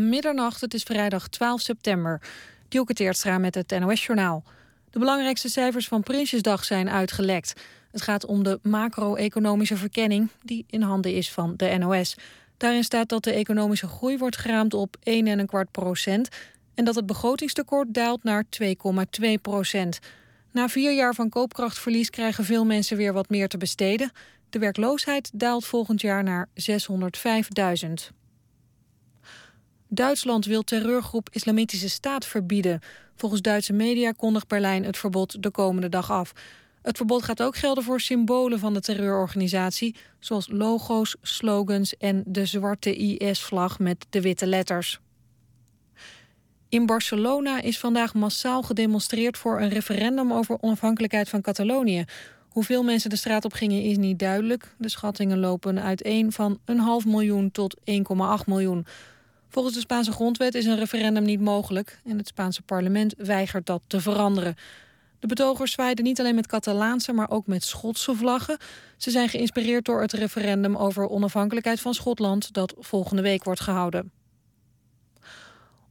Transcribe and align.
Middernacht, 0.00 0.60
het 0.60 0.74
is 0.74 0.82
vrijdag 0.82 1.28
12 1.28 1.60
september. 1.60 2.20
Dielke 2.68 2.94
Teertstra 2.94 3.38
met 3.38 3.54
het 3.54 3.78
NOS-journaal. 3.80 4.44
De 4.90 4.98
belangrijkste 4.98 5.48
cijfers 5.48 5.88
van 5.88 6.02
Prinsjesdag 6.02 6.64
zijn 6.64 6.90
uitgelekt. 6.90 7.52
Het 7.90 8.02
gaat 8.02 8.26
om 8.26 8.42
de 8.42 8.58
macro-economische 8.62 9.76
verkenning 9.76 10.28
die 10.42 10.64
in 10.66 10.82
handen 10.82 11.14
is 11.14 11.30
van 11.30 11.54
de 11.56 11.76
NOS. 11.78 12.16
Daarin 12.56 12.84
staat 12.84 13.08
dat 13.08 13.24
de 13.24 13.32
economische 13.32 13.88
groei 13.88 14.18
wordt 14.18 14.36
geraamd 14.36 14.74
op 14.74 14.96
1,25 15.10 15.70
procent... 15.70 16.28
en 16.74 16.84
dat 16.84 16.94
het 16.94 17.06
begrotingstekort 17.06 17.94
daalt 17.94 18.22
naar 18.22 18.44
2,2 18.62 18.68
procent. 19.42 19.98
Na 20.50 20.68
vier 20.68 20.92
jaar 20.92 21.14
van 21.14 21.28
koopkrachtverlies 21.28 22.10
krijgen 22.10 22.44
veel 22.44 22.64
mensen 22.64 22.96
weer 22.96 23.12
wat 23.12 23.28
meer 23.28 23.48
te 23.48 23.58
besteden. 23.58 24.12
De 24.50 24.58
werkloosheid 24.58 25.30
daalt 25.34 25.64
volgend 25.64 26.00
jaar 26.00 26.22
naar 26.22 26.48
605.000. 26.48 28.21
Duitsland 29.94 30.44
wil 30.46 30.62
terreurgroep 30.62 31.28
Islamitische 31.32 31.88
Staat 31.88 32.26
verbieden. 32.26 32.80
Volgens 33.16 33.42
Duitse 33.42 33.72
media 33.72 34.12
kondigt 34.12 34.48
Berlijn 34.48 34.84
het 34.84 34.96
verbod 34.96 35.42
de 35.42 35.50
komende 35.50 35.88
dag 35.88 36.10
af. 36.10 36.32
Het 36.82 36.96
verbod 36.96 37.22
gaat 37.22 37.42
ook 37.42 37.56
gelden 37.56 37.84
voor 37.84 38.00
symbolen 38.00 38.58
van 38.58 38.74
de 38.74 38.80
terreurorganisatie... 38.80 39.96
zoals 40.18 40.48
logo's, 40.50 41.16
slogans 41.22 41.96
en 41.96 42.22
de 42.26 42.46
zwarte 42.46 42.94
IS-vlag 42.94 43.78
met 43.78 44.06
de 44.10 44.20
witte 44.20 44.46
letters. 44.46 45.00
In 46.68 46.86
Barcelona 46.86 47.60
is 47.60 47.78
vandaag 47.78 48.14
massaal 48.14 48.62
gedemonstreerd 48.62 49.38
voor 49.38 49.60
een 49.60 49.70
referendum 49.70 50.32
over 50.32 50.62
onafhankelijkheid 50.62 51.28
van 51.28 51.40
Catalonië. 51.40 52.04
Hoeveel 52.48 52.82
mensen 52.82 53.10
de 53.10 53.16
straat 53.16 53.44
op 53.44 53.52
gingen 53.52 53.82
is 53.82 53.96
niet 53.96 54.18
duidelijk. 54.18 54.74
De 54.78 54.88
schattingen 54.88 55.38
lopen 55.38 55.82
uiteen 55.82 56.32
van 56.32 56.58
een 56.64 56.78
half 56.78 57.06
miljoen 57.06 57.50
tot 57.50 57.76
1,8 57.78 57.84
miljoen. 58.46 58.86
Volgens 59.52 59.74
de 59.74 59.80
Spaanse 59.80 60.12
grondwet 60.12 60.54
is 60.54 60.64
een 60.64 60.76
referendum 60.78 61.22
niet 61.22 61.40
mogelijk 61.40 62.00
en 62.04 62.18
het 62.18 62.26
Spaanse 62.26 62.62
parlement 62.62 63.14
weigert 63.16 63.66
dat 63.66 63.82
te 63.86 64.00
veranderen. 64.00 64.54
De 65.18 65.26
betogers 65.26 65.72
zwaaiden 65.72 66.04
niet 66.04 66.20
alleen 66.20 66.34
met 66.34 66.46
Catalaanse, 66.46 67.12
maar 67.12 67.30
ook 67.30 67.46
met 67.46 67.64
Schotse 67.64 68.14
vlaggen. 68.14 68.56
Ze 68.96 69.10
zijn 69.10 69.28
geïnspireerd 69.28 69.84
door 69.84 70.00
het 70.00 70.12
referendum 70.12 70.76
over 70.76 71.08
onafhankelijkheid 71.08 71.80
van 71.80 71.94
Schotland 71.94 72.52
dat 72.52 72.74
volgende 72.78 73.22
week 73.22 73.44
wordt 73.44 73.60
gehouden. 73.60 74.10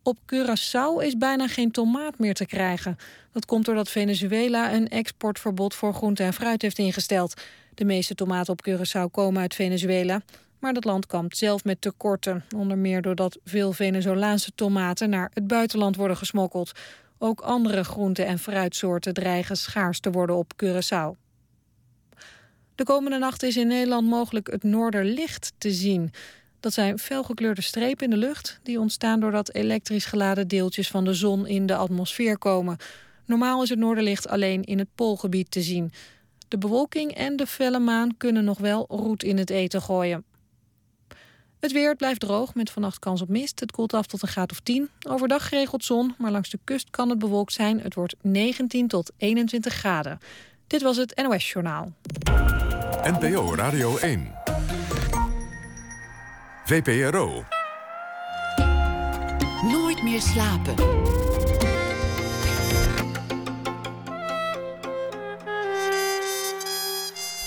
Op 0.04 0.18
Curaçao 0.34 1.04
is 1.04 1.18
bijna 1.18 1.48
geen 1.48 1.72
tomaat 1.72 2.20
meer 2.20 2.34
te 2.34 2.46
krijgen. 2.46 2.98
Dat 3.32 3.46
komt 3.46 3.66
doordat 3.66 3.90
Venezuela 3.90 4.74
een 4.74 4.90
exportverbod 4.90 5.76
voor 5.76 5.94
groente 5.94 6.24
en 6.24 6.34
fruit 6.34 6.62
heeft 6.62 6.78
ingesteld. 6.78 7.42
De 7.74 7.86
meeste 7.86 8.16
tomaten 8.16 8.54
op 8.54 8.68
Curaçao 8.70 9.12
komen 9.12 9.42
uit 9.42 9.56
Venezuela. 9.56 10.22
Maar 10.62 10.74
dat 10.74 10.84
land 10.84 11.06
kampt 11.06 11.38
zelf 11.38 11.64
met 11.64 11.82
tekorten. 11.82 12.44
Onder 12.56 12.78
meer 12.78 13.02
doordat 13.02 13.38
veel 13.44 13.74
Venezolaanse 13.74 14.52
tomaten 14.56 15.10
naar 15.10 15.32
het 15.34 15.48
buitenland 15.48 15.96
worden 15.96 16.18
gesmokkeld. 16.18 16.72
Ook 17.18 17.42
andere 17.42 17.84
groente- 17.84 18.24
en 18.24 18.40
fruitsoorten 18.40 19.14
dreigen 19.14 19.58
schaars 19.58 20.00
te 20.00 20.12
worden 20.12 20.36
op 20.36 20.52
Curaçao. 20.64 21.18
De 22.76 22.84
komende 22.84 23.18
nacht 23.18 23.44
is 23.44 23.58
in 23.58 23.68
Nederland 23.68 24.08
mogelijk 24.08 24.52
het 24.52 24.64
noorderlicht 24.64 25.54
te 25.58 25.72
zien. 25.72 26.12
Dat 26.60 26.74
zijn 26.74 27.00
felgekleurde 27.00 27.62
strepen 27.62 28.04
in 28.04 28.10
de 28.10 28.26
lucht 28.28 28.60
die 28.64 28.80
ontstaan 28.80 29.20
doordat 29.20 29.54
elektrisch 29.54 30.06
geladen 30.06 30.48
deeltjes 30.48 30.88
van 30.88 31.06
de 31.06 31.14
zon 31.14 31.48
in 31.48 31.66
de 31.66 31.76
atmosfeer 31.76 32.38
komen. 32.38 32.78
Normaal 33.26 33.64
is 33.64 33.70
het 33.70 33.80
noorderlicht 33.80 34.28
alleen 34.28 34.64
in 34.64 34.80
het 34.80 34.90
poolgebied 34.96 35.52
te 35.52 35.62
zien. 35.62 35.92
De 36.48 36.58
bewolking 36.58 37.14
en 37.14 37.36
de 37.36 37.48
felle 37.48 37.80
maan 37.80 38.18
kunnen 38.18 38.44
nog 38.44 38.58
wel 38.58 38.86
roet 38.90 39.24
in 39.24 39.38
het 39.38 39.50
eten 39.50 39.82
gooien. 39.82 40.24
Het 41.62 41.72
weer 41.72 41.96
blijft 41.96 42.20
droog 42.20 42.56
met 42.56 42.72
vannacht 42.72 43.00
kans 43.00 43.22
op 43.22 43.30
mist. 43.30 43.60
Het 43.60 43.72
koelt 43.72 43.94
af 43.94 44.06
tot 44.06 44.22
een 44.22 44.28
graad 44.28 44.52
of 44.52 44.60
10. 44.60 44.90
Overdag 45.08 45.48
geregeld 45.48 45.84
zon, 45.84 46.16
maar 46.18 46.32
langs 46.32 46.50
de 46.50 46.60
kust 46.64 46.90
kan 46.90 47.10
het 47.10 47.20
bewolkt 47.20 47.54
zijn. 47.54 47.82
Het 47.82 47.94
wordt 47.94 48.16
19 48.22 48.88
tot 48.88 49.12
21 49.18 49.74
graden. 49.74 50.20
Dit 50.68 50.82
was 50.82 50.98
het 50.98 51.22
NOS 51.24 51.52
Journaal. 51.52 51.92
NPO 53.04 53.56
Radio 53.56 53.98
1. 53.98 54.32
VPRO. 56.66 57.44
Nooit 59.72 60.04
meer 60.04 60.22
slapen. 60.22 60.76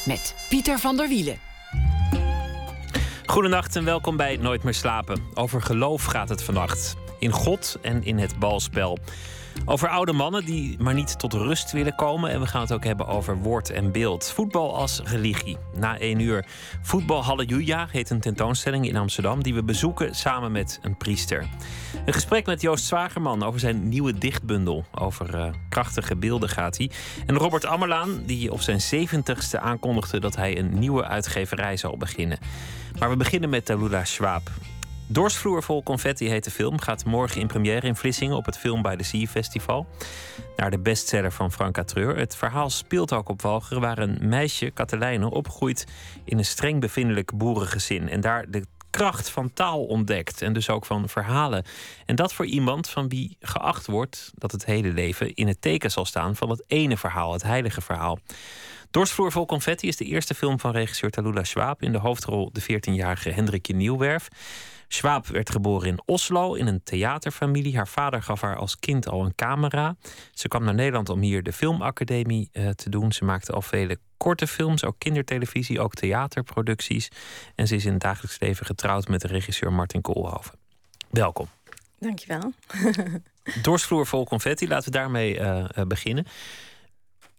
Met 0.06 0.34
Pieter 0.48 0.78
van 0.78 0.96
der 0.96 1.08
Wielen. 1.08 1.53
Goedenacht 3.26 3.76
en 3.76 3.84
welkom 3.84 4.16
bij 4.16 4.36
Nooit 4.36 4.62
meer 4.62 4.74
slapen. 4.74 5.20
Over 5.34 5.62
geloof 5.62 6.04
gaat 6.04 6.28
het 6.28 6.42
vannacht. 6.42 6.96
In 7.18 7.30
God 7.30 7.78
en 7.82 8.04
in 8.04 8.18
het 8.18 8.38
balspel. 8.38 8.98
Over 9.64 9.88
oude 9.88 10.12
mannen 10.12 10.44
die 10.44 10.76
maar 10.78 10.94
niet 10.94 11.18
tot 11.18 11.32
rust 11.32 11.72
willen 11.72 11.94
komen. 11.94 12.30
En 12.30 12.40
we 12.40 12.46
gaan 12.46 12.60
het 12.60 12.72
ook 12.72 12.84
hebben 12.84 13.06
over 13.06 13.36
woord 13.36 13.70
en 13.70 13.92
beeld. 13.92 14.32
Voetbal 14.34 14.76
als 14.76 15.00
religie. 15.04 15.56
Na 15.74 15.98
één 15.98 16.18
uur 16.18 16.46
Voetbal 16.82 17.24
Halleluja 17.24 17.88
heet 17.90 18.10
een 18.10 18.20
tentoonstelling 18.20 18.88
in 18.88 18.96
Amsterdam... 18.96 19.42
die 19.42 19.54
we 19.54 19.62
bezoeken 19.62 20.14
samen 20.14 20.52
met 20.52 20.78
een 20.82 20.96
priester. 20.96 21.46
Een 22.04 22.12
gesprek 22.12 22.46
met 22.46 22.60
Joost 22.60 22.84
Zwagerman 22.84 23.42
over 23.42 23.60
zijn 23.60 23.88
nieuwe 23.88 24.18
dichtbundel. 24.18 24.84
Over 24.94 25.34
uh, 25.34 25.46
krachtige 25.68 26.16
beelden 26.16 26.48
gaat 26.48 26.76
hij. 26.76 26.90
En 27.26 27.36
Robert 27.36 27.64
Ammerlaan, 27.64 28.22
die 28.26 28.52
op 28.52 28.60
zijn 28.60 28.80
zeventigste 28.80 29.58
aankondigde... 29.58 30.20
dat 30.20 30.36
hij 30.36 30.58
een 30.58 30.78
nieuwe 30.78 31.04
uitgeverij 31.04 31.76
zal 31.76 31.96
beginnen. 31.96 32.38
Maar 32.98 33.10
we 33.10 33.16
beginnen 33.16 33.50
met 33.50 33.64
Talula 33.64 34.04
Schwab. 34.04 34.50
Dorsvloer 35.14 35.62
vol 35.62 35.82
confetti 35.82 36.28
heet 36.28 36.44
de 36.44 36.50
film. 36.50 36.80
Gaat 36.80 37.04
morgen 37.04 37.40
in 37.40 37.46
première 37.46 37.86
in 37.86 37.96
Vlissingen 37.96 38.36
op 38.36 38.46
het 38.46 38.58
Film 38.58 38.82
by 38.82 38.96
the 38.96 39.04
Sea 39.04 39.26
Festival. 39.26 39.86
Naar 40.56 40.70
de 40.70 40.78
bestseller 40.78 41.32
van 41.32 41.52
Franka 41.52 41.84
Treur. 41.84 42.16
Het 42.16 42.36
verhaal 42.36 42.70
speelt 42.70 43.12
ook 43.12 43.28
op 43.28 43.42
Walcheren, 43.42 43.80
waar 43.80 43.98
een 43.98 44.18
meisje, 44.20 44.70
Katelijne, 44.70 45.30
opgroeit 45.30 45.86
in 46.24 46.38
een 46.38 46.44
streng 46.44 46.80
bevindelijk 46.80 47.36
boerengezin. 47.36 48.08
En 48.08 48.20
daar 48.20 48.50
de 48.50 48.64
kracht 48.90 49.28
van 49.28 49.52
taal 49.52 49.84
ontdekt. 49.84 50.42
En 50.42 50.52
dus 50.52 50.70
ook 50.70 50.84
van 50.84 51.08
verhalen. 51.08 51.64
En 52.06 52.16
dat 52.16 52.32
voor 52.32 52.46
iemand 52.46 52.88
van 52.88 53.08
wie 53.08 53.36
geacht 53.40 53.86
wordt 53.86 54.32
dat 54.34 54.52
het 54.52 54.64
hele 54.64 54.92
leven 54.92 55.34
in 55.34 55.48
het 55.48 55.60
teken 55.60 55.90
zal 55.90 56.04
staan 56.04 56.36
van 56.36 56.50
het 56.50 56.64
ene 56.66 56.96
verhaal, 56.96 57.32
het 57.32 57.42
heilige 57.42 57.80
verhaal. 57.80 58.18
Dorsvloer 58.90 59.32
vol 59.32 59.46
confetti 59.46 59.88
is 59.88 59.96
de 59.96 60.04
eerste 60.04 60.34
film 60.34 60.60
van 60.60 60.72
regisseur 60.72 61.10
Talula 61.10 61.44
Schwab. 61.44 61.82
In 61.82 61.92
de 61.92 61.98
hoofdrol 61.98 62.50
de 62.52 62.62
14-jarige 62.62 63.30
Hendrikje 63.30 63.74
Nieuwwerf. 63.74 64.28
Schwab 64.88 65.26
werd 65.26 65.50
geboren 65.50 65.88
in 65.88 66.02
Oslo 66.04 66.54
in 66.54 66.66
een 66.66 66.82
theaterfamilie. 66.82 67.76
Haar 67.76 67.88
vader 67.88 68.22
gaf 68.22 68.40
haar 68.40 68.56
als 68.56 68.78
kind 68.78 69.08
al 69.08 69.24
een 69.24 69.34
camera. 69.34 69.96
Ze 70.32 70.48
kwam 70.48 70.64
naar 70.64 70.74
Nederland 70.74 71.08
om 71.08 71.20
hier 71.20 71.42
de 71.42 71.52
filmacademie 71.52 72.48
uh, 72.52 72.68
te 72.68 72.90
doen. 72.90 73.12
Ze 73.12 73.24
maakte 73.24 73.52
al 73.52 73.62
vele 73.62 73.98
korte 74.16 74.46
films, 74.46 74.84
ook 74.84 74.94
kindertelevisie, 74.98 75.80
ook 75.80 75.94
theaterproducties. 75.94 77.08
En 77.54 77.66
ze 77.66 77.74
is 77.74 77.84
in 77.84 77.92
het 77.92 78.00
dagelijks 78.00 78.40
leven 78.40 78.66
getrouwd 78.66 79.08
met 79.08 79.20
de 79.20 79.28
regisseur 79.28 79.72
Martin 79.72 80.00
Koolhoven. 80.00 80.58
Welkom. 81.10 81.48
Dankjewel. 81.98 82.52
Dorsvloer 83.62 84.06
vol 84.06 84.24
confetti, 84.24 84.68
laten 84.68 84.92
we 84.92 84.98
daarmee 84.98 85.38
uh, 85.38 85.64
beginnen. 85.86 86.26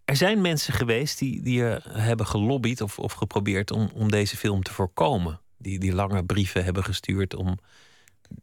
Er 0.04 0.16
zijn 0.16 0.40
mensen 0.40 0.72
geweest 0.72 1.18
die, 1.18 1.42
die 1.42 1.62
hebben 1.88 2.26
gelobbyd 2.26 2.80
of, 2.80 2.98
of 2.98 3.12
geprobeerd 3.12 3.70
om, 3.70 3.90
om 3.94 4.10
deze 4.10 4.36
film 4.36 4.62
te 4.62 4.72
voorkomen 4.72 5.40
die, 5.58 5.78
die 5.78 5.94
lange 5.94 6.24
brieven 6.24 6.64
hebben 6.64 6.84
gestuurd 6.84 7.34
om 7.34 7.58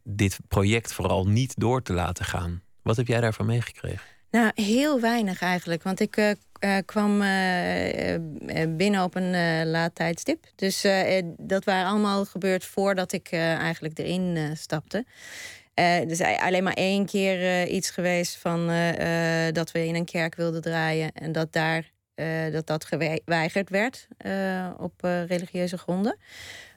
dit 0.02 0.38
project 0.48 0.92
vooral 0.92 1.26
niet 1.26 1.54
door 1.60 1.82
te 1.82 1.92
laten 1.92 2.24
gaan. 2.24 2.62
Wat 2.82 2.96
heb 2.96 3.06
jij 3.06 3.20
daarvan 3.20 3.46
meegekregen? 3.46 4.06
Nou, 4.30 4.50
heel 4.54 5.00
weinig 5.00 5.40
eigenlijk. 5.40 5.82
Want 5.82 6.00
ik 6.00 6.16
uh, 6.16 6.30
uh, 6.60 6.76
kwam 6.84 7.22
uh, 7.22 8.66
binnen 8.76 9.02
op 9.02 9.14
een 9.14 9.30
laat 9.70 9.94
tijdstip. 9.94 10.46
Dus 10.54 10.86
dat 11.36 11.64
waren 11.64 11.90
allemaal 11.90 12.24
gebeurd 12.24 12.64
voordat 12.64 13.12
ik 13.12 13.32
eigenlijk 13.32 13.98
erin 13.98 14.56
stapte. 14.56 15.04
er 15.74 16.10
is 16.10 16.20
alleen 16.20 16.62
maar 16.62 16.72
één 16.72 17.06
keer 17.06 17.66
iets 17.68 17.90
geweest 17.90 18.36
van 18.36 18.66
dat 19.52 19.72
we 19.72 19.86
in 19.86 19.94
een 19.94 20.04
kerk 20.04 20.34
wilden 20.34 20.62
draaien. 20.62 21.12
En 21.12 21.32
dat 21.32 21.52
daar 21.52 21.92
dat, 22.52 22.66
dat 22.66 22.84
geweigerd 22.84 23.70
werd 23.70 24.08
op 24.76 24.92
religieuze 25.02 25.78
gronden. 25.78 26.16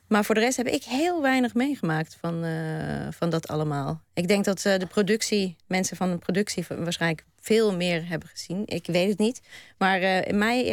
Maar 0.08 0.26
voor 0.26 0.36
de 0.36 0.42
rest 0.42 0.58
heb 0.58 0.68
ik 0.68 0.84
heel 0.84 1.22
weinig 1.22 1.54
meegemaakt 1.54 2.18
van, 2.20 2.46
uh, 2.46 3.08
van 3.12 3.30
dat 3.30 3.48
allemaal. 3.48 4.02
Ik 4.14 4.28
denk 4.28 4.46
dat 4.46 4.66
uh, 4.66 4.78
de 4.78 4.86
productie, 4.86 5.56
mensen 5.66 5.98
van 5.98 6.12
de 6.12 6.18
productie 6.18 6.66
waarschijnlijk 6.70 7.26
veel 7.40 7.76
meer 7.76 8.08
hebben 8.08 8.30
gezien. 8.30 8.64
Ik 8.66 8.86
weet 8.86 9.10
het 9.10 9.18
niet. 9.18 9.42
Maar 9.78 10.02
in 10.02 10.38
mij 10.38 10.64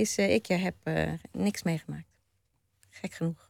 is, 0.00 0.18
ik 0.18 0.46
heb 0.46 0.74
niks 1.32 1.62
meegemaakt. 1.62 2.06
Gek 2.90 3.14
genoeg. 3.14 3.48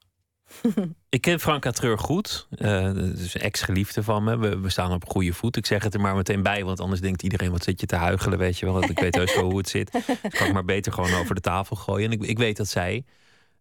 ik 1.09 1.21
ken 1.21 1.41
Franka 1.41 1.71
Treur 1.71 1.99
goed. 1.99 2.47
dus 2.95 3.37
ex-geliefde 3.37 4.03
van 4.03 4.25
me. 4.25 4.59
We, 4.59 4.71
staan 4.71 4.93
op 4.93 5.09
goede 5.09 5.33
voet. 5.33 5.57
Ik 5.57 5.67
zeg 5.67 5.83
het 5.83 5.95
er 5.95 6.01
maar 6.01 6.17
meteen 6.17 6.43
bij, 6.43 6.65
want 6.65 6.81
anders 6.81 7.01
denkt 7.01 7.23
iedereen: 7.23 7.51
wat 7.51 7.65
zit 7.65 7.81
je 7.81 7.87
te 7.87 7.97
huigelen? 7.97 8.39
Weet 8.39 8.59
je 8.59 8.67
wel, 8.67 8.83
ik 8.83 8.99
weet 8.99 9.15
heus 9.15 9.35
wel 9.35 9.45
hoe 9.45 9.59
het 9.59 9.69
zit. 9.69 9.93
Dus 9.93 10.35
kan 10.39 10.47
ik 10.47 10.53
maar 10.53 10.65
beter 10.65 10.93
gewoon 10.93 11.15
over 11.15 11.35
de 11.35 11.41
tafel 11.41 11.77
gooien. 11.77 12.11
En 12.11 12.21
ik, 12.21 12.29
ik 12.29 12.39
weet 12.39 12.57
dat 12.57 12.69
zij 12.69 13.05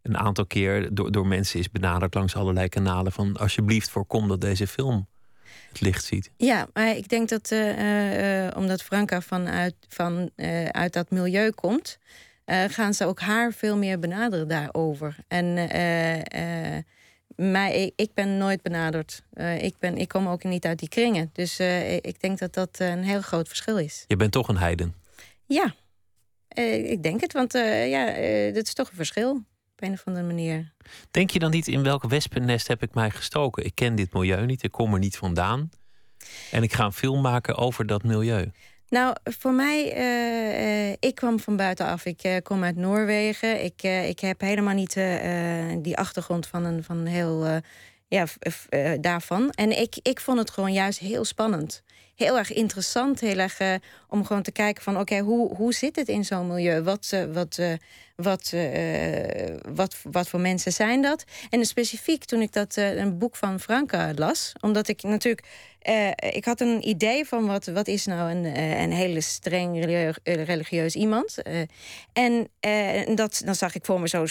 een 0.03 0.17
aantal 0.17 0.45
keer 0.45 0.93
door, 0.93 1.11
door 1.11 1.27
mensen 1.27 1.59
is 1.59 1.71
benaderd 1.71 2.13
langs 2.13 2.35
allerlei 2.35 2.69
kanalen 2.69 3.11
van 3.11 3.37
alsjeblieft 3.37 3.89
voorkom 3.89 4.27
dat 4.27 4.41
deze 4.41 4.67
film 4.67 5.07
het 5.69 5.81
licht 5.81 6.03
ziet. 6.05 6.31
Ja, 6.37 6.67
maar 6.73 6.95
ik 6.95 7.09
denk 7.09 7.29
dat 7.29 7.51
uh, 7.51 8.47
omdat 8.55 8.83
Franka 8.83 9.21
vanuit 9.21 9.75
van, 9.87 10.29
uit 10.71 10.93
dat 10.93 11.09
milieu 11.09 11.51
komt, 11.51 11.97
gaan 12.67 12.93
ze 12.93 13.05
ook 13.05 13.19
haar 13.19 13.53
veel 13.53 13.77
meer 13.77 13.99
benaderen 13.99 14.47
daarover. 14.47 15.15
En 15.27 15.53
mij, 17.35 17.91
ik 17.95 18.13
ben 18.13 18.37
nooit 18.37 18.61
benaderd. 18.61 19.23
ik, 19.59 19.75
ben, 19.79 19.97
ik 19.97 20.07
kom 20.07 20.27
ook 20.27 20.43
niet 20.43 20.65
uit 20.65 20.79
die 20.79 20.89
kringen. 20.89 21.29
Dus 21.33 21.59
ik 22.01 22.21
denk 22.21 22.39
dat 22.39 22.53
dat 22.53 22.79
een 22.79 23.03
heel 23.03 23.21
groot 23.21 23.47
verschil 23.47 23.77
is. 23.77 24.03
Je 24.07 24.15
bent 24.15 24.31
toch 24.31 24.47
een 24.47 24.57
heiden? 24.57 24.93
Ja, 25.45 25.75
ik 26.65 27.03
denk 27.03 27.21
het, 27.21 27.33
want 27.33 27.53
ja, 27.87 28.05
dat 28.51 28.65
is 28.65 28.73
toch 28.73 28.89
een 28.89 28.95
verschil 28.95 29.43
een 29.83 29.93
of 29.93 30.03
andere 30.05 30.25
manier. 30.25 30.73
Denk 31.11 31.29
je 31.29 31.39
dan 31.39 31.51
niet 31.51 31.67
in 31.67 31.83
welk 31.83 32.03
wespennest 32.03 32.67
heb 32.67 32.83
ik 32.83 32.93
mij 32.93 33.09
gestoken? 33.09 33.65
Ik 33.65 33.75
ken 33.75 33.95
dit 33.95 34.13
milieu 34.13 34.45
niet, 34.45 34.63
ik 34.63 34.71
kom 34.71 34.93
er 34.93 34.99
niet 34.99 35.17
vandaan. 35.17 35.69
En 36.51 36.63
ik 36.63 36.73
ga 36.73 36.85
een 36.85 36.93
film 36.93 37.21
maken 37.21 37.55
over 37.55 37.85
dat 37.85 38.03
milieu. 38.03 38.51
Nou, 38.89 39.15
voor 39.23 39.53
mij, 39.53 39.97
uh, 39.97 40.91
ik 40.99 41.15
kwam 41.15 41.39
van 41.39 41.55
buitenaf. 41.55 42.05
Ik 42.05 42.23
uh, 42.23 42.35
kom 42.43 42.63
uit 42.63 42.75
Noorwegen. 42.75 43.63
Ik, 43.63 43.83
ik 43.83 44.19
heb 44.19 44.41
helemaal 44.41 44.73
niet 44.73 44.93
die 45.83 45.97
achtergrond 45.97 46.47
van 46.47 46.65
een, 46.65 46.83
van 46.83 47.05
heel 47.05 47.61
ja, 48.07 48.25
daarvan. 49.01 49.49
En 49.49 49.79
ik, 49.79 49.95
ik 50.01 50.19
vond 50.19 50.39
het 50.39 50.49
gewoon 50.49 50.73
juist 50.73 50.99
heel 50.99 51.25
spannend 51.25 51.83
heel 52.15 52.37
erg 52.37 52.53
interessant. 52.53 53.19
Heel 53.19 53.37
erg 53.37 53.59
om 54.07 54.25
gewoon 54.25 54.41
te 54.41 54.51
kijken 54.51 54.83
van 54.83 54.99
oké, 54.99 55.19
hoe, 55.19 55.55
hoe 55.55 55.73
zit 55.73 55.95
het 55.95 56.07
in 56.07 56.25
zo'n 56.25 56.47
milieu? 56.47 56.83
Wat, 56.83 57.11
uh, 57.59 57.73
wat, 58.15 58.51
uh, 58.55 59.55
wat, 59.75 59.95
wat, 60.11 60.27
voor 60.27 60.39
mensen 60.39 60.71
zijn 60.71 61.01
dat? 61.01 61.23
En 61.49 61.65
specifiek 61.65 62.25
toen 62.25 62.41
ik 62.41 62.53
dat 62.53 62.75
een 62.75 63.17
boek 63.17 63.35
van 63.35 63.59
Franka 63.59 64.11
las, 64.15 64.53
omdat 64.61 64.87
ik 64.87 65.03
natuurlijk 65.03 65.47
uh, 65.89 66.09
ik 66.33 66.45
had 66.45 66.61
een 66.61 66.87
idee 66.87 67.25
van 67.25 67.45
wat, 67.45 67.65
wat 67.65 67.87
is 67.87 68.05
nou 68.05 68.31
een, 68.31 68.45
een 68.81 68.91
hele 68.91 69.21
streng 69.21 69.85
religieus 70.23 70.95
iemand. 70.95 71.37
En 72.13 72.47
dat, 73.15 73.41
dan 73.45 73.55
zag 73.55 73.75
ik 73.75 73.85
voor 73.85 73.99
me 73.99 74.07
zo 74.07 74.25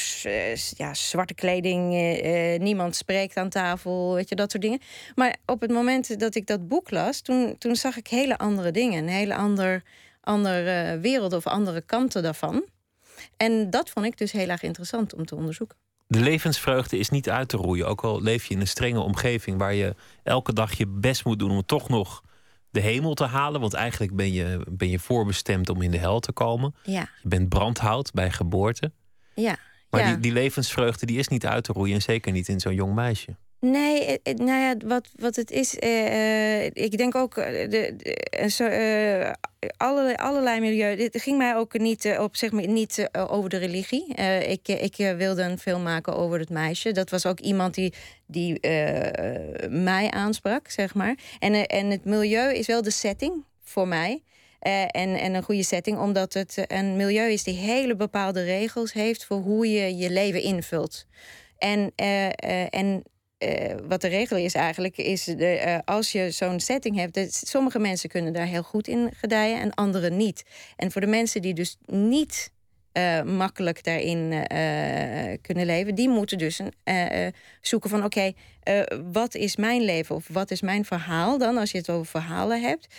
ja, 0.76 0.94
zwarte 0.94 1.34
kleding, 1.34 1.92
niemand 2.58 2.96
spreekt 2.96 3.36
aan 3.36 3.48
tafel, 3.48 4.14
weet 4.14 4.28
je, 4.28 4.34
dat 4.34 4.50
soort 4.50 4.62
dingen. 4.62 4.80
Maar 5.14 5.36
op 5.46 5.60
het 5.60 5.70
moment 5.70 6.20
dat 6.20 6.34
ik 6.34 6.46
dat 6.46 6.68
boek 6.68 6.90
las, 6.90 7.20
toen, 7.20 7.58
toen 7.58 7.76
zag 7.76 7.96
ik 7.96 8.06
hele 8.06 8.38
andere 8.38 8.70
dingen. 8.70 9.02
Een 9.02 9.08
hele 9.08 9.34
ander, 9.34 9.82
andere 10.20 10.98
wereld 10.98 11.32
of 11.32 11.46
andere 11.46 11.80
kanten 11.80 12.22
daarvan. 12.22 12.64
En 13.36 13.70
dat 13.70 13.90
vond 13.90 14.06
ik 14.06 14.18
dus 14.18 14.32
heel 14.32 14.48
erg 14.48 14.62
interessant 14.62 15.14
om 15.14 15.24
te 15.24 15.34
onderzoeken. 15.34 15.76
De 16.06 16.20
levensvreugde 16.20 16.98
is 16.98 17.08
niet 17.08 17.30
uit 17.30 17.48
te 17.48 17.56
roeien. 17.56 17.86
Ook 17.86 18.04
al 18.04 18.22
leef 18.22 18.44
je 18.44 18.54
in 18.54 18.60
een 18.60 18.66
strenge 18.66 19.00
omgeving 19.00 19.58
waar 19.58 19.74
je 19.74 19.94
elke 20.22 20.52
dag 20.52 20.72
je 20.72 20.86
best 20.86 21.24
moet 21.24 21.38
doen 21.38 21.50
om 21.50 21.66
toch 21.66 21.88
nog 21.88 22.22
de 22.70 22.80
hemel 22.80 23.14
te 23.14 23.24
halen. 23.24 23.60
Want 23.60 23.74
eigenlijk 23.74 24.16
ben 24.16 24.32
je, 24.32 24.66
ben 24.68 24.88
je 24.90 24.98
voorbestemd 24.98 25.68
om 25.68 25.82
in 25.82 25.90
de 25.90 25.98
hel 25.98 26.20
te 26.20 26.32
komen. 26.32 26.74
Ja. 26.82 27.08
Je 27.22 27.28
bent 27.28 27.48
brandhout 27.48 28.12
bij 28.12 28.30
geboorte. 28.30 28.92
Ja. 29.34 29.56
Maar 29.90 30.06
Die, 30.06 30.18
die 30.18 30.32
levensvreugde 30.32 31.06
die 31.06 31.18
is 31.18 31.28
niet 31.28 31.46
uit 31.46 31.64
te 31.64 31.72
roeien. 31.72 31.94
En 31.94 32.02
zeker 32.02 32.32
niet 32.32 32.48
in 32.48 32.60
zo'n 32.60 32.74
jong 32.74 32.94
meisje. 32.94 33.36
Nee, 33.66 34.20
nou 34.22 34.60
ja, 34.60 34.74
wat, 34.84 35.08
wat 35.16 35.36
het 35.36 35.50
is, 35.50 35.76
uh, 35.80 36.64
ik 36.64 36.96
denk 36.96 37.14
ook, 37.14 37.34
de, 37.34 37.94
de 37.96 39.36
allerlei, 39.76 40.14
allerlei 40.14 40.60
milieu. 40.60 40.96
Dit 40.96 41.22
ging 41.22 41.38
mij 41.38 41.56
ook 41.56 41.78
niet, 41.78 42.16
op, 42.18 42.36
zeg 42.36 42.52
maar, 42.52 42.68
niet 42.68 43.08
over 43.12 43.50
de 43.50 43.56
religie. 43.56 44.14
ik, 44.46 44.68
ik 44.68 44.96
wilde 45.16 45.42
een 45.42 45.58
film 45.58 45.82
maken 45.82 46.16
over 46.16 46.38
het 46.38 46.50
meisje. 46.50 46.92
Dat 46.92 47.10
was 47.10 47.26
ook 47.26 47.40
iemand 47.40 47.74
die, 47.74 47.92
die 48.26 48.60
mij 49.68 50.10
aansprak, 50.10 50.70
zeg 50.70 50.94
maar. 50.94 51.14
En, 51.38 51.66
en 51.66 51.90
het 51.90 52.04
milieu 52.04 52.54
is 52.54 52.66
wel 52.66 52.82
de 52.82 52.90
setting 52.90 53.44
voor 53.64 53.88
mij. 53.88 54.22
en, 54.58 55.14
en 55.18 55.34
een 55.34 55.42
goede 55.42 55.64
setting, 55.64 55.98
omdat 55.98 56.34
het 56.34 56.64
een 56.66 56.96
milieu 56.96 57.30
is 57.30 57.42
die 57.42 57.56
hele 57.56 57.96
bepaalde 57.96 58.44
regels 58.44 58.92
heeft 58.92 59.24
voor 59.24 59.38
hoe 59.38 59.70
je 59.70 59.96
je 59.96 60.10
leven 60.10 60.42
invult. 60.42 61.06
En, 61.58 61.92
en 62.70 63.02
uh, 63.42 63.74
wat 63.88 64.00
de 64.00 64.08
regel 64.08 64.36
is 64.36 64.54
eigenlijk, 64.54 64.96
is 64.96 65.24
de, 65.24 65.62
uh, 65.66 65.78
als 65.84 66.12
je 66.12 66.30
zo'n 66.30 66.60
setting 66.60 66.96
hebt, 66.96 67.14
dat 67.14 67.32
sommige 67.32 67.78
mensen 67.78 68.08
kunnen 68.08 68.32
daar 68.32 68.46
heel 68.46 68.62
goed 68.62 68.88
in 68.88 69.10
gedijen 69.16 69.60
en 69.60 69.74
anderen 69.74 70.16
niet. 70.16 70.44
En 70.76 70.92
voor 70.92 71.00
de 71.00 71.06
mensen 71.06 71.42
die 71.42 71.54
dus 71.54 71.76
niet 71.86 72.50
uh, 72.92 73.22
makkelijk 73.22 73.84
daarin 73.84 74.46
kunnen 75.42 75.66
leven, 75.66 75.94
die 75.94 76.08
moeten 76.08 76.38
dus 76.38 76.60
zoeken 77.60 77.90
van 77.90 78.04
oké, 78.04 78.32
wat 79.12 79.34
is 79.34 79.56
mijn 79.56 79.82
leven 79.82 80.14
of 80.14 80.28
wat 80.28 80.50
is 80.50 80.60
mijn 80.60 80.84
verhaal 80.84 81.38
dan, 81.38 81.56
als 81.56 81.70
je 81.70 81.78
het 81.78 81.90
over 81.90 82.06
verhalen 82.06 82.60
hebt. 82.62 82.94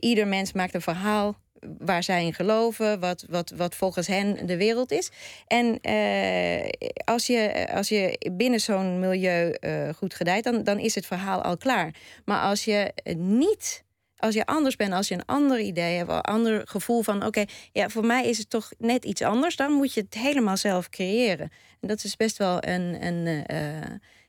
ieder 0.00 0.26
mens 0.26 0.52
maakt 0.52 0.74
een 0.74 0.80
verhaal 0.80 1.36
waar 1.78 2.02
zij 2.02 2.24
in 2.24 2.34
geloven, 2.34 3.00
wat, 3.00 3.24
wat, 3.28 3.52
wat 3.56 3.74
volgens 3.74 4.06
hen 4.06 4.46
de 4.46 4.56
wereld 4.56 4.92
is. 4.92 5.10
En 5.46 5.78
uh, 5.82 6.68
als, 7.04 7.26
je, 7.26 7.68
als 7.74 7.88
je 7.88 8.30
binnen 8.32 8.60
zo'n 8.60 8.98
milieu 8.98 9.56
uh, 9.60 9.88
goed 9.96 10.14
gedijt, 10.14 10.44
dan, 10.44 10.62
dan 10.62 10.78
is 10.78 10.94
het 10.94 11.06
verhaal 11.06 11.42
al 11.42 11.56
klaar. 11.56 11.94
Maar 12.24 12.40
als 12.40 12.64
je 12.64 12.92
niet 13.16 13.84
als 14.16 14.34
je 14.34 14.46
anders 14.46 14.76
bent, 14.76 14.92
als 14.92 15.08
je 15.08 15.14
een 15.14 15.26
ander 15.26 15.60
idee 15.60 15.96
hebt, 15.96 16.10
een 16.10 16.20
ander 16.20 16.62
gevoel 16.64 17.02
van: 17.02 17.26
oké, 17.26 17.44
ja, 17.72 17.88
voor 17.88 18.06
mij 18.06 18.28
is 18.28 18.38
het 18.38 18.50
toch 18.50 18.72
net 18.78 19.04
iets 19.04 19.22
anders, 19.22 19.56
dan 19.56 19.72
moet 19.72 19.94
je 19.94 20.00
het 20.00 20.14
helemaal 20.14 20.56
zelf 20.56 20.88
creëren. 20.88 21.50
En 21.80 21.88
dat 21.88 22.04
is 22.04 22.16
best 22.16 22.36
wel 22.36 22.66
een, 22.66 23.06
een 23.06 23.26
uh, 23.26 23.80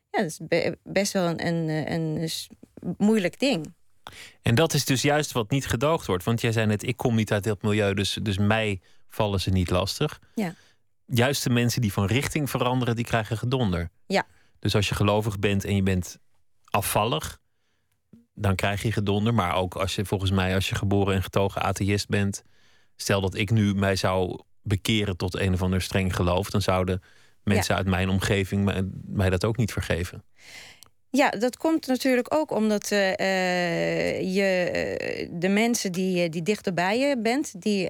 ja, 0.09 0.21
dat 0.21 0.25
is 0.25 0.39
best 0.83 1.13
wel 1.13 1.27
een, 1.27 1.39
een, 1.69 1.91
een 1.91 2.29
moeilijk 2.97 3.39
ding. 3.39 3.73
En 4.41 4.55
dat 4.55 4.73
is 4.73 4.85
dus 4.85 5.01
juist 5.01 5.31
wat 5.31 5.49
niet 5.49 5.67
gedoogd 5.67 6.07
wordt. 6.07 6.23
Want 6.23 6.41
jij 6.41 6.51
zei 6.51 6.65
net, 6.65 6.83
ik 6.83 6.97
kom 6.97 7.15
niet 7.15 7.31
uit 7.31 7.43
dat 7.43 7.61
milieu, 7.61 7.93
dus, 7.93 8.17
dus 8.21 8.37
mij 8.37 8.81
vallen 9.09 9.41
ze 9.41 9.49
niet 9.49 9.69
lastig. 9.69 10.19
Ja. 10.35 10.53
Juist 11.05 11.43
de 11.43 11.49
mensen 11.49 11.81
die 11.81 11.93
van 11.93 12.05
richting 12.05 12.49
veranderen, 12.49 12.95
die 12.95 13.05
krijgen 13.05 13.37
gedonder. 13.37 13.89
Ja. 14.07 14.25
Dus 14.59 14.75
als 14.75 14.89
je 14.89 14.95
gelovig 14.95 15.39
bent 15.39 15.65
en 15.65 15.75
je 15.75 15.83
bent 15.83 16.19
afvallig, 16.69 17.39
dan 18.33 18.55
krijg 18.55 18.81
je 18.81 18.91
gedonder. 18.91 19.33
Maar 19.33 19.55
ook 19.55 19.75
als 19.75 19.95
je 19.95 20.05
volgens 20.05 20.31
mij, 20.31 20.55
als 20.55 20.69
je 20.69 20.75
geboren 20.75 21.15
en 21.15 21.23
getogen 21.23 21.61
atheïst 21.61 22.07
bent, 22.07 22.43
stel 22.95 23.21
dat 23.21 23.35
ik 23.35 23.51
nu 23.51 23.73
mij 23.73 23.95
zou 23.95 24.41
bekeren 24.61 25.17
tot 25.17 25.35
een 25.35 25.53
of 25.53 25.61
ander 25.61 25.81
streng 25.81 26.15
geloof, 26.15 26.49
dan 26.49 26.61
zouden 26.61 27.01
mensen 27.43 27.75
uit 27.75 27.87
mijn 27.87 28.09
omgeving 28.09 28.63
mij, 28.63 28.83
mij 29.05 29.29
dat 29.29 29.45
ook 29.45 29.57
niet 29.57 29.71
vergeven. 29.71 30.23
Ja, 31.15 31.29
dat 31.29 31.57
komt 31.57 31.87
natuurlijk 31.87 32.33
ook 32.33 32.51
omdat 32.51 32.91
uh, 32.91 33.09
je 34.35 34.71
uh, 35.19 35.27
de 35.31 35.49
mensen 35.49 35.91
die, 35.91 36.29
die 36.29 36.41
dichterbij 36.41 36.99
je 36.99 37.17
bent, 37.17 37.61
die, 37.61 37.89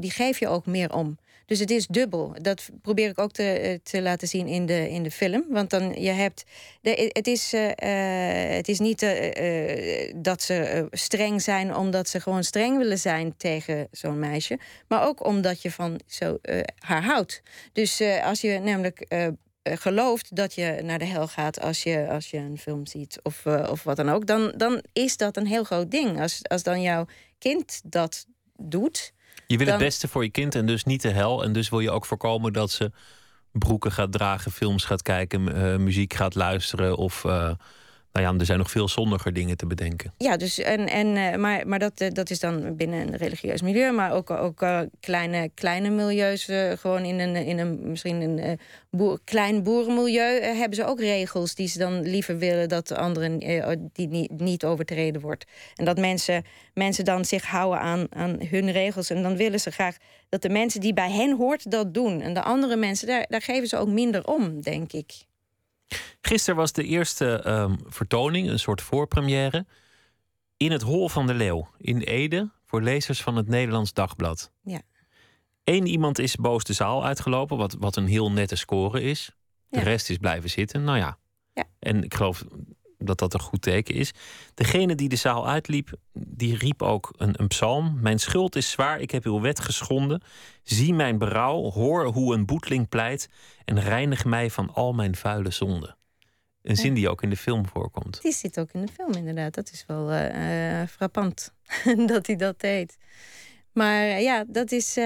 die 0.00 0.10
geef 0.10 0.38
je 0.38 0.48
ook 0.48 0.66
meer 0.66 0.94
om. 0.94 1.18
Dus 1.46 1.58
het 1.58 1.70
is 1.70 1.86
dubbel. 1.86 2.34
Dat 2.40 2.68
probeer 2.82 3.08
ik 3.08 3.18
ook 3.18 3.32
te, 3.32 3.80
te 3.82 4.02
laten 4.02 4.28
zien 4.28 4.46
in 4.46 4.66
de, 4.66 4.90
in 4.90 5.02
de 5.02 5.10
film. 5.10 5.44
Want 5.48 5.70
dan 5.70 6.02
je 6.02 6.10
hebt. 6.10 6.44
De, 6.80 7.10
het, 7.12 7.26
is, 7.26 7.52
het 8.56 8.68
is 8.68 8.78
niet 8.78 9.06
dat 10.16 10.42
ze 10.42 10.86
streng 10.90 11.42
zijn 11.42 11.76
omdat 11.76 12.08
ze 12.08 12.20
gewoon 12.20 12.44
streng 12.44 12.78
willen 12.78 12.98
zijn 12.98 13.36
tegen 13.36 13.88
zo'n 13.90 14.18
meisje. 14.18 14.58
Maar 14.88 15.06
ook 15.06 15.26
omdat 15.26 15.62
je 15.62 15.70
van 15.70 16.00
zo, 16.06 16.38
haar 16.78 17.04
houdt. 17.04 17.42
Dus 17.72 18.02
als 18.22 18.40
je 18.40 18.58
namelijk 18.58 19.00
eh, 19.00 19.26
gelooft 19.62 20.36
dat 20.36 20.54
je 20.54 20.80
naar 20.82 20.98
de 20.98 21.04
hel 21.04 21.28
gaat 21.28 21.60
als 21.60 21.82
je, 21.82 22.08
als 22.08 22.30
je 22.30 22.36
een 22.36 22.58
film 22.58 22.86
ziet 22.86 23.20
of, 23.22 23.44
uh, 23.44 23.68
of 23.70 23.82
wat 23.82 23.96
dan 23.96 24.08
ook, 24.08 24.26
dan, 24.26 24.52
dan 24.56 24.82
is 24.92 25.16
dat 25.16 25.36
een 25.36 25.46
heel 25.46 25.64
groot 25.64 25.90
ding. 25.90 26.20
Als, 26.20 26.40
als 26.42 26.62
dan 26.62 26.82
jouw 26.82 27.06
kind 27.38 27.80
dat 27.84 28.26
doet. 28.56 29.12
Je 29.46 29.58
wil 29.58 29.66
het 29.66 29.78
beste 29.78 30.08
voor 30.08 30.24
je 30.24 30.30
kind 30.30 30.54
en 30.54 30.66
dus 30.66 30.84
niet 30.84 31.02
de 31.02 31.10
hel. 31.10 31.44
En 31.44 31.52
dus 31.52 31.68
wil 31.68 31.80
je 31.80 31.90
ook 31.90 32.06
voorkomen 32.06 32.52
dat 32.52 32.70
ze 32.70 32.92
broeken 33.52 33.92
gaat 33.92 34.12
dragen, 34.12 34.52
films 34.52 34.84
gaat 34.84 35.02
kijken, 35.02 35.56
uh, 35.56 35.76
muziek 35.76 36.14
gaat 36.14 36.34
luisteren 36.34 36.96
of 36.96 37.24
nou 38.12 38.26
ja, 38.26 38.38
er 38.38 38.46
zijn 38.46 38.58
nog 38.58 38.70
veel 38.70 38.88
zondiger 38.88 39.32
dingen 39.32 39.56
te 39.56 39.66
bedenken. 39.66 40.14
Ja, 40.16 40.36
dus 40.36 40.58
en, 40.58 40.88
en, 40.88 41.16
eh, 41.16 41.38
maar, 41.38 41.68
maar 41.68 41.78
dat, 41.78 42.00
eh, 42.00 42.10
dat 42.10 42.30
is 42.30 42.40
dan 42.40 42.76
binnen 42.76 43.00
een 43.00 43.16
religieus 43.16 43.62
milieu, 43.62 43.92
maar 43.92 44.12
ook, 44.12 44.30
ook 44.30 44.62
uh, 44.62 44.80
kleine, 45.00 45.50
kleine 45.54 45.90
milieus, 45.90 46.48
gewoon 46.74 47.04
in 47.04 47.18
een, 47.18 47.36
in 47.36 47.58
een 47.58 47.90
misschien 47.90 48.20
een 48.20 48.58
klein 49.24 49.62
boerenmilieu, 49.62 50.40
hebben 50.40 50.74
ze 50.74 50.84
ook 50.84 51.00
regels 51.00 51.54
die 51.54 51.68
ze 51.68 51.78
dan 51.78 52.02
liever 52.02 52.38
willen 52.38 52.68
dat 52.68 52.92
anderen 52.92 53.38
die 53.92 54.08
niet, 54.08 54.30
niet 54.40 54.64
overtreden 54.64 55.20
wordt. 55.20 55.44
En 55.74 55.84
dat 55.84 55.98
mensen, 55.98 56.44
mensen 56.74 57.04
dan 57.04 57.24
zich 57.24 57.46
houden 57.46 57.80
aan, 57.80 58.06
aan 58.10 58.36
hun 58.46 58.70
regels 58.70 59.10
en 59.10 59.22
dan 59.22 59.36
willen 59.36 59.60
ze 59.60 59.70
graag 59.70 59.96
dat 60.28 60.42
de 60.42 60.48
mensen 60.48 60.80
die 60.80 60.94
bij 60.94 61.10
hen 61.10 61.36
hoort 61.36 61.70
dat 61.70 61.94
doen. 61.94 62.20
En 62.20 62.34
de 62.34 62.42
andere 62.42 62.76
mensen, 62.76 63.06
daar, 63.06 63.26
daar 63.28 63.42
geven 63.42 63.68
ze 63.68 63.76
ook 63.76 63.88
minder 63.88 64.26
om, 64.26 64.60
denk 64.60 64.92
ik. 64.92 65.28
Gisteren 66.20 66.56
was 66.58 66.72
de 66.72 66.84
eerste 66.84 67.44
um, 67.46 67.78
vertoning, 67.86 68.48
een 68.48 68.58
soort 68.58 68.82
voorpremière. 68.82 69.66
In 70.56 70.72
het 70.72 70.82
Hol 70.82 71.08
van 71.08 71.26
de 71.26 71.34
Leeuw 71.34 71.68
in 71.78 72.00
Ede 72.00 72.50
voor 72.66 72.82
lezers 72.82 73.22
van 73.22 73.36
het 73.36 73.48
Nederlands 73.48 73.92
Dagblad. 73.92 74.52
Ja. 74.62 74.80
Eén 75.64 75.86
iemand 75.86 76.18
is 76.18 76.36
boos 76.36 76.64
de 76.64 76.72
zaal 76.72 77.04
uitgelopen, 77.04 77.56
wat, 77.56 77.76
wat 77.78 77.96
een 77.96 78.06
heel 78.06 78.32
nette 78.32 78.56
score 78.56 79.02
is. 79.02 79.36
De 79.68 79.80
rest 79.80 80.10
is 80.10 80.16
blijven 80.16 80.50
zitten. 80.50 80.84
Nou 80.84 80.98
ja. 80.98 81.18
ja. 81.54 81.64
En 81.78 82.04
ik 82.04 82.14
geloof 82.14 82.44
dat 83.00 83.18
dat 83.18 83.34
een 83.34 83.40
goed 83.40 83.62
teken 83.62 83.94
is. 83.94 84.12
Degene 84.54 84.94
die 84.94 85.08
de 85.08 85.16
zaal 85.16 85.48
uitliep, 85.48 85.92
die 86.12 86.56
riep 86.56 86.82
ook 86.82 87.14
een, 87.16 87.40
een 87.40 87.48
psalm. 87.48 87.98
Mijn 88.00 88.18
schuld 88.18 88.56
is 88.56 88.70
zwaar, 88.70 89.00
ik 89.00 89.10
heb 89.10 89.24
uw 89.24 89.40
wet 89.40 89.60
geschonden. 89.60 90.22
Zie 90.62 90.94
mijn 90.94 91.18
berouw, 91.18 91.70
hoor 91.70 92.04
hoe 92.04 92.34
een 92.34 92.46
boetling 92.46 92.88
pleit... 92.88 93.28
en 93.64 93.80
reinig 93.80 94.24
mij 94.24 94.50
van 94.50 94.74
al 94.74 94.92
mijn 94.92 95.16
vuile 95.16 95.50
zonden. 95.50 95.96
Een 96.62 96.76
zin 96.76 96.94
die 96.94 97.08
ook 97.08 97.22
in 97.22 97.30
de 97.30 97.36
film 97.36 97.66
voorkomt. 97.66 98.22
Die 98.22 98.32
zit 98.32 98.60
ook 98.60 98.72
in 98.72 98.86
de 98.86 98.92
film, 98.92 99.12
inderdaad. 99.12 99.54
Dat 99.54 99.70
is 99.72 99.84
wel 99.86 100.12
uh, 100.12 100.82
frappant 100.88 101.52
dat 102.06 102.26
hij 102.26 102.36
dat 102.36 102.60
deed. 102.60 102.96
Maar 103.72 104.20
ja, 104.20 104.44
dat 104.48 104.72
is. 104.72 104.96
Uh, 104.96 105.04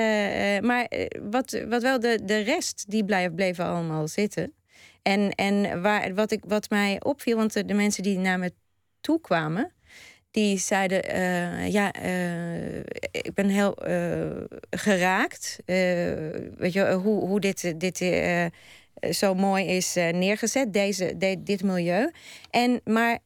maar 0.61 0.91
wat, 1.31 1.65
wat 1.69 1.83
wel 1.83 2.01
de, 2.01 2.21
de 2.25 2.39
rest, 2.39 2.85
die 2.89 3.05
blijven, 3.05 3.35
bleven 3.35 3.65
allemaal 3.65 4.09
zitten. 4.09 4.53
En, 5.05 5.31
en 5.31 5.83
waar, 5.83 6.15
wat, 6.15 6.31
ik, 6.31 6.43
wat 6.47 6.71
mij 6.71 7.03
opviel, 7.03 7.37
want 7.37 7.69
de, 7.69 7.75
mensen 7.75 8.03
die 8.03 8.19
naar 8.19 8.39
me 8.39 8.53
toe 9.01 9.21
kwamen, 9.21 9.73
die 10.31 10.59
zeiden: 10.59 11.17
uh, 11.17 11.69
Ja, 11.73 11.95
ik 13.11 13.35
ben 13.35 13.49
heel 13.49 13.77
geraakt. 14.71 15.59
weet 16.57 16.73
je, 16.73 16.93
hoe, 16.93 17.27
hoe 17.27 17.41
dit. 17.41 17.75
dit 17.81 18.05
zo 19.11 19.35
mooi 19.35 19.65
is 19.65 19.95
neergezet, 19.95 20.73
deze, 20.73 21.37
dit 21.39 21.63
milieu. 21.63 22.11
En, 22.51 22.81
maar 22.85 23.19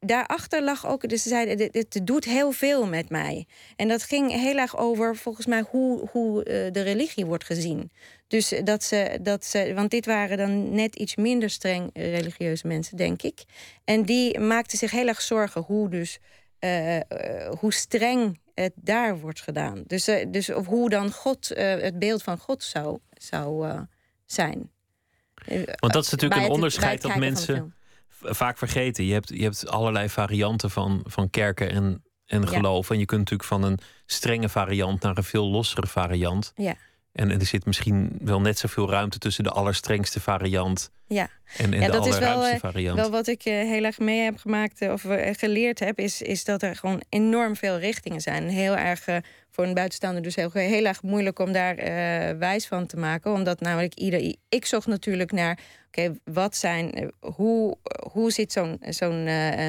daarachter 0.00 0.62
lag 0.62 0.86
ook, 0.86 1.08
dus 1.08 1.22
ze 1.22 1.28
zeiden, 1.28 1.72
dit, 1.72 2.06
doet 2.06 2.24
heel 2.24 2.52
veel 2.52 2.86
met 2.86 3.08
mij. 3.08 3.46
En 3.76 3.88
dat 3.88 4.02
ging 4.02 4.32
heel 4.32 4.56
erg 4.56 4.78
over, 4.78 5.16
volgens 5.16 5.46
mij, 5.46 5.64
hoe, 5.70 6.08
hoe 6.10 6.42
de 6.72 6.80
religie 6.82 7.26
wordt 7.26 7.44
gezien. 7.44 7.90
Dus 8.26 8.54
dat 8.64 8.82
ze, 8.82 9.18
dat 9.22 9.44
ze, 9.44 9.72
want 9.74 9.90
dit 9.90 10.06
waren 10.06 10.36
dan 10.36 10.74
net 10.74 10.96
iets 10.96 11.16
minder 11.16 11.50
streng 11.50 11.90
religieuze 11.92 12.66
mensen, 12.66 12.96
denk 12.96 13.22
ik. 13.22 13.44
En 13.84 14.02
die 14.02 14.38
maakten 14.38 14.78
zich 14.78 14.90
heel 14.90 15.08
erg 15.08 15.20
zorgen 15.20 15.62
hoe 15.62 15.88
dus, 15.88 16.18
uh, 16.60 16.98
hoe 17.58 17.72
streng 17.72 18.40
het 18.54 18.72
daar 18.74 19.18
wordt 19.18 19.40
gedaan. 19.40 19.82
Dus, 19.86 20.04
dus 20.28 20.52
of 20.52 20.66
hoe 20.66 20.88
dan 20.88 21.12
God, 21.12 21.48
het 21.56 21.98
beeld 21.98 22.22
van 22.22 22.38
God 22.38 22.62
zou, 22.62 22.98
zou 23.10 23.66
zijn. 24.24 24.70
Want 25.80 25.92
dat 25.92 26.04
is 26.04 26.10
natuurlijk 26.10 26.40
een 26.40 26.50
onderscheid 26.50 27.02
dat 27.02 27.16
mensen 27.16 27.74
vaak 28.20 28.58
vergeten. 28.58 29.04
Je 29.04 29.12
hebt, 29.12 29.28
je 29.28 29.42
hebt 29.42 29.68
allerlei 29.68 30.08
varianten 30.08 30.70
van, 30.70 31.00
van 31.06 31.30
kerken 31.30 31.70
en, 31.70 32.04
en 32.26 32.48
geloof. 32.48 32.90
En 32.90 32.98
je 32.98 33.04
kunt 33.04 33.20
natuurlijk 33.20 33.48
van 33.48 33.62
een 33.62 33.78
strenge 34.06 34.48
variant 34.48 35.02
naar 35.02 35.16
een 35.16 35.24
veel 35.24 35.46
lossere 35.46 35.86
variant. 35.86 36.52
Ja. 36.54 36.76
En, 37.14 37.30
er 37.30 37.46
zit 37.46 37.66
misschien 37.66 38.18
wel 38.20 38.40
net 38.40 38.58
zoveel 38.58 38.90
ruimte 38.90 39.18
tussen 39.18 39.44
de 39.44 39.50
allerstrengste 39.50 40.20
variant 40.20 40.90
ja. 41.06 41.28
en, 41.56 41.74
en 41.74 41.80
ja, 41.80 41.86
de 41.86 41.92
dat 41.92 42.06
is 42.06 42.18
wel, 42.18 42.46
eh, 42.46 42.58
variant. 42.58 42.98
Wel 42.98 43.10
wat 43.10 43.26
ik 43.26 43.44
uh, 43.44 43.54
heel 43.54 43.84
erg 43.84 43.98
mee 43.98 44.20
heb 44.20 44.38
gemaakt 44.38 44.82
uh, 44.82 44.92
of 44.92 45.04
geleerd 45.32 45.78
heb, 45.78 45.98
is, 45.98 46.22
is 46.22 46.44
dat 46.44 46.62
er 46.62 46.76
gewoon 46.76 47.02
enorm 47.08 47.56
veel 47.56 47.78
richtingen 47.78 48.20
zijn. 48.20 48.48
Heel 48.48 48.76
erg 48.76 49.04
voor 49.50 49.64
een 49.64 49.74
buitenstaander 49.74 50.22
dus 50.22 50.34
heel, 50.34 50.50
heel 50.52 50.84
erg 50.84 51.02
moeilijk 51.02 51.38
om 51.38 51.52
daar 51.52 51.76
wijs 52.38 52.66
van 52.66 52.86
te 52.86 52.96
maken. 52.96 53.32
Omdat 53.32 53.60
namelijk 53.60 53.94
ieder. 53.94 54.34
Ik 54.48 54.66
zocht 54.66 54.86
natuurlijk 54.86 55.32
naar 55.32 55.58
oké, 55.86 56.18
wat 56.24 56.56
zijn. 56.56 57.12
hoe, 57.20 57.76
hoe 58.12 58.30
zit 58.30 58.52
zo'n 58.52 58.80
zo'n 58.88 59.24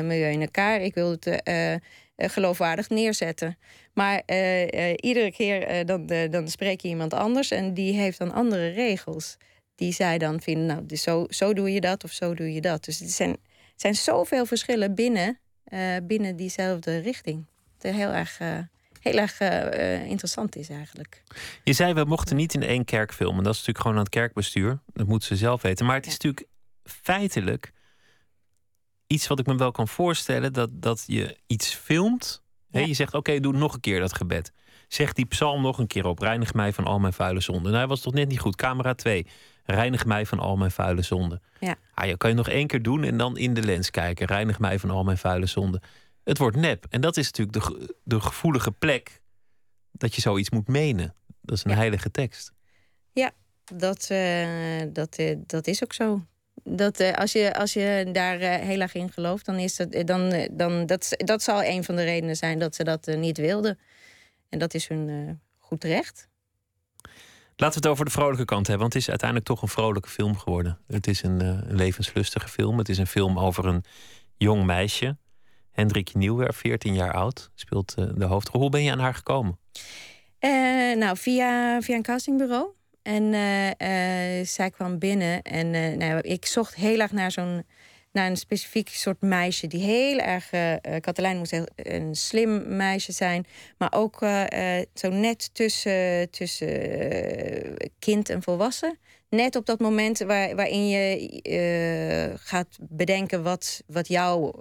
milieu 0.07 0.31
in 0.31 0.41
elkaar? 0.41 0.81
Ik 0.81 0.93
wil 0.93 1.11
het 1.11 1.41
uh, 1.47 1.75
geloofwaardig 2.17 2.89
neerzetten. 2.89 3.57
Maar 3.93 4.21
uh, 4.25 4.93
iedere 4.95 5.31
keer 5.31 5.85
dan, 5.85 6.05
dan 6.29 6.47
spreek 6.47 6.81
je 6.81 6.87
iemand 6.87 7.13
anders 7.13 7.51
en 7.51 7.73
die 7.73 7.93
heeft 7.93 8.17
dan 8.17 8.33
andere 8.33 8.67
regels. 8.67 9.37
Die 9.75 9.93
zij 9.93 10.17
dan 10.17 10.41
vinden, 10.41 10.65
nou, 10.65 10.85
dus 10.85 11.01
zo, 11.01 11.25
zo 11.29 11.53
doe 11.53 11.73
je 11.73 11.81
dat 11.81 12.03
of 12.03 12.11
zo 12.11 12.33
doe 12.33 12.53
je 12.53 12.61
dat. 12.61 12.85
Dus 12.85 13.01
er 13.01 13.07
zijn, 13.07 13.37
zijn 13.75 13.95
zoveel 13.95 14.45
verschillen 14.45 14.95
binnen, 14.95 15.39
binnen 16.03 16.35
diezelfde 16.35 16.97
richting. 16.97 17.45
Het 17.77 17.95
heel 17.95 18.09
erg, 18.09 18.39
heel 19.01 19.17
erg 19.17 19.39
interessant 20.07 20.55
is 20.55 20.69
eigenlijk. 20.69 21.23
Je 21.63 21.73
zei, 21.73 21.93
we 21.93 22.03
mochten 22.03 22.35
niet 22.35 22.53
in 22.53 22.63
één 22.63 22.85
kerk 22.85 23.13
filmen. 23.13 23.43
Dat 23.43 23.53
is 23.53 23.59
natuurlijk 23.59 23.79
gewoon 23.79 23.97
aan 23.97 24.03
het 24.03 24.13
kerkbestuur. 24.13 24.79
Dat 24.93 25.07
moeten 25.07 25.27
ze 25.27 25.35
zelf 25.35 25.61
weten. 25.61 25.85
Maar 25.85 25.95
het 25.95 26.05
is 26.05 26.11
natuurlijk 26.11 26.47
feitelijk 26.83 27.71
iets 29.07 29.27
wat 29.27 29.39
ik 29.39 29.45
me 29.45 29.55
wel 29.55 29.71
kan 29.71 29.87
voorstellen: 29.87 30.53
dat, 30.53 30.69
dat 30.73 31.03
je 31.07 31.37
iets 31.47 31.73
filmt. 31.73 32.43
Ja. 32.69 32.79
je 32.79 32.93
zegt: 32.93 33.13
Oké, 33.13 33.39
doe 33.39 33.53
nog 33.53 33.73
een 33.73 33.79
keer 33.79 33.99
dat 33.99 34.15
gebed. 34.15 34.51
Zeg 34.87 35.13
die 35.13 35.25
psalm 35.25 35.61
nog 35.61 35.77
een 35.77 35.87
keer 35.87 36.05
op. 36.05 36.19
Reinig 36.19 36.53
mij 36.53 36.73
van 36.73 36.85
al 36.85 36.99
mijn 36.99 37.13
vuile 37.13 37.39
zonden. 37.39 37.63
Nou, 37.63 37.75
hij 37.75 37.87
was 37.87 38.01
toch 38.01 38.13
net 38.13 38.27
niet 38.27 38.39
goed. 38.39 38.55
Camera 38.55 38.93
2. 38.93 39.25
Reinig 39.63 40.05
mij 40.05 40.25
van 40.25 40.39
al 40.39 40.57
mijn 40.57 40.71
vuile 40.71 41.01
zonden. 41.01 41.41
Ja. 41.59 41.75
Ah, 41.93 42.07
je 42.07 42.17
kan 42.17 42.29
je 42.29 42.35
nog 42.35 42.47
één 42.49 42.67
keer 42.67 42.81
doen 42.81 43.03
en 43.03 43.17
dan 43.17 43.37
in 43.37 43.53
de 43.53 43.63
lens 43.63 43.91
kijken. 43.91 44.27
Reinig 44.27 44.59
mij 44.59 44.79
van 44.79 44.89
al 44.89 45.03
mijn 45.03 45.17
vuile 45.17 45.45
zonden. 45.45 45.81
Het 46.23 46.37
wordt 46.37 46.57
nep. 46.57 46.85
En 46.89 47.01
dat 47.01 47.17
is 47.17 47.31
natuurlijk 47.31 47.65
de, 47.65 47.95
de 48.03 48.19
gevoelige 48.19 48.71
plek 48.71 49.21
dat 49.91 50.15
je 50.15 50.21
zoiets 50.21 50.49
moet 50.49 50.67
menen. 50.67 51.15
Dat 51.41 51.57
is 51.57 51.63
een 51.63 51.71
heilige 51.71 52.11
tekst. 52.11 52.53
Ja, 53.11 53.31
dat, 53.65 54.09
uh, 54.11 54.81
dat, 54.93 55.19
uh, 55.19 55.35
dat 55.45 55.67
is 55.67 55.83
ook 55.83 55.93
zo 55.93 56.25
dat 56.67 56.99
uh, 56.99 57.11
als, 57.11 57.31
je, 57.31 57.55
als 57.55 57.73
je 57.73 58.09
daar 58.11 58.41
uh, 58.41 58.55
heel 58.55 58.79
erg 58.79 58.93
in 58.93 59.11
gelooft, 59.11 59.45
dan 59.45 59.55
is 59.55 59.75
dat, 59.75 59.89
eh, 59.89 60.05
dan, 60.05 60.47
dan, 60.51 60.85
dat, 60.85 61.09
dat 61.17 61.43
zal 61.43 61.63
een 61.63 61.83
van 61.83 61.95
de 61.95 62.03
redenen 62.03 62.35
zijn 62.35 62.59
dat 62.59 62.75
ze 62.75 62.83
dat 62.83 63.05
niet 63.05 63.37
wilden. 63.37 63.79
En 64.49 64.59
dat 64.59 64.73
is 64.73 64.87
hun 64.87 65.39
goed 65.57 65.83
recht. 65.83 66.27
Laten 67.55 67.81
we 67.81 67.87
het 67.87 67.87
over 67.87 68.05
de 68.05 68.11
vrolijke 68.11 68.45
kant 68.45 68.67
hebben, 68.67 68.79
want 68.79 68.93
het 68.93 69.01
is 69.01 69.09
uiteindelijk 69.09 69.49
toch 69.49 69.61
een 69.61 69.67
vrolijke 69.67 70.09
film 70.09 70.37
geworden. 70.37 70.79
Het 70.87 71.07
is 71.07 71.23
een, 71.23 71.63
levenslustige 71.67 72.47
film. 72.47 72.77
Het 72.77 72.89
is 72.89 72.97
een 72.97 73.07
film 73.07 73.39
over 73.39 73.65
een 73.65 73.83
jong 74.37 74.65
meisje. 74.65 75.17
Hendrikje 75.71 76.17
Nieuwwerf, 76.17 76.55
14 76.55 76.93
jaar 76.93 77.13
oud, 77.13 77.51
speelt 77.55 77.95
de 77.95 78.25
hoofdrol. 78.25 78.61
Hoe 78.61 78.69
ben 78.69 78.83
je 78.83 78.91
aan 78.91 78.99
haar 78.99 79.15
gekomen? 79.15 79.59
nou, 80.97 81.17
via, 81.17 81.81
via 81.81 81.95
een 81.95 82.01
castingbureau. 82.01 82.67
En 83.05 83.23
uh, 83.23 83.67
uh, 83.67 84.45
zij 84.45 84.69
kwam 84.69 84.99
binnen 84.99 85.41
en 85.41 85.73
uh, 85.73 85.97
nou, 85.97 86.19
ik 86.21 86.45
zocht 86.45 86.75
heel 86.75 86.99
erg 86.99 87.11
naar 87.11 87.31
zo'n 87.31 87.63
naar 88.11 88.29
een 88.29 88.37
specifiek 88.37 88.89
soort 88.89 89.21
meisje 89.21 89.67
die 89.67 89.83
heel 89.83 90.17
erg. 90.17 90.49
Katelijn 90.99 91.37
moest 91.37 91.61
een 91.75 92.15
slim 92.15 92.75
meisje 92.75 93.11
zijn, 93.11 93.45
maar 93.77 93.93
ook 93.93 94.17
zo 94.93 95.09
net 95.09 95.49
tussen, 95.53 96.29
tussen 96.29 96.77
kind 97.99 98.29
en 98.29 98.43
volwassen. 98.43 98.97
Net 99.29 99.55
op 99.55 99.65
dat 99.65 99.79
moment 99.79 100.19
waar, 100.19 100.55
waarin 100.55 100.89
je 100.89 102.33
gaat 102.35 102.77
bedenken 102.79 103.43
wat, 103.43 103.83
wat 103.87 104.07
jouw 104.07 104.53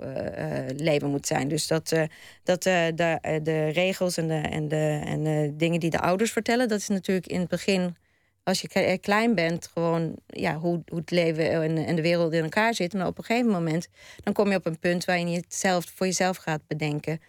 leven 0.77 1.11
moet 1.11 1.27
zijn. 1.27 1.49
Dus 1.49 1.67
dat, 1.67 1.95
dat 2.43 2.63
de, 2.63 3.19
de 3.43 3.69
regels 3.69 4.17
en 4.17 4.29
de, 4.29 4.41
en, 4.51 4.69
de, 4.69 5.03
en 5.05 5.25
de 5.25 5.53
dingen 5.57 5.81
die 5.81 5.91
de 5.91 6.01
ouders 6.01 6.33
vertellen, 6.33 6.69
dat 6.69 6.79
is 6.79 6.89
natuurlijk 6.89 7.27
in 7.27 7.41
het 7.41 7.49
begin 7.49 7.97
als 8.45 8.61
je 8.61 8.69
eh, 8.69 9.01
klein 9.01 9.35
bent, 9.35 9.67
gewoon 9.73 10.17
ja, 10.27 10.55
hoe, 10.59 10.83
hoe 10.89 10.99
het 10.99 11.11
leven 11.11 11.51
en, 11.51 11.87
en 11.87 11.97
de 11.97 12.03
wereld 12.03 12.33
in 12.33 12.43
elkaar 12.43 12.75
zit. 12.75 12.93
Maar 12.93 13.07
op 13.07 13.19
een 13.19 13.25
gegeven 13.25 13.51
moment, 13.51 13.89
dan 14.23 14.33
kom 14.33 14.51
je 14.51 14.57
op 14.57 14.67
een 14.67 14.79
punt 14.79 15.05
waarin 15.05 15.31
je 15.31 15.37
het 15.37 15.55
zelf 15.55 15.85
voor 15.95 16.07
jezelf 16.07 16.37
gaat 16.37 16.67
bedenken. 16.67 17.21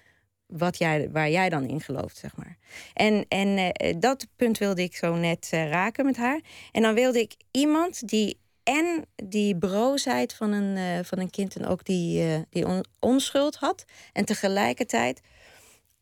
Wat 0.45 0.77
jij, 0.77 1.09
waar 1.11 1.29
jij 1.29 1.49
dan 1.49 1.67
in 1.67 1.81
gelooft, 1.81 2.17
zeg 2.17 2.35
maar. 2.35 2.57
En, 2.93 3.25
en 3.27 3.47
uh, 3.47 3.93
dat 3.99 4.27
punt 4.35 4.57
wilde 4.57 4.81
ik 4.81 4.95
zo 4.95 5.15
net 5.15 5.49
uh, 5.53 5.69
raken 5.69 6.05
met 6.05 6.17
haar. 6.17 6.39
En 6.71 6.81
dan 6.81 6.93
wilde 6.93 7.19
ik 7.19 7.35
iemand 7.51 8.07
die 8.07 8.39
en 8.63 9.05
die 9.15 9.57
broosheid 9.57 10.33
van 10.33 10.51
een, 10.51 11.05
van 11.05 11.19
een 11.19 11.29
kind 11.29 11.55
en 11.55 11.65
ook 11.65 11.85
die, 11.85 12.45
die 12.49 12.67
on 12.67 12.85
onschuld 12.99 13.55
had. 13.55 13.85
En 14.13 14.25
tegelijkertijd 14.25 15.21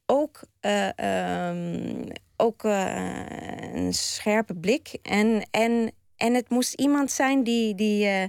ook 0.06 0.42
um, 0.62 2.06
ook 2.44 2.64
uh, 2.64 3.26
een 3.74 3.94
scherpe 3.94 4.56
blik. 4.56 4.98
En, 5.02 5.48
en, 5.52 5.92
en 6.18 6.34
het 6.34 6.50
moest 6.50 6.74
iemand 6.74 7.12
zijn 7.12 7.44
die, 7.44 7.76
die, 7.76 8.06
uh, 8.06 8.24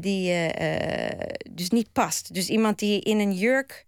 die 0.00 0.32
uh, 0.32 1.08
dus 1.50 1.70
niet 1.70 1.92
past. 1.92 2.34
Dus 2.34 2.48
iemand 2.48 2.78
die 2.78 3.00
in 3.00 3.18
een 3.18 3.32
jurk 3.32 3.86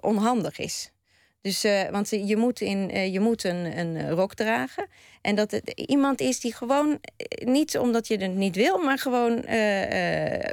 onhandig 0.00 0.58
is. 0.58 0.92
Dus, 1.40 1.66
want 1.90 2.08
je 2.10 2.36
moet, 2.36 2.60
in, 2.60 3.10
je 3.12 3.20
moet 3.20 3.44
een, 3.44 3.78
een 3.78 4.10
rok 4.10 4.34
dragen. 4.34 4.86
En 5.20 5.34
dat 5.34 5.50
het 5.50 5.70
iemand 5.70 6.20
is 6.20 6.40
die 6.40 6.54
gewoon, 6.54 7.00
niet 7.44 7.78
omdat 7.78 8.08
je 8.08 8.16
het 8.16 8.34
niet 8.34 8.56
wil, 8.56 8.78
maar 8.78 8.98
gewoon 8.98 9.36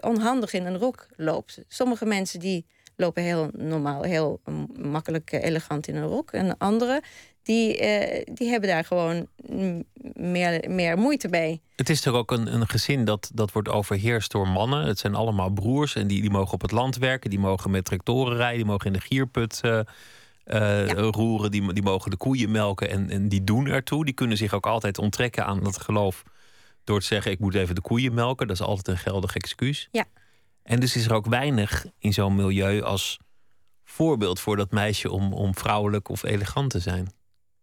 onhandig 0.02 0.54
in 0.54 0.66
een 0.66 0.78
rok 0.78 1.08
loopt. 1.16 1.62
Sommige 1.68 2.06
mensen 2.06 2.40
die 2.40 2.66
lopen 2.96 3.24
heel 3.24 3.50
normaal, 3.54 4.04
heel 4.04 4.42
makkelijk, 4.78 5.32
elegant 5.32 5.88
in 5.88 5.96
een 5.96 6.08
rok. 6.08 6.32
En 6.32 6.58
anderen 6.58 7.02
die, 7.46 7.82
uh, 7.82 8.24
die 8.34 8.50
hebben 8.50 8.70
daar 8.70 8.86
gewoon 8.86 9.28
meer, 10.14 10.70
meer 10.70 10.98
moeite 10.98 11.28
mee. 11.28 11.62
Het 11.76 11.90
is 11.90 12.02
toch 12.02 12.16
ook 12.16 12.32
een, 12.32 12.54
een 12.54 12.68
gezin 12.68 13.06
dat, 13.06 13.32
dat 13.34 13.52
wordt 13.52 13.70
overheerst 13.70 14.32
door 14.32 14.48
mannen. 14.48 14.86
Het 14.86 15.00
zijn 15.00 15.16
allemaal 15.16 15.50
broers 15.50 15.96
en 15.96 16.08
die, 16.08 16.22
die 16.22 16.30
mogen 16.30 16.54
op 16.54 16.62
het 16.62 16.72
land 16.72 16.98
werken. 16.98 17.30
Die 17.30 17.40
mogen 17.40 17.72
met 17.72 17.86
tractoren 17.86 18.38
rijden, 18.38 18.58
die 18.58 18.66
mogen 18.66 18.86
in 18.86 18.94
de 18.94 19.02
gierput 19.02 19.62
uh, 19.66 19.80
uh, 20.46 20.90
roeren. 20.90 21.52
Die, 21.52 21.74
die 21.74 21.84
mogen 21.84 22.12
de 22.12 22.18
koeien 22.18 22.52
melken 22.52 22.90
en, 22.90 23.10
en 23.10 23.30
die 23.30 23.44
doen 23.44 23.68
ertoe. 23.68 24.06
Die 24.06 24.14
kunnen 24.14 24.38
zich 24.38 24.54
ook 24.54 24.66
altijd 24.66 24.98
onttrekken 24.98 25.46
aan 25.46 25.64
dat 25.64 25.82
geloof... 25.82 26.24
door 26.84 27.00
te 27.00 27.06
zeggen, 27.06 27.32
ik 27.32 27.40
moet 27.40 27.56
even 27.56 27.76
de 27.76 27.82
koeien 27.82 28.14
melken. 28.14 28.48
Dat 28.48 28.56
is 28.60 28.66
altijd 28.66 28.88
een 28.88 29.04
geldig 29.04 29.36
excuus. 29.36 29.88
Ja. 29.92 30.06
En 30.64 30.80
dus 30.80 30.96
is 30.96 31.06
er 31.06 31.14
ook 31.14 31.26
weinig 31.26 31.86
in 32.00 32.14
zo'n 32.14 32.36
milieu 32.36 32.82
als 32.82 33.20
voorbeeld 33.84 34.40
voor 34.40 34.56
dat 34.56 34.72
meisje 34.72 35.12
om, 35.12 35.34
om 35.34 35.56
vrouwelijk 35.56 36.10
of 36.10 36.24
elegant 36.24 36.70
te 36.70 36.80
zijn. 36.80 37.14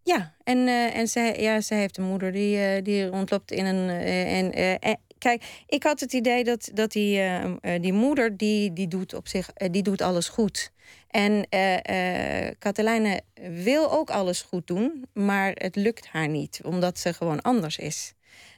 Ja, 0.04 0.34
en, 0.44 0.58
uh, 0.58 0.96
en 0.96 1.08
zij, 1.08 1.40
ja, 1.40 1.60
zij 1.60 1.78
heeft 1.78 1.96
een 1.96 2.04
moeder 2.04 2.32
die, 2.32 2.56
uh, 2.56 2.82
die 2.82 3.06
rondloopt 3.06 3.50
in 3.50 3.64
een. 3.64 3.88
Uh, 3.88 4.84
en, 4.84 4.98
kijk, 5.18 5.44
ik 5.66 5.82
had 5.82 6.00
het 6.00 6.12
idee 6.12 6.44
dat, 6.44 6.70
dat 6.74 6.92
die, 6.92 7.20
die 7.80 7.92
moeder, 7.92 8.36
die, 8.36 8.72
die, 8.72 8.88
doet 8.88 9.14
op 9.14 9.28
zich, 9.28 9.52
die 9.52 9.82
doet 9.82 10.02
alles 10.02 10.28
goed. 10.28 10.72
En 11.08 11.48
Katelijne 12.58 13.20
wil 13.62 13.92
ook 13.92 14.10
alles 14.10 14.42
goed 14.42 14.66
doen, 14.66 15.06
maar 15.12 15.52
het 15.54 15.76
lukt 15.76 16.06
haar 16.06 16.28
niet, 16.28 16.60
omdat 16.64 16.98
ze 16.98 17.12
gewoon 17.12 17.42
anders 17.42 17.78
is. 17.78 18.12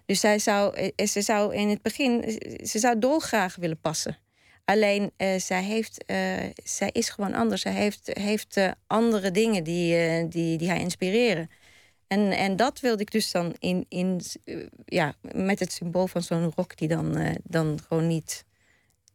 Dus 0.07 0.21
zij 0.21 0.39
zou, 0.39 0.91
ze 0.97 1.23
zou 1.23 1.55
in 1.55 1.69
het 1.69 1.83
begin, 1.83 2.41
ze 2.65 2.79
zou 2.79 2.99
dolgraag 2.99 3.57
willen 3.57 3.81
passen. 3.81 4.19
Alleen 4.65 5.11
uh, 5.19 5.39
zij, 5.39 5.63
heeft, 5.63 6.05
uh, 6.07 6.17
zij 6.65 6.91
is 6.93 7.09
gewoon 7.09 7.35
anders. 7.35 7.63
Zij 7.63 7.73
heeft, 7.73 8.11
heeft 8.13 8.57
uh, 8.57 8.71
andere 8.87 9.31
dingen 9.31 9.65
die, 9.65 10.29
die, 10.29 10.59
die 10.59 10.69
haar 10.69 10.81
inspireren. 10.81 11.51
En, 12.07 12.33
en 12.33 12.57
dat 12.57 12.81
wilde 12.81 13.03
ik 13.03 13.11
dus 13.11 13.31
dan 13.31 13.55
in, 13.59 13.87
in, 13.89 14.21
ja, 14.85 15.15
met 15.33 15.61
het 15.61 15.73
symbool 15.73 16.07
van 16.07 16.23
zo'n 16.23 16.53
rok 16.57 16.77
die 16.77 16.89
dan, 16.89 17.37
dan 17.45 17.79
gewoon 17.89 18.07
niet, 18.07 18.45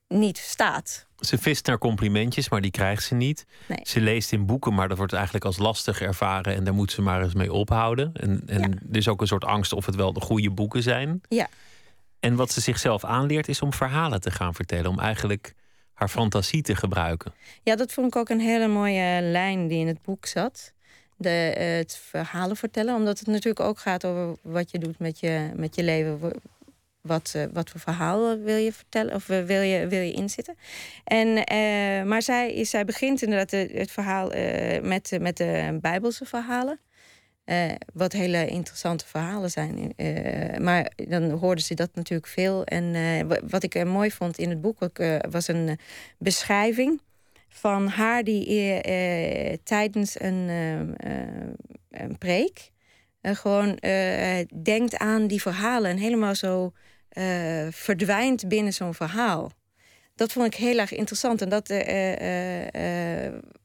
niet 0.08 0.38
staat. 0.38 1.08
Ze 1.20 1.38
vist 1.38 1.66
naar 1.66 1.78
complimentjes, 1.78 2.50
maar 2.50 2.62
die 2.62 2.72
krijgt 2.72 3.04
ze 3.04 3.16
niet. 3.16 3.46
Nee. 3.68 3.80
Ze 3.84 4.02
leest 4.02 4.32
in 4.32 4.46
boeken, 4.46 4.74
maar 4.74 4.88
dat 4.88 4.98
wordt 4.98 5.14
eigenlijk 5.14 5.46
als 5.46 5.58
lastig 5.58 6.02
ervaren. 6.02 6.56
En 6.56 6.64
daar 6.64 6.74
moet 6.74 6.92
ze 6.92 7.02
maar 7.02 7.24
eens 7.24 7.34
mee 7.34 7.54
ophouden. 7.54 8.12
En, 8.14 8.42
en 8.46 8.62
Ja. 8.62 8.68
er 8.92 8.98
is 8.98 9.08
ook 9.08 9.22
een 9.22 9.28
soort 9.28 9.46
angst 9.46 9.74
of 9.74 9.86
het 9.86 9.96
wel 9.96 10.14
de 10.14 10.22
goede 10.22 10.50
boeken 10.50 10.84
zijn. 10.84 11.22
Ja. 11.30 11.48
En 12.20 12.36
wat 12.36 12.52
ze 12.52 12.62
zichzelf 12.62 13.04
aanleert 13.04 13.48
is 13.48 13.62
om 13.62 13.74
verhalen 13.74 14.22
te 14.22 14.32
gaan 14.32 14.54
vertellen. 14.54 14.90
Om 14.90 15.00
eigenlijk 15.00 15.54
haar 15.94 16.10
fantasie 16.10 16.62
te 16.62 16.76
gebruiken. 16.76 17.34
Ja, 17.64 17.76
dat 17.76 17.92
vond 17.94 18.08
ik 18.08 18.16
ook 18.16 18.30
een 18.30 18.40
hele 18.40 18.68
mooie 18.68 19.22
lijn 19.22 19.68
die 19.68 19.80
in 19.80 19.88
het 19.88 20.02
boek 20.02 20.26
zat. 20.26 20.74
De, 21.18 21.54
eh, 21.58 21.78
het 21.78 21.98
verhalen 22.10 22.56
vertellen. 22.56 22.96
Omdat 22.96 23.20
het 23.20 23.28
natuurlijk 23.28 23.60
ook 23.60 23.80
gaat 23.80 24.06
over 24.06 24.36
wat 24.42 24.72
je 24.72 24.80
doet 24.80 25.00
met 25.00 25.20
je, 25.20 25.50
met 25.56 25.76
je 25.76 25.84
leven. 25.84 26.20
Wa- 26.20 26.32
Wat, 27.02 27.32
eh, 27.36 27.44
wat 27.54 27.70
voor 27.70 27.80
verhaal 27.80 28.38
wil 28.40 28.56
je 28.58 28.74
vertellen 28.74 29.14
of 29.16 29.30
eh, 29.30 29.44
wil 29.44 29.62
je, 29.62 29.88
wil 29.88 30.02
je 30.02 30.12
inzitten? 30.12 30.56
En, 31.04 31.34
maar 32.08 32.22
zij, 32.22 32.64
zij 32.66 32.86
begint 32.86 33.22
inderdaad 33.22 33.52
het, 33.52 33.72
het 33.72 33.92
verhaal 33.92 34.28
met, 34.82 35.18
met 35.22 35.38
de 35.38 35.78
Bijbelse 35.82 36.26
verhalen. 36.26 36.80
Eh, 37.50 37.72
wat 37.94 38.12
hele 38.12 38.48
interessante 38.48 39.06
verhalen 39.06 39.50
zijn. 39.50 39.94
Eh, 39.96 40.58
maar 40.60 40.92
dan 40.96 41.30
hoorden 41.32 41.64
ze 41.64 41.74
dat 41.74 41.90
natuurlijk 41.94 42.30
veel. 42.30 42.64
En 42.64 42.96
eh, 42.96 43.22
wa- 43.28 43.40
wat 43.50 43.64
ik 43.64 43.86
mooi 43.86 44.12
vond 44.12 44.38
in 44.38 44.50
het 44.50 44.62
boek 44.62 44.78
was 45.30 45.48
een 45.48 45.80
beschrijving 46.18 47.02
van 47.48 47.88
haar 47.88 48.24
die 48.24 48.74
tijdens 49.64 50.20
een, 50.20 50.46
eh, 50.50 50.80
eh, 50.82 51.48
een 51.92 52.18
preek 52.18 52.72
gewoon 53.22 53.80
denkt 54.64 54.98
aan 54.98 55.28
die 55.28 55.42
verhalen 55.42 55.92
en 55.92 55.98
helemaal 55.98 56.36
zo 56.36 56.72
verdwijnt 57.70 58.48
binnen 58.48 58.74
zo'n 58.74 58.94
verhaal. 58.94 59.52
Dat 60.16 60.32
vond 60.32 60.46
ik 60.46 60.56
heel 60.56 60.78
erg 60.78 60.92
interessant. 60.94 61.42
En 61.42 61.50
dat, 61.50 61.68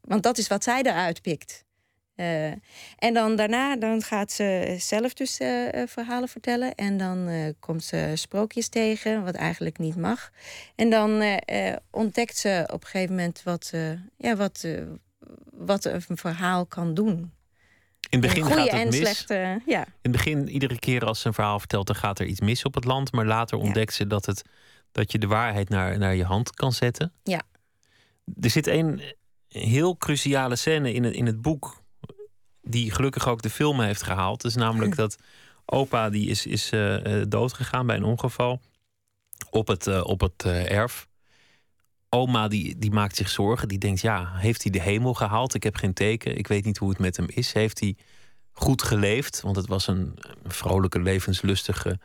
want 0.00 0.22
dat 0.22 0.38
is 0.38 0.48
wat 0.48 0.64
zij 0.64 0.82
eruit 0.82 1.22
pikt. 1.22 1.64
Eh, 2.14 2.46
en 2.98 3.14
dan 3.14 3.36
daarna 3.36 3.76
dan 3.76 4.02
gaat 4.02 4.32
ze 4.32 4.76
zelf 4.78 5.14
dus 5.14 5.38
eh, 5.38 5.82
eh, 5.82 5.88
verhalen 5.88 6.28
vertellen. 6.28 6.74
En 6.74 6.96
dan 6.96 7.28
komt 7.60 7.84
ze 7.84 8.12
sprookjes 8.14 8.68
tegen, 8.68 9.24
wat 9.24 9.34
eigenlijk 9.34 9.78
niet 9.78 9.96
mag. 9.96 10.30
En 10.74 10.90
dan 10.90 11.40
ontdekt 11.90 12.36
ze 12.36 12.68
op 12.72 12.82
een 12.82 12.88
gegeven 12.88 13.14
moment 13.14 13.42
wat, 13.42 13.72
ja, 14.16 14.36
wat, 14.36 14.66
wat 15.50 15.84
een 15.84 16.16
verhaal 16.16 16.66
kan 16.66 16.94
doen. 16.94 17.32
In 18.10 18.20
het 18.20 18.20
begin 18.20 18.44
gaat 18.44 18.58
het 18.58 18.68
en 18.80 18.88
mis. 18.88 18.96
slechte. 18.96 19.60
Ja, 19.66 19.80
In 19.84 19.92
het 20.02 20.12
begin, 20.12 20.48
iedere 20.48 20.78
keer 20.78 21.04
als 21.04 21.20
ze 21.20 21.26
een 21.26 21.34
verhaal 21.34 21.58
vertelt, 21.58 21.86
dan 21.86 21.96
gaat 21.96 22.18
er 22.18 22.26
iets 22.26 22.40
mis 22.40 22.62
op 22.64 22.74
het 22.74 22.84
land. 22.84 23.12
Maar 23.12 23.26
later 23.26 23.58
Ja. 23.58 23.64
ontdekt 23.64 23.94
ze 23.94 24.06
dat, 24.06 24.26
het, 24.26 24.42
dat 24.92 25.12
je 25.12 25.18
de 25.18 25.26
waarheid 25.26 25.68
naar, 25.68 25.98
naar 25.98 26.14
je 26.14 26.24
hand 26.24 26.50
kan 26.54 26.72
zetten. 26.72 27.12
Ja. 27.22 27.42
Er 28.40 28.50
zit 28.50 28.66
een 28.66 29.02
heel 29.48 29.96
cruciale 29.96 30.56
scène 30.56 30.92
in 30.92 31.04
het, 31.04 31.14
in 31.14 31.26
het 31.26 31.42
boek. 31.42 31.82
Die 32.64 32.90
gelukkig 32.90 33.28
ook 33.28 33.42
de 33.42 33.50
film 33.50 33.80
heeft 33.80 34.02
gehaald. 34.02 34.44
Is 34.44 34.54
namelijk 34.54 34.96
dat 35.02 35.18
opa 35.64 36.10
die 36.10 36.28
is, 36.28 36.46
is 36.46 36.70
eh, 36.70 37.22
doodgegaan 37.28 37.86
bij 37.86 37.96
een 37.96 38.04
ongeval. 38.04 38.60
Op 39.50 39.66
het, 39.66 39.86
eh, 39.86 40.04
op 40.04 40.20
het 40.20 40.44
erf. 40.44 41.08
Oma 42.08 42.48
die, 42.48 42.78
die 42.78 42.90
maakt 42.90 43.16
zich 43.16 43.28
zorgen. 43.28 43.68
Die 43.68 43.78
denkt, 43.78 44.00
ja, 44.00 44.32
heeft 44.34 44.62
hij 44.62 44.72
de 44.72 44.80
hemel 44.80 45.14
gehaald? 45.14 45.54
Ik 45.54 45.62
heb 45.62 45.76
geen 45.76 45.94
teken. 45.94 46.36
Ik 46.36 46.46
weet 46.46 46.64
niet 46.64 46.78
hoe 46.78 46.88
het 46.88 46.98
met 46.98 47.16
hem 47.16 47.26
is. 47.28 47.52
Heeft 47.52 47.80
hij 47.80 47.96
goed 48.52 48.82
geleefd? 48.82 49.40
Want 49.40 49.56
het 49.56 49.66
was 49.66 49.86
een, 49.86 50.18
een 50.42 50.50
vrolijke, 50.50 51.00
levenslustige, 51.00 51.98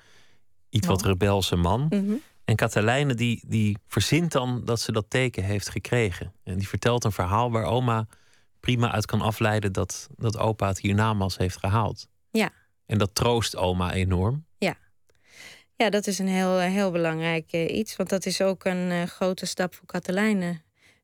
iets 0.69 0.87
wat 0.87 1.01
rebelse 1.01 1.55
man. 1.55 1.85
Mhm. 1.89 2.13
En 2.45 2.55
Katelijne 2.55 3.13
die, 3.13 3.43
die 3.47 3.77
verzint 3.87 4.31
dan 4.31 4.61
dat 4.65 4.79
ze 4.79 4.91
dat 4.91 5.05
teken 5.07 5.43
heeft 5.43 5.69
gekregen. 5.69 6.33
En 6.43 6.57
die 6.57 6.67
vertelt 6.67 7.03
een 7.03 7.11
verhaal 7.11 7.51
waar 7.51 7.63
oma 7.63 8.07
prima 8.59 8.91
uit 8.91 9.05
kan 9.05 9.21
afleiden 9.21 9.73
dat, 9.73 10.09
dat 10.15 10.37
opa 10.37 10.67
het 10.67 10.79
hiernamaals 10.79 11.37
heeft 11.37 11.57
gehaald. 11.57 12.07
Ja. 12.31 12.49
En 12.85 12.97
dat 12.97 13.15
troost 13.15 13.55
oma 13.55 13.93
enorm. 13.93 14.47
ja 15.75 15.89
dat 15.89 16.07
is 16.07 16.19
een 16.19 16.27
heel, 16.27 16.57
heel 16.57 16.91
belangrijk 16.91 17.51
eh, 17.51 17.75
iets. 17.77 17.95
Want 17.95 18.09
dat 18.09 18.25
is 18.25 18.41
ook 18.41 18.65
een 18.65 18.91
eh, 18.91 19.03
grote 19.03 19.45
stap 19.45 19.73
voor 19.75 19.85
Katelijne. 19.85 20.61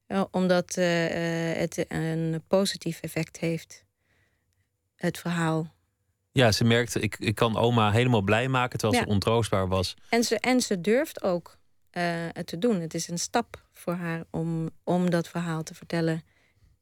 Eh, 0.08 0.24
omdat 0.32 0.78
eh, 0.78 1.52
eh, 1.52 1.58
het 1.58 1.86
een 1.88 2.44
positief 2.48 3.00
effect 3.02 3.38
heeft. 3.38 3.86
Het 4.96 5.18
verhaal. 5.18 5.74
Ja, 6.32 6.52
ze 6.52 6.63
merkte, 6.63 7.00
ik, 7.00 7.15
ik 7.20 7.36
kan 7.36 7.58
oma 7.58 7.91
helemaal 7.91 8.22
blij 8.22 8.48
maken 8.48 8.80
terwijl 8.80 9.02
Ja. 9.02 9.08
ze 9.08 9.13
ontroostbaar 9.13 9.68
was. 9.68 9.96
En 10.10 10.24
ze, 10.24 10.39
en 10.39 10.62
ze 10.62 10.82
durft 10.82 11.24
ook 11.24 11.58
eh, 11.89 12.04
het 12.32 12.48
te 12.48 12.58
doen. 12.58 12.80
Het 12.82 12.94
is 12.94 13.08
een 13.08 13.20
stap 13.20 13.65
voor 13.74 13.94
haar 13.94 14.24
om, 14.30 14.70
om 14.84 15.10
dat 15.10 15.28
verhaal 15.28 15.63
te 15.63 15.74
vertellen 15.74 16.13
eh, 16.15 16.22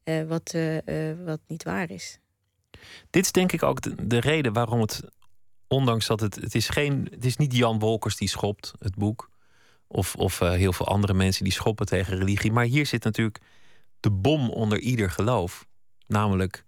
wat, 0.04 0.52
eh, 0.54 1.10
eh, 1.10 1.18
wat 1.24 1.40
niet 1.46 1.62
waar 1.62 1.90
is. 1.90 2.18
Dit 3.10 3.24
is 3.24 3.32
denk 3.32 3.52
ik 3.52 3.62
ook 3.62 3.80
de, 3.80 4.06
de 4.06 4.20
reden 4.20 4.52
waarom 4.52 4.80
het, 4.80 5.02
ondanks 5.68 6.06
dat 6.06 6.20
het, 6.20 6.34
het 6.34 6.54
is 6.54 6.68
geen, 6.68 7.08
het 7.10 7.24
is 7.24 7.36
niet 7.36 7.56
Jan 7.56 7.78
Wolkers 7.78 8.16
die 8.16 8.28
schopt, 8.28 8.72
het 8.78 8.94
boek. 8.94 9.32
Of, 9.86 10.14
of 10.14 10.40
eh, 10.40 10.50
heel 10.52 10.72
veel 10.72 10.86
andere 10.86 11.14
mensen 11.14 11.44
die 11.44 11.52
schoppen 11.52 11.86
tegen 11.86 12.18
religie. 12.18 12.52
Maar 12.52 12.64
hier 12.64 12.86
zit 12.86 13.04
natuurlijk 13.04 13.40
de 14.00 14.10
bom 14.10 14.50
onder 14.50 14.78
ieder 14.78 15.10
geloof. 15.10 15.66
Namelijk, 16.06 16.64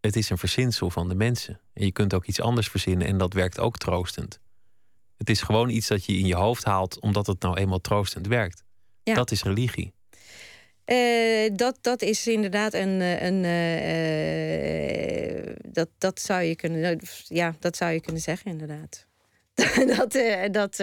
het 0.00 0.16
is 0.16 0.30
een 0.30 0.38
verzinsel 0.38 0.90
van 0.90 1.08
de 1.08 1.14
mensen. 1.14 1.60
En 1.72 1.84
je 1.84 1.92
kunt 1.92 2.14
ook 2.14 2.24
iets 2.24 2.40
anders 2.40 2.68
verzinnen 2.68 3.06
en 3.06 3.18
dat 3.18 3.32
werkt 3.32 3.58
ook 3.58 3.76
troostend. 3.76 4.40
Het 5.16 5.30
is 5.30 5.42
gewoon 5.42 5.68
iets 5.68 5.88
dat 5.88 6.04
je 6.04 6.12
in 6.12 6.26
je 6.26 6.34
hoofd 6.34 6.64
haalt 6.64 7.00
omdat 7.00 7.26
het 7.26 7.42
nou 7.42 7.56
eenmaal 7.56 7.80
troostend 7.80 8.26
werkt. 8.26 8.64
Ja. 9.02 9.14
Dat 9.14 9.30
is 9.30 9.42
religie. 9.42 9.94
Eh, 10.88 11.50
dat, 11.52 11.78
dat 11.80 12.02
is 12.02 12.26
inderdaad 12.26 12.74
een. 12.74 13.00
eh, 13.00 13.22
een 13.22 13.44
eh, 13.44 15.54
dat, 15.72 15.88
dat, 15.98 16.20
zou 16.20 16.42
je 16.42 16.56
kunnen, 16.56 17.00
ja, 17.24 17.54
dat 17.58 17.76
zou 17.76 17.92
je 17.92 18.00
kunnen 18.00 18.22
zeggen, 18.22 18.50
inderdaad. 18.50 19.06
dat, 19.96 20.12
dat, 20.52 20.76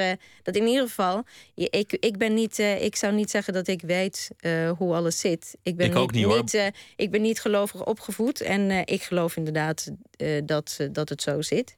dat 0.43 0.55
in 0.55 0.67
ieder 0.67 0.87
geval. 0.87 1.23
Ik, 1.55 1.97
ik, 1.99 2.17
ben 2.17 2.33
niet, 2.33 2.59
ik 2.59 2.95
zou 2.95 3.13
niet 3.13 3.29
zeggen 3.29 3.53
dat 3.53 3.67
ik 3.67 3.81
weet 3.81 4.29
hoe 4.77 4.93
alles 4.93 5.19
zit. 5.19 5.55
Ik 5.63 5.75
ben 5.75 5.87
Ik 5.87 5.95
ook 5.95 6.11
niet, 6.11 6.27
niet, 6.27 6.51
hoor. 6.51 6.71
ik 6.95 7.11
ben 7.11 7.21
niet 7.21 7.41
gelovig 7.41 7.85
opgevoed. 7.85 8.41
En 8.41 8.71
ik 8.85 9.03
geloof 9.03 9.35
inderdaad 9.35 9.91
dat, 10.45 10.77
dat 10.91 11.09
het 11.09 11.21
zo 11.21 11.41
zit. 11.41 11.75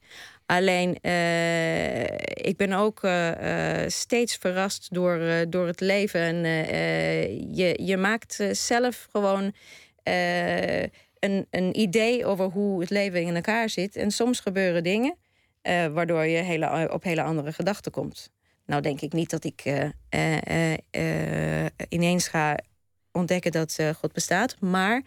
Alleen, 0.47 0.97
eh, 1.01 2.03
ik 2.33 2.53
ben 2.57 2.73
ook 2.73 3.03
eh, 3.03 3.83
eh, 3.83 3.89
steeds 3.89 4.35
verrast 4.35 4.93
door, 4.93 5.45
door 5.49 5.67
het 5.67 5.79
leven. 5.79 6.21
En 6.21 6.43
je, 7.55 7.79
je 7.83 7.97
maakt 7.97 8.43
zelf 8.51 9.07
gewoon 9.11 9.53
een, 11.19 11.47
een 11.49 11.79
idee 11.79 12.25
over 12.25 12.45
hoe 12.45 12.79
het 12.79 12.89
leven 12.89 13.21
in 13.21 13.35
elkaar 13.35 13.69
zit. 13.69 13.95
En 13.95 14.11
soms 14.11 14.39
gebeuren 14.39 14.83
dingen 14.83 15.15
waardoor 15.93 16.25
je 16.25 16.37
hele, 16.37 16.89
op 16.93 17.03
hele 17.03 17.23
andere 17.23 17.53
gedachten 17.53 17.91
komt. 17.91 18.29
Nou 18.65 18.81
denk 18.81 19.01
ik 19.01 19.13
niet 19.13 19.29
dat 19.29 19.43
ik 19.43 19.63
ineens 21.89 22.27
ga 22.27 22.57
ontdekken 23.11 23.51
dat 23.51 23.77
God 23.99 24.13
bestaat. 24.13 24.59
Maar 24.59 25.01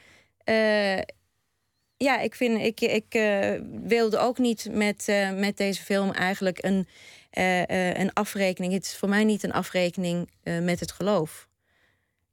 ja, 2.02 2.18
ik, 2.18 2.34
vind, 2.34 2.60
ik, 2.60 2.80
ik 2.80 3.14
eh, 3.14 3.60
wilde 3.82 4.18
ook 4.18 4.38
niet 4.38 4.68
met, 4.70 5.08
eh, 5.08 5.32
met 5.32 5.56
deze 5.56 5.82
film 5.82 6.10
eigenlijk 6.10 6.64
een, 6.64 6.86
eh, 7.30 7.94
een 7.94 8.12
afrekening. 8.12 8.72
Het 8.72 8.84
is 8.84 8.96
voor 8.96 9.08
mij 9.08 9.24
niet 9.24 9.42
een 9.42 9.52
afrekening 9.52 10.30
met 10.42 10.80
het 10.80 10.92
geloof. 10.92 11.48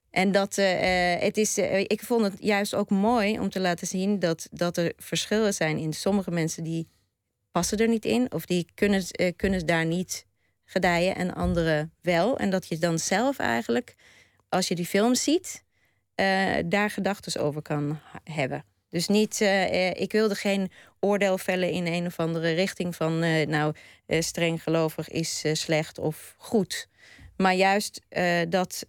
En 0.09 0.31
dat 0.31 0.55
het 0.55 1.37
is, 1.37 1.57
ik 1.87 2.01
vond 2.01 2.21
het 2.21 2.33
juist 2.39 2.73
ook 2.73 2.89
mooi 2.89 3.39
om 3.39 3.49
te 3.49 3.59
laten 3.59 3.87
zien 3.87 4.19
dat, 4.19 4.47
dat 4.51 4.77
er 4.77 4.93
verschillen 4.97 5.53
zijn 5.53 5.77
in 5.77 5.93
sommige 5.93 6.31
mensen 6.31 6.63
die 6.63 6.87
passen 7.51 7.77
er 7.77 7.87
niet 7.87 8.05
in 8.05 8.31
of 8.31 8.45
die 8.45 8.67
kunnen, 8.73 9.03
kunnen 9.35 9.65
daar 9.65 9.85
niet 9.85 10.25
gedijen 10.65 11.15
en 11.15 11.33
andere 11.33 11.89
wel. 12.01 12.37
En 12.37 12.49
dat 12.49 12.67
je 12.67 12.77
dan 12.77 12.99
zelf 12.99 13.37
eigenlijk, 13.37 13.95
als 14.49 14.67
je 14.67 14.75
die 14.75 14.85
film 14.85 15.15
ziet, 15.15 15.63
daar 16.65 16.89
gedachten 16.89 17.41
over 17.41 17.61
kan 17.61 17.99
hebben. 18.23 18.63
Dus 18.89 19.07
niet, 19.07 19.41
uh, 19.41 19.89
ik 19.89 20.11
wilde 20.11 20.35
geen 20.35 20.71
oordeel 20.99 21.37
vellen 21.37 21.71
in 21.71 21.87
een 21.87 22.05
of 22.05 22.19
andere 22.19 22.51
richting 22.51 22.95
van, 22.95 23.23
uh, 23.23 23.47
nou, 23.47 23.73
streng 24.07 24.63
gelovig 24.63 25.09
is 25.09 25.43
slecht 25.53 25.99
of 25.99 26.35
goed. 26.37 26.87
Maar 27.37 27.53
juist 27.53 28.01
dat, 28.49 28.85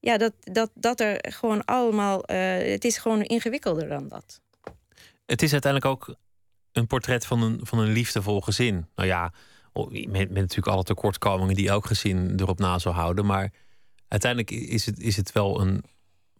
ja, 0.00 0.16
dat, 0.16 0.32
dat, 0.40 0.70
dat 0.74 1.00
er 1.00 1.18
gewoon 1.20 1.64
allemaal, 1.64 2.22
het 2.26 2.84
is 2.84 2.98
gewoon 2.98 3.22
ingewikkelder 3.22 3.88
dan 3.88 4.08
dat. 4.08 4.40
Het 5.26 5.42
is 5.42 5.52
uiteindelijk 5.52 5.92
ook 5.92 6.16
een 6.72 6.86
portret 6.86 7.26
van 7.26 7.42
een, 7.42 7.60
van 7.62 7.78
een 7.78 7.92
liefdevol 7.92 8.40
gezin. 8.40 8.86
Nou 8.94 9.08
ja, 9.08 9.32
met, 9.90 10.10
met 10.10 10.32
natuurlijk 10.32 10.66
alle 10.66 10.82
tekortkomingen 10.82 11.54
die 11.54 11.68
elk 11.68 11.86
gezin 11.86 12.32
erop 12.36 12.58
na 12.58 12.78
zou 12.78 12.94
houden. 12.94 13.26
Maar 13.26 13.52
uiteindelijk 14.08 14.50
is 14.50 14.86
het, 14.86 15.00
is 15.00 15.16
het 15.16 15.32
wel 15.32 15.60
een, 15.60 15.84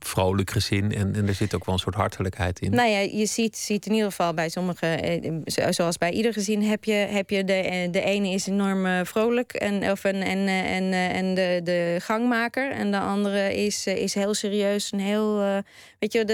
vrolijk 0.07 0.51
gezin. 0.51 0.93
En, 0.93 1.15
en 1.15 1.29
er 1.29 1.35
zit 1.35 1.55
ook 1.55 1.65
wel 1.65 1.75
een 1.75 1.81
soort 1.81 1.95
hartelijkheid 1.95 2.61
in. 2.61 2.71
Nou 2.71 2.89
ja, 2.89 2.99
je 2.99 3.27
ziet, 3.27 3.57
ziet 3.57 3.87
in 3.87 3.93
ieder 3.93 4.09
geval 4.09 4.35
bij 4.35 4.49
sommige, 4.49 4.87
eh, 4.87 5.67
zoals 5.71 5.99
bij 5.99 6.11
ieder 6.11 6.33
gezin, 6.33 6.63
heb 6.63 6.85
je, 6.85 6.93
heb 6.93 7.31
je 7.31 7.45
de, 7.45 7.53
eh, 7.53 7.93
de 7.93 8.01
ene 8.01 8.29
is 8.29 8.47
enorm 8.47 8.87
eh, 8.87 9.01
vrolijk 9.05 9.53
en, 9.53 9.91
of 9.91 10.05
en, 10.05 10.23
en, 10.23 10.93
en 10.93 11.35
de, 11.35 11.61
de 11.65 11.97
gangmaker. 12.01 12.71
En 12.71 12.91
de 12.91 12.99
andere 12.99 13.55
is, 13.55 13.87
is 13.87 14.15
heel 14.15 14.35
serieus 14.35 14.91
en 14.91 14.99
heel. 14.99 15.63
Weet 15.99 16.13
je, 16.13 16.25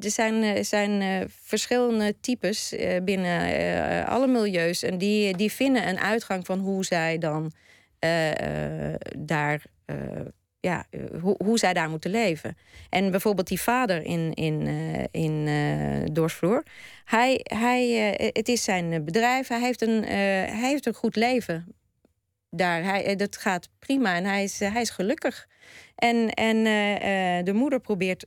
er 0.00 0.10
zijn, 0.10 0.64
zijn 0.64 1.26
verschillende 1.42 2.14
types 2.20 2.74
binnen 3.02 4.06
alle 4.06 4.26
milieus. 4.26 4.82
En 4.82 4.98
die, 4.98 5.36
die 5.36 5.52
vinden 5.52 5.88
een 5.88 5.98
uitgang 5.98 6.46
van 6.46 6.58
hoe 6.58 6.84
zij 6.84 7.18
dan 7.18 7.52
daar 9.18 9.62
ja, 10.60 10.86
eh, 10.90 11.00
hoe, 11.20 11.34
hoe 11.44 11.58
zij 11.58 11.72
daar 11.72 11.90
moeten 11.90 12.10
leven. 12.10 12.56
En 12.90 13.10
bijvoorbeeld 13.10 13.48
die 13.48 13.60
vader 13.60 14.02
in, 14.02 14.34
in, 14.34 14.66
uh, 14.66 15.04
in 15.10 15.46
uh. 16.42 16.58
Hij, 17.04 17.40
hij, 17.42 18.14
het 18.32 18.48
is 18.48 18.64
zijn 18.64 19.04
bedrijf. 19.04 19.48
Hij 19.48 19.60
heeft 19.60 19.82
een, 19.82 20.04
hij 20.04 20.68
heeft 20.68 20.86
een 20.86 20.94
goed 20.94 21.16
leven. 21.16 21.74
Daar. 22.50 22.82
Hij, 22.82 23.16
dat 23.16 23.36
gaat 23.36 23.68
prima 23.78 24.16
en 24.16 24.24
hij 24.24 24.42
is, 24.42 24.58
hij 24.58 24.80
is 24.80 24.90
gelukkig. 24.90 25.48
En, 25.94 26.30
en 26.30 26.64
de 27.44 27.52
moeder 27.52 27.80
probeert 27.80 28.26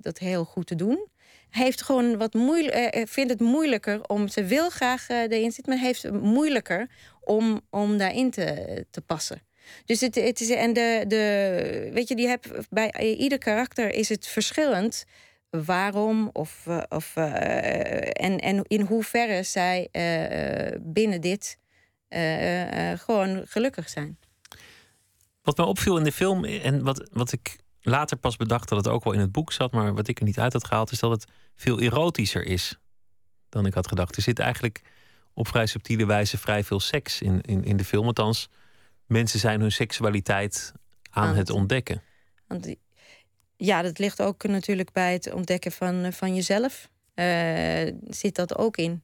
dat 0.00 0.18
heel 0.18 0.44
goed 0.44 0.66
te 0.66 0.74
doen. 0.74 1.08
Heeft 1.50 1.82
gewoon 1.82 2.18
wat 2.18 2.34
moeilijk, 2.34 3.04
vindt 3.08 3.30
het 3.30 3.40
moeilijker 3.40 4.08
om. 4.08 4.28
Ze 4.28 4.44
wil 4.44 4.70
graag 4.70 5.08
erin 5.08 5.52
zitten, 5.52 5.72
maar 5.74 5.82
heeft 5.82 6.02
het 6.02 6.22
moeilijker 6.22 6.90
om, 7.20 7.60
om 7.70 7.98
daarin 7.98 8.30
te, 8.30 8.86
te 8.90 9.00
passen. 9.00 9.42
Dus 9.84 10.00
het, 10.00 10.14
het 10.14 10.40
is. 10.40 10.50
En 10.50 10.72
de, 10.72 11.04
de. 11.08 11.90
Weet 11.92 12.08
je, 12.08 12.14
die 12.14 12.28
heb, 12.28 12.66
bij 12.70 13.16
ieder 13.16 13.38
karakter 13.38 13.94
is 13.94 14.08
het 14.08 14.26
verschillend 14.26 15.04
waarom 15.50 16.30
of, 16.32 16.66
eh, 16.66 16.82
of, 16.88 17.16
uh, 17.16 18.24
en, 18.24 18.38
en 18.38 18.64
in 18.66 18.80
hoeverre 18.80 19.42
zij 19.42 19.88
uh, 19.92 20.78
binnen 20.80 21.20
dit 21.20 21.58
gewoon 22.96 23.42
gelukkig 23.46 23.88
zijn. 23.88 24.18
Wat 25.42 25.56
me 25.56 25.64
opviel 25.64 25.96
in 25.96 26.04
de 26.04 26.12
film 26.12 26.44
en 26.44 26.82
wat, 26.82 27.08
wat 27.12 27.32
ik 27.32 27.58
later 27.80 28.16
pas 28.16 28.36
bedacht 28.36 28.68
dat 28.68 28.78
het 28.84 28.88
ook 28.88 29.04
wel 29.04 29.12
in 29.12 29.20
het 29.20 29.32
boek 29.32 29.52
zat, 29.52 29.72
maar 29.72 29.94
wat 29.94 30.08
ik 30.08 30.18
er 30.18 30.24
niet 30.24 30.38
uit 30.38 30.52
had 30.52 30.66
gehaald, 30.66 30.90
is 30.90 30.98
dat 30.98 31.10
het 31.10 31.24
veel 31.56 31.80
erotischer 31.80 32.46
is 32.46 32.78
dan 33.48 33.66
ik 33.66 33.74
had 33.74 33.88
gedacht. 33.88 34.16
Er 34.16 34.22
zit 34.22 34.38
eigenlijk 34.38 34.82
op 35.34 35.48
vrij 35.48 35.66
subtiele 35.66 36.06
wijze 36.06 36.38
vrij 36.38 36.64
veel 36.64 36.80
seks 36.80 37.22
in, 37.22 37.40
in, 37.40 37.64
in 37.64 37.76
de 37.76 37.84
film. 37.84 38.06
Althans, 38.06 38.48
mensen 39.10 39.38
zijn 39.38 39.60
hun 39.60 39.72
seksualiteit 39.72 40.72
aan, 41.10 41.34
het 41.34 41.50
ontdekken. 41.50 42.02
Want, 42.46 42.74
ja, 43.56 43.82
dat 43.82 43.98
ligt 43.98 44.22
ook 44.22 44.46
natuurlijk 44.46 44.92
bij 44.92 45.12
het 45.12 45.32
ontdekken 45.32 45.72
van, 45.72 46.04
eh, 46.04 46.12
van 46.12 46.34
jezelf. 46.34 46.88
Uh, 47.14 47.92
zit 48.08 48.34
dat 48.34 48.58
ook 48.58 48.76
in? 48.76 49.02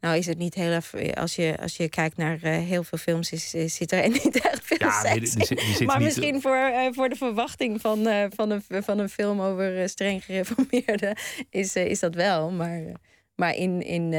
Nou 0.00 0.16
is 0.16 0.26
het 0.26 0.38
niet 0.38 0.54
heel 0.54 0.70
erg... 0.70 1.14
Als 1.14 1.34
je, 1.34 1.56
als 1.60 1.76
je 1.76 1.88
kijkt 1.88 2.16
naar 2.16 2.38
uh, 2.44 2.58
heel 2.58 2.84
veel 2.84 2.98
films, 2.98 3.32
is, 3.32 3.54
is, 3.54 3.74
zit 3.74 3.92
er 3.92 4.08
niet 4.24 4.40
erg 4.40 4.60
veel 4.62 4.86
ja, 4.86 5.00
seks 5.00 5.34
nee, 5.34 5.46
die, 5.46 5.76
die, 5.76 5.86
Maar 5.86 6.02
misschien 6.02 6.40
voor, 6.40 6.56
uh, 6.56 6.86
voor 6.90 7.08
de 7.08 7.16
verwachting 7.16 7.80
van, 7.80 8.06
van, 8.34 8.50
een, 8.50 8.62
van 8.68 8.98
een 8.98 9.08
film 9.08 9.40
over 9.40 9.88
streng 9.88 10.24
gereformeerden... 10.24 11.16
Is, 11.50 11.76
is 11.76 12.00
dat 12.00 12.14
wel, 12.14 12.50
maar... 12.50 12.82
Maar 13.34 13.54
in, 13.54 13.82
in, 13.82 14.12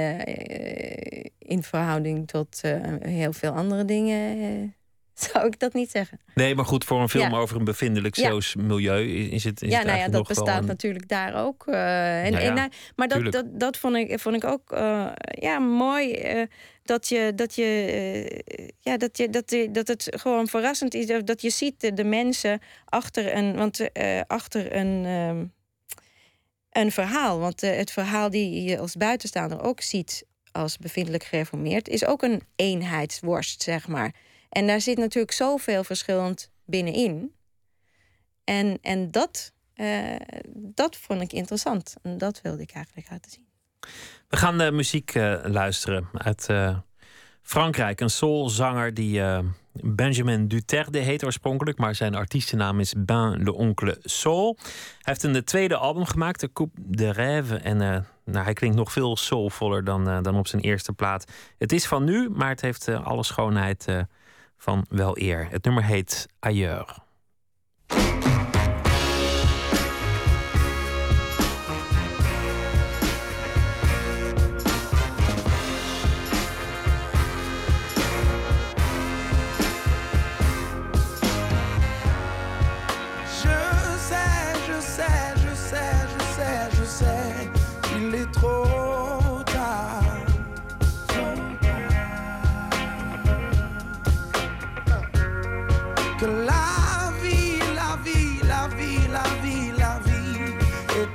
in 1.38 1.64
verhouding 1.64 2.28
tot 2.28 2.62
heel 3.00 3.34
veel 3.34 3.52
andere 3.52 3.86
dingen 3.86 4.76
zou 5.32 5.46
ik 5.46 5.60
dat 5.60 5.74
niet 5.74 5.92
zeggen. 5.92 6.20
Nee, 6.36 6.56
maar 6.56 6.66
goed, 6.66 6.84
voor 6.84 7.02
een 7.02 7.10
film 7.10 7.36
over 7.36 7.58
een 7.58 7.64
bevindelijk 7.64 8.16
ja. 8.16 8.40
milieu 8.58 9.08
is 9.08 9.44
het. 9.44 9.62
Is 9.62 9.70
ja, 9.70 9.78
het 9.78 9.88
nou 9.88 10.00
ja, 10.00 10.08
dat 10.08 10.28
bestaat 10.28 10.66
natuurlijk 10.66 11.08
daar 11.08 11.46
ook. 11.46 11.64
Uh, 11.68 12.26
en, 12.26 12.32
nou 12.32 12.54
nou, 12.54 12.70
maar 12.96 13.08
dat, 13.08 13.32
dat, 13.32 13.46
dat 13.60 13.78
vond, 13.78 13.96
ik, 13.96 14.20
vond 14.20 14.36
ik 14.36 14.44
ook 14.44 14.72
uh, 14.72 15.12
ja, 15.22 15.60
mooi. 15.60 16.36
Uh, 16.36 16.46
dat 16.84 17.08
je, 17.08 17.32
dat 17.36 17.56
je, 17.56 18.76
ja, 18.80 18.98
dat 18.98 19.18
je, 19.18 19.30
dat, 19.30 19.52
je, 19.52 19.72
dat 19.72 19.88
het 19.88 20.08
gewoon 20.10 20.48
verrassend 20.48 20.94
is 20.94 21.24
dat 21.26 21.42
je 21.42 21.50
ziet 21.50 21.98
de 21.98 22.04
mensen 22.04 22.60
achter 22.86 23.36
een, 23.36 23.56
want 23.56 23.90
achter 24.28 24.76
een, 24.76 25.06
ehm, 25.06 25.46
een 26.84 26.92
verhaal. 26.92 27.40
Want 27.40 27.62
het 27.62 27.92
verhaal 27.92 28.30
die 28.30 28.64
je 28.64 28.80
als 28.80 28.96
buitenstaander 28.96 29.64
ook 29.64 29.82
ziet 29.82 30.28
als 30.52 30.78
bevindelijk 30.78 31.24
gereformeerd, 31.24 31.88
is 31.88 32.06
ook 32.06 32.22
een 32.22 32.42
eenheidsworst, 32.56 33.64
zeg 33.64 33.88
maar. 33.88 34.14
En 34.50 34.68
daar 34.68 34.82
zit 34.82 34.98
natuurlijk 34.98 35.34
zoveel 35.34 35.84
verschillend 35.84 36.52
binnenin. 36.66 37.34
En, 38.44 38.78
en 38.82 39.12
dat, 39.12 39.54
uh, 39.76 40.16
dat 40.54 40.96
vond 40.98 41.22
ik 41.22 41.34
interessant. 41.34 41.96
En 42.02 42.18
dat 42.18 42.42
wilde 42.42 42.62
ik 42.62 42.72
eigenlijk 42.72 43.10
laten 43.10 43.32
zien. 43.32 43.48
We 44.28 44.38
gaan 44.38 44.58
de 44.58 44.72
muziek 44.72 45.16
uh, 45.16 45.40
luisteren 45.44 46.10
uit 46.14 46.48
uh, 46.52 46.78
Frankrijk. 47.42 48.00
Een 48.02 48.10
soulzanger 48.10 48.94
die 48.94 49.22
Benjamin 49.74 50.48
Duterte 50.48 50.98
heet 50.98 51.24
oorspronkelijk, 51.24 51.78
maar 51.78 51.96
zijn 51.96 52.16
artiestennaam 52.16 52.80
is 52.80 52.94
Ben 52.98 53.44
le 53.44 53.54
Oncle 53.54 53.98
Soul. 54.02 54.58
Hij 54.62 54.74
heeft 55.02 55.24
een 55.24 55.44
tweede 55.44 55.76
album 55.76 56.06
gemaakt, 56.06 56.40
de 56.40 56.52
Coupe 56.54 56.82
de 56.86 57.14
Rêve. 57.14 57.62
En 57.64 57.78
nou, 58.26 58.44
hij 58.44 58.54
klinkt 58.54 58.76
nog 58.78 58.92
veel 58.92 59.18
soulvoller 59.18 59.84
dan, 59.84 60.24
dan 60.24 60.36
op 60.36 60.48
zijn 60.48 60.62
eerste 60.62 60.94
plaat. 60.94 61.32
Het 61.58 61.72
is 61.72 61.88
van 61.88 62.04
nu, 62.04 62.30
maar 62.30 62.50
het 62.50 62.62
heeft 62.62 62.88
alle 62.88 63.24
schoonheid 63.24 63.88
van 64.60 64.86
wel 64.90 65.18
eer. 65.18 65.48
Het 65.50 65.64
nummer 65.64 65.84
heet 65.84 66.28
Ailleurs. 66.40 67.09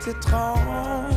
Étrange. 0.09 1.14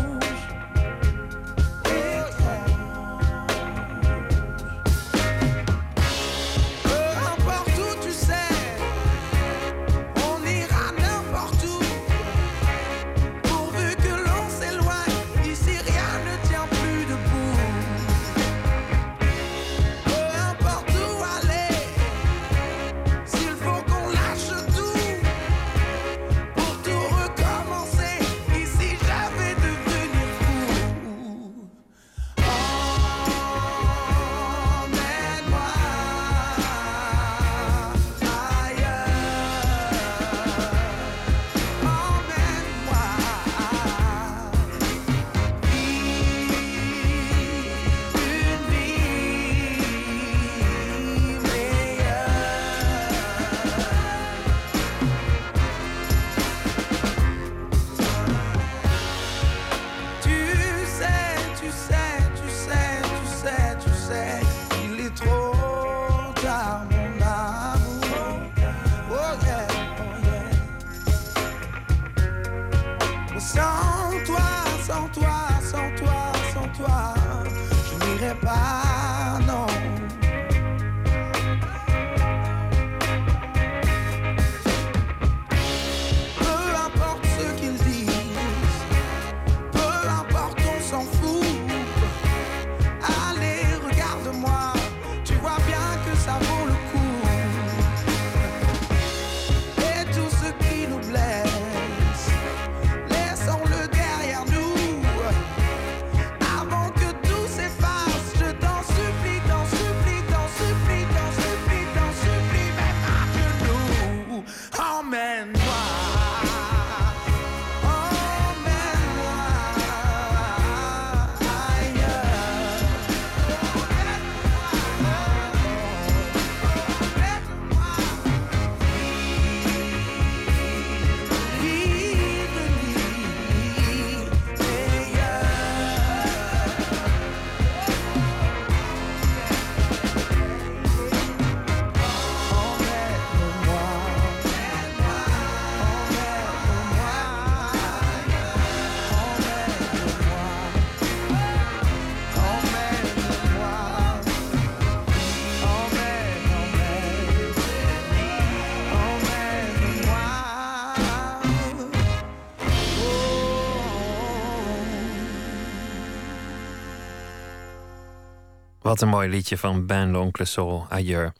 Wat 168.88 169.02
een 169.02 169.08
mooi 169.08 169.30
liedje 169.30 169.58
van 169.58 169.86
Ben 169.86 170.12
L'Oncle 170.12 170.46
Soul, 170.46 170.86
Ailleurs. 170.90 171.32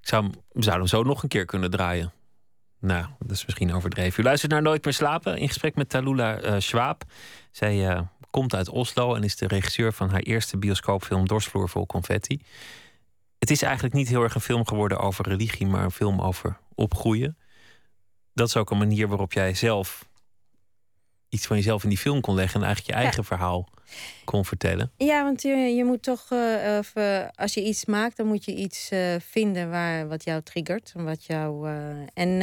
Ik 0.00 0.08
zou, 0.08 0.22
hem- 0.22 0.32
we 0.32 0.62
zouden 0.62 0.88
hem 0.88 0.98
zo 0.98 1.02
nog 1.02 1.22
een 1.22 1.28
keer 1.28 1.44
kunnen 1.44 1.70
draaien. 1.70 2.12
Nou, 2.78 3.06
dat 3.18 3.30
is 3.30 3.44
misschien 3.44 3.74
overdreven. 3.74 4.20
U 4.20 4.24
luistert 4.26 4.52
naar 4.52 4.62
Nooit 4.62 4.84
meer 4.84 4.94
slapen 4.94 5.38
in 5.38 5.48
gesprek 5.48 5.74
met 5.74 5.88
Talula 5.88 6.38
eh 6.40 6.54
Schwab. 6.58 7.04
Zij 7.50 7.88
eh, 7.88 8.00
komt 8.30 8.54
uit 8.54 8.68
Oslo 8.68 9.14
en 9.14 9.22
is 9.24 9.36
de 9.36 9.46
regisseur 9.46 9.92
van 9.92 10.10
haar 10.10 10.20
eerste 10.20 10.56
bioscoopfilm 10.56 11.26
Dorsvloer 11.28 11.68
vol 11.68 11.86
confetti. 11.86 12.42
Het 13.38 13.50
is 13.50 13.62
eigenlijk 13.62 13.94
niet 13.94 14.08
heel 14.08 14.22
erg 14.22 14.34
een 14.34 14.40
film 14.40 14.66
geworden 14.66 14.98
over 14.98 15.28
religie, 15.28 15.66
maar 15.66 15.84
een 15.84 15.90
film 15.90 16.20
over 16.20 16.58
opgroeien. 16.74 17.36
Dat 18.34 18.48
is 18.48 18.56
ook 18.56 18.70
een 18.70 18.78
manier 18.78 19.08
waarop 19.08 19.32
jij 19.32 19.54
zelf 19.54 20.08
iets 21.28 21.46
van 21.46 21.56
jezelf 21.56 21.82
in 21.82 21.88
die 21.88 21.98
film 21.98 22.20
kon 22.20 22.34
leggen 22.34 22.60
en 22.60 22.66
eigenlijk 22.66 22.94
je 22.94 23.00
Ja. 23.00 23.06
eigen 23.06 23.24
verhaal 23.24 23.68
kon 24.24 24.44
vertellen. 24.44 24.92
Ja, 24.96 25.22
want 25.22 25.42
je, 25.42 25.48
je 25.56 25.84
moet 25.84 26.02
toch, 26.02 26.26
eh, 26.30 26.76
of, 26.78 26.94
eh, 26.94 27.26
als 27.34 27.54
je 27.54 27.62
iets 27.64 27.84
maakt, 27.84 28.16
dan 28.16 28.26
moet 28.26 28.44
je 28.44 28.54
iets 28.54 28.90
eh, 28.90 29.14
vinden 29.20 29.70
waar, 29.70 30.08
wat 30.08 30.24
jou 30.24 30.42
triggert. 30.42 30.92
Wat 30.96 31.24
jou, 31.24 31.68
eh, 31.68 31.96
en 32.14 32.40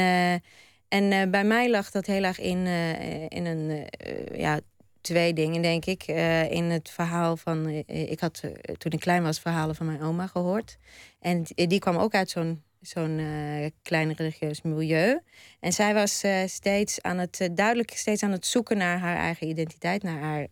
en 0.90 1.12
eh, 1.12 1.30
bij 1.30 1.44
mij 1.44 1.70
lag 1.70 1.90
dat 1.90 2.06
heel 2.06 2.22
erg 2.22 2.40
in, 2.40 2.66
eh, 2.66 3.22
in 3.22 3.46
een, 3.46 3.86
eh, 3.90 4.38
ja, 4.40 4.60
twee 5.00 5.32
dingen, 5.32 5.62
denk 5.62 5.84
ik. 5.84 6.02
Eh, 6.02 6.50
in 6.50 6.64
het 6.64 6.90
verhaal 6.90 7.36
van, 7.36 7.66
eh, 7.66 8.10
ik 8.10 8.20
had 8.20 8.40
eh, 8.42 8.74
toen 8.74 8.92
ik 8.92 9.00
klein 9.00 9.22
was 9.22 9.40
verhalen 9.40 9.74
van 9.74 9.86
mijn 9.86 10.02
oma 10.02 10.26
gehoord. 10.26 10.76
En 11.20 11.42
die 11.54 11.78
kwam 11.78 11.96
ook 11.96 12.14
uit 12.14 12.30
zo'n 12.30 12.62
zo'n 12.80 13.18
eh, 13.18 13.70
klein 13.82 14.12
religieus 14.12 14.62
milieu. 14.62 15.20
En 15.60 15.72
zij 15.72 15.94
was 15.94 16.22
eh, 16.22 16.46
steeds 16.46 17.02
aan 17.02 17.18
het, 17.18 17.40
eh, 17.40 17.48
duidelijk 17.52 17.90
steeds 17.90 18.22
aan 18.22 18.32
het 18.32 18.46
zoeken 18.46 18.76
naar 18.76 18.98
haar 18.98 19.16
eigen 19.16 19.48
identiteit, 19.48 20.02
naar 20.02 20.18
haar, 20.18 20.46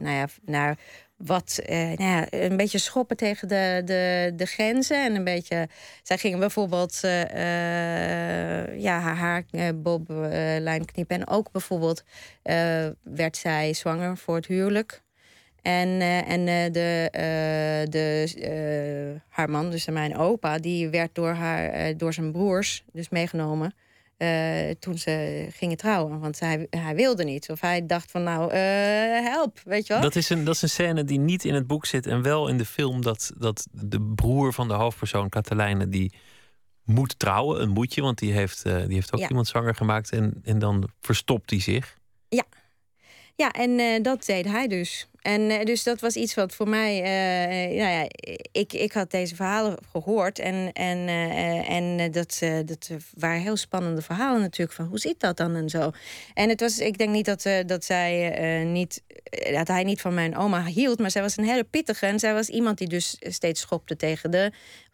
nou 0.00 0.16
ja, 0.16 0.26
naar 0.44 0.78
wat, 1.16 1.60
nou 1.68 2.02
ja, 2.02 2.26
een 2.30 2.56
beetje 2.56 2.78
schoppen 2.78 3.16
tegen 3.16 3.48
de, 3.48 3.82
de, 3.84 4.32
de 4.36 4.46
grenzen. 4.46 5.04
En 5.04 5.14
een 5.14 5.24
beetje, 5.24 5.68
zij 6.02 6.18
ging 6.18 6.38
bijvoorbeeld 6.38 7.00
ja, 8.76 9.00
haar 9.00 9.16
haar 9.16 9.44
eh, 9.50 9.68
bob 9.74 10.10
eh, 10.10 10.16
lijn 10.60 10.84
knippen. 10.84 11.16
En 11.16 11.28
ook 11.28 11.52
bijvoorbeeld 11.52 12.04
werd 13.02 13.36
zij 13.36 13.74
zwanger 13.74 14.16
voor 14.16 14.36
het 14.36 14.46
huwelijk. 14.46 15.01
En, 15.62 15.88
eh, 16.00 16.28
en 16.28 16.48
eh, 16.48 16.72
de, 16.72 17.08
eh, 17.10 17.90
de, 17.90 19.20
haar 19.28 19.50
man, 19.50 19.70
dus 19.70 19.86
mijn 19.86 20.16
opa, 20.16 20.58
die 20.58 20.88
werd 20.88 21.14
door, 21.14 21.32
haar, 21.32 21.96
door 21.96 22.12
zijn 22.12 22.32
broers 22.32 22.84
dus 22.92 23.08
meegenomen. 23.08 23.74
toen 24.78 24.98
ze 24.98 25.46
gingen 25.52 25.76
trouwen. 25.76 26.20
Want 26.20 26.40
hij, 26.40 26.66
hij 26.70 26.94
wilde 26.94 27.24
niet. 27.24 27.50
Of 27.50 27.60
hij 27.60 27.86
dacht 27.86 28.10
van 28.10 28.22
nou, 28.22 28.54
help, 28.54 29.60
weet 29.64 29.86
je 29.86 29.92
wel. 29.92 30.02
Dat 30.02 30.16
is, 30.16 30.30
een, 30.30 30.44
dat 30.44 30.54
is 30.54 30.62
een 30.62 30.68
scène 30.68 31.04
die 31.04 31.18
niet 31.18 31.44
in 31.44 31.54
het 31.54 31.66
boek 31.66 31.86
zit 31.86 32.06
en 32.06 32.22
wel 32.22 32.48
in 32.48 32.58
de 32.58 32.64
film. 32.64 33.02
Dat, 33.02 33.32
dat 33.38 33.66
de 33.72 34.00
broer 34.14 34.52
van 34.52 34.68
de 34.68 34.74
hoofdpersoon, 34.74 35.28
Katelijne, 35.28 35.88
die 35.88 36.12
moet 36.84 37.18
trouwen. 37.18 37.62
Een 37.62 37.70
moedje, 37.70 38.02
want 38.02 38.18
die 38.18 38.32
heeft, 38.32 38.62
die 38.62 38.94
heeft 38.94 39.12
ook 39.12 39.20
Ja. 39.20 39.28
iemand 39.28 39.46
zwanger 39.46 39.74
gemaakt. 39.74 40.10
En, 40.12 40.40
en 40.44 40.58
dan 40.58 40.88
verstopt 41.00 41.50
hij 41.50 41.60
zich. 41.60 41.98
Ja, 42.28 42.44
en 43.36 43.78
eh, 43.78 44.02
dat 44.02 44.26
deed 44.26 44.44
hij 44.44 44.66
dus. 44.66 45.06
En 45.22 45.50
eh, 45.50 45.64
dus 45.64 45.82
dat 45.82 46.00
was 46.00 46.14
iets 46.14 46.34
wat 46.34 46.54
voor 46.54 46.68
mij. 46.68 47.02
eh, 47.02 47.78
nou 47.78 47.90
ja, 47.92 48.06
ik, 48.52 48.72
ik 48.72 48.92
had 48.92 49.10
deze 49.10 49.34
verhalen 49.34 49.78
gehoord. 49.92 50.38
En, 50.38 50.72
en, 50.72 51.08
en 51.66 52.10
dat, 52.10 52.38
dat 52.64 52.90
waren 53.14 53.40
heel 53.40 53.56
spannende 53.56 54.02
verhalen 54.02 54.40
natuurlijk. 54.40 54.72
Van 54.72 54.86
hoe 54.86 54.98
zit 54.98 55.20
dat 55.20 55.36
dan 55.36 55.54
en 55.54 55.68
zo. 55.68 55.90
En 56.34 56.48
het 56.48 56.60
was, 56.60 56.78
ik 56.78 56.98
denk 56.98 57.10
niet 57.10 57.24
dat, 57.24 57.46
dat 57.66 57.84
zij 57.84 58.64
niet. 58.64 59.02
dat 59.52 59.68
hij 59.68 59.84
niet 59.84 60.00
van 60.00 60.14
mijn 60.14 60.36
oma 60.36 60.64
hield. 60.64 60.98
Maar 60.98 61.10
zij 61.10 61.22
was 61.22 61.36
een 61.36 61.44
hele 61.44 61.64
pittige. 61.64 62.06
En 62.06 62.18
zij 62.18 62.34
was 62.34 62.48
iemand 62.48 62.78
die 62.78 62.88
dus 62.88 63.16
steeds 63.20 63.60
schopte 63.60 63.96
tegen 63.96 64.30
de. 64.30 64.52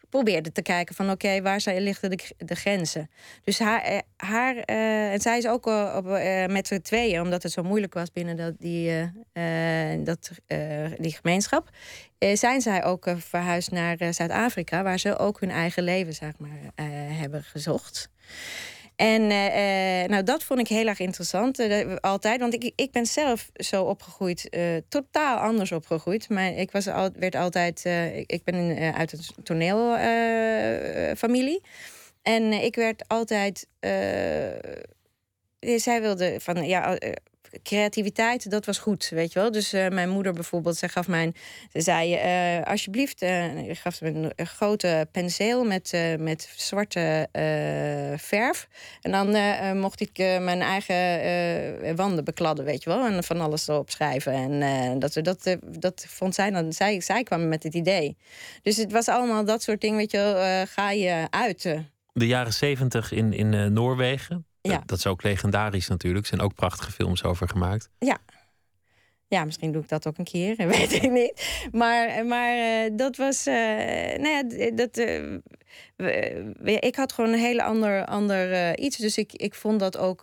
Probeerde 0.09 0.51
te 0.51 0.61
kijken 0.61 0.95
van 0.95 1.09
oké, 1.09 1.41
waar 1.41 1.61
zijn, 1.61 1.81
liggen 1.81 2.09
de, 2.37 2.55
grenzen. 2.55 3.09
Dus 3.43 3.59
haar, 3.59 3.81
eh, 3.81 3.97
haar 4.17 4.57
eh, 4.57 5.11
en 5.11 5.19
zij 5.19 5.37
is 5.37 5.47
ook 5.47 5.67
eh, 5.67 6.45
met 6.45 6.67
z'n 6.67 6.81
tweeën, 6.81 7.21
omdat 7.21 7.43
het 7.43 7.51
zo 7.51 7.63
moeilijk 7.63 7.93
was 7.93 8.11
binnen 8.11 8.37
dat, 8.37 8.53
die, 8.59 9.11
dat, 10.03 10.31
die 10.97 11.17
gemeenschap, 11.21 11.69
zijn 12.33 12.61
zij 12.61 12.83
ook 12.83 13.15
verhuisd 13.17 13.71
naar 13.71 13.97
Zuid-Afrika, 14.13 14.83
waar 14.83 14.99
ze 14.99 15.17
ook 15.17 15.39
hun 15.39 15.51
eigen 15.51 15.83
leven 15.83 16.13
zeg 16.13 16.31
maar, 16.37 16.85
hebben 17.11 17.43
gezocht. 17.43 18.09
En 18.99 19.31
eh, 19.31 20.03
eh, 20.03 20.09
nou, 20.09 20.23
dat 20.23 20.43
vond 20.43 20.59
ik 20.59 20.67
heel 20.67 20.87
erg 20.87 20.99
interessant. 20.99 21.59
eh, 21.59 21.95
altijd, 21.95 22.39
want 22.39 22.53
ik, 22.53 22.71
ik 22.75 22.91
ben 22.91 23.05
zelf 23.05 23.49
zo 23.53 23.83
opgegroeid, 23.83 24.49
totaal 24.87 25.37
anders 25.37 25.71
opgegroeid. 25.71 26.29
Maar 26.29 26.53
ik 26.53 26.71
was 26.71 26.87
al, 26.87 27.09
werd 27.13 27.35
altijd, 27.35 27.85
ik, 28.25 28.43
ben 28.43 28.55
in, 28.55 28.93
uit 28.93 29.11
een 29.11 29.43
toneelfamilie. 29.43 31.61
en 32.21 32.53
ik 32.53 32.75
werd 32.75 33.07
altijd. 33.07 33.67
zij 35.59 36.01
wilde 36.01 36.35
van 36.39 36.67
ja. 36.67 36.97
Creativiteit, 37.63 38.51
dat 38.51 38.65
was 38.65 38.77
goed, 38.77 39.09
weet 39.09 39.33
je 39.33 39.39
wel. 39.39 39.51
Dus 39.51 39.73
eh, 39.73 39.87
mijn 39.87 40.09
moeder 40.09 40.33
bijvoorbeeld, 40.33 40.77
zij 40.77 40.89
gaf 40.89 41.07
mij, 41.07 41.33
ze 41.71 41.81
zei, 41.81 42.13
eh, 42.13 42.67
alsjeblieft, 42.67 43.21
ik 43.67 43.77
gaf 43.77 44.01
me 44.01 44.31
een, 44.35 44.47
grote 44.47 45.07
penseel 45.11 45.63
met, 45.63 46.15
met 46.19 46.53
zwarte 46.55 47.27
verf. 48.17 48.67
En 49.01 49.11
dan 49.11 49.77
mocht 49.77 50.01
ik 50.01 50.17
mijn 50.17 50.61
eigen 50.61 51.95
wanden 51.95 52.23
bekladden, 52.23 52.65
weet 52.65 52.83
je 52.83 52.89
wel. 52.89 53.05
En 53.05 53.23
van 53.23 53.41
alles 53.41 53.67
erop 53.67 53.89
schrijven. 53.89 54.33
En 54.33 54.99
dat, 54.99 55.13
dat, 55.13 55.57
dat 55.79 56.05
vond 56.07 56.35
zij 56.35 56.51
dan, 56.51 56.73
zij, 56.73 57.01
zij 57.01 57.23
kwam 57.23 57.47
met 57.47 57.63
het 57.63 57.73
idee. 57.73 58.17
Dus 58.61 58.77
het 58.77 58.91
was 58.91 59.07
allemaal 59.07 59.45
dat 59.45 59.61
soort 59.61 59.81
dingen, 59.81 59.97
weet 59.97 60.11
je 60.11 60.17
wel. 60.17 60.65
ga 60.65 60.91
je 60.91 61.27
uiten. 61.29 61.89
De 62.13 62.27
jaren 62.27 62.53
zeventig 62.53 63.11
in, 63.11 63.33
in 63.33 63.73
Noorwegen. 63.73 64.48
Ja. 64.61 64.77
Dat, 64.77 64.87
dat 64.87 64.97
is 64.97 65.07
ook 65.07 65.23
legendarisch 65.23 65.87
natuurlijk. 65.87 66.23
Er 66.23 66.29
zijn 66.35 66.41
ook 66.47 66.53
prachtige 66.55 66.91
films 66.91 67.23
over 67.23 67.47
gemaakt. 67.49 67.89
Ja, 69.27 69.45
misschien 69.45 69.71
doe 69.71 69.81
ik 69.81 69.89
dat 69.89 70.07
ook 70.07 70.17
een 70.17 70.23
keer, 70.25 70.55
weet 70.67 70.91
ik 71.03 71.11
niet. 71.11 71.67
Maar, 71.71 72.25
maar 72.25 72.57
eh, 72.57 72.91
dat 72.97 73.15
was. 73.17 73.45
eh, 73.45 73.53
nou 74.17 74.27
ja, 74.27 74.71
dat, 74.71 74.97
eh, 74.97 75.23
we- 75.95 76.77
ik 76.79 76.95
had 76.95 77.13
gewoon 77.13 77.33
een 77.33 77.39
hele 77.39 77.63
ander, 77.63 78.05
ander 78.05 78.77
iets. 78.79 78.97
Dus 78.97 79.17
ik, 79.17 79.33
ik 79.33 79.53
vond 79.55 79.79
dat 79.79 79.97
ook 79.97 80.21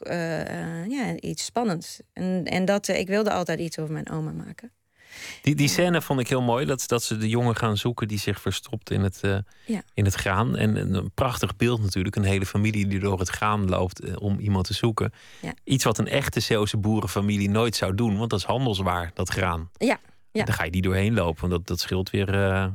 ja, 0.88 1.14
iets 1.20 1.44
spannends. 1.44 2.00
En, 2.12 2.44
en 2.44 2.64
dat, 2.64 2.88
ik 2.88 3.06
wilde 3.08 3.30
altijd 3.30 3.60
iets 3.60 3.78
over 3.78 3.92
mijn 3.92 4.10
oma 4.10 4.30
maken. 4.32 4.70
Die, 5.42 5.54
die 5.54 5.68
scène 5.68 6.02
vond 6.02 6.20
ik 6.20 6.28
heel 6.28 6.42
mooi. 6.42 6.66
Dat, 6.66 6.84
dat 6.86 7.02
ze 7.02 7.16
de 7.16 7.28
jongen 7.28 7.56
gaan 7.56 7.76
zoeken 7.76 8.08
die 8.08 8.18
zich 8.18 8.40
verstopt 8.40 8.90
in 8.90 9.00
het, 9.00 9.18
eh, 9.20 9.36
Ja. 9.66 9.82
in 9.94 10.04
het 10.04 10.14
graan. 10.14 10.56
En 10.56 10.94
een, 10.94 11.10
prachtig 11.14 11.56
beeld 11.56 11.82
natuurlijk. 11.82 12.16
Een 12.16 12.24
hele 12.24 12.46
familie 12.46 12.86
die 12.86 12.98
door 12.98 13.18
het 13.18 13.28
graan 13.28 13.68
loopt 13.68 14.00
eh, 14.00 14.14
om 14.18 14.38
iemand 14.38 14.66
te 14.66 14.74
zoeken. 14.74 15.12
Ja. 15.42 15.52
Iets 15.64 15.84
wat 15.84 15.98
een 15.98 16.08
echte 16.08 16.40
Zeeuwse 16.40 16.76
boerenfamilie 16.76 17.50
nooit 17.50 17.76
zou 17.76 17.94
doen. 17.94 18.18
Want 18.18 18.30
dat 18.30 18.38
is 18.38 18.44
handelswaar, 18.44 19.10
dat 19.14 19.28
graan. 19.28 19.70
Ja, 19.76 19.98
ja. 20.32 20.44
Daar 20.44 20.54
ga 20.54 20.64
je 20.64 20.70
niet 20.70 20.82
doorheen 20.82 21.14
lopen. 21.14 21.40
Want 21.40 21.52
dat, 21.52 21.66
dat 21.66 21.80
scheelt 21.80 22.10
weer 22.10 22.34
eh 22.34 22.66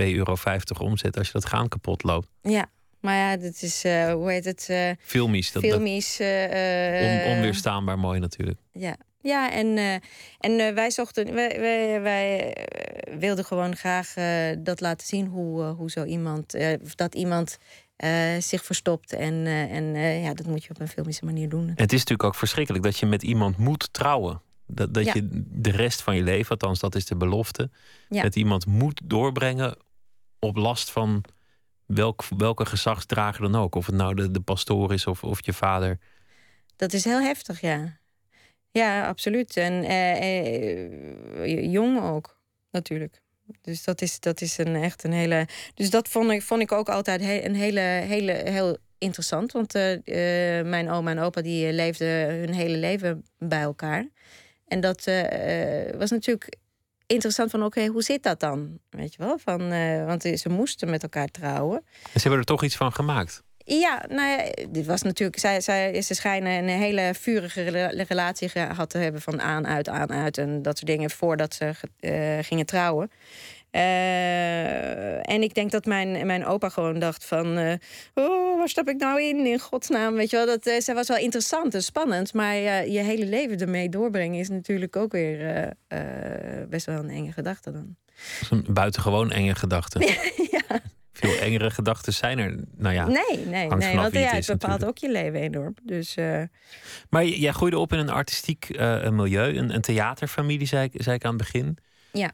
2,50 0.00 0.14
euro 0.14 0.36
omzet 0.78 1.16
als 1.18 1.26
je 1.26 1.32
dat 1.32 1.44
graan 1.44 1.68
kapot 1.68 2.02
loopt. 2.02 2.28
Ja, 2.42 2.66
maar 3.00 3.16
ja, 3.16 3.36
dat 3.36 3.62
is, 3.62 3.82
hoe 4.12 4.30
heet 4.30 4.44
het? 4.44 4.68
Filmisch. 5.00 5.52
Dat, 5.52 5.62
filmisch. 5.62 6.18
on- 6.20 7.32
onweerstaanbaar 7.36 7.98
mooi 7.98 8.20
natuurlijk. 8.20 8.58
Ja, 8.72 8.96
ja 9.22 9.52
en, 9.52 9.78
eh, 9.78 9.94
en 10.38 10.60
eh, 10.60 10.74
wij 10.74 10.90
zochten, 10.90 11.34
wij, 11.34 11.60
wij, 11.60 12.00
wij 12.00 12.52
eh, 12.54 13.18
wilden 13.18 13.44
gewoon 13.44 13.76
graag 13.76 14.14
dat 14.58 14.80
laten 14.80 15.06
zien 15.06 15.26
hoe, 15.26 15.62
hoe 15.62 15.90
zo 15.90 16.04
iemand, 16.04 16.54
dat 16.94 17.14
iemand 17.14 17.58
zich 18.38 18.64
verstopt. 18.64 19.12
En, 19.12 19.46
en 19.46 19.94
ja, 20.20 20.34
dat 20.34 20.46
moet 20.46 20.64
je 20.64 20.70
op 20.70 20.80
een 20.80 20.88
filmische 20.88 21.24
manier 21.24 21.48
doen. 21.48 21.66
En 21.68 21.74
het 21.76 21.92
is 21.92 21.98
natuurlijk 21.98 22.24
ook 22.28 22.34
verschrikkelijk 22.34 22.84
dat 22.84 22.98
je 22.98 23.06
met 23.06 23.22
iemand 23.22 23.56
moet 23.56 23.92
trouwen. 23.92 24.42
Dat, 24.66 24.94
dat 24.94 25.04
Ja. 25.04 25.12
je 25.14 25.28
de 25.48 25.70
rest 25.70 26.02
van 26.02 26.16
je 26.16 26.22
leven, 26.22 26.50
althans 26.50 26.80
dat 26.80 26.94
is 26.94 27.06
de 27.06 27.16
belofte, 27.16 27.70
Ja. 28.08 28.22
met 28.22 28.36
iemand 28.36 28.66
moet 28.66 29.00
doorbrengen 29.04 29.76
op 30.38 30.56
last 30.56 30.90
van 30.90 31.24
welk, 31.86 32.24
welke 32.36 32.66
gezagsdrager 32.66 33.42
dan 33.50 33.60
ook. 33.62 33.74
Of 33.74 33.86
het 33.86 33.94
nou 33.94 34.14
de, 34.14 34.30
de 34.30 34.40
pastoor 34.40 34.92
is 34.92 35.06
of, 35.06 35.24
of 35.24 35.44
je 35.46 35.52
vader. 35.52 35.98
Dat 36.76 36.92
is 36.92 37.04
heel 37.04 37.20
heftig, 37.20 37.60
ja. 37.60 38.00
Ja, 38.72 39.06
absoluut. 39.06 39.56
En 39.56 39.84
eh, 39.84 40.84
eh, 41.42 41.72
jong 41.72 42.02
ook, 42.02 42.38
natuurlijk. 42.70 43.22
Dus 43.60 43.84
dat 43.84 44.02
is, 44.02 44.20
dat 44.20 44.40
is 44.40 44.58
een, 44.58 44.76
echt 44.76 45.04
een 45.04 45.12
hele. 45.12 45.46
Dus 45.74 45.90
dat 45.90 46.08
vond 46.08 46.30
ik, 46.30 46.42
vond 46.42 46.62
ik 46.62 46.72
ook 46.72 46.88
altijd 46.88 47.20
een 47.20 47.54
hele, 47.54 47.80
hele, 47.80 48.32
heel 48.32 48.76
interessant. 48.98 49.52
Want 49.52 49.74
eh, 49.74 50.58
eh, 50.58 50.66
mijn 50.66 50.90
oma 50.90 51.10
en 51.10 51.18
opa 51.18 51.42
die 51.42 51.72
leefden 51.72 52.38
hun 52.38 52.54
hele 52.54 52.76
leven 52.76 53.24
bij 53.38 53.62
elkaar. 53.62 54.08
En 54.66 54.80
dat 54.80 55.04
was 55.98 56.10
natuurlijk 56.10 56.56
interessant 57.06 57.50
van 57.50 57.64
oké, 57.64 57.86
hoe 57.86 58.02
zit 58.02 58.22
dat 58.22 58.40
dan? 58.40 58.78
Weet 58.90 59.14
je 59.14 59.22
wel? 59.22 59.38
Van, 59.38 59.68
want 60.06 60.22
ze 60.22 60.48
moesten 60.48 60.90
met 60.90 61.02
elkaar 61.02 61.28
trouwen. 61.28 61.84
En 62.02 62.20
ze 62.20 62.20
hebben 62.20 62.38
er 62.38 62.44
toch 62.44 62.62
iets 62.62 62.76
van 62.76 62.92
gemaakt. 62.92 63.42
Ja, 63.64 64.04
nou 64.08 64.28
ja, 64.28 64.50
dit 64.68 64.86
was 64.86 65.02
natuurlijk. 65.02 65.38
Zij, 65.38 65.60
zij, 65.60 66.02
ze 66.02 66.14
schijnen 66.14 66.52
een 66.52 66.68
hele 66.68 67.14
vurige 67.20 67.62
rela- 67.62 68.04
relatie 68.08 68.48
gehad 68.48 68.90
te 68.90 68.98
hebben 68.98 69.20
van 69.20 69.40
aan, 69.40 69.66
uit, 69.66 69.88
aan, 69.88 70.12
uit 70.12 70.38
en 70.38 70.62
dat 70.62 70.78
soort 70.78 70.90
dingen 70.90 71.10
voordat 71.10 71.54
ze 71.54 71.72
eh, 72.00 72.38
gingen 72.40 72.66
trouwen. 72.66 73.10
Eh, 73.70 75.30
en 75.30 75.42
ik 75.42 75.54
denk 75.54 75.70
dat 75.70 75.84
mijn, 75.84 76.26
mijn 76.26 76.46
opa 76.46 76.68
gewoon 76.68 76.98
dacht 76.98 77.24
van... 77.24 77.56
eh, 77.56 77.72
oh, 78.14 78.58
waar 78.58 78.68
stap 78.68 78.88
ik 78.88 78.96
nou 78.96 79.22
in, 79.22 79.46
in 79.46 79.58
godsnaam? 79.58 80.14
Weet 80.14 80.30
je 80.30 80.36
wel, 80.36 80.46
dat, 80.46 80.66
eh, 80.66 80.80
zij 80.80 80.94
was 80.94 81.08
wel 81.08 81.16
interessant 81.16 81.74
en 81.74 81.82
spannend... 81.82 82.32
maar 82.34 82.56
je 82.56 83.00
hele 83.00 83.26
leven 83.26 83.58
ermee 83.58 83.88
doorbrengen 83.88 84.38
is 84.38 84.48
natuurlijk 84.48 84.96
ook 84.96 85.12
weer 85.12 85.68
best 86.68 86.86
wel 86.86 86.98
een 86.98 87.10
enge 87.10 87.32
gedachte 87.32 87.72
dan. 87.72 87.96
Een 88.50 88.64
buitengewoon 88.68 89.30
enge 89.30 89.54
gedachte. 89.54 89.98
ja. 90.68 90.80
Veel 91.12 91.38
engere 91.38 91.70
gedachten 91.70 92.12
zijn 92.12 92.38
er. 92.38 92.64
Nou 92.76 92.94
ja. 92.94 93.06
Nee, 93.06 93.46
nee, 93.46 93.46
nee, 93.46 93.68
want 93.68 94.12
ja, 94.12 94.32
is 94.32 94.46
bepaalt 94.46 94.60
natuurlijk. 94.60 94.82
ook 94.84 94.98
je 94.98 95.10
leven 95.10 95.40
enorm. 95.40 95.74
Dus... 95.82 96.14
eh, 96.14 96.42
Maar 97.08 97.24
jij 97.24 97.52
groeide 97.52 97.78
op 97.78 97.92
in 97.92 97.98
een 97.98 98.10
artistiek 98.10 98.68
eh, 98.70 99.08
milieu, 99.08 99.56
een, 99.56 99.74
een 99.74 99.80
theaterfamilie, 99.80 100.66
zei 100.66 100.88
ik, 100.92 101.02
zei 101.02 101.16
ik 101.16 101.24
aan 101.24 101.34
het 101.34 101.42
begin. 101.42 101.78
Ja. 102.12 102.32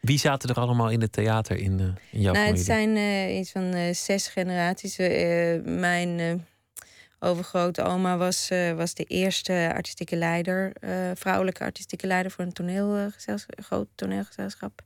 Wie 0.00 0.18
zaten 0.18 0.48
er 0.48 0.60
allemaal 0.60 0.90
in 0.90 1.00
het 1.00 1.12
theater 1.12 1.56
in, 1.56 1.80
eh, 1.80 1.86
in 2.10 2.20
jouw 2.20 2.32
nou, 2.32 2.44
familie? 2.44 2.56
het 2.56 2.66
zijn 2.66 3.30
iets 3.38 3.50
van 3.50 3.94
zes 3.94 4.28
generaties. 4.28 4.96
Mijn 5.64 6.46
eh, 7.20 7.28
overgrote 7.28 7.82
oma 7.82 8.16
was, 8.16 8.50
eh, 8.50 8.72
was 8.72 8.94
de 8.94 9.04
eerste 9.04 9.72
artistieke 9.74 10.16
leider, 10.16 10.72
eh, 10.80 10.90
vrouwelijke 11.14 11.64
artistieke 11.64 12.06
leider 12.06 12.30
voor 12.32 12.44
een 12.44 12.52
toneelgezelschap, 12.52 13.64
groot 13.64 13.88
toneelgezelschap. 13.94 14.82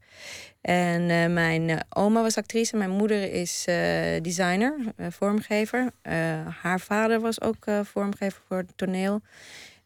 En 0.61 1.11
eh, 1.11 1.27
mijn 1.33 1.71
eh, 1.71 1.79
oma 1.89 2.23
was 2.23 2.37
actrice, 2.37 2.77
mijn 2.77 2.91
moeder 2.91 3.33
is 3.33 3.65
eh, 3.67 4.21
designer, 4.21 4.75
eh, 4.97 5.07
vormgever. 5.11 5.91
Eh, 6.03 6.15
haar 6.61 6.81
vader 6.81 7.21
was 7.21 7.41
ook 7.41 7.67
eh, 7.67 7.81
vormgever 7.85 8.43
voor 8.49 8.57
het 8.57 8.77
toneel. 8.77 9.21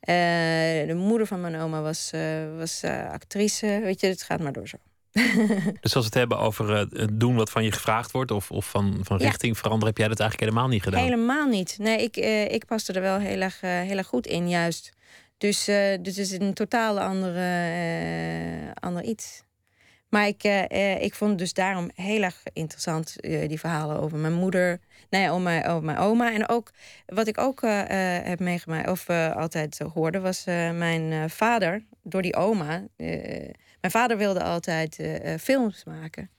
Eh, 0.00 0.14
de 0.87 0.94
moeder 0.96 1.26
van 1.26 1.40
mijn 1.40 1.56
oma 1.56 1.80
was, 1.80 2.11
eh, 2.12 2.56
was 2.56 2.82
eh, 2.82 3.11
actrice. 3.11 3.80
Weet 3.82 4.00
je, 4.00 4.06
het 4.06 4.22
gaat 4.22 4.40
maar 4.40 4.52
door 4.52 4.68
zo. 4.68 4.76
Dus 5.81 5.94
als 5.94 6.05
we 6.05 6.11
het 6.11 6.14
hebben 6.14 6.38
over 6.38 6.76
het 6.76 7.20
doen 7.20 7.37
wat 7.37 7.50
van 7.50 7.64
je 7.64 7.72
gevraagd 7.72 8.11
wordt, 8.11 8.31
of, 8.31 8.50
of 8.50 8.70
van, 8.70 8.98
van 9.02 9.18
Ja. 9.18 9.24
richting 9.24 9.59
veranderen, 9.59 9.88
heb 9.88 9.98
jij 9.98 10.09
dat 10.09 10.20
eigenlijk 10.20 10.50
helemaal 10.50 10.70
niet 10.72 10.83
gedaan. 10.83 11.02
Helemaal 11.02 11.48
niet. 11.48 11.76
Nee, 11.79 12.02
ik, 12.02 12.16
eh, 12.16 12.52
ik 12.52 12.64
paste 12.66 12.92
er 12.92 13.00
wel 13.00 13.18
heel 13.18 13.40
erg, 13.40 13.62
eh, 13.62 13.70
heel 13.70 13.96
erg 13.96 14.07
goed 14.07 14.26
in, 14.26 14.48
juist. 14.48 14.92
Dus, 15.38 15.64
dus 15.64 16.16
het 16.16 16.18
is 16.18 16.33
een 16.33 16.55
totaal 16.55 17.00
andere, 17.00 17.44
ander 18.74 19.02
iets. 19.02 19.42
Maar 20.09 20.26
ik, 20.26 20.42
ik 21.00 21.14
vond 21.14 21.38
dus 21.38 21.52
daarom 21.52 21.90
heel 21.94 22.22
erg 22.22 22.42
interessant 22.52 23.16
die 23.20 23.61
verhalen 23.61 24.00
over 24.00 24.18
mijn 24.18 24.33
moeder. 24.33 24.81
Nee, 25.11 25.31
over 25.31 25.42
mijn, 25.42 25.66
over 25.66 25.85
mijn 25.85 25.98
oma. 25.98 26.33
En 26.33 26.48
ook 26.48 26.70
wat 27.07 27.26
ik 27.26 27.38
ook 27.38 27.61
heb 28.22 28.40
meegemaakt, 28.40 28.90
of 28.90 29.11
altijd 29.11 29.81
hoorde, 29.94 30.20
was 30.20 30.44
mijn 30.74 31.31
vader, 31.31 31.83
door 32.02 32.22
die 32.22 32.37
oma. 32.37 32.83
Mijn 33.87 33.99
vader 33.99 34.16
wilde 34.16 34.42
altijd 34.42 34.99
eh, 34.99 35.33
eh, 35.33 35.40
films 35.40 35.85
maken. 35.85 36.31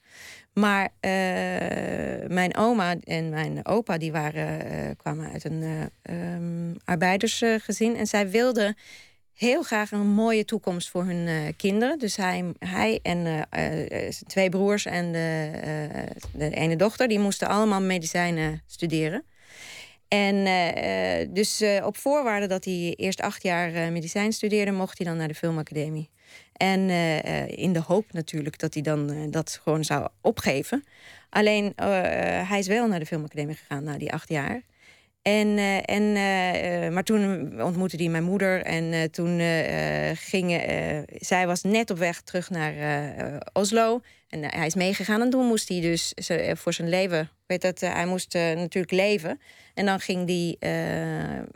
Maar 0.53 0.89
eh, 0.99 2.27
mijn 2.27 2.55
oma 2.57 2.95
en 3.03 3.29
mijn 3.29 3.65
opa 3.65 3.97
die 3.97 4.11
waren, 4.11 4.95
kwamen 4.95 5.31
uit 5.31 5.43
een 5.43 5.61
eh, 5.61 6.33
ehm, 6.33 6.75
arbeidersgezin. 6.85 7.95
En 7.95 8.07
zij 8.07 8.29
wilden 8.29 8.77
heel 9.33 9.63
graag 9.63 9.91
een 9.91 10.07
mooie 10.07 10.45
toekomst 10.45 10.89
voor 10.89 11.05
hun 11.05 11.55
kinderen. 11.55 11.99
Dus 11.99 12.15
hij, 12.15 12.53
hij 12.59 12.99
en 13.01 13.47
twee 14.27 14.49
broers 14.49 14.85
en 14.85 15.11
de, 15.11 15.51
de 16.33 16.49
ene 16.49 16.75
dochter... 16.75 17.07
die 17.07 17.19
moesten 17.19 17.47
allemaal 17.47 17.81
medicijnen 17.81 18.61
studeren. 18.65 19.23
En 20.07 20.45
eh, 20.45 21.21
eh, 21.21 21.29
dus 21.31 21.61
eh, 21.61 21.85
op 21.85 21.97
voorwaarde 21.97 22.47
dat 22.47 22.65
hij 22.65 22.93
eerst 22.97 23.21
acht 23.21 23.43
jaar 23.43 23.91
medicijn 23.91 24.33
studeerde... 24.33 24.71
mocht 24.71 24.97
hij 24.97 25.07
dan 25.07 25.17
naar 25.17 25.27
de 25.27 25.35
filmacademie. 25.35 26.09
En 26.53 26.89
in 27.49 27.73
de 27.73 27.81
hoop 27.81 28.05
natuurlijk 28.11 28.59
dat 28.59 28.73
hij 28.73 28.83
dan 28.83 29.31
dat 29.31 29.59
gewoon 29.63 29.83
zou 29.83 30.07
opgeven. 30.21 30.83
Alleen, 31.29 31.73
hij 32.47 32.59
is 32.59 32.67
wel 32.67 32.87
naar 32.87 32.99
de 32.99 33.05
filmacademie 33.05 33.55
gegaan 33.55 33.83
na 33.83 33.97
die 33.97 34.13
acht 34.13 34.29
jaar. 34.29 34.61
En, 35.21 35.57
en, 35.85 36.13
maar 36.93 37.03
toen 37.03 37.51
ontmoette 37.61 37.97
hij 37.97 38.07
mijn 38.07 38.23
moeder. 38.23 38.63
En 38.63 39.11
toen 39.11 39.39
ging... 40.15 40.53
eh, 40.53 40.97
zij 41.07 41.47
was 41.47 41.63
net 41.63 41.89
op 41.89 41.97
weg 41.97 42.21
terug 42.21 42.49
naar 42.49 42.73
Oslo. 43.53 44.01
En 44.29 44.43
eh, 44.43 44.57
hij 44.57 44.65
is 44.65 44.75
meegegaan. 44.75 45.21
En 45.21 45.29
toen 45.29 45.45
moest 45.45 45.69
hij 45.69 45.81
dus 45.81 46.13
eh, 46.13 46.55
voor 46.55 46.73
zijn 46.73 46.89
leven... 46.89 47.29
Weet 47.45 47.61
dat, 47.61 47.81
eh, 47.81 47.93
hij 47.93 48.05
moest 48.05 48.33
natuurlijk 48.33 48.91
leven. 48.91 49.41
En 49.73 49.85
dan 49.85 49.99
ging 49.99 50.27
hij 50.27 50.57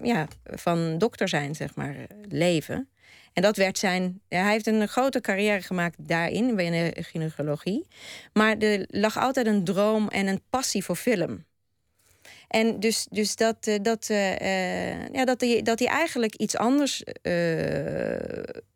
ja, 0.03 0.27
van 0.43 0.97
dokter 0.97 1.27
zijn, 1.27 1.55
zeg 1.55 1.75
maar, 1.75 1.95
leven. 2.29 2.89
En 3.33 3.41
dat 3.41 3.57
werd 3.57 3.77
zijn. 3.77 4.21
hij 4.27 4.51
heeft 4.51 4.67
een 4.67 4.87
grote 4.87 5.21
carrière 5.21 5.61
gemaakt 5.61 5.95
daarin, 5.99 6.55
bij 6.55 6.69
de 6.69 7.03
gynaecologie. 7.03 7.87
Maar 8.33 8.57
er 8.57 8.85
lag 8.87 9.17
altijd 9.17 9.47
een 9.47 9.63
droom 9.63 10.07
en 10.07 10.27
een 10.27 10.41
passie 10.49 10.83
voor 10.83 10.95
film. 10.95 11.45
En 12.47 12.79
dus, 12.79 13.07
dus 13.09 13.35
dat, 13.35 13.63
dat, 13.81 14.07
ja, 15.11 15.25
dat, 15.25 15.41
hij, 15.41 15.61
dat 15.61 15.79
hij 15.79 15.87
eigenlijk 15.87 16.35
iets 16.35 16.57
anders 16.57 17.03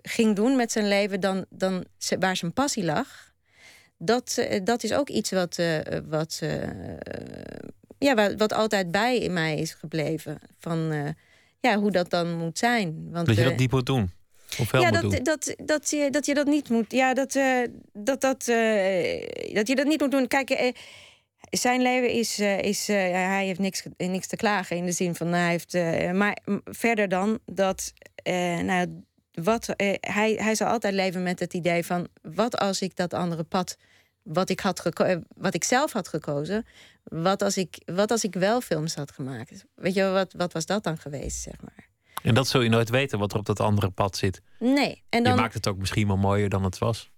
ging 0.01 0.35
doen 0.35 0.55
met 0.55 0.71
zijn 0.71 0.87
leven 0.87 1.19
dan, 1.19 1.45
dan 1.49 1.85
waar 2.19 2.35
zijn 2.35 2.53
passie 2.53 2.83
lag. 2.83 3.24
Dat, 4.05 4.37
eh, 4.37 4.59
dat 4.63 4.83
is 4.83 4.93
ook 4.93 5.09
iets 5.09 5.31
wat, 5.31 5.57
eh, 5.57 5.79
wat, 6.05 6.39
eh, 6.41 6.59
ja, 7.97 8.15
wat, 8.15 8.33
wat 8.37 8.53
altijd 8.53 8.91
bij 8.91 9.29
mij 9.29 9.57
is 9.57 9.73
gebleven. 9.73 10.39
Van 10.59 11.15
ja, 11.59 11.79
hoe 11.79 11.91
dat 11.91 12.09
dan 12.09 12.37
moet 12.37 12.57
zijn. 12.57 13.07
Want, 13.11 13.27
Dat 13.27 13.35
je 13.35 13.43
dat 13.43 13.57
niet 13.57 13.71
moet 13.71 13.85
doen. 13.85 14.11
Of 14.59 14.71
wel 14.71 14.81
ja, 14.81 14.91
dat, 14.91 15.19
dat, 15.25 15.55
dat, 15.65 15.89
je, 15.89 16.09
dat 16.09 16.25
je 16.25 16.33
dat 16.33 16.45
niet 16.45 16.69
moet. 16.69 16.91
Ja, 16.91 17.13
dat, 17.13 17.31
dat, 17.93 18.21
dat, 18.21 18.45
dat 19.53 19.67
je 19.67 19.75
dat 19.75 19.85
niet 19.85 19.99
moet 19.99 20.11
doen. 20.11 20.27
Kijk, 20.27 20.73
zijn 21.49 21.81
leven 21.81 22.09
is. 22.09 22.39
is 22.39 22.87
hij 22.87 23.45
heeft 23.45 23.59
niks, 23.59 23.83
niks 23.97 24.27
te 24.27 24.35
klagen 24.35 24.77
in 24.77 24.85
de 24.85 24.91
zin 24.91 25.15
van. 25.15 25.27
Hij 25.27 25.49
heeft, 25.49 25.73
maar 26.13 26.37
verder 26.63 27.07
dan 27.07 27.39
dat. 27.45 27.93
nou, 28.63 29.03
wat, 29.33 29.73
hij, 29.99 30.33
hij 30.41 30.55
zal 30.55 30.67
altijd 30.67 30.93
leven 30.93 31.23
met 31.23 31.39
het 31.39 31.53
idee 31.53 31.85
van: 31.85 32.07
wat 32.21 32.57
als 32.57 32.81
ik 32.81 32.95
dat 32.95 33.13
andere 33.13 33.43
pad, 33.43 33.77
wat 34.25 34.49
ik, 34.49 34.59
had 34.59 34.79
geko- 34.79 35.03
eh, 35.03 35.17
wat 35.35 35.53
ik 35.53 35.63
zelf 35.63 35.91
had 35.93 36.07
gekozen, 36.07 36.65
wat 37.03 37.41
als 37.41 37.57
ik, 37.57 37.77
wat 37.85 38.11
als 38.11 38.23
ik 38.23 38.33
wel 38.33 38.61
films 38.61 38.95
had 38.95 39.11
gemaakt? 39.11 39.65
Weet 39.75 39.93
je, 39.93 40.09
wat, 40.09 40.33
wat 40.33 40.53
was 40.53 40.65
dat 40.65 40.83
dan 40.83 40.97
geweest, 40.97 41.41
zeg 41.41 41.61
maar? 41.61 41.87
En 42.23 42.33
dat 42.33 42.47
zul 42.47 42.61
je 42.61 42.69
nooit 42.69 42.89
weten 42.89 43.19
wat 43.19 43.33
er 43.33 43.39
op 43.39 43.45
dat 43.45 43.59
andere 43.59 43.89
pad 43.89 44.17
zit. 44.17 44.41
Nee. 44.59 45.03
En 45.09 45.19
Je 45.23 45.27
dan, 45.29 45.35
maakt 45.35 45.53
het 45.53 45.67
ook 45.67 45.77
misschien 45.77 46.07
wel 46.07 46.17
mooier 46.17 46.49
dan 46.49 46.63
het 46.63 46.77
was. 46.77 47.11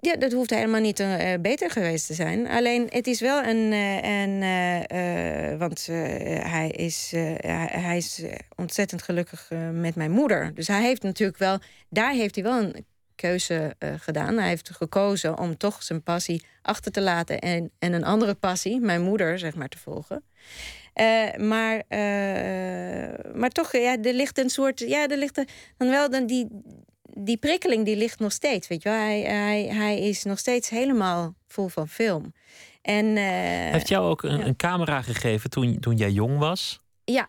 Ja, 0.00 0.16
dat 0.16 0.32
hoeft 0.32 0.50
helemaal 0.50 0.80
niet 0.80 1.00
eh, 1.00 1.40
beter 1.40 1.70
geweest 1.70 2.06
te 2.06 2.14
zijn. 2.14 2.48
Alleen 2.48 2.86
het 2.90 3.06
is 3.06 3.20
wel 3.20 3.44
een. 3.44 3.72
eh, 3.72 5.58
want 5.58 5.86
hij 5.86 6.70
is, 6.70 7.10
hij, 7.40 7.96
is 7.96 8.22
ontzettend 8.56 9.02
gelukkig 9.02 9.50
met 9.72 9.94
mijn 9.94 10.10
moeder. 10.10 10.54
Dus 10.54 10.66
hij 10.66 10.82
heeft 10.82 11.02
natuurlijk 11.02 11.38
wel. 11.38 11.58
Daar 11.88 12.12
heeft 12.12 12.34
hij 12.34 12.44
wel 12.44 12.60
een 12.62 12.86
keuze 13.20 13.74
eh, 13.78 13.92
gedaan. 13.98 14.36
Hij 14.38 14.48
heeft 14.48 14.70
gekozen 14.70 15.38
om 15.38 15.56
toch 15.56 15.82
zijn 15.82 16.02
passie 16.02 16.44
achter 16.62 16.92
te 16.92 17.00
laten. 17.00 17.38
En, 17.38 17.70
en 17.78 17.92
een 17.92 18.04
andere 18.04 18.34
passie, 18.34 18.80
mijn 18.80 19.02
moeder, 19.02 19.38
zeg 19.38 19.54
maar, 19.54 19.68
te 19.68 19.78
volgen. 19.78 20.24
Eh, 20.92 21.34
maar, 21.36 21.82
eh, 21.88 23.34
maar 23.34 23.50
toch, 23.50 23.72
ja, 23.72 23.96
er 24.02 24.14
ligt 24.14 24.38
een 24.38 24.50
soort. 24.50 24.78
Ja, 24.80 25.08
er 25.08 25.16
ligt 25.16 25.38
een- 25.38 25.48
dan 25.76 25.88
wel 25.90 26.10
dan 26.10 26.26
die, 26.26 26.46
die 27.02 27.36
prikkeling 27.36 27.84
die 27.84 27.96
ligt 27.96 28.18
nog 28.18 28.32
steeds. 28.32 28.68
Weet 28.68 28.82
je 28.82 28.88
wel? 28.88 28.98
Hij, 28.98 29.20
hij, 29.20 29.62
hij 29.64 30.00
is 30.00 30.24
nog 30.24 30.38
steeds 30.38 30.68
helemaal 30.68 31.34
vol 31.46 31.68
van 31.68 31.88
film. 31.88 32.32
En, 32.82 33.16
heeft 33.16 33.88
jou 33.88 34.08
ook 34.10 34.22
een, 34.22 34.38
ja. 34.38 34.46
een 34.46 34.56
camera 34.56 35.02
gegeven 35.02 35.50
toen, 35.50 35.80
toen 35.80 35.96
jij 35.96 36.10
jong 36.10 36.38
was. 36.38 36.80
Ja. 37.04 37.28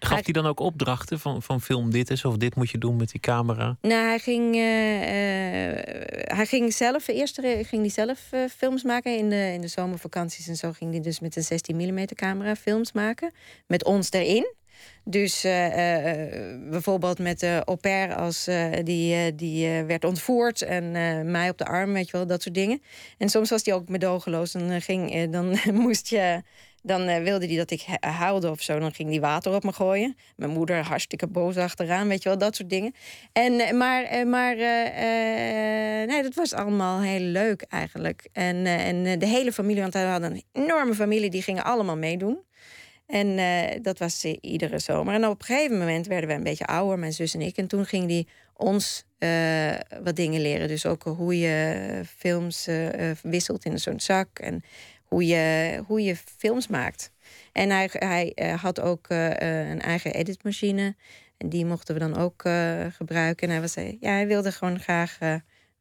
Gaf 0.00 0.24
Hij- 0.24 0.32
dan 0.32 0.46
ook 0.46 0.60
opdrachten 0.60 1.20
van, 1.20 1.42
van 1.42 1.60
film 1.60 1.90
dit 1.90 2.10
is 2.10 2.24
of 2.24 2.36
dit 2.36 2.54
moet 2.54 2.70
je 2.70 2.78
doen 2.78 2.96
met 2.96 3.10
die 3.10 3.20
camera? 3.20 3.76
Nou, 3.80 4.06
hij 4.06 4.18
ging, 4.18 4.54
eh, 4.54 4.60
hij 6.36 6.46
ging 6.46 6.72
zelf, 6.72 7.08
eerst 7.08 7.40
ging 7.42 7.80
hij 7.80 7.90
zelf 7.90 8.18
eh, 8.30 8.40
films 8.56 8.82
maken 8.82 9.16
in 9.16 9.28
de, 9.28 9.50
in 9.52 9.60
de 9.60 9.68
zomervakanties 9.68 10.48
en 10.48 10.56
zo 10.56 10.72
ging 10.72 10.90
hij 10.90 11.00
dus 11.00 11.20
met 11.20 11.36
een 11.36 11.42
16 11.42 11.76
mm 11.76 12.04
camera 12.14 12.56
films 12.56 12.92
maken. 12.92 13.32
Met 13.66 13.84
ons 13.84 14.10
erin. 14.12 14.54
Dus 15.04 15.40
bijvoorbeeld 16.70 17.18
met 17.18 17.40
de 17.40 17.62
au 17.64 17.76
pair 17.76 18.14
als 18.14 18.48
die, 18.84 19.34
die 19.34 19.68
werd 19.82 20.04
ontvoerd 20.04 20.62
en 20.62 20.90
mij 21.30 21.48
op 21.48 21.58
de 21.58 21.64
arm, 21.64 21.92
weet 21.92 22.06
je 22.06 22.12
wel, 22.16 22.26
dat 22.26 22.42
soort 22.42 22.54
dingen. 22.54 22.82
En 23.18 23.28
soms 23.28 23.50
was 23.50 23.64
hij 23.64 23.74
ook 23.74 23.88
medogeloos. 23.88 24.52
Dan, 24.52 24.70
eh, 24.70 24.80
ging, 24.80 25.30
dan 25.30 25.58
moest 25.82 26.08
je. 26.08 26.42
Dan 26.88 27.08
eh, 27.08 27.22
wilde 27.22 27.46
hij 27.46 27.56
dat 27.56 27.70
ik 27.70 27.82
hu- 27.82 28.08
huilde 28.10 28.50
of 28.50 28.62
zo. 28.62 28.78
Dan 28.78 28.94
ging 28.94 29.10
hij 29.10 29.20
water 29.20 29.54
op 29.54 29.64
me 29.64 29.72
gooien. 29.72 30.16
Mijn 30.36 30.50
moeder 30.50 30.84
hartstikke 30.84 31.26
boos 31.26 31.56
achteraan, 31.56 32.08
weet 32.08 32.22
je 32.22 32.28
wel, 32.28 32.38
dat 32.38 32.56
soort 32.56 32.70
dingen. 32.70 32.94
En, 33.32 33.60
eh, 33.60 33.72
maar 33.72 34.02
eh, 34.04 34.26
maar 34.26 34.56
nee, 36.06 36.22
dat 36.22 36.34
was 36.34 36.52
allemaal 36.52 37.00
heel 37.00 37.20
leuk 37.20 37.62
eigenlijk. 37.62 38.28
En, 38.32 38.66
en 38.66 39.18
de 39.18 39.26
hele 39.26 39.52
familie, 39.52 39.80
want 39.80 39.92
we 39.92 39.98
hadden 39.98 40.30
een 40.32 40.42
enorme 40.52 40.94
familie, 40.94 41.30
die 41.30 41.42
gingen 41.42 41.64
allemaal 41.64 41.96
meedoen. 41.96 42.38
En 43.06 43.36
dat 43.82 43.98
was 43.98 44.24
iedere 44.24 44.78
zomer. 44.78 45.14
En 45.14 45.26
op 45.26 45.40
een 45.40 45.46
gegeven 45.46 45.78
moment 45.78 46.06
werden 46.06 46.28
we 46.28 46.34
een 46.34 46.42
beetje 46.42 46.66
ouder, 46.66 46.98
mijn 46.98 47.12
zus 47.12 47.34
en 47.34 47.40
ik. 47.40 47.56
En 47.56 47.66
toen 47.66 47.86
ging 47.86 48.06
die 48.08 48.28
ons 48.54 49.04
wat 50.02 50.16
dingen 50.16 50.40
leren. 50.40 50.68
Dus 50.68 50.86
ook 50.86 51.02
hoe 51.02 51.38
je 51.38 52.02
films 52.16 52.68
wisselt 53.22 53.64
in 53.64 53.78
zo'n 53.78 54.00
zak. 54.00 54.38
En 54.38 54.62
hoe 55.08 55.26
je, 55.26 55.82
hoe 55.86 56.02
je 56.02 56.16
films 56.16 56.66
maakt. 56.66 57.12
En 57.52 57.70
hij, 57.70 57.88
hij 57.92 58.32
eh, 58.34 58.62
had 58.62 58.80
ook 58.80 59.08
eh, 59.08 59.30
eh, 59.62 59.68
een 59.70 59.80
eigen 59.80 60.14
editmachine. 60.14 60.96
En 61.36 61.48
die 61.48 61.64
mochten 61.64 61.94
we 61.94 62.00
dan 62.00 62.16
ook 62.16 62.42
gebruiken. 62.96 63.46
En 63.48 63.52
hij, 63.52 63.60
was, 63.60 63.74
ja, 63.74 64.10
hij 64.10 64.26
wilde 64.26 64.52
gewoon 64.52 64.80
graag 64.80 65.18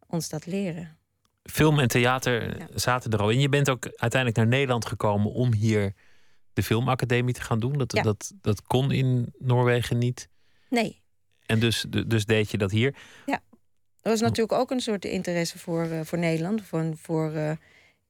ons 0.07 0.29
dat 0.29 0.45
leren. 0.45 0.97
Film 1.43 1.79
en 1.79 1.87
theater 1.87 2.57
Ja. 2.59 2.67
zaten 2.73 3.11
er 3.11 3.19
al 3.19 3.29
in. 3.29 3.39
Je 3.39 3.49
bent 3.49 3.69
ook 3.69 3.85
uiteindelijk 3.85 4.35
naar 4.35 4.47
Nederland 4.47 4.85
gekomen 4.85 5.31
om 5.31 5.53
hier 5.53 5.93
de 6.53 6.63
filmacademie 6.63 7.33
te 7.33 7.41
gaan 7.41 7.59
doen. 7.59 7.77
Dat, 7.77 7.93
Ja. 7.93 8.01
dat, 8.01 8.33
dat 8.41 8.61
kon 8.61 8.91
in 8.91 9.33
Noorwegen 9.37 9.97
niet. 9.97 10.29
Nee, 10.69 11.01
En 11.45 11.59
dus, 11.59 11.85
dus 12.07 12.25
deed 12.25 12.51
je 12.51 12.57
dat 12.57 12.71
hier. 12.71 12.95
Er 14.01 14.13
was 14.13 14.21
natuurlijk 14.21 14.59
ook 14.59 14.71
een 14.71 14.79
soort 14.79 15.05
interesse 15.05 15.59
voor, 15.59 16.05
voor 16.05 16.17
Nederland. 16.17 16.61
Voor, 16.61 16.93
voor, 16.95 17.57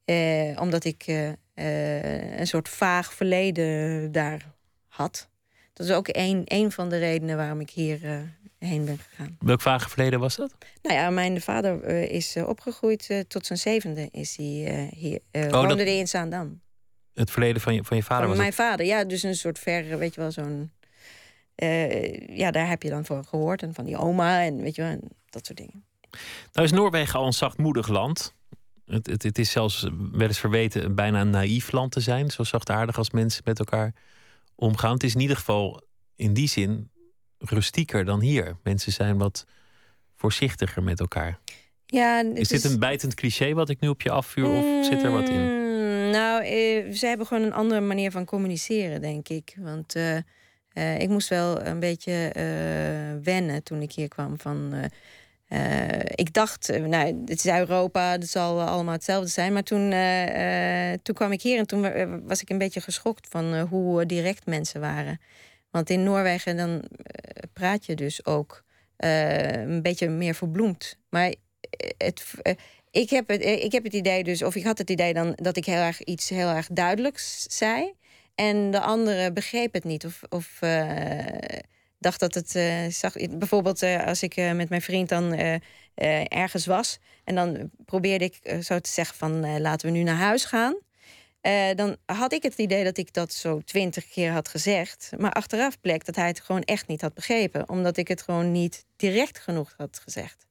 eh, 0.08 0.62
omdat 0.62 0.84
ik 0.84 1.04
eh, 1.08 1.28
eh, 1.54 2.40
een 2.40 2.48
soort 2.48 2.70
vaag 2.70 3.14
verleden 3.14 4.12
daar 4.12 4.46
had. 4.88 5.30
Dat 5.74 5.86
is 5.88 5.94
ook 5.94 6.08
een, 6.12 6.42
een 6.46 6.72
van 6.72 6.90
de 6.90 6.98
redenen 6.98 7.38
waarom 7.38 7.60
ik 7.60 7.70
hier 7.70 8.06
eh, 8.06 8.18
heen 8.60 8.86
ben 8.86 8.98
gegaan. 9.10 9.38
Welk 9.40 9.62
vage 9.62 9.90
verleden 9.90 10.20
was 10.20 10.36
dat? 10.36 10.56
Nou 10.82 10.96
ja, 10.96 11.10
mijn 11.10 11.42
vader 11.42 11.84
eh, 11.84 12.04
is 12.12 12.36
opgegroeid 12.38 13.26
tot 13.28 13.46
zijn 13.46 13.60
zevende. 13.60 14.10
Is 14.12 14.36
hij 14.38 14.66
eh, 14.68 14.92
hier, 15.00 15.20
eh 15.32 15.42
dat- 15.42 15.52
woonde 15.52 15.84
hij 15.84 15.98
in 15.98 16.08
Zaandam. 16.08 16.62
Het 17.14 17.32
verleden 17.32 17.62
van 17.62 17.74
je, 17.74 17.84
van 17.84 17.98
je 17.98 18.04
vader 18.04 18.18
Van 18.28 18.28
was 18.28 18.38
mijn 18.38 18.50
het. 18.50 18.60
vader, 18.60 18.86
ja, 18.86 19.04
dus 19.04 19.24
een 19.24 19.36
soort 19.36 19.60
ver, 19.60 19.98
weet 19.98 20.14
je 20.16 20.22
wel, 20.22 20.32
zo'n. 20.32 20.72
ja, 22.36 22.52
daar 22.52 22.68
heb 22.70 22.84
je 22.84 22.90
dan 22.90 23.06
van 23.06 23.26
gehoord. 23.26 23.62
En 23.64 23.74
van 23.74 23.86
die 23.86 23.98
oma 23.98 24.44
en 24.44 24.62
weet 24.62 24.76
je 24.76 24.82
wel, 24.82 24.92
en 24.92 25.02
dat 25.30 25.46
soort 25.46 25.58
dingen. 25.58 25.86
Nou 26.54 26.66
is 26.68 26.72
Noorwegen 26.74 27.20
al 27.20 27.26
een 27.26 27.34
zachtmoedig 27.34 27.88
land. 27.88 28.36
Het, 28.88 29.08
het, 29.08 29.24
het 29.24 29.38
is 29.38 29.52
zelfs 29.52 29.88
wel 30.12 30.28
eens 30.28 30.40
verweten 30.40 30.96
bijna 30.96 31.22
een 31.22 31.30
naïef 31.30 31.72
land 31.72 31.92
te 31.92 32.00
zijn. 32.00 32.32
Zo 32.32 32.44
zachtaardig 32.44 32.98
als 32.98 33.12
mensen 33.12 33.42
met 33.46 33.60
elkaar 33.60 33.94
omgaan. 34.56 34.94
Het 34.94 35.04
is 35.04 35.14
in 35.16 35.22
ieder 35.22 35.36
geval 35.36 35.82
in 36.16 36.34
die 36.34 36.48
zin 36.48 36.90
rustieker 37.38 38.06
dan 38.06 38.20
hier. 38.22 38.58
Mensen 38.64 38.92
zijn 38.92 39.18
wat 39.18 39.46
voorzichtiger 40.16 40.84
met 40.84 41.00
elkaar. 41.00 41.40
Ja, 41.86 42.24
Is 42.34 42.48
dit 42.48 42.64
een 42.64 42.80
bijtend 42.80 43.14
cliché 43.14 43.54
wat 43.54 43.70
ik 43.70 43.80
nu 43.80 43.88
op 43.88 44.02
je 44.02 44.12
afvuur 44.12 44.50
of 44.50 44.86
zit 44.86 45.04
er 45.04 45.12
wat 45.12 45.30
in? 45.30 45.42
Mm, 45.42 46.10
Nou, 46.12 46.44
eh, 46.44 46.94
ze 46.94 47.06
hebben 47.08 47.28
gewoon 47.28 47.44
een 47.44 47.54
andere 47.54 47.82
manier 47.82 48.12
van 48.12 48.26
communiceren, 48.26 49.02
denk 49.02 49.30
ik. 49.30 49.56
Want 49.58 49.96
eh, 49.96 50.18
eh, 50.74 51.00
ik 51.00 51.10
moest 51.10 51.30
wel 51.30 51.66
een 51.66 51.80
beetje 51.80 52.30
eh, 52.34 53.24
wennen 53.24 53.64
toen 53.64 53.82
ik 53.82 53.92
hier 53.92 54.08
kwam. 54.08 54.40
Van, 54.40 54.74
eh, 55.48 56.00
ik 56.16 56.34
dacht, 56.34 56.70
eh, 56.70 56.84
nou, 56.84 57.22
het 57.26 57.46
is 57.46 57.52
Europa, 57.52 58.12
het 58.12 58.30
zal 58.30 58.62
allemaal 58.62 58.94
hetzelfde 58.94 59.30
zijn. 59.30 59.54
Maar 59.54 59.64
toen, 59.64 59.92
eh, 59.92 60.94
toen 61.04 61.16
kwam 61.16 61.32
ik 61.32 61.42
hier 61.42 61.58
en 61.58 61.68
toen 61.68 61.82
wa- 61.82 62.20
was 62.20 62.42
ik 62.42 62.50
een 62.50 62.58
beetje 62.58 62.82
geschokt 62.82 63.28
van 63.30 63.60
hoe 63.60 64.06
direct 64.06 64.46
mensen 64.46 64.82
waren. 64.82 65.22
Want 65.72 65.90
in 65.90 66.04
Noorwegen 66.04 66.58
dan 66.58 66.84
praat 67.54 67.86
je 67.86 67.96
dus 67.96 68.26
ook 68.26 68.64
een 68.98 69.82
beetje 69.82 70.10
meer 70.10 70.36
verbloemd. 70.36 70.98
Maar 71.10 71.34
het, 71.98 72.24
ik, 72.92 73.10
heb 73.10 73.28
het, 73.28 73.44
ik 73.44 73.72
heb 73.72 73.84
het 73.84 73.94
idee 73.94 74.24
dus, 74.24 74.44
of 74.44 74.56
ik 74.56 74.64
had 74.64 74.78
het 74.78 74.90
idee 74.90 75.14
dan 75.14 75.34
dat 75.36 75.58
ik 75.58 75.66
heel 75.66 75.82
erg 75.82 76.04
iets 76.04 76.30
heel 76.30 76.50
erg 76.50 76.68
duidelijks 76.72 77.46
zei. 77.50 77.94
En 78.36 78.72
de 78.72 78.80
andere 78.80 79.32
begreep 79.32 79.74
het 79.74 79.84
niet. 79.84 80.06
Of, 80.06 80.22
of 80.30 80.60
dacht 82.00 82.20
dat 82.20 82.34
het 82.34 82.56
eh, 82.56 82.88
zag. 82.88 83.14
Bijvoorbeeld 83.30 83.82
eh, 83.82 84.06
als 84.06 84.24
ik 84.24 84.36
eh, 84.36 84.52
met 84.52 84.70
mijn 84.70 84.82
vriend 84.82 85.10
dan 85.10 85.34
ergens 86.28 86.66
was. 86.66 87.00
En 87.24 87.36
dan 87.36 87.72
probeerde 87.86 88.26
ik 88.26 88.64
zo 88.64 88.80
te 88.80 88.90
zeggen 88.90 89.18
van 89.18 89.62
laten 89.62 89.88
we 89.92 89.98
nu 89.98 90.04
naar 90.04 90.16
huis 90.16 90.46
gaan. 90.46 90.78
Dan 91.76 91.96
had 92.06 92.34
ik 92.34 92.44
het 92.44 92.58
idee 92.58 92.84
dat 92.84 92.98
ik 92.98 93.14
dat 93.14 93.34
zo 93.34 93.60
twintig 93.60 94.08
keer 94.08 94.32
had 94.32 94.48
gezegd. 94.48 95.12
Maar 95.18 95.32
achteraf 95.32 95.80
bleek 95.82 96.06
dat 96.06 96.16
hij 96.16 96.28
het 96.28 96.40
gewoon 96.40 96.62
echt 96.62 96.88
niet 96.88 97.02
had 97.02 97.14
begrepen. 97.14 97.70
Omdat 97.70 97.98
ik 97.98 98.08
het 98.08 98.22
gewoon 98.22 98.52
niet 98.52 98.86
direct 98.96 99.40
genoeg 99.40 99.74
had 99.78 100.00
gezegd. 100.04 100.46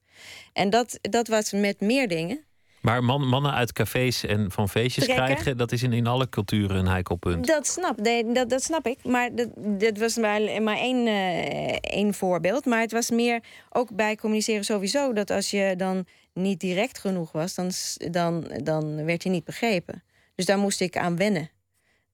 En 0.53 0.69
dat, 0.69 0.99
dat 1.01 1.27
was 1.27 1.51
met 1.51 1.79
meer 1.79 2.07
dingen. 2.07 2.46
Maar 2.87 3.03
man, 3.03 3.27
mannen 3.27 3.53
uit 3.53 3.73
cafés 3.73 4.25
en 4.25 4.51
van 4.51 4.69
feestjes 4.69 5.03
Trekken? 5.03 5.25
krijgen, 5.25 5.57
dat 5.57 5.71
is 5.71 5.83
in, 5.83 5.93
in 5.93 6.07
alle 6.07 6.29
culturen 6.29 6.77
een 6.77 6.87
heikel 6.87 7.15
punt. 7.15 7.47
Dat 7.47 7.67
snap, 7.67 8.01
nee, 8.01 8.31
dat, 8.31 8.49
dat 8.49 8.63
snap 8.63 8.87
ik. 8.87 9.03
Maar 9.03 9.35
dat, 9.35 9.49
dat 9.55 9.97
was 9.97 10.17
maar, 10.17 10.61
maar 10.61 10.77
één, 10.77 11.07
eh, 11.07 11.77
één 11.81 12.13
voorbeeld. 12.13 12.65
Maar 12.65 12.79
het 12.79 12.91
was 12.91 13.09
meer 13.09 13.43
ook 13.69 13.95
bij 13.95 14.15
communiceren 14.15 14.63
sowieso. 14.63 15.13
Dat 15.13 15.29
als 15.29 15.51
je 15.51 15.73
dan 15.77 16.05
niet 16.33 16.59
direct 16.59 16.99
genoeg 16.99 17.31
was, 17.31 17.53
dan, 17.53 17.71
dan, 18.11 18.47
dan 18.63 19.05
werd 19.05 19.23
je 19.23 19.29
niet 19.29 19.43
begrepen. 19.43 20.03
Dus 20.35 20.45
daar 20.45 20.59
moest 20.59 20.81
ik 20.81 20.97
aan 20.97 21.17
wennen. 21.17 21.49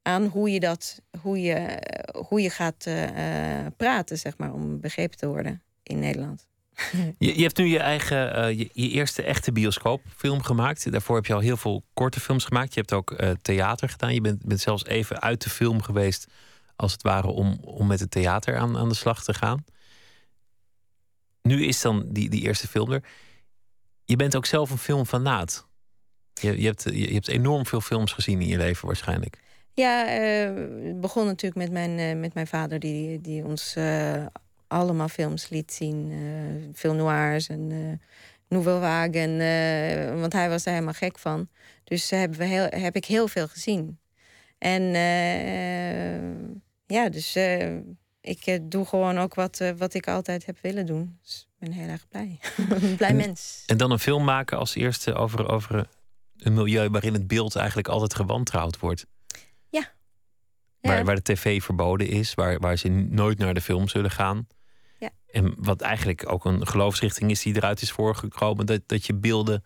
Aan 0.02 0.26
hoe 0.26 0.52
je, 0.52 0.60
dat, 0.60 1.02
hoe 1.22 1.42
je, 1.42 1.78
hoe 2.28 2.42
je 2.42 2.50
gaat 2.50 2.86
eh, 2.86 3.60
eh, 3.66 3.66
praten, 3.78 4.18
zeg 4.18 4.38
maar, 4.38 4.54
om 4.54 4.80
begrepen 4.80 5.18
te 5.18 5.28
worden 5.28 5.62
in 5.84 6.00
Nederland. 6.00 6.48
Je, 7.18 7.42
hebt 7.42 7.58
nu 7.58 7.66
je 7.66 7.80
eigen, 7.80 8.36
eh, 8.36 8.58
je, 8.58 8.70
eerste 8.74 9.24
echte 9.24 9.52
bioscoopfilm 9.52 10.42
gemaakt. 10.42 10.92
Daarvoor 10.92 11.16
heb 11.16 11.26
je 11.26 11.34
al 11.34 11.40
heel 11.40 11.58
veel 11.58 11.84
korte 11.94 12.20
films 12.20 12.46
gemaakt. 12.46 12.74
Je 12.74 12.80
hebt 12.80 12.94
ook 12.94 13.12
eh, 13.12 13.32
theater 13.42 13.90
gedaan. 13.90 14.14
Je 14.14 14.22
bent, 14.22 14.46
bent 14.46 14.60
zelfs 14.60 14.86
even 14.86 15.22
uit 15.22 15.44
de 15.44 15.50
film 15.50 15.82
geweest, 15.82 16.28
als 16.76 16.92
het 16.92 17.02
ware, 17.02 17.28
om, 17.28 17.58
om 17.62 17.88
met 17.88 18.00
het 18.00 18.12
theater 18.12 18.58
aan, 18.58 18.78
aan 18.78 18.90
de 18.90 18.96
slag 18.96 19.24
te 19.24 19.34
gaan. 19.34 19.66
Nu 21.42 21.66
is 21.66 21.82
dan 21.82 22.06
die, 22.08 22.30
die 22.30 22.42
eerste 22.42 22.68
film 22.68 22.92
er. 22.92 23.04
Je 24.06 24.16
bent 24.16 24.36
ook 24.36 24.46
zelf 24.46 24.70
een 24.70 24.78
filmfanaat. 24.78 25.68
Je, 26.34 26.62
je, 26.62 26.66
hebt, 26.66 26.84
je, 26.84 27.14
hebt 27.14 27.28
enorm 27.28 27.66
veel 27.66 27.82
films 27.82 28.12
gezien 28.12 28.42
in 28.42 28.48
je 28.48 28.58
leven 28.58 28.88
waarschijnlijk. 28.88 29.40
Ja, 29.74 30.08
eh, 30.08 30.56
het 30.86 31.02
begon 31.02 31.26
natuurlijk 31.26 31.56
met 31.56 31.72
mijn, 31.72 32.20
met 32.20 32.34
mijn 32.34 32.48
vader, 32.48 32.80
die, 32.80 33.22
die 33.22 33.46
ons 33.46 33.76
eh, 33.76 34.26
allemaal 34.74 35.08
films 35.10 35.50
liet 35.50 35.72
zien. 35.74 36.12
eh 36.12 36.70
film 36.76 36.96
noirs 36.96 37.48
en 37.50 37.72
eh 37.72 38.08
Nouvelle 38.48 38.80
Vague. 38.80 39.22
En, 39.22 39.40
eh, 39.40 40.20
want 40.20 40.34
hij 40.34 40.50
was 40.50 40.66
er 40.66 40.72
helemaal 40.72 40.94
gek 40.94 41.20
van. 41.20 41.50
Dus 41.84 42.10
hebben 42.10 42.38
we 42.38 42.46
heel, 42.46 42.68
heb 42.70 42.96
ik 42.96 43.06
heel 43.06 43.28
veel 43.28 43.48
gezien. 43.48 44.00
En 44.58 44.82
ja, 46.86 47.10
dus 47.10 47.36
ik 48.22 48.60
doe 48.72 48.86
gewoon 48.86 49.18
ook 49.20 49.34
wat, 49.36 49.62
wat 49.78 49.94
ik 49.94 50.08
altijd 50.08 50.46
heb 50.46 50.58
willen 50.62 50.86
doen. 50.86 51.18
Dus 51.22 51.48
ik 51.52 51.60
ben 51.60 51.72
heel 51.72 51.88
erg 51.90 52.08
blij. 52.08 52.40
Een 52.70 52.96
blij 53.02 53.10
En- 53.10 53.16
mens. 53.16 53.64
En 53.66 53.78
dan 53.78 53.92
een 53.92 54.00
film 54.00 54.24
maken 54.24 54.58
als 54.58 54.76
eerste 54.76 55.14
over, 55.14 55.50
over 55.50 55.88
een 56.38 56.54
milieu 56.54 56.90
waarin 56.90 57.14
het 57.14 57.28
beeld 57.28 57.56
eigenlijk 57.56 57.88
altijd 57.88 58.16
gewantrouwd 58.16 58.80
wordt. 58.80 59.06
Ja. 59.70 59.92
Waar, 60.82 61.06
waar 61.06 61.16
de 61.16 61.22
tv 61.34 61.64
verboden 61.64 62.08
is, 62.08 62.34
waar, 62.34 62.60
waar 62.60 62.78
ze 62.78 62.90
nooit 62.90 63.38
naar 63.38 63.54
de 63.54 63.62
film 63.62 63.88
zullen 63.88 64.12
gaan. 64.12 64.48
En 65.34 65.54
wat 65.58 65.82
eigenlijk 65.82 66.32
ook 66.32 66.46
een 66.46 66.68
geloofsrichting 66.68 67.32
is 67.32 67.42
die 67.42 67.56
eruit 67.56 67.82
is 67.82 67.92
voorgekomen, 67.92 68.66
dat, 68.66 68.82
dat 68.86 69.06
je 69.06 69.14
beelden 69.16 69.64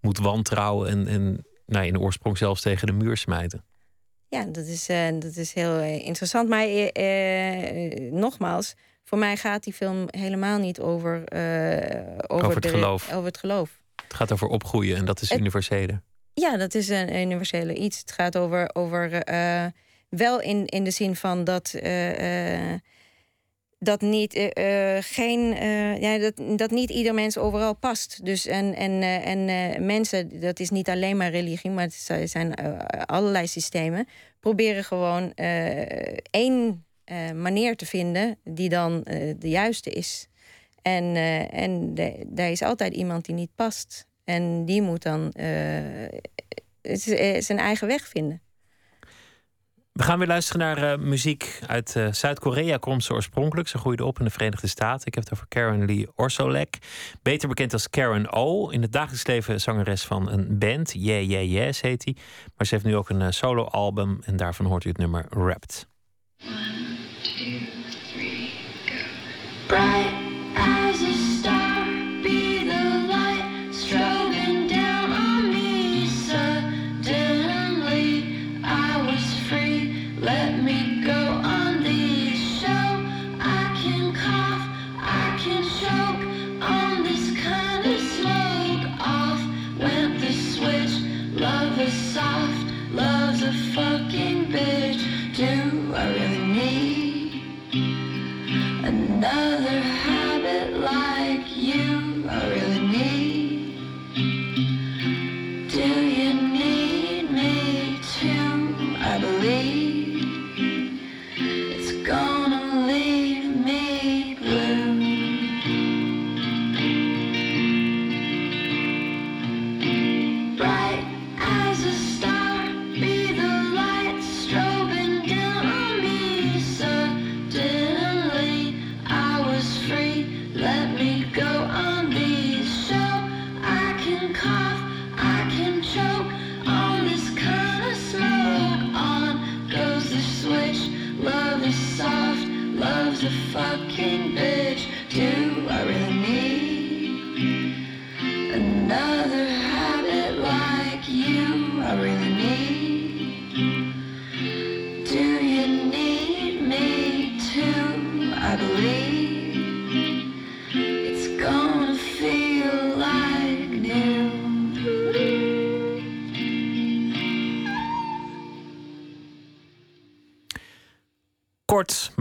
moet 0.00 0.18
wantrouwen 0.18 0.88
en, 0.88 1.06
en 1.06 1.46
nou, 1.66 1.86
in 1.86 1.92
de 1.92 2.00
oorsprong 2.00 2.38
zelfs 2.38 2.60
tegen 2.60 2.86
de 2.86 2.92
muur 2.92 3.16
smijten. 3.16 3.64
Ja, 4.28 4.44
dat 4.44 4.66
is, 4.66 4.88
eh, 4.88 5.06
dat 5.18 5.36
is 5.36 5.52
heel 5.52 5.78
eh, 5.78 6.06
interessant. 6.06 6.48
Maar 6.48 6.66
eh, 6.66 8.10
nogmaals, 8.12 8.74
voor 9.04 9.18
mij 9.18 9.36
gaat 9.36 9.64
die 9.64 9.72
film 9.72 10.04
helemaal 10.06 10.58
niet 10.58 10.80
over, 10.80 11.12
over, 11.16 12.46
Over 12.46 12.54
het 12.54 12.62
de- 12.62 12.68
geloof. 12.68 13.12
Over 13.12 13.24
het 13.26 13.38
geloof. 13.38 13.78
Het 14.02 14.14
gaat 14.14 14.32
over 14.32 14.46
opgroeien 14.48 14.96
en 14.96 15.04
dat 15.04 15.20
is 15.20 15.28
Het- 15.30 15.38
universeler. 15.38 16.02
Ja, 16.32 16.56
dat 16.56 16.74
is 16.74 16.88
een 16.88 17.16
universele 17.20 17.74
iets. 17.74 17.98
Het 17.98 18.12
gaat 18.12 18.36
over, 18.38 18.70
over 18.72 19.22
wel 20.08 20.40
in, 20.40 20.66
in 20.66 20.84
de 20.84 20.90
zin 20.90 21.16
van 21.16 21.44
dat. 21.44 21.74
Dat 23.84 24.00
niet, 24.00 24.34
eh, 24.34 24.96
eh, 24.96 25.02
geen, 25.06 25.56
eh, 25.56 26.00
ja, 26.00 26.18
dat, 26.18 26.58
dat 26.58 26.70
niet 26.70 26.90
ieder 26.90 27.14
mens 27.14 27.38
overal 27.38 27.74
past. 27.74 28.24
Dus 28.24 28.46
en, 28.46 28.74
en, 28.74 29.02
en 29.02 29.86
mensen, 29.86 30.40
dat 30.40 30.60
is 30.60 30.70
niet 30.70 30.88
alleen 30.88 31.16
maar 31.16 31.30
religie, 31.30 31.70
maar 31.70 31.84
het 31.84 32.30
zijn 32.30 32.54
allerlei 33.06 33.46
systemen, 33.46 34.08
proberen 34.40 34.84
gewoon 34.84 35.32
één 36.30 36.86
manier 37.34 37.76
te 37.76 37.86
vinden 37.86 38.38
die 38.44 38.68
dan 38.68 39.02
de 39.38 39.48
juiste 39.48 39.90
is. 39.90 40.28
En, 40.82 41.16
en 41.50 41.94
daar 42.26 42.50
is 42.50 42.62
altijd 42.62 42.94
iemand 42.94 43.24
die 43.24 43.34
niet 43.34 43.54
past. 43.54 44.06
En 44.24 44.64
die 44.64 44.82
moet 44.82 45.02
dan 45.02 45.32
zijn 47.38 47.58
eigen 47.58 47.86
weg 47.86 48.08
vinden. 48.08 48.42
We 49.94 50.02
gaan 50.02 50.18
weer 50.18 50.26
luisteren 50.26 50.60
naar 50.60 50.92
eh, 50.92 50.98
muziek 50.98 51.60
uit 51.66 51.96
eh, 51.96 52.12
Zuid-Korea. 52.12 52.76
Komt 52.76 53.04
ze 53.04 53.12
oorspronkelijk. 53.12 53.68
Ze 53.68 53.78
groeide 53.78 54.04
op 54.04 54.18
in 54.18 54.24
de 54.24 54.30
Verenigde 54.30 54.66
Staten. 54.66 55.06
Ik 55.06 55.14
heb 55.14 55.24
het 55.24 55.32
over 55.32 55.46
Karen 55.48 55.84
Lee 55.84 56.08
Orsolek. 56.14 56.78
Beter 57.22 57.48
bekend 57.48 57.72
als 57.72 57.90
Karen 57.90 58.32
O. 58.32 58.68
In 58.68 58.82
het 58.82 58.92
dagelijks 58.92 59.26
leven 59.26 59.60
zangeres 59.60 60.04
van 60.04 60.30
een 60.30 60.58
band. 60.58 60.92
Yeah 60.96 61.28
Yeah 61.28 61.50
Yes 61.50 61.80
heet 61.80 62.04
hij. 62.04 62.16
Maar 62.56 62.66
ze 62.66 62.74
heeft 62.74 62.86
nu 62.86 62.96
ook 62.96 63.08
een 63.08 63.22
eh, 63.22 63.30
solo-album. 63.30 64.18
En 64.24 64.36
daarvan 64.36 64.66
hoort 64.66 64.84
u 64.84 64.88
het 64.88 64.98
nummer 64.98 65.26
Wrapped. 65.30 65.88
Bright 69.66 70.23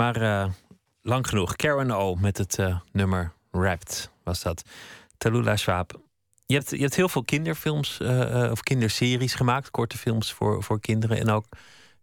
maar 0.03 0.21
eh, 0.21 0.51
lang 1.01 1.27
genoeg. 1.27 1.55
Karen 1.55 1.91
O 1.91 2.15
met 2.15 2.37
het 2.37 2.59
eh, 2.59 2.79
nummer 2.91 3.33
Wrapped 3.51 4.09
was 4.23 4.41
dat. 4.41 4.63
Talula 5.17 5.55
Schwab. 5.55 6.01
Je 6.45 6.55
hebt, 6.55 6.69
je 6.69 6.81
hebt 6.81 6.95
heel 6.95 7.09
veel 7.09 7.23
kinderfilms 7.23 7.99
eh, 7.99 8.49
of 8.51 8.61
kinderseries 8.61 9.33
gemaakt. 9.33 9.71
Korte 9.71 9.97
films 9.97 10.31
voor, 10.31 10.63
voor 10.63 10.79
kinderen. 10.79 11.17
En 11.17 11.29
ook 11.29 11.45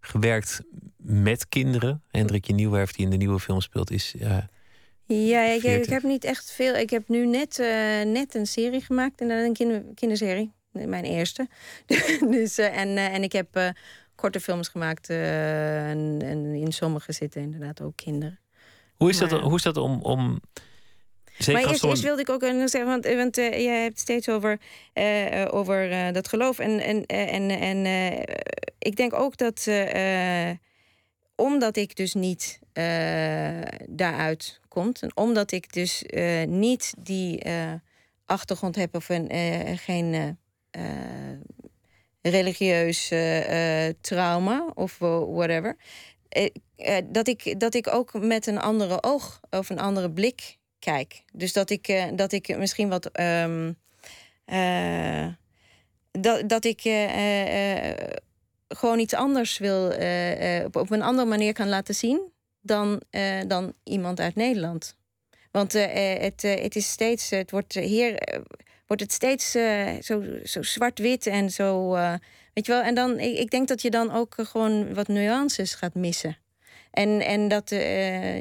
gewerkt 0.00 0.60
met 0.96 1.48
kinderen. 1.48 2.02
Hendrikje 2.10 2.54
Nieuwwerf, 2.54 2.92
die 2.92 3.04
in 3.04 3.10
de 3.10 3.16
nieuwe 3.16 3.40
film 3.40 3.60
speelt, 3.60 3.90
is... 3.90 4.14
Ja, 5.06 5.42
ik, 5.42 5.54
ik 5.54 5.60
40. 5.60 5.92
heb 5.92 6.02
niet 6.02 6.24
echt 6.24 6.50
veel. 6.50 6.74
Ik 6.74 6.90
heb 6.90 7.08
nu 7.08 7.26
net, 7.26 7.58
net 8.06 8.34
een 8.34 8.46
serie 8.46 8.80
gemaakt. 8.80 9.20
En 9.20 9.30
een 9.30 9.52
kinder, 9.52 9.84
kinderserie. 9.94 10.52
Mijn 10.72 11.04
eerste. 11.04 11.48
dus, 12.30 12.58
en, 12.58 12.96
en 12.96 13.22
ik 13.22 13.32
heb 13.32 13.74
korte 14.20 14.40
films 14.40 14.68
gemaakt. 14.68 15.08
eh, 15.08 15.90
en, 15.90 16.18
en 16.22 16.54
in 16.54 16.72
sommige 16.72 17.12
zitten 17.12 17.42
inderdaad 17.42 17.80
ook 17.80 17.96
kinderen. 17.96 18.38
hoe, 18.96 19.10
is 19.10 19.18
dat, 19.18 19.30
hoe 19.30 19.56
is 19.56 19.62
dat 19.62 19.76
om... 19.76 20.02
om 20.02 20.40
zeker 21.38 21.62
maar 21.62 21.70
eerst, 21.70 22.02
wilde 22.02 22.20
ik 22.20 22.28
ook 22.28 22.42
zeggen, 22.42 22.86
want, 22.86 23.06
want 23.06 23.38
eh, 23.38 23.50
jij 23.50 23.80
hebt 23.80 23.92
het 23.92 24.00
steeds 24.00 24.28
over, 24.28 24.60
eh, 24.92 25.46
over 25.50 26.12
dat 26.12 26.28
geloof. 26.28 26.58
En, 26.58 26.80
en, 26.80 27.06
en, 27.06 27.50
en 27.50 27.86
ik 28.78 28.96
denk 28.96 29.14
ook 29.14 29.36
dat, 29.36 29.68
omdat 31.34 31.76
ik 31.76 31.96
dus 31.96 32.14
niet 32.14 32.58
daaruit 33.88 34.60
komt, 34.68 35.02
en 35.02 35.16
omdat 35.16 35.52
ik 35.52 35.72
dus 35.72 36.04
niet 36.46 36.94
die 36.98 37.42
achtergrond 38.24 38.76
heb 38.76 38.94
of 38.94 39.08
een, 39.08 39.30
geen 39.78 40.38
religieus 42.22 43.10
eh, 43.10 43.88
trauma 44.00 44.70
of 44.74 44.98
whatever. 44.98 45.76
eh, 46.28 46.48
eh, 46.76 47.04
dat, 47.06 47.28
ik, 47.28 47.60
dat 47.60 47.74
ik 47.74 47.94
ook 47.94 48.12
met 48.12 48.46
een 48.46 48.58
andere 48.58 49.02
oog 49.02 49.40
of 49.50 49.70
een 49.70 49.78
andere 49.78 50.10
blik 50.10 50.58
kijk. 50.78 51.22
Dus 51.32 51.52
dat 51.52 51.70
ik, 51.70 52.10
dat 52.14 52.32
ik 52.32 52.56
misschien 52.56 52.88
wat. 52.88 53.06
ehm, 53.06 53.72
eh, 54.44 55.26
dat, 56.10 56.48
dat 56.48 56.64
ik 56.64 56.80
gewoon 58.68 58.98
iets 58.98 59.14
anders 59.14 59.58
wil. 59.58 59.86
op, 60.64 60.76
op 60.76 60.90
een 60.90 61.02
andere 61.02 61.28
manier 61.28 61.52
kan 61.52 61.68
laten 61.68 61.94
zien 61.94 62.32
dan, 62.60 63.02
dan 63.46 63.72
iemand 63.84 64.20
uit 64.20 64.34
Nederland. 64.34 64.96
Want 65.50 65.72
het, 65.72 66.42
het 66.42 66.76
is 66.76 66.88
steeds. 66.90 67.30
Het 67.30 67.50
wordt 67.50 67.74
hier. 67.74 68.42
Wordt 68.90 69.04
het 69.04 69.12
steeds 69.12 69.54
eh, 69.54 69.88
zo, 70.02 70.24
zo 70.44 70.62
zwart-wit 70.62 71.26
en 71.26 71.50
zo. 71.50 71.94
eh, 71.94 72.14
weet 72.54 72.66
je 72.66 72.72
wel? 72.72 72.82
En 72.82 72.94
dan, 72.94 73.18
ik, 73.18 73.50
denk 73.50 73.68
dat 73.68 73.82
je 73.82 73.90
dan 73.90 74.12
ook 74.12 74.34
eh, 74.36 74.46
gewoon 74.46 74.94
wat 74.94 75.08
nuances 75.08 75.74
gaat 75.74 75.94
missen. 75.94 76.36
En, 76.90 77.20
en 77.20 77.48
dat, 77.48 77.70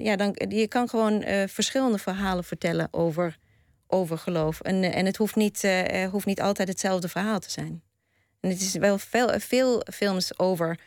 ja, 0.04 0.16
dan, 0.16 0.36
je 0.48 0.68
kan 0.68 0.90
gewoon 0.90 1.24
verschillende 1.48 1.98
verhalen 1.98 2.44
vertellen 2.44 2.88
over, 2.92 3.38
over 3.88 4.18
geloof. 4.18 4.62
En, 4.62 4.84
en 4.84 5.06
het 5.06 5.18
hoeft 5.18 5.36
niet, 5.36 5.68
hoeft 6.12 6.26
niet 6.26 6.42
altijd 6.42 6.68
hetzelfde 6.68 7.08
verhaal 7.08 7.40
te 7.40 7.52
zijn. 7.52 7.82
En 8.40 8.50
het 8.50 8.62
is 8.62 8.74
wel 8.74 8.98
veel, 8.98 9.40
veel 9.40 9.84
films 9.94 10.40
over 10.40 10.80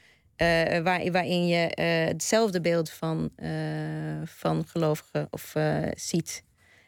waar, 0.83 1.11
waarin 1.11 1.47
je 1.47 1.83
hetzelfde 2.09 2.61
beeld 2.61 2.91
van, 2.91 3.31
van 4.25 4.67
gelovigen 4.67 5.29
of, 5.31 5.55
ziet. 5.95 6.43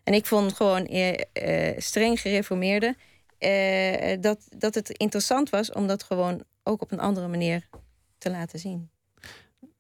En 0.04 0.14
ik 0.14 0.26
vond 0.26 0.52
gewoon 0.52 0.86
eh, 0.86 1.20
eh, 1.32 1.78
streng 1.78 2.20
gereformeerde 2.20 2.96
eh, 3.38 4.20
dat, 4.20 4.46
dat 4.56 4.74
het 4.74 4.90
interessant 4.90 5.50
was 5.50 5.72
om 5.72 5.86
dat 5.86 6.02
gewoon 6.02 6.42
ook 6.62 6.82
op 6.82 6.92
een 6.92 7.00
andere 7.00 7.28
manier 7.28 7.68
te 8.18 8.30
laten 8.30 8.58
zien. 8.58 8.90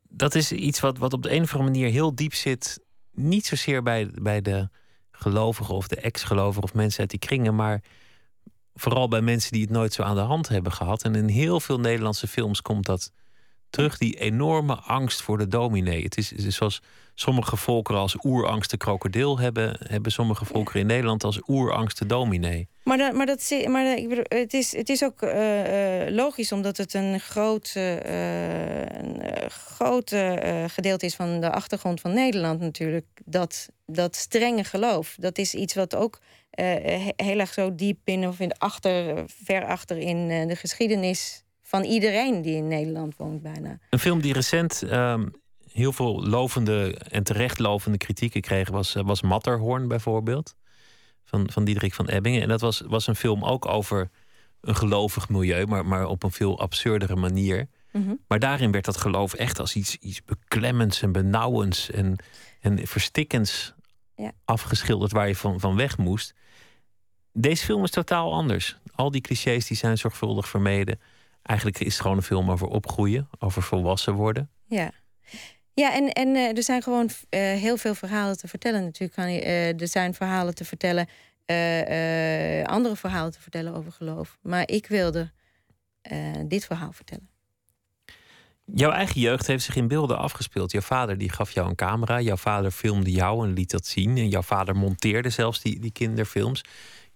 Dat 0.08 0.34
is 0.34 0.52
iets 0.52 0.80
wat, 0.80 0.98
wat 0.98 1.12
op 1.12 1.22
de 1.22 1.32
een 1.32 1.42
of 1.42 1.52
andere 1.52 1.70
manier 1.70 1.90
heel 1.90 2.14
diep 2.14 2.34
zit. 2.34 2.80
Niet 3.12 3.46
zozeer 3.46 3.82
bij, 3.82 4.10
bij 4.14 4.40
de 4.40 4.68
gelovigen 5.10 5.74
of 5.74 5.88
de 5.88 6.00
ex-gelovigen 6.00 6.62
of 6.62 6.74
mensen 6.74 7.00
uit 7.00 7.10
die 7.10 7.18
kringen, 7.18 7.54
maar 7.54 7.82
vooral 8.74 9.08
bij 9.08 9.20
mensen 9.20 9.52
die 9.52 9.62
het 9.62 9.70
nooit 9.70 9.92
zo 9.92 10.02
aan 10.02 10.14
de 10.14 10.20
hand 10.20 10.48
hebben 10.48 10.72
gehad. 10.72 11.02
En 11.02 11.14
in 11.14 11.28
heel 11.28 11.60
veel 11.60 11.80
Nederlandse 11.80 12.26
films 12.26 12.62
komt 12.62 12.86
dat 12.86 13.12
terug, 13.74 13.98
die 13.98 14.14
enorme 14.20 14.74
angst 14.74 15.22
voor 15.22 15.38
de 15.38 15.48
dominee. 15.48 16.02
Het 16.02 16.16
is, 16.16 16.32
is 16.32 16.56
zoals 16.56 16.82
sommige 17.14 17.56
volkeren 17.56 18.00
als 18.00 18.16
oerangst 18.24 18.70
de 18.70 18.76
krokodil 18.76 19.38
hebben, 19.38 19.76
hebben 19.88 20.12
sommige 20.12 20.44
volkeren 20.44 20.80
in 20.80 20.86
Nederland 20.86 21.24
als 21.24 21.40
oerangst 21.48 21.98
de 21.98 22.06
dominee. 22.06 22.68
Maar, 22.84 22.98
dat, 22.98 23.12
maar, 23.12 23.26
dat, 23.26 23.52
maar 23.68 23.84
dat- 23.84 23.98
ik 23.98 24.26
het, 24.28 24.54
is, 24.54 24.76
het 24.76 24.88
is 24.88 25.04
ook 25.04 25.22
eh, 25.22 26.06
eh, 26.06 26.14
logisch, 26.14 26.52
omdat 26.52 26.76
het 26.76 26.94
een 26.94 27.20
groot, 27.20 27.72
eh, 27.74 27.96
eh, 28.82 28.86
een 29.04 29.20
eh, 29.22 29.48
groot 29.50 30.12
eh, 30.12 30.64
gedeelte 30.66 31.06
is 31.06 31.14
van 31.14 31.40
de 31.40 31.50
achtergrond 31.50 32.00
van 32.00 32.14
Nederland 32.14 32.60
natuurlijk. 32.60 33.06
Dat, 33.24 33.68
dat 33.86 34.16
strenge 34.16 34.64
geloof. 34.64 35.16
Dat 35.18 35.38
is 35.38 35.54
iets 35.54 35.74
wat 35.74 35.94
ook 35.96 36.18
eh, 36.50 36.64
he- 36.66 37.12
heel 37.24 37.38
erg 37.38 37.52
zo 37.52 37.74
diep 37.74 37.98
binnen 38.04 38.28
of 38.28 38.40
in 38.40 38.52
achter, 38.58 39.24
ver 39.44 39.64
achter 39.66 39.96
in 39.98 40.30
eh, 40.30 40.46
de 40.48 40.56
geschiedenis 40.56 41.43
van 41.66 41.82
iedereen 41.82 42.42
die 42.42 42.56
in 42.56 42.68
Nederland 42.68 43.16
woont 43.16 43.42
bijna. 43.42 43.78
Een 43.90 43.98
film 43.98 44.20
die 44.20 44.32
recent 44.32 44.82
ehm, 44.82 45.26
heel 45.72 45.92
veel 45.92 46.26
lovende 46.26 46.98
en 47.08 47.22
terecht 47.22 47.58
lovende 47.58 47.98
kritieken 47.98 48.40
kreeg, 48.40 48.68
was, 48.70 48.94
eh, 48.94 49.04
was 49.04 49.22
Matterhorn 49.22 49.88
bijvoorbeeld. 49.88 50.54
Van, 51.24 51.50
van 51.50 51.64
Diederik 51.64 51.94
van 51.94 52.08
Ebbingen. 52.08 52.42
En 52.42 52.48
dat 52.48 52.60
was, 52.60 52.82
was 52.86 53.06
een 53.06 53.16
film 53.16 53.44
ook 53.44 53.66
over 53.66 54.10
een 54.60 54.76
gelovig 54.76 55.28
milieu, 55.28 55.66
maar, 55.66 55.86
maar 55.86 56.06
op 56.06 56.22
een 56.22 56.30
veel 56.30 56.60
absurdere 56.60 57.16
manier. 57.16 57.68
Mhm. 57.92 58.14
Maar 58.28 58.38
daarin 58.38 58.70
werd 58.70 58.84
dat 58.84 58.96
geloof 58.96 59.34
echt 59.34 59.58
als 59.58 59.74
iets, 59.74 59.96
iets 59.96 60.24
beklemmends 60.24 61.02
en 61.02 61.12
benauwends 61.12 61.90
en, 61.90 62.16
en 62.60 62.86
verstikkends 62.86 63.74
Ja. 64.16 64.32
afgeschilderd 64.44 65.12
waar 65.12 65.28
je 65.28 65.36
van, 65.36 65.60
van 65.60 65.76
weg 65.76 65.98
moest. 65.98 66.34
Deze 67.32 67.64
film 67.64 67.82
is 67.84 67.90
totaal 67.90 68.32
anders. 68.32 68.76
Al 68.94 69.10
die 69.10 69.20
clichés 69.20 69.66
die 69.66 69.76
zijn 69.76 69.98
zorgvuldig 69.98 70.48
vermeden. 70.48 71.00
Eigenlijk 71.44 71.80
is 71.80 71.92
het 71.92 72.02
gewoon 72.02 72.16
een 72.16 72.22
film 72.22 72.50
over 72.50 72.66
opgroeien, 72.66 73.28
over 73.38 73.62
volwassen 73.62 74.14
worden. 74.14 74.50
Ja. 74.66 74.90
Ja, 75.74 75.94
en, 75.94 76.12
en 76.12 76.36
eh, 76.36 76.56
er 76.56 76.62
zijn 76.62 76.82
gewoon 76.82 77.10
eh, 77.28 77.40
heel 77.40 77.76
veel 77.76 77.94
verhalen 77.94 78.38
te 78.38 78.48
vertellen 78.48 78.84
natuurlijk. 78.84 79.12
Kan 79.12 79.32
je, 79.32 79.40
eh, 79.40 79.80
er 79.80 79.88
zijn 79.88 80.14
verhalen 80.14 80.54
te 80.54 80.64
vertellen, 80.64 81.08
andere 82.66 82.96
verhalen 82.96 83.32
te 83.32 83.40
vertellen 83.40 83.74
over 83.74 83.92
geloof. 83.92 84.38
Maar 84.42 84.68
ik 84.68 84.86
wilde 84.86 85.32
dit 86.46 86.64
verhaal 86.64 86.92
vertellen. 86.92 87.28
Jouw 88.64 88.90
eigen 88.90 89.20
jeugd 89.20 89.46
heeft 89.46 89.64
zich 89.64 89.76
in 89.76 89.88
beelden 89.88 90.18
afgespeeld. 90.18 90.72
Jouw 90.72 90.80
vader 90.80 91.18
die 91.18 91.30
gaf 91.30 91.50
jou 91.50 91.68
een 91.68 91.74
camera. 91.74 92.20
Jouw 92.20 92.36
vader 92.36 92.70
filmde 92.70 93.10
jou 93.10 93.46
en 93.46 93.52
liet 93.52 93.70
dat 93.70 93.86
zien. 93.86 94.16
En 94.16 94.28
jouw 94.28 94.42
vader 94.42 94.76
monteerde 94.76 95.30
zelfs 95.30 95.60
die, 95.60 95.80
die 95.80 95.92
kinderfilms. 95.92 96.64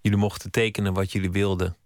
Jullie 0.01 0.19
mochten 0.19 0.51
tekenen 0.51 0.93
wat 0.93 1.13
jullie 1.13 1.31
wilden 1.31 1.77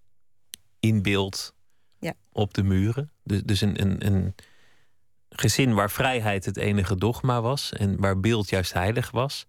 in 0.80 1.03
beeld 1.03 1.55
Ja. 2.03 2.12
op 2.32 2.55
de 2.55 2.62
muren. 2.62 3.11
Dus, 3.24 3.42
dus 3.42 3.61
een, 3.61 3.80
een, 3.80 4.07
een 4.07 4.34
gezin 5.28 5.74
waar 5.74 5.90
vrijheid 5.90 6.44
het 6.44 6.57
enige 6.57 6.96
dogma 6.96 7.40
was 7.40 7.72
en 7.72 8.00
waar 8.00 8.20
beeld 8.20 8.48
juist 8.48 8.72
heilig 8.72 9.11
was. 9.11 9.46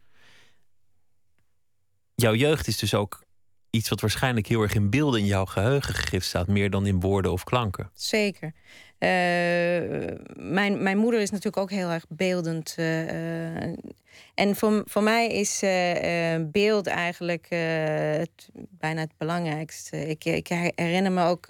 Jouw 2.16 2.36
jeugd 2.36 2.68
is 2.68 2.78
dus 2.78 2.94
ook 2.94 3.24
iets 3.70 3.90
wat 3.90 4.02
waarschijnlijk 4.02 4.48
heel 4.48 4.62
erg 4.62 4.74
in 4.74 4.90
beelden 4.90 5.20
in 5.20 5.26
jouw 5.26 5.46
geheugen 5.46 5.94
gegrift 5.94 6.26
staat, 6.26 6.48
meer 6.48 6.70
dan 6.70 6.86
in 6.86 7.00
woorden 7.00 7.32
of 7.32 7.44
klanken. 7.44 7.90
Zeker. 7.94 8.54
Eh, 8.98 9.10
mijn, 10.36 10.84
mijn 10.84 10.98
moeder 10.98 11.22
is 11.22 11.30
natuurlijk 11.30 11.58
ook 11.58 11.70
heel 11.70 11.90
erg 11.90 12.06
beeldend. 12.10 12.74
eh, 12.78 13.64
eh, 13.64 13.78
en 14.34 14.56
voor, 14.56 14.84
voor 14.86 15.04
mij 15.04 15.28
is 15.28 15.60
beeld 16.52 16.88
eigenlijk 16.88 17.48
het, 17.50 18.50
bijna 18.70 19.02
het 19.02 19.18
belangrijkste. 19.18 20.08
Ik, 20.08 20.26
ik 20.26 20.48
herinner 20.76 21.12
me 21.12 21.24
ook 21.24 21.46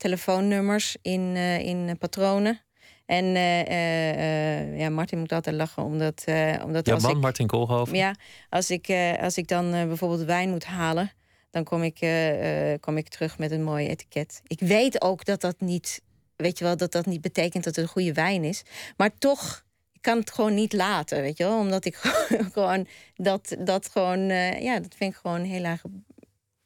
telefoonnummers 0.00 0.96
in, 1.02 1.32
eh, 1.36 1.58
in 1.58 1.98
patronen. 1.98 2.60
En 3.06 3.24
eh, 3.24 3.60
eh, 3.60 4.60
eh, 4.60 4.78
ja, 4.78 4.88
Martin 4.88 5.18
moet 5.18 5.32
altijd 5.32 5.56
lachen, 5.56 5.82
omdat, 5.82 6.22
eh, 6.24 6.62
omdat 6.64 6.90
als 6.90 7.02
man, 7.02 7.10
ik... 7.10 7.20
Martin 7.20 7.46
Koolhoven. 7.46 7.96
Ja, 7.96 8.14
als 8.48 8.70
ik, 8.70 8.88
eh, 8.88 9.22
als 9.22 9.36
ik 9.36 9.48
dan 9.48 9.72
eh, 9.74 9.86
bijvoorbeeld 9.86 10.24
wijn 10.24 10.50
moet 10.50 10.64
halen, 10.64 11.12
dan 11.50 11.64
kom 11.64 11.82
ik, 11.82 12.00
eh, 12.00 12.72
eh, 12.72 12.80
kom 12.80 12.96
ik 12.96 13.08
terug 13.08 13.38
met 13.38 13.50
een 13.50 13.62
mooi 13.62 13.88
etiket. 13.88 14.40
Ik 14.46 14.60
weet 14.60 15.02
ook 15.02 15.24
dat 15.24 15.40
dat 15.40 15.60
niet, 15.60 16.02
weet 16.36 16.58
je 16.58 16.64
wel, 16.64 16.76
dat 16.76 16.92
dat 16.92 17.06
niet 17.06 17.20
betekent 17.20 17.64
dat 17.64 17.76
het 17.76 17.84
een 17.84 17.90
goede 17.90 18.12
wijn 18.12 18.44
is. 18.44 18.62
Maar 18.96 19.10
toch, 19.18 19.64
ik 19.92 20.02
kan 20.02 20.18
het 20.18 20.30
gewoon 20.30 20.54
niet 20.54 20.72
laten, 20.72 21.20
weet 21.20 21.36
je 21.36 21.44
wel. 21.44 21.58
Omdat 21.58 21.84
ik 21.84 21.96
gewoon 22.54 22.86
dat, 23.14 23.56
dat 23.58 23.88
gewoon, 23.88 24.28
eh, 24.28 24.62
ja, 24.62 24.80
dat 24.80 24.94
vind 24.96 25.12
ik 25.12 25.18
gewoon 25.22 25.42
heel 25.42 25.64
erg 25.64 25.82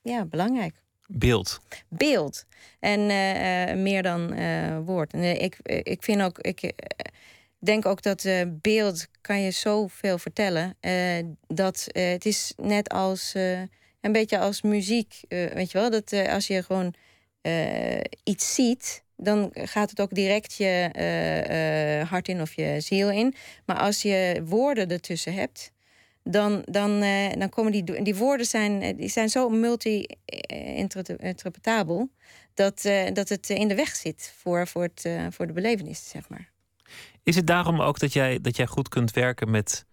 ja, 0.03 0.24
belangrijk 0.24 0.84
Beeld. 1.07 1.61
beeld. 1.89 2.45
En 2.81 3.11
eh, 3.11 3.71
eh, 3.71 3.79
meer 3.79 4.03
dan 4.03 4.33
eh, 4.33 4.79
woord. 4.85 5.13
En 5.13 5.43
ik, 5.43 5.57
ik 5.63 6.03
vind 6.03 6.23
ook, 6.23 6.39
ik 6.39 6.73
denk 7.59 7.87
ook 7.87 8.03
dat 8.03 8.27
beeld 8.49 9.07
kan 9.21 9.41
je 9.41 9.51
zoveel 9.51 10.19
vertellen. 10.19 10.77
dat 11.47 11.87
het 11.93 12.25
is 12.25 12.53
net 12.57 12.89
als 12.89 13.33
een 14.01 14.13
beetje 14.13 14.39
als 14.39 14.63
muziek. 14.63 15.21
weet 15.29 15.71
je 15.71 15.79
wel, 15.79 15.91
dat 15.91 16.13
als 16.13 16.47
je 16.47 16.63
gewoon 16.63 16.95
iets 18.25 18.55
ziet. 18.55 19.03
Dan 19.17 19.51
gaat 19.53 19.91
het 19.91 20.01
ook 20.01 20.15
direct 20.15 20.55
je 20.55 22.05
hart 22.09 22.29
in 22.29 22.41
of 22.41 22.55
je 22.55 22.81
ziel 22.81 23.11
in. 23.11 23.35
Maar 23.67 23.79
als 23.79 24.03
je 24.03 24.43
woorden 24.45 24.89
ertussen 24.89 25.35
hebt, 25.35 25.73
dan, 26.25 26.62
dan, 26.64 27.03
eh, 27.03 27.33
dan 27.39 27.49
komen 27.49 27.72
die, 27.72 28.03
die 28.03 28.16
woorden 28.16 28.47
zijn, 28.47 28.83
eh, 28.83 28.97
die 28.97 29.09
zijn 29.09 29.29
zo 29.29 29.49
multi-interpretabel 29.49 32.11
dat, 32.55 32.85
eh, 32.85 33.12
dat 33.12 33.29
het 33.29 33.51
in 33.51 33.68
de 33.68 33.75
weg 33.75 33.95
zit 33.95 34.35
voor, 34.37 34.66
voor, 34.66 34.83
het, 34.83 35.09
voor 35.31 35.47
de 35.47 35.53
belevenis, 35.53 36.09
zeg 36.09 36.29
maar. 36.29 36.53
Is 37.22 37.37
het 37.37 37.47
daarom 37.47 37.81
ook 37.81 37.99
dat 37.99 38.12
jij, 38.12 38.41
dat 38.41 38.57
jij 38.57 38.66
goed 38.66 38.89
kunt 38.89 39.11
werken 39.11 39.51
met 39.51 39.87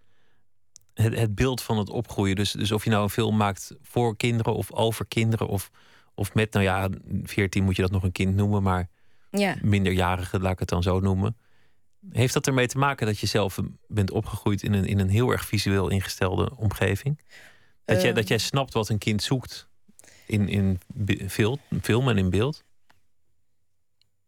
het, 0.94 1.16
het 1.16 1.36
beeld 1.36 1.62
van 1.62 1.78
het 1.78 1.90
opgroeien? 1.90 2.36
Dus, 2.36 2.52
dus 2.52 2.72
of 2.72 2.84
je 2.84 2.90
nou 2.90 3.04
een 3.04 3.10
film 3.10 3.38
maakt 3.38 3.76
voor 3.82 4.18
kinderen 4.18 4.54
of 4.54 4.72
over 4.72 5.06
kinderen 5.06 5.48
of, 5.48 5.72
of 6.16 6.34
met, 6.34 6.54
nou 6.54 6.66
ja, 6.66 6.90
14 7.24 7.64
moet 7.64 7.76
je 7.76 7.82
dat 7.82 7.92
nog 7.92 8.04
een 8.04 8.12
kind 8.12 8.36
noemen, 8.36 8.64
maar 8.64 8.90
Ja, 9.32 9.56
minderjarige, 9.62 10.40
laat 10.40 10.52
ik 10.52 10.60
het 10.60 10.70
dan 10.70 10.84
zo 10.84 11.00
noemen. 11.00 11.38
Heeft 12.10 12.34
dat 12.34 12.48
ermee 12.48 12.68
te 12.68 12.78
maken 12.78 13.06
dat 13.06 13.20
je 13.20 13.28
zelf 13.28 13.58
bent 13.88 14.12
opgegroeid 14.12 14.64
in 14.64 14.74
een, 14.74 14.86
in 14.86 15.00
een 15.00 15.10
heel 15.10 15.30
erg 15.32 15.46
visueel 15.46 15.90
ingestelde 15.90 16.52
omgeving? 16.58 17.20
Dat, 17.86 17.98
jij, 17.98 18.06
Ehm. 18.06 18.16
dat 18.16 18.28
jij 18.28 18.38
snapt 18.38 18.74
wat 18.74 18.90
een 18.90 18.98
kind 18.98 19.24
zoekt 19.24 19.68
in, 20.26 20.48
in 20.50 20.80
film, 21.30 21.58
film 21.82 22.10
en 22.10 22.18
in 22.18 22.30
beeld? 22.30 22.64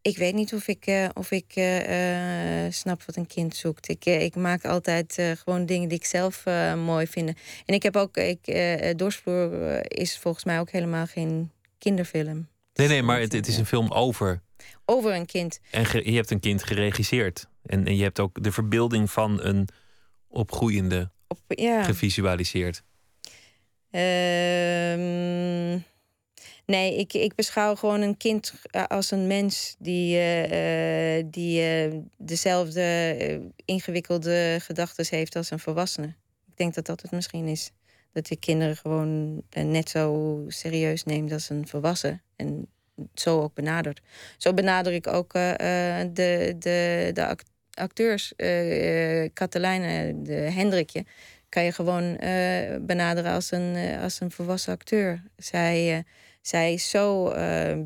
ik 0.01 0.17
weet 0.17 0.34
niet 0.34 0.53
of 0.53 0.67
ik, 0.67 0.86
eh, 0.86 1.09
of 1.13 1.32
ik 1.32 1.51
eh, 1.55 2.65
eh, 2.65 2.71
snap 2.71 3.03
wat 3.03 3.15
een 3.15 3.28
kind 3.28 3.55
zoekt. 3.55 3.89
Ik, 3.89 4.05
ik 4.05 4.36
maak 4.36 4.65
altijd 4.65 5.21
gewoon 5.43 5.65
dingen 5.65 5.89
die 5.89 5.97
ik 5.97 6.05
zelf 6.05 6.43
mooi 6.76 7.07
vind. 7.07 7.28
En 7.65 7.74
ik 7.74 7.84
heb 7.84 7.95
ook, 7.95 8.17
ik, 8.17 8.39
Doorsvloer 8.97 9.67
eh, 9.67 9.80
is 10.05 10.17
volgens 10.17 10.43
mij 10.43 10.59
ook 10.59 10.69
helemaal 10.71 11.05
geen 11.05 11.51
kinderfilm. 11.78 12.47
Nee, 12.74 12.88
nee, 12.88 13.03
maar 13.03 13.19
het, 13.19 13.32
het 13.34 13.47
is 13.47 13.57
een 13.57 13.65
film 13.65 13.91
over. 13.91 14.41
Over 14.86 15.15
een 15.15 15.26
kind. 15.26 15.59
En 15.71 15.86
ge- 15.86 16.11
je 16.11 16.15
hebt 16.15 16.32
een 16.32 16.39
kind 16.39 16.63
geregisseerd. 16.63 17.47
En, 17.64 17.86
en 17.86 17.95
je 17.95 18.03
hebt 18.03 18.20
ook 18.20 18.43
de 18.43 18.51
verbeelding 18.51 19.11
van 19.11 19.41
een 19.41 19.68
opgroeiende 20.28 21.11
Op, 21.28 21.39
ja. 21.47 21.84
gevisualiseerd. 21.84 22.84
Ehm, 23.93 25.80
nee, 26.66 26.97
ik, 26.97 27.14
ik 27.14 27.36
beschouw 27.36 27.76
gewoon 27.76 28.01
een 28.01 28.18
kind 28.18 28.53
als 28.88 29.11
een 29.11 29.28
mens 29.28 29.76
die, 29.80 30.16
eh, 30.16 31.18
eh, 31.18 31.26
die 31.30 31.61
eh, 31.61 31.93
dezelfde 32.18 33.51
ingewikkelde 33.66 34.57
gedachten 34.61 35.05
heeft 35.09 35.36
als 35.36 35.51
een 35.51 35.59
volwassene. 35.59 36.07
Ik 36.47 36.57
denk 36.57 36.74
dat 36.74 36.86
dat 36.86 37.01
het 37.01 37.11
misschien 37.11 37.47
is. 37.47 37.72
Dat 38.11 38.30
ik 38.30 38.39
kinderen 38.39 38.76
gewoon 38.76 39.43
net 39.51 39.89
zo 39.89 40.43
serieus 40.47 41.03
neemt 41.03 41.32
als 41.32 41.49
een 41.49 41.68
volwassen. 41.68 42.22
En 42.36 42.68
zo 43.14 43.41
ook 43.41 43.53
benadert. 43.53 44.01
Zo 44.38 44.53
benader 44.53 44.93
ik 44.93 45.07
ook 45.07 45.34
de, 45.34 46.55
de, 46.59 47.11
de, 47.14 47.28
act- 47.28 47.51
acteurs, 47.74 48.36
eh 48.36 49.30
Katelijne, 49.34 50.15
Hendrikje, 50.32 51.05
kan 51.53 51.63
je 51.63 51.71
gewoon 51.71 52.17
eh, 52.17 52.76
benaderen 52.82 53.32
als 53.32 53.51
een, 53.51 53.76
eh, 53.76 54.01
als 54.01 54.19
een 54.19 54.32
volwassen 54.32 54.74
acteur. 54.74 55.24
Zij, 55.38 56.03
zij 56.41 56.74
is 56.74 56.89
zo 56.89 57.34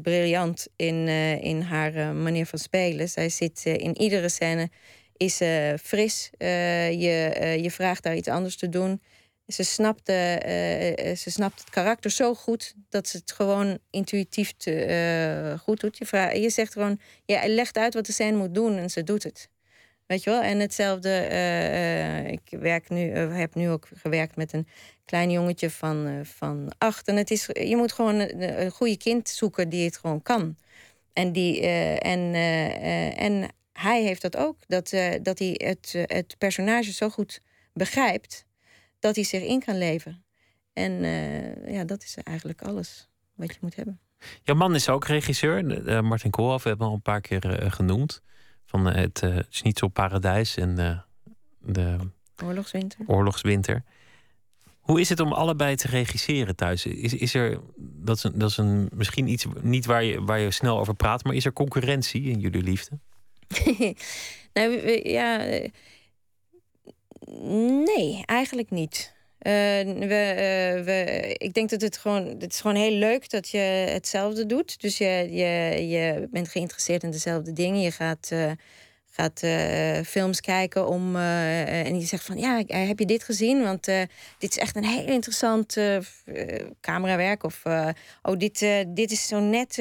briljant 0.02 0.68
in, 0.76 1.08
in 1.42 1.62
haar 1.62 2.16
manier 2.16 2.46
van 2.46 2.60
spelen. 2.60 3.10
Zij 3.10 3.30
zit 3.30 3.66
in 3.66 3.98
iedere 4.02 4.30
scène 4.30 4.70
is 5.18 5.42
fris. 5.82 6.30
Je, 6.38 7.58
je 7.62 7.72
vraagt 7.72 8.04
daar 8.04 8.16
iets 8.16 8.28
anders 8.28 8.58
te 8.58 8.70
doen. 8.70 9.02
Ze 9.48 9.64
snapt, 9.64 10.08
ze 10.08 11.26
snapt 11.26 11.60
het 11.60 11.70
karakter 11.70 12.12
zo 12.12 12.34
goed 12.34 12.74
dat 12.90 13.08
ze 13.08 13.18
het 13.18 13.32
gewoon 13.32 13.80
intuïtief 13.90 14.54
te, 14.58 15.56
goed 15.64 15.80
doet. 15.80 15.98
Je, 15.98 16.06
vraagt, 16.06 16.38
je 16.38 16.50
zegt 16.50 16.74
gewoon, 16.74 17.00
je 17.26 17.42
legt 17.46 17.78
uit 17.78 17.94
wat 17.94 18.06
de 18.06 18.12
scène 18.12 18.38
moet 18.38 18.56
doen 18.56 18.78
en 18.78 18.90
ze 18.90 19.04
doet 19.04 19.24
het. 19.24 19.50
Weet 20.08 20.24
je 20.24 20.30
wel? 20.30 20.42
En 20.42 20.60
hetzelfde, 20.60 21.10
eh, 21.10 22.18
eh, 22.18 22.28
ik 22.28 22.42
werk 22.50 22.90
nu, 22.90 23.12
eh, 23.12 23.36
heb 23.36 23.56
nu 23.56 23.70
ook 23.70 23.88
gewerkt 23.94 24.36
met 24.36 24.54
een 24.54 24.68
klein 25.06 25.32
jongetje 25.32 25.70
van, 25.70 26.22
van 26.24 26.72
acht. 26.78 27.08
En 27.08 27.16
het 27.16 27.32
is, 27.32 27.46
je 27.46 27.76
moet 27.76 27.92
gewoon 27.92 28.16
een, 28.16 28.72
goede 28.72 28.98
kind 28.98 29.30
zoeken 29.30 29.70
die 29.70 29.86
het 29.86 29.98
gewoon 29.98 30.22
kan. 30.22 30.58
En, 31.14 31.32
die, 31.32 31.62
en, 32.00 32.34
en 33.16 33.50
hij 33.74 34.04
heeft 34.04 34.22
dat 34.22 34.38
ook. 34.38 34.58
Dat, 34.68 34.90
dat 35.22 35.40
hij 35.40 35.54
het, 35.58 35.94
het 36.06 36.36
personage 36.38 36.94
zo 36.94 37.10
goed 37.10 37.42
begrijpt 37.74 38.46
dat 39.00 39.16
hij 39.16 39.24
zich 39.24 39.44
in 39.44 39.64
kan 39.64 39.78
leven. 39.78 40.24
En 40.74 41.04
ja, 41.74 41.84
dat 41.84 42.04
is 42.04 42.18
eigenlijk 42.24 42.62
alles 42.62 43.10
wat 43.36 43.54
je 43.54 43.60
moet 43.62 43.76
hebben. 43.76 44.00
Jouw 44.44 44.56
man 44.56 44.76
is 44.76 44.90
ook 44.90 45.06
regisseur. 45.06 45.64
Martin 46.04 46.32
Koolhoff 46.32 46.64
hebben 46.64 46.86
we 46.86 46.92
al 46.92 46.96
een 46.96 47.02
paar 47.02 47.22
keer 47.22 47.72
genoemd. 47.72 48.22
Van 48.68 48.90
eh, 48.90 49.02
het 49.02 49.22
uh, 49.22 49.40
Schnitzel 49.50 49.88
Paradijs 49.88 50.58
en 50.58 50.80
eh, 50.80 51.00
de 51.60 51.98
Oorlogswinter. 52.44 53.00
Oorlogswinter. 53.08 53.84
Hoe 54.80 55.00
is 55.00 55.10
het 55.10 55.20
om 55.20 55.34
allebei 55.34 55.76
te 55.76 55.88
regisseren 55.88 56.56
thuis? 56.56 56.86
Is, 56.86 57.14
is 57.14 57.34
er, 57.34 57.60
dat 57.78 58.18
is, 58.18 58.24
een, 58.24 58.38
dat 58.38 58.50
is 58.50 58.58
een, 58.58 58.90
misschien 58.94 59.28
iets 59.28 59.46
niet 59.62 59.86
waar 59.86 60.04
je, 60.04 60.24
waar 60.24 60.40
je 60.40 60.52
snel 60.52 60.80
over 60.80 60.96
praat, 60.96 61.24
maar 61.24 61.34
is 61.34 61.46
er 61.46 61.54
concurrentie 61.54 62.22
in 62.22 62.40
jullie 62.40 62.64
liefde? 62.64 63.00
nou, 64.54 65.00
ja. 65.10 65.38
Nee, 67.86 68.24
eigenlijk 68.26 68.70
niet. 68.70 69.16
Eh, 69.40 69.52
we, 69.84 70.16
eh, 70.16 70.84
we, 70.84 71.36
ik 71.38 71.54
denk 71.54 71.70
dat 71.70 71.82
het 71.82 71.98
gewoon. 71.98 72.26
Het 72.26 72.52
is 72.54 72.62
gewoon 72.62 72.76
heel 72.76 72.98
leuk 72.98 73.30
dat 73.30 73.50
je 73.50 73.88
hetzelfde 73.90 74.46
doet. 74.46 74.82
Dus 74.82 74.98
je, 74.98 75.28
je, 75.32 75.88
je 75.88 76.28
bent 76.32 76.48
geïnteresseerd 76.48 77.04
in 77.04 77.12
dezelfde 77.12 77.54
dingen. 77.54 77.82
Je 77.82 77.92
gaat, 77.92 78.30
eh, 78.32 78.52
gaat 79.10 79.46
films 80.08 80.42
kijken 80.42 80.88
om. 80.88 81.16
en 81.16 82.00
je 82.00 82.06
zegt 82.06 82.24
van 82.24 82.38
ja, 82.38 82.64
heb 82.68 83.00
je 83.00 83.06
dit 83.06 83.24
gezien? 83.24 83.64
Want 83.64 83.86
dit 84.38 84.50
is 84.50 84.58
echt 84.58 84.76
een 84.76 84.86
heel 84.86 85.08
interessant 85.08 85.78
camerawerk. 86.82 87.44
Of 87.44 87.64
oh, 88.22 88.38
dit, 88.38 88.60
dit 88.88 89.12
is 89.12 89.28
zo 89.28 89.40
net 89.40 89.74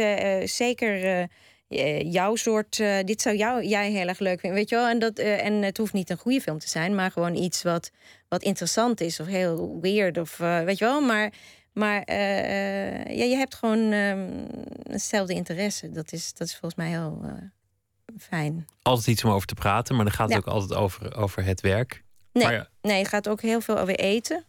zeker. 0.44 1.28
Eh, 1.68 2.12
jouw 2.12 2.34
soort, 2.34 2.80
eh, 2.80 2.98
dit 3.04 3.22
zou 3.22 3.36
jou, 3.36 3.64
jij 3.64 3.90
heel 3.90 4.08
erg 4.08 4.18
leuk 4.18 4.40
vinden, 4.40 4.58
weet 4.58 4.68
je 4.68 4.76
wel? 4.76 4.88
En, 4.88 4.98
dat, 4.98 5.18
eh, 5.18 5.44
en 5.44 5.52
het 5.52 5.76
hoeft 5.76 5.92
niet 5.92 6.10
een 6.10 6.16
goede 6.16 6.40
film 6.40 6.58
te 6.58 6.68
zijn, 6.68 6.94
maar 6.94 7.10
gewoon 7.10 7.34
iets 7.34 7.62
wat, 7.62 7.90
wat 8.28 8.42
interessant 8.42 9.00
is 9.00 9.20
of 9.20 9.26
heel 9.26 9.78
weird 9.80 10.18
of 10.18 10.36
weet 10.36 10.78
je 10.78 10.84
wel? 10.84 11.00
Maar, 11.00 11.32
maar 11.72 12.12
ja, 13.12 13.24
je 13.24 13.34
hebt 13.36 13.54
gewoon 13.54 13.92
ehm, 13.92 14.28
hetzelfde 14.90 15.34
interesse. 15.34 15.90
Dat 15.90 16.12
is, 16.12 16.32
dat 16.34 16.46
is 16.46 16.52
volgens 16.56 16.74
mij 16.74 16.88
heel 16.88 17.22
fijn. 18.18 18.66
Altijd 18.82 19.06
iets 19.06 19.24
om 19.24 19.30
over 19.30 19.46
te 19.46 19.54
praten, 19.54 19.94
maar 19.96 20.04
dan 20.04 20.14
gaat 20.14 20.32
het 20.32 20.44
Ja. 20.44 20.50
ook 20.52 20.54
altijd 20.60 20.80
over, 20.80 21.16
over 21.16 21.44
het 21.44 21.60
werk. 21.60 22.04
Nee, 22.32 22.52
ja, 22.52 22.68
nee, 22.82 22.98
het 22.98 23.08
gaat 23.08 23.28
ook 23.28 23.40
heel 23.40 23.60
veel 23.60 23.78
over 23.78 23.94
eten 23.94 24.44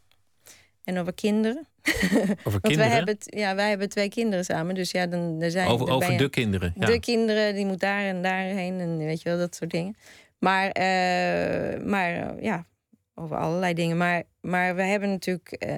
en 0.83 0.97
over 0.99 1.13
kinderen. 1.13 1.67
over 1.93 2.37
Want 2.43 2.61
kinderen. 2.61 2.77
wij 2.77 2.89
hebben, 2.89 3.17
ja, 3.19 3.55
wij 3.55 3.69
hebben 3.69 3.89
twee 3.89 4.09
kinderen 4.09 4.45
samen, 4.45 4.75
dus 4.75 4.91
ja, 4.91 5.07
dan 5.07 5.41
er 5.41 5.51
zijn 5.51 5.67
over 5.67 5.85
dan 5.85 5.95
over 5.95 6.17
de 6.17 6.29
kinderen. 6.29 6.73
Ja. 6.79 6.85
De 6.85 6.99
kinderen, 6.99 7.55
die 7.55 7.65
moet 7.65 7.79
daar 7.79 8.03
en 8.03 8.21
daarheen 8.21 8.79
en 8.79 8.97
weet 8.97 9.21
je 9.21 9.29
wel, 9.29 9.37
dat 9.37 9.55
soort 9.55 9.71
dingen. 9.71 9.95
Maar, 10.39 10.69
eh, 10.69 11.83
maar 11.83 12.13
eh, 12.13 12.43
ja, 12.43 12.65
over 13.15 13.37
allerlei 13.37 13.73
dingen. 13.73 13.97
Maar, 13.97 14.23
maar 14.41 14.75
we 14.75 14.81
hebben 14.81 15.09
natuurlijk 15.09 15.51
eh, 15.51 15.75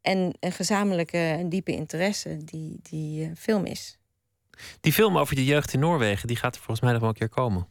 en 0.00 0.36
een 0.40 0.52
gezamenlijke 0.52 1.18
en 1.18 1.48
diepe 1.48 1.72
interesse 1.72 2.44
die, 2.44 2.78
die 2.82 3.30
film 3.36 3.64
is. 3.64 3.98
Die 4.80 4.92
film 4.92 5.18
over 5.18 5.34
de 5.34 5.44
jeugd 5.44 5.72
in 5.72 5.80
Noorwegen, 5.80 6.28
die 6.28 6.36
gaat 6.36 6.54
er 6.54 6.60
volgens 6.60 6.80
mij 6.80 6.92
nog 6.92 7.00
wel 7.00 7.10
een 7.10 7.16
keer 7.16 7.28
komen. 7.28 7.66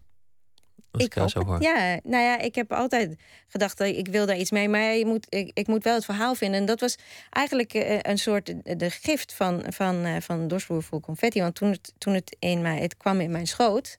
Als 0.91 1.03
ik, 1.03 1.13
hoop 1.13 1.29
zo 1.29 1.43
hoor. 1.43 1.61
Ja, 1.61 1.99
nou 2.03 2.23
ja, 2.23 2.39
ik 2.39 2.55
heb 2.55 2.71
altijd 2.71 3.15
gedacht 3.47 3.77
dat 3.77 3.87
ik 3.87 4.07
wil 4.07 4.25
daar 4.25 4.37
iets 4.37 4.51
mee, 4.51 4.69
maar 4.69 4.95
je 4.95 5.05
moet, 5.05 5.25
ik, 5.29 5.51
ik 5.53 5.67
moet 5.67 5.83
wel 5.83 5.93
het 5.93 6.05
verhaal 6.05 6.35
vinden. 6.35 6.59
En 6.59 6.65
dat 6.65 6.79
was 6.79 6.95
eigenlijk 7.29 7.73
eh, 7.73 7.99
een 8.01 8.17
soort 8.17 8.49
eh, 8.63 8.77
de 8.77 8.89
gift 8.89 9.33
van, 9.33 9.63
van, 9.67 10.03
eh, 10.05 10.15
van 10.21 10.47
Dorsvloer 10.47 10.83
vol 10.83 10.99
confetti. 10.99 11.41
Want 11.41 11.55
toen 11.55 11.71
het, 11.71 11.93
toen 11.97 12.13
het 12.13 12.35
in 12.39 12.61
mij, 12.61 12.79
het 12.79 12.97
kwam 12.97 13.19
in 13.19 13.31
mijn 13.31 13.47
schoot 13.47 13.97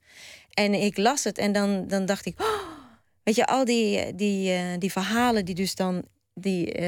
en 0.51 0.74
ik 0.74 0.97
las 0.97 1.24
het 1.24 1.38
en 1.38 1.53
dan, 1.53 1.88
dan 1.88 2.07
dacht 2.07 2.26
ik, 2.26 2.41
oh, 2.41 2.47
weet 3.22 3.34
je, 3.34 3.47
al 3.47 3.64
die, 3.64 4.14
die, 4.14 4.78
die 4.78 4.93
verhalen 4.93 5.45
die 5.45 5.55
dus 5.55 5.74
dan 5.74 6.05
die, 6.34 6.80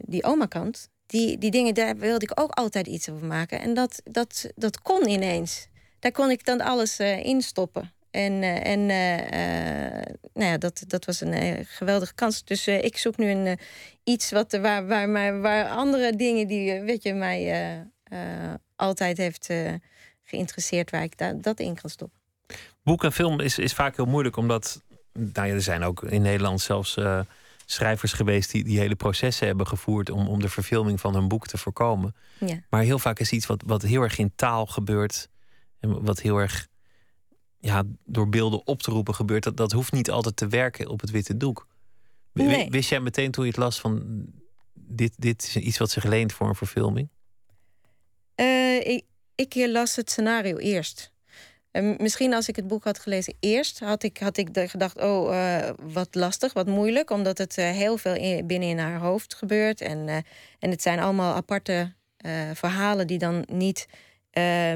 die 0.00 0.24
oma 0.24 0.46
kant, 0.46 0.88
die, 1.06 1.38
die 1.38 1.50
dingen, 1.50 1.74
daar 1.74 1.96
wilde 1.96 2.24
ik 2.24 2.40
ook 2.40 2.50
altijd 2.50 2.86
iets 2.86 3.08
over 3.08 3.26
maken. 3.26 3.60
En 3.60 3.74
dat, 3.74 4.00
dat, 4.04 4.50
dat 4.54 4.82
kon 4.82 5.08
ineens. 5.08 5.68
Daar 5.98 6.12
kon 6.12 6.30
ik 6.30 6.44
dan 6.44 6.60
alles 6.60 6.98
in 7.00 7.42
stoppen. 7.42 7.93
En, 8.14 8.42
eh, 8.42 8.66
en 8.66 8.90
eh, 8.90 9.98
eh, 9.98 10.14
nou 10.34 10.50
ja, 10.50 10.58
dat, 10.58 10.84
dat 10.86 11.04
was 11.04 11.20
een 11.20 11.64
geweldige 11.66 12.14
kans. 12.14 12.44
Dus 12.44 12.68
ik 12.68 12.96
zoek 12.96 13.16
nu 13.16 13.30
een, 13.30 13.58
iets 14.04 14.30
wat, 14.30 14.52
waar, 14.52 14.86
waar, 14.86 15.12
waar, 15.12 15.40
waar 15.40 15.68
andere 15.68 16.16
dingen 16.16 16.46
die 16.46 16.80
weet 16.80 17.02
je, 17.02 17.14
mij 17.14 17.86
altijd 18.76 19.16
heeft 19.16 19.52
geïnteresseerd, 20.24 20.90
waar 20.90 21.02
ik 21.02 21.18
da 21.18 21.32
dat 21.32 21.60
in 21.60 21.74
kan 21.74 21.90
stoppen. 21.90 22.18
Boek 22.82 23.04
en 23.04 23.12
film 23.12 23.40
is, 23.40 23.58
is 23.58 23.72
vaak 23.72 23.96
heel 23.96 24.06
moeilijk, 24.06 24.36
omdat 24.36 24.82
nou 25.12 25.48
ja, 25.48 25.54
er 25.54 25.62
zijn 25.62 25.82
ook 25.82 26.02
in 26.02 26.22
Nederland 26.22 26.60
zelfs 26.60 26.98
schrijvers 27.66 28.12
geweest 28.12 28.50
die 28.50 28.64
die 28.64 28.78
hele 28.78 28.94
processen 28.94 29.46
hebben 29.46 29.66
gevoerd 29.66 30.10
om, 30.10 30.28
om 30.28 30.40
de 30.40 30.48
verfilming 30.48 31.00
van 31.00 31.14
hun 31.14 31.28
boek 31.28 31.46
te 31.46 31.58
voorkomen. 31.58 32.14
Ja. 32.38 32.60
Maar 32.70 32.82
heel 32.82 32.98
vaak 32.98 33.18
is 33.18 33.32
iets 33.32 33.46
wat, 33.46 33.62
wat 33.66 33.82
heel 33.82 34.02
erg 34.02 34.18
in 34.18 34.32
taal 34.36 34.66
gebeurt 34.66 35.28
en 35.80 36.04
wat 36.04 36.20
heel 36.20 36.38
erg 36.38 36.68
ja, 37.64 37.82
door 38.04 38.28
beelden 38.28 38.66
op 38.66 38.82
te 38.82 38.90
roepen 38.90 39.14
gebeurt, 39.14 39.42
dat, 39.42 39.56
dat 39.56 39.72
hoeft 39.72 39.92
niet 39.92 40.10
altijd 40.10 40.36
te 40.36 40.48
werken 40.48 40.88
op 40.88 41.00
het 41.00 41.10
witte 41.10 41.36
doek. 41.36 41.66
Nee. 42.32 42.70
Wist 42.70 42.88
jij 42.88 43.00
meteen 43.00 43.30
toen 43.30 43.44
je 43.44 43.50
het 43.50 43.58
las 43.58 43.80
van 43.80 44.24
dit, 44.74 45.12
dit 45.16 45.42
is 45.42 45.56
iets 45.56 45.78
wat 45.78 45.90
zich 45.90 46.04
leent 46.04 46.32
voor 46.32 46.48
een 46.48 46.54
verfilming? 46.54 47.08
Eh, 48.34 48.86
ik, 48.86 49.04
ik 49.34 49.54
las 49.54 49.96
het 49.96 50.10
scenario 50.10 50.56
eerst. 50.56 51.12
En 51.70 51.96
misschien 51.98 52.34
als 52.34 52.48
ik 52.48 52.56
het 52.56 52.66
boek 52.66 52.84
had 52.84 52.98
gelezen 52.98 53.34
eerst, 53.40 53.78
had 53.78 54.02
ik, 54.02 54.18
had 54.18 54.36
ik 54.36 54.48
gedacht: 54.52 55.00
oh, 55.00 55.36
eh, 55.36 55.70
wat 55.82 56.14
lastig, 56.14 56.52
wat 56.52 56.66
moeilijk, 56.66 57.10
omdat 57.10 57.38
het 57.38 57.58
eh, 57.58 57.70
heel 57.70 57.96
veel 57.96 58.14
in, 58.14 58.46
binnen 58.46 58.68
in 58.68 58.78
haar 58.78 58.98
hoofd 58.98 59.34
gebeurt. 59.34 59.80
En, 59.80 60.08
en 60.58 60.70
het 60.70 60.82
zijn 60.82 60.98
allemaal 60.98 61.34
aparte 61.34 61.92
verhalen 62.54 63.06
die 63.06 63.18
dan 63.18 63.44
niet 63.46 63.86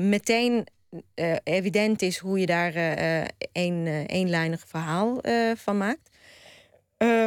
meteen 0.01 0.67
eh, 1.15 1.37
evident 1.43 2.03
is 2.03 2.19
hoe 2.19 2.39
je 2.39 2.47
daar 2.47 2.75
eh, 2.75 3.25
een 3.53 3.87
eenlijnig 4.07 4.65
verhaal 4.67 5.21
van 5.57 5.79
maakt. 5.79 6.11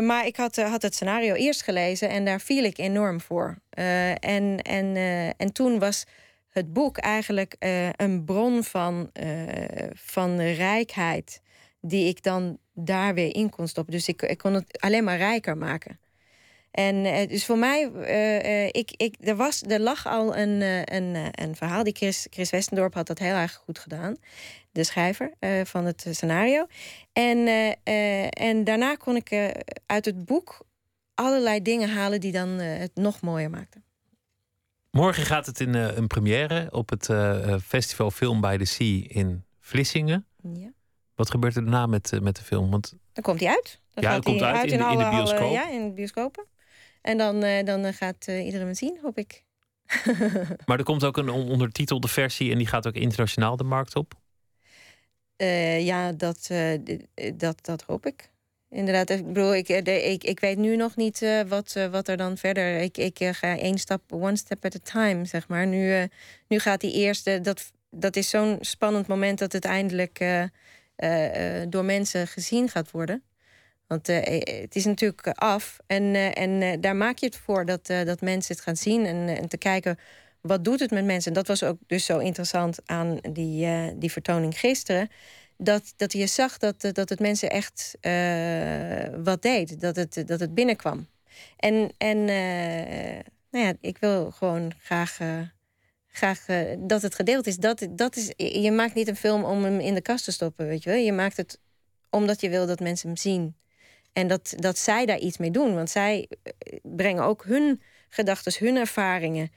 Maar 0.02 0.26
ik 0.26 0.36
had, 0.36 0.56
had 0.56 0.82
het 0.82 0.96
scenario 0.96 1.34
eerst 1.34 1.62
gelezen 1.62 2.10
en 2.10 2.26
daar 2.26 2.42
viel 2.42 2.64
ik 2.64 2.78
enorm 2.78 3.22
voor. 3.22 3.58
En, 3.70 4.62
en, 4.62 4.96
en 5.38 5.54
toen 5.54 5.80
was 5.80 6.06
het 6.50 6.74
boek 6.74 6.98
eigenlijk 6.98 7.56
een 7.96 8.24
bron 8.26 8.64
van, 8.64 9.12
van 9.94 10.42
rijkheid, 10.42 11.42
die 11.82 12.08
ik 12.08 12.24
dan 12.24 12.58
daar 12.74 13.14
weer 13.14 13.36
in 13.36 13.50
kon 13.50 13.68
stoppen. 13.68 13.94
Dus 13.94 14.08
ik, 14.08 14.22
ik 14.22 14.38
kon 14.38 14.54
het 14.54 14.82
alleen 14.82 15.04
maar 15.04 15.18
rijker 15.18 15.58
maken. 15.58 16.00
En 16.72 17.06
eh, 17.06 17.28
dus 17.30 17.46
voor 17.46 17.58
mij, 17.58 17.92
eh, 17.94 18.64
eh, 18.64 18.68
ik, 18.72 18.92
ik, 18.98 19.16
er, 19.20 19.36
was, 19.36 19.62
er 19.62 19.80
lag 19.80 20.08
al 20.08 20.38
een, 20.38 20.62
een, 20.96 21.16
een 21.42 21.56
verhaal. 21.56 21.84
Die 21.84 21.96
Chris, 21.96 22.28
Chris 22.30 22.50
Westendorp 22.50 22.94
had 22.94 23.08
dat 23.08 23.20
heel 23.20 23.36
erg 23.36 23.54
goed 23.54 23.80
gedaan. 23.80 24.16
De 24.72 24.84
schrijver 24.84 25.34
van 25.64 25.86
het 25.86 26.06
scenario. 26.10 26.66
En, 27.14 27.48
en 28.30 28.64
daarna 28.64 28.96
kon 28.96 29.16
ik 29.16 29.54
uit 29.86 30.06
het 30.06 30.26
boek 30.26 30.66
allerlei 31.14 31.62
dingen 31.62 31.90
halen 31.90 32.20
die 32.20 32.32
dan 32.32 32.48
het 32.50 32.92
nog 32.96 33.22
mooier 33.22 33.50
maakten. 33.50 33.84
Morgen 34.92 35.26
gaat 35.26 35.46
het 35.46 35.60
in 35.60 35.74
een 35.74 36.08
première 36.08 36.68
op 36.72 36.90
het 36.90 37.10
Festival 37.64 38.12
Film 38.12 38.42
by 38.42 38.58
the 38.58 38.66
Sea 38.66 39.04
in 39.08 39.44
Vlissingen. 39.60 40.26
Ja. 40.54 40.72
Wat 41.16 41.32
gebeurt 41.32 41.56
er 41.56 41.62
daarna 41.62 41.86
met, 41.86 42.12
met 42.22 42.36
de 42.36 42.44
film? 42.44 42.72
Want 42.72 42.94
Dan 43.14 43.24
komt 43.24 43.40
hij 43.40 43.50
uit. 43.50 43.80
Dan 43.94 44.04
Ja, 44.04 44.12
gaat 44.12 44.24
dan 44.24 44.32
komt 44.34 44.44
hij 44.46 44.54
uit 44.54 44.64
in 44.64 44.68
de- 44.70 44.74
in 44.74 44.80
de 44.80 44.86
alle- 44.86 45.04
alle- 45.06 45.16
bioscoop. 45.24 45.52
ja, 45.52 45.70
in 45.70 45.88
de 45.88 45.94
bioscopen. 45.94 46.46
En 47.02 47.18
dan, 47.18 47.44
eh, 47.44 47.66
dan 47.66 47.86
eh, 47.86 47.94
gaat 47.94 48.26
eh, 48.28 48.46
iedereen 48.46 48.66
hem 48.66 48.76
zien, 48.76 49.00
hoop 49.02 49.18
ik. 49.18 49.44
Maar 50.66 50.78
er 50.78 50.84
komt 50.84 51.04
ook 51.04 51.18
een 51.18 51.30
on- 51.30 51.50
ondertitelde 51.50 52.08
versie 52.08 52.52
en 52.52 52.58
die 52.58 52.68
gaat 52.68 52.88
ook 52.88 52.94
internationaal 52.94 53.58
de 53.58 53.64
markt 53.64 53.96
op. 53.96 54.14
Ja, 55.80 56.12
dat, 56.12 56.50
dat, 57.34 57.66
dat 57.66 57.82
hoop 57.82 58.06
ik. 58.06 58.30
Inderdaad, 58.70 59.10
ik 59.10 59.26
bedoel, 59.26 59.56
ik, 59.56 59.70
ik, 59.70 60.24
ik 60.24 60.40
weet 60.40 60.58
nu 60.58 60.76
nog 60.76 60.96
niet 60.96 61.26
wat, 61.48 61.88
wat 61.92 62.08
er 62.08 62.18
dan 62.18 62.38
verder. 62.38 62.78
Ik, 62.78 62.98
ik 62.98 63.18
ga 63.32 63.58
één 63.58 63.78
stap, 63.78 64.02
one 64.10 64.36
step 64.36 64.66
at 64.66 64.76
a 64.76 64.80
time, 64.84 65.26
zeg 65.26 65.48
maar. 65.48 65.68
Nu, 65.68 66.08
nu 66.48 66.60
gaat 66.60 66.82
die 66.82 66.94
eerste. 66.94 67.42
Dat, 67.42 67.72
dat 67.90 68.16
is 68.16 68.30
zo'n 68.30 68.58
spannend 68.60 69.08
moment 69.08 69.40
dat 69.40 69.52
het 69.52 69.66
eindelijk 69.66 70.26
door 71.70 71.86
mensen 71.86 72.28
gezien 72.28 72.70
gaat 72.70 72.92
worden. 72.92 73.24
Want 73.92 74.10
eh, 74.10 74.42
eh, 74.42 74.62
het 74.62 74.76
is 74.76 74.86
natuurlijk 74.86 75.26
eh, 75.26 75.34
af. 75.34 75.78
En, 75.88 76.16
en 76.34 76.82
daar 76.82 76.96
maak 76.96 77.18
je 77.18 77.26
het 77.26 77.38
voor 77.38 77.66
dat, 77.66 77.88
dat 77.88 78.22
mensen 78.22 78.56
het 78.56 78.64
gaan 78.64 78.76
zien. 78.76 79.06
En, 79.06 79.38
en 79.38 79.48
te 79.48 79.58
kijken 79.58 79.98
wat 80.42 80.64
doet 80.64 80.80
het 80.80 80.92
met 80.92 81.06
mensen. 81.06 81.32
En 81.32 81.38
dat 81.38 81.48
was 81.48 81.64
ook 81.64 81.78
dus 81.88 82.06
zo 82.06 82.18
interessant 82.18 82.80
aan 82.86 83.20
die, 83.32 83.68
die 83.98 84.12
vertoning 84.12 84.60
gisteren. 84.60 85.10
Dat, 85.58 85.94
dat 85.98 86.14
je 86.14 86.28
zag 86.28 86.58
dat, 86.58 86.82
dat 86.92 87.10
het 87.10 87.20
mensen 87.20 87.50
echt 87.50 87.98
wat 89.24 89.42
deed. 89.42 89.82
Dat 89.82 89.96
het, 89.96 90.24
dat 90.26 90.40
het 90.40 90.54
binnenkwam. 90.54 91.08
En, 91.58 91.92
en 91.98 92.26
nou 93.50 93.66
ja, 93.66 93.74
ik 93.82 93.98
wil 93.98 94.32
gewoon 94.32 94.72
graag, 94.80 95.18
graag 96.08 96.46
dat 96.80 97.02
het 97.02 97.16
gedeeld 97.16 97.48
is. 97.48 97.58
Dat, 97.58 97.88
dat 97.90 98.16
is. 98.16 98.34
Je 98.62 98.72
maakt 98.72 98.94
niet 98.94 99.08
een 99.08 99.16
film 99.16 99.44
om 99.44 99.64
hem 99.64 99.80
in 99.80 99.94
de 99.94 100.02
kast 100.02 100.24
te 100.24 100.32
stoppen, 100.32 100.68
weet 100.68 100.84
je 100.84 100.90
wel. 100.90 101.00
Je 101.00 101.14
maakt 101.14 101.38
het 101.38 101.60
omdat 102.10 102.42
je 102.42 102.50
wil 102.50 102.66
dat 102.66 102.80
mensen 102.80 103.08
hem 103.08 103.18
zien. 103.18 103.56
En 104.14 104.28
dat, 104.28 104.54
dat 104.56 104.78
zij 104.78 105.06
daar 105.06 105.20
iets 105.20 105.38
mee 105.38 105.52
doen. 105.52 105.76
Want 105.76 105.90
zij 105.90 106.28
eh, 106.30 106.80
brengen 106.84 107.24
ook 107.24 107.44
hun 107.46 107.82
gedachten, 108.10 108.66
hun 108.66 108.76
ervaringen 108.76 109.52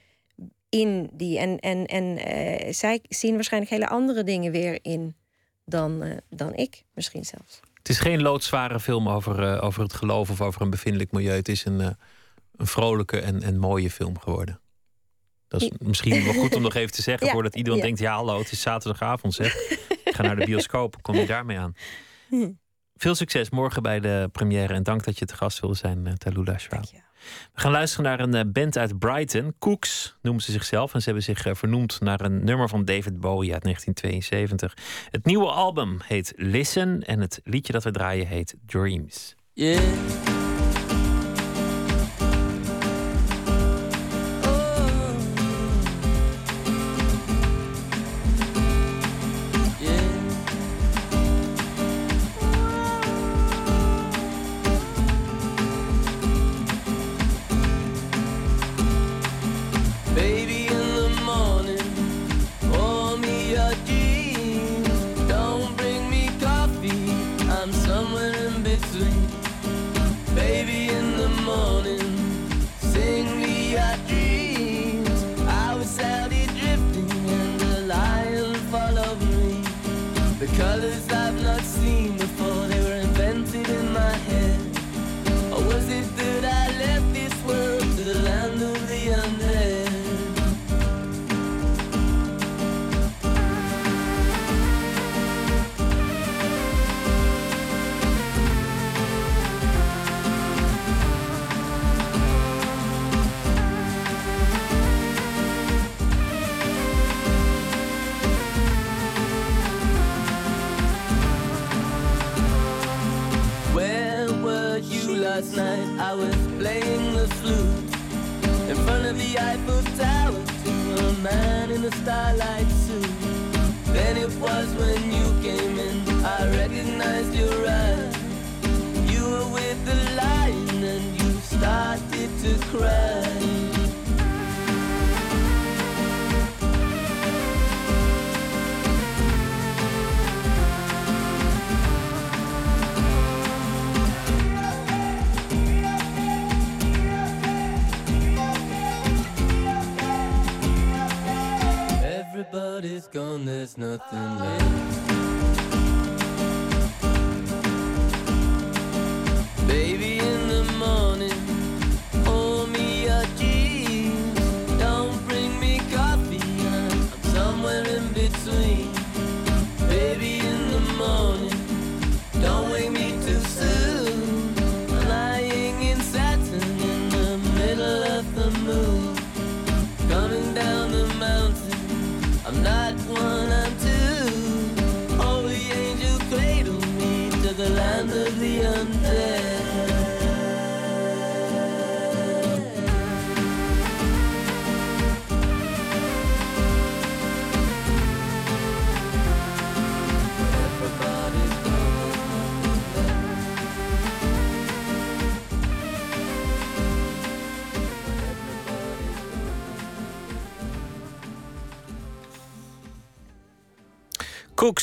in 0.69 1.11
die. 1.13 1.39
En, 1.39 1.59
en, 1.59 1.87
en 1.87 2.17
eh, 2.19 2.73
zij 2.73 3.01
zien 3.09 3.35
waarschijnlijk 3.35 3.73
hele 3.73 3.89
andere 3.89 4.25
dingen 4.25 4.53
weer 4.53 4.79
in 4.83 5.17
dan, 5.65 6.03
eh, 6.03 6.17
dan 6.31 6.55
ik, 6.55 6.85
misschien 6.95 7.25
zelfs. 7.25 7.61
Het 7.75 7.89
is 7.89 7.99
geen 7.99 8.23
loodzware 8.23 8.81
film 8.81 9.09
over, 9.09 9.61
over 9.61 9.83
het 9.83 9.93
geloof 9.93 10.31
of 10.31 10.41
over 10.41 10.63
een 10.63 10.71
bevindelijk 10.71 11.13
milieu. 11.13 11.37
Het 11.37 11.49
is 11.49 11.65
een, 11.65 11.81
een 11.81 11.97
vrolijke 12.67 13.21
en, 13.21 13.43
en 13.43 13.59
mooie 13.59 13.91
film 13.91 14.19
geworden. 14.19 14.61
Dat 15.49 15.63
is 15.63 15.71
misschien 15.79 16.25
wel 16.25 16.33
goed 16.33 16.55
om 16.55 16.63
nog 16.63 16.75
even 16.75 16.93
te 16.93 17.03
zeggen 17.11 17.27
Ja, 17.27 17.33
voordat 17.33 17.57
iedereen 17.57 17.79
ja. 17.79 17.85
denkt: 17.85 18.01
ja, 18.01 18.15
hallo, 18.15 18.39
het 18.39 18.53
is 18.53 18.61
zaterdagavond 18.61 19.35
zeg. 19.35 19.55
Ik 20.05 20.15
ga 20.15 20.23
naar 20.23 20.37
de 20.37 20.45
bioscoop. 20.45 21.03
Kom 21.03 21.15
je 21.15 21.27
daarmee 21.27 21.59
aan? 21.59 21.75
Veel 22.97 23.15
succes 23.15 23.51
morgen 23.51 23.83
bij 23.83 24.01
de 24.01 24.29
première 24.33 24.75
en 24.75 24.83
dank 24.83 25.05
dat 25.05 25.19
je 25.19 25.25
te 25.25 25.37
gast 25.37 25.61
wilde 25.61 25.77
zijn, 25.77 26.07
uh, 26.07 26.13
Talula 26.13 26.59
Schwab. 26.59 26.85
We 27.55 27.61
gaan 27.61 27.73
luisteren 27.73 28.05
naar 28.05 28.21
een 28.21 28.35
eh, 28.35 28.53
band 28.53 28.79
uit 28.79 28.99
Brighton. 28.99 29.55
Cooks 29.59 30.17
noemen 30.23 30.43
ze 30.43 30.53
zichzelf. 30.53 30.95
En 30.95 30.99
ze 30.99 31.05
hebben 31.05 31.25
zich 31.25 31.47
eh, 31.47 31.55
vernoemd 31.55 32.01
naar 32.01 32.21
een 32.21 32.45
nummer 32.45 32.69
van 32.69 32.85
David 32.85 33.21
Bowie 33.21 33.53
uit 33.53 33.63
1972. 33.63 34.75
Het 35.11 35.25
nieuwe 35.25 35.51
album 35.51 35.99
heet 36.05 36.33
Listen. 36.37 37.03
En 37.03 37.21
het 37.21 37.41
liedje 37.45 37.73
dat 37.73 37.85
we 37.85 37.91
draaien 37.91 38.27
heet 38.27 38.55
Dreams. 38.67 39.35
Yeah. 39.53 40.44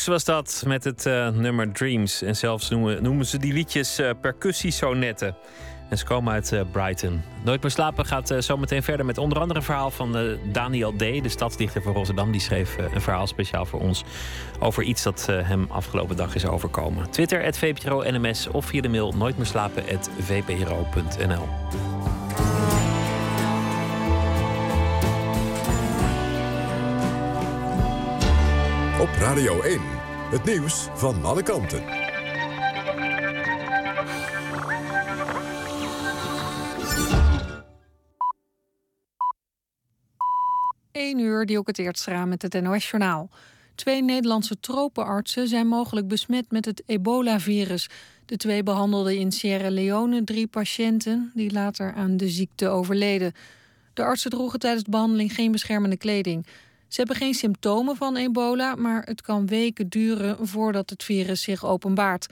Was 0.05 0.23
dat 0.23 0.63
met 0.67 0.83
het 0.83 1.05
eh, 1.05 1.29
nummer 1.29 1.71
Dreams. 1.71 2.21
En 2.21 2.35
zelfs 2.35 2.69
noemen, 2.69 3.03
noemen 3.03 3.25
ze 3.25 3.37
die 3.37 3.53
liedjes 3.53 3.99
eh 3.99 4.09
percussiesonetten. 4.21 5.35
En 5.89 5.97
ze 5.97 6.05
komen 6.05 6.33
uit 6.33 6.51
eh, 6.51 6.61
Brighton. 6.71 7.21
Nooit 7.43 7.61
meer 7.61 7.71
slapen 7.71 8.05
gaat 8.05 8.35
zometeen 8.37 8.83
verder 8.83 9.05
met 9.05 9.17
onder 9.17 9.39
andere 9.39 9.59
een 9.59 9.65
verhaal 9.65 9.91
van 9.91 10.37
Daniel 10.51 10.93
D., 10.95 10.99
de 10.99 11.29
stadsdichter 11.29 11.81
van 11.81 11.93
Rotterdam. 11.93 12.31
Die 12.31 12.41
schreef 12.41 12.77
een 12.93 13.01
verhaal 13.01 13.27
speciaal 13.27 13.65
voor 13.65 13.79
ons 13.79 14.03
over 14.59 14.83
iets 14.83 15.03
dat 15.03 15.25
hem 15.25 15.65
afgelopen 15.69 16.15
dag 16.15 16.35
is 16.35 16.45
overkomen. 16.45 17.09
Twitter, 17.09 17.43
het 17.43 17.57
VPRO 17.57 18.03
NMS 18.03 18.47
of 18.47 18.65
via 18.65 18.81
de 18.81 18.89
mail 18.89 19.11
nooitmeerslapen.vpro.nl. 19.11 21.47
Radio 29.21 29.61
1. 29.61 29.79
Het 30.29 30.43
nieuws 30.43 30.87
van 30.93 31.23
alle 31.23 31.43
kanten. 31.43 31.83
1 40.91 41.19
uur, 41.19 41.45
die 41.45 41.57
ook 41.57 41.67
het 41.67 41.79
eerst 41.79 42.05
raam 42.05 42.29
met 42.29 42.41
het 42.41 42.61
NOS-journaal. 42.61 43.29
Twee 43.75 44.03
Nederlandse 44.03 44.59
tropenartsen 44.59 45.47
zijn 45.47 45.67
mogelijk 45.67 46.07
besmet 46.07 46.51
met 46.51 46.65
het 46.65 46.83
ebola-virus. 46.85 47.89
De 48.25 48.37
twee 48.37 48.63
behandelden 48.63 49.17
in 49.17 49.31
Sierra 49.31 49.69
Leone 49.69 50.23
drie 50.23 50.47
patiënten... 50.47 51.31
die 51.33 51.51
later 51.51 51.93
aan 51.93 52.17
de 52.17 52.29
ziekte 52.29 52.67
overleden. 52.67 53.33
De 53.93 54.03
artsen 54.03 54.31
droegen 54.31 54.59
tijdens 54.59 54.83
de 54.83 54.91
behandeling 54.91 55.33
geen 55.33 55.51
beschermende 55.51 55.97
kleding. 55.97 56.45
Ze 56.91 56.97
hebben 56.97 57.15
geen 57.15 57.33
symptomen 57.33 57.95
van 57.95 58.15
ebola... 58.15 58.75
maar 58.75 59.03
het 59.03 59.21
kan 59.21 59.47
weken 59.47 59.89
duren 59.89 60.47
voordat 60.47 60.89
het 60.89 61.03
virus 61.03 61.41
zich 61.41 61.65
openbaart. 61.65 62.27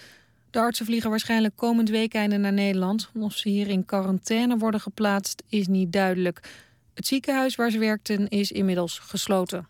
De 0.50 0.60
artsen 0.60 0.86
vliegen 0.86 1.10
waarschijnlijk 1.10 1.56
komend 1.56 1.90
weekende 1.90 2.38
naar 2.38 2.54
Nederland. 2.54 3.10
Of 3.20 3.34
ze 3.34 3.50
hier 3.50 3.68
in 3.68 3.86
quarantaine 3.86 4.58
worden 4.58 4.80
geplaatst, 4.80 5.44
is 5.50 5.68
niet 5.68 5.92
duidelijk... 5.92 6.68
Het 6.94 7.08
ziekenhuis 7.08 7.56
waar 7.56 7.72
ze 7.72 7.80
werkten 7.80 8.28
is 8.28 8.52
inmiddels 8.52 9.00
gesloten. 9.00 9.68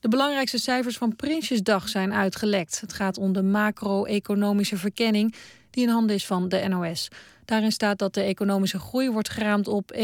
De 0.00 0.08
belangrijkste 0.08 0.58
cijfers 0.58 0.96
van 0.96 1.16
Prinsjesdag 1.16 1.88
zijn 1.88 2.12
uitgelekt. 2.12 2.80
Het 2.80 2.92
gaat 2.92 3.18
om 3.18 3.32
de 3.32 3.42
macro-economische 3.42 4.76
verkenning 4.76 5.34
die 5.70 5.84
in 5.84 5.90
handen 5.90 6.16
is 6.16 6.26
van 6.26 6.48
de 6.48 6.68
NOS. 6.68 7.08
Daarin 7.44 7.72
staat 7.72 7.98
dat 7.98 8.14
de 8.14 8.22
economische 8.22 8.78
groei 8.78 9.10
wordt 9.10 9.30
geraamd 9.30 9.68
op 9.68 9.94
1,25 9.94 10.00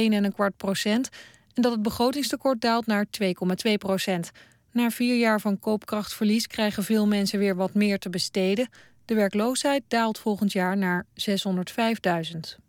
procent 0.56 1.08
en 1.55 1.62
dat 1.62 1.72
het 1.72 1.82
begrotingstekort 1.82 2.61
daalt 2.61 2.86
naar 2.86 3.07
2,2 3.07 3.72
procent. 3.78 4.30
Na 4.72 4.90
vier 4.90 5.18
jaar 5.18 5.40
van 5.40 5.59
koopkrachtverlies 5.59 6.46
krijgen 6.46 6.84
veel 6.84 7.07
mensen 7.07 7.38
weer 7.38 7.57
wat 7.57 7.74
meer 7.74 7.98
te 7.98 8.11
besteden. 8.11 8.68
De 9.05 9.14
werkloosheid 9.14 9.82
daalt 9.88 10.18
volgend 10.18 10.53
jaar 10.53 10.76
naar 10.76 11.07
605.000. 11.14 12.62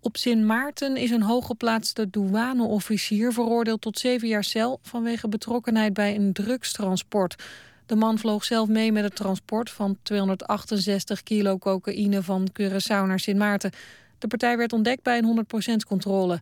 Op 0.00 0.16
Sint 0.16 0.44
Maarten 0.44 0.96
is 0.96 1.10
een 1.10 1.22
hooggeplaatste 1.22 2.10
douaneofficier 2.10 3.32
veroordeeld 3.32 3.80
tot 3.80 3.98
zeven 3.98 4.28
jaar 4.28 4.44
cel 4.44 4.78
vanwege 4.82 5.28
betrokkenheid 5.28 5.94
bij 5.94 6.14
een 6.14 6.32
drugstransport. 6.32 7.42
De 7.86 7.96
man 7.96 8.18
vloog 8.18 8.44
zelf 8.44 8.68
mee 8.68 8.92
met 8.92 9.04
het 9.04 9.16
transport 9.16 9.70
van 9.70 9.98
268 10.02 11.22
kilo 11.22 11.58
cocaïne 11.58 12.22
van 12.22 12.48
Curaçao 12.60 13.06
naar 13.06 13.20
Sint 13.20 13.38
Maarten. 13.38 13.70
De 14.18 14.26
partij 14.26 14.56
werd 14.56 14.72
ontdekt 14.72 15.02
bij 15.02 15.18
een 15.18 15.46
100% 15.74 15.76
controle. 15.86 16.40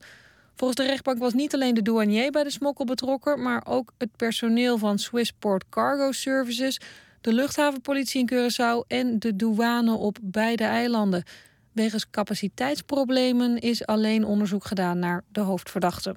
Volgens 0.56 0.80
de 0.80 0.86
rechtbank 0.86 1.18
was 1.18 1.32
niet 1.32 1.54
alleen 1.54 1.74
de 1.74 1.82
douanier 1.82 2.30
bij 2.30 2.42
de 2.42 2.50
smokkel 2.50 2.84
betrokken, 2.84 3.42
maar 3.42 3.66
ook 3.66 3.92
het 3.98 4.16
personeel 4.16 4.78
van 4.78 4.98
Swissport 4.98 5.64
Cargo 5.68 6.12
Services, 6.12 6.80
de 7.20 7.32
luchthavenpolitie 7.32 8.20
in 8.20 8.30
Curaçao 8.32 8.86
en 8.86 9.18
de 9.18 9.36
douane 9.36 9.92
op 9.92 10.18
beide 10.22 10.64
eilanden. 10.64 11.24
Wegens 11.72 12.10
capaciteitsproblemen 12.10 13.58
is 13.58 13.86
alleen 13.86 14.24
onderzoek 14.24 14.64
gedaan 14.64 14.98
naar 14.98 15.24
de 15.32 15.40
hoofdverdachte. 15.40 16.16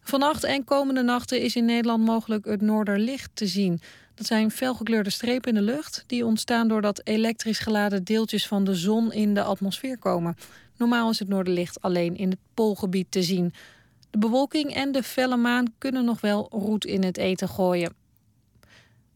Vannacht 0.00 0.44
en 0.44 0.64
komende 0.64 1.02
nachten 1.02 1.40
is 1.40 1.56
in 1.56 1.64
Nederland 1.64 2.04
mogelijk 2.04 2.44
het 2.44 2.60
Noorderlicht 2.60 3.30
te 3.34 3.46
zien. 3.46 3.80
Dat 4.14 4.26
zijn 4.26 4.50
felgekleurde 4.50 5.10
strepen 5.10 5.48
in 5.48 5.66
de 5.66 5.72
lucht 5.72 6.04
die 6.06 6.26
ontstaan 6.26 6.68
doordat 6.68 7.00
elektrisch 7.04 7.58
geladen 7.58 8.04
deeltjes 8.04 8.46
van 8.46 8.64
de 8.64 8.74
zon 8.74 9.12
in 9.12 9.34
de 9.34 9.42
atmosfeer 9.42 9.98
komen. 9.98 10.36
Normaal 10.84 11.10
is 11.10 11.18
het 11.18 11.28
Noorderlicht 11.28 11.80
alleen 11.80 12.16
in 12.16 12.30
het 12.30 12.38
Poolgebied 12.54 13.06
te 13.10 13.22
zien. 13.22 13.52
De 14.10 14.18
bewolking 14.18 14.74
en 14.74 14.92
de 14.92 15.02
felle 15.02 15.36
maan 15.36 15.74
kunnen 15.78 16.04
nog 16.04 16.20
wel 16.20 16.48
roet 16.50 16.84
in 16.84 17.04
het 17.04 17.16
eten 17.16 17.48
gooien. 17.48 17.94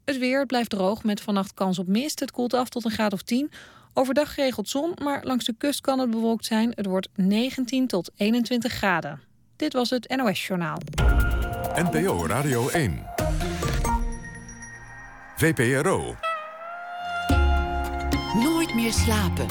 Het 0.05 0.19
weer 0.19 0.47
blijft 0.47 0.71
droog 0.71 1.05
met 1.05 1.21
vannacht 1.21 1.55
kans 1.55 1.79
op 1.79 1.87
mist. 1.87 2.21
Het 2.21 2.31
koelt 2.31 2.55
af 2.55 2.69
tot 2.69 2.85
een 2.85 2.91
graad 2.91 3.13
of 3.13 3.23
10. 3.23 3.51
Overdag 3.95 4.35
geregeld 4.35 4.69
zon, 4.69 4.93
maar 5.03 5.25
langs 5.25 5.45
de 5.45 5.55
kust 5.59 5.81
kan 5.81 5.99
het 5.99 6.11
bewolkt 6.11 6.45
zijn. 6.45 6.73
Het 6.75 6.87
wordt 6.87 7.09
19 7.15 7.87
tot 7.87 8.11
21 8.17 8.73
graden. 8.73 9.21
Dit 9.57 9.73
was 9.73 9.91
het 9.91 10.17
NOS 10.17 10.47
Journaal. 10.47 10.79
NPO 11.75 12.27
Radio 12.27 12.69
1. 12.69 13.07
VPRO. 15.37 16.15
Nooit 18.35 18.75
meer 18.75 18.93
slapen. 18.93 19.47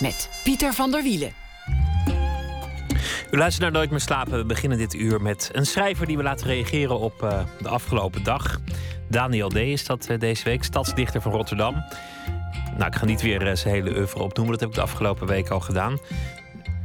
Met 0.00 0.28
Pieter 0.44 0.72
van 0.72 0.90
der 0.90 1.02
Wielen. 1.02 1.32
U 3.30 3.36
luistert 3.36 3.62
naar 3.62 3.72
Nooit 3.72 3.90
meer 3.90 4.00
slapen. 4.00 4.38
We 4.38 4.44
beginnen 4.44 4.78
dit 4.78 4.94
uur 4.94 5.22
met 5.22 5.50
een 5.52 5.66
schrijver 5.66 6.06
die 6.06 6.16
we 6.16 6.22
laten 6.22 6.46
reageren 6.46 6.98
op 6.98 7.22
uh, 7.22 7.40
de 7.60 7.68
afgelopen 7.68 8.22
dag. 8.22 8.60
Daniel 9.08 9.48
D. 9.48 9.56
is 9.56 9.86
dat 9.86 10.08
uh, 10.10 10.18
deze 10.18 10.44
week, 10.44 10.64
stadsdichter 10.64 11.22
van 11.22 11.32
Rotterdam. 11.32 11.74
Nou, 12.76 12.86
ik 12.86 12.94
ga 12.94 13.04
niet 13.04 13.22
weer 13.22 13.46
uh, 13.46 13.54
zijn 13.54 13.74
hele 13.74 13.96
oeuvre 13.96 14.22
opnoemen. 14.22 14.52
Dat 14.52 14.60
heb 14.60 14.68
ik 14.68 14.74
de 14.74 14.82
afgelopen 14.82 15.26
week 15.26 15.48
al 15.48 15.60
gedaan. 15.60 15.98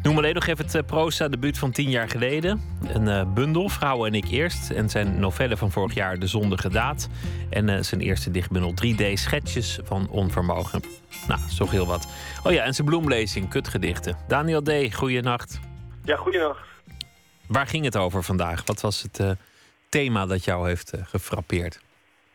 Noem 0.03 0.17
alleen 0.17 0.33
nog 0.33 0.47
even 0.47 0.65
het 0.71 0.85
proza-debuut 0.85 1.57
van 1.57 1.71
tien 1.71 1.89
jaar 1.89 2.09
geleden. 2.09 2.61
Een 2.93 3.33
bundel, 3.33 3.69
Vrouwen 3.69 4.07
en 4.07 4.13
ik 4.13 4.25
eerst. 4.31 4.71
En 4.71 4.89
zijn 4.89 5.19
novelle 5.19 5.57
van 5.57 5.71
vorig 5.71 5.93
jaar, 5.93 6.19
De 6.19 6.27
Zondige 6.27 6.69
Daad. 6.69 7.09
En 7.49 7.85
zijn 7.85 8.01
eerste 8.01 8.31
dichtbundel, 8.31 8.73
3D-schetsjes 8.73 9.79
van 9.83 10.09
onvermogen. 10.09 10.81
Nou, 11.27 11.39
zo 11.49 11.69
heel 11.69 11.85
wat. 11.85 12.07
Oh 12.43 12.51
ja, 12.51 12.63
en 12.63 12.73
zijn 12.73 12.87
bloemlezing, 12.87 13.49
kutgedichten. 13.49 14.17
Daniel 14.27 14.61
D., 14.61 14.93
goeienacht. 14.93 15.59
Ja, 16.03 16.15
goedenacht. 16.15 16.67
Waar 17.47 17.67
ging 17.67 17.85
het 17.85 17.97
over 17.97 18.23
vandaag? 18.23 18.65
Wat 18.65 18.81
was 18.81 19.01
het 19.01 19.19
uh, 19.19 19.31
thema 19.89 20.25
dat 20.25 20.43
jou 20.43 20.67
heeft 20.67 20.93
gefrappeerd? 21.03 21.81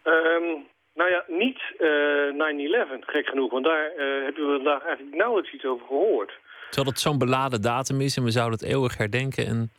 Um, 0.04 0.66
nou 0.94 1.10
ja, 1.10 1.24
niet 1.26 1.60
uh, 1.80 2.96
9-11, 2.98 2.98
gek 3.00 3.26
genoeg. 3.26 3.50
Want 3.50 3.64
daar 3.64 3.90
hebben 4.24 4.46
we 4.46 4.54
vandaag 4.54 4.84
eigenlijk 4.84 5.16
nauwelijks 5.16 5.52
iets 5.52 5.64
over 5.64 5.86
gehoord. 5.86 6.32
Terwijl 6.74 6.94
het 6.94 7.04
zo'n 7.04 7.18
beladen 7.18 7.62
datum 7.62 8.00
is 8.00 8.16
en 8.16 8.24
we 8.24 8.30
zouden 8.30 8.58
het 8.58 8.68
eeuwig 8.68 8.96
herdenken. 8.96 9.46
En... 9.46 9.72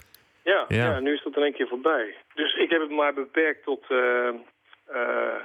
Ja, 0.44 0.66
ja. 0.68 0.86
ja 0.86 1.00
nu 1.00 1.14
is 1.14 1.24
dat 1.24 1.36
in 1.36 1.44
één 1.44 1.54
keer 1.54 1.68
voorbij. 1.68 2.16
Dus 2.34 2.54
ik 2.54 2.70
heb 2.70 2.82
het 2.82 2.92
maar 2.92 3.14
beperkt 3.14 3.64
tot 3.64 3.84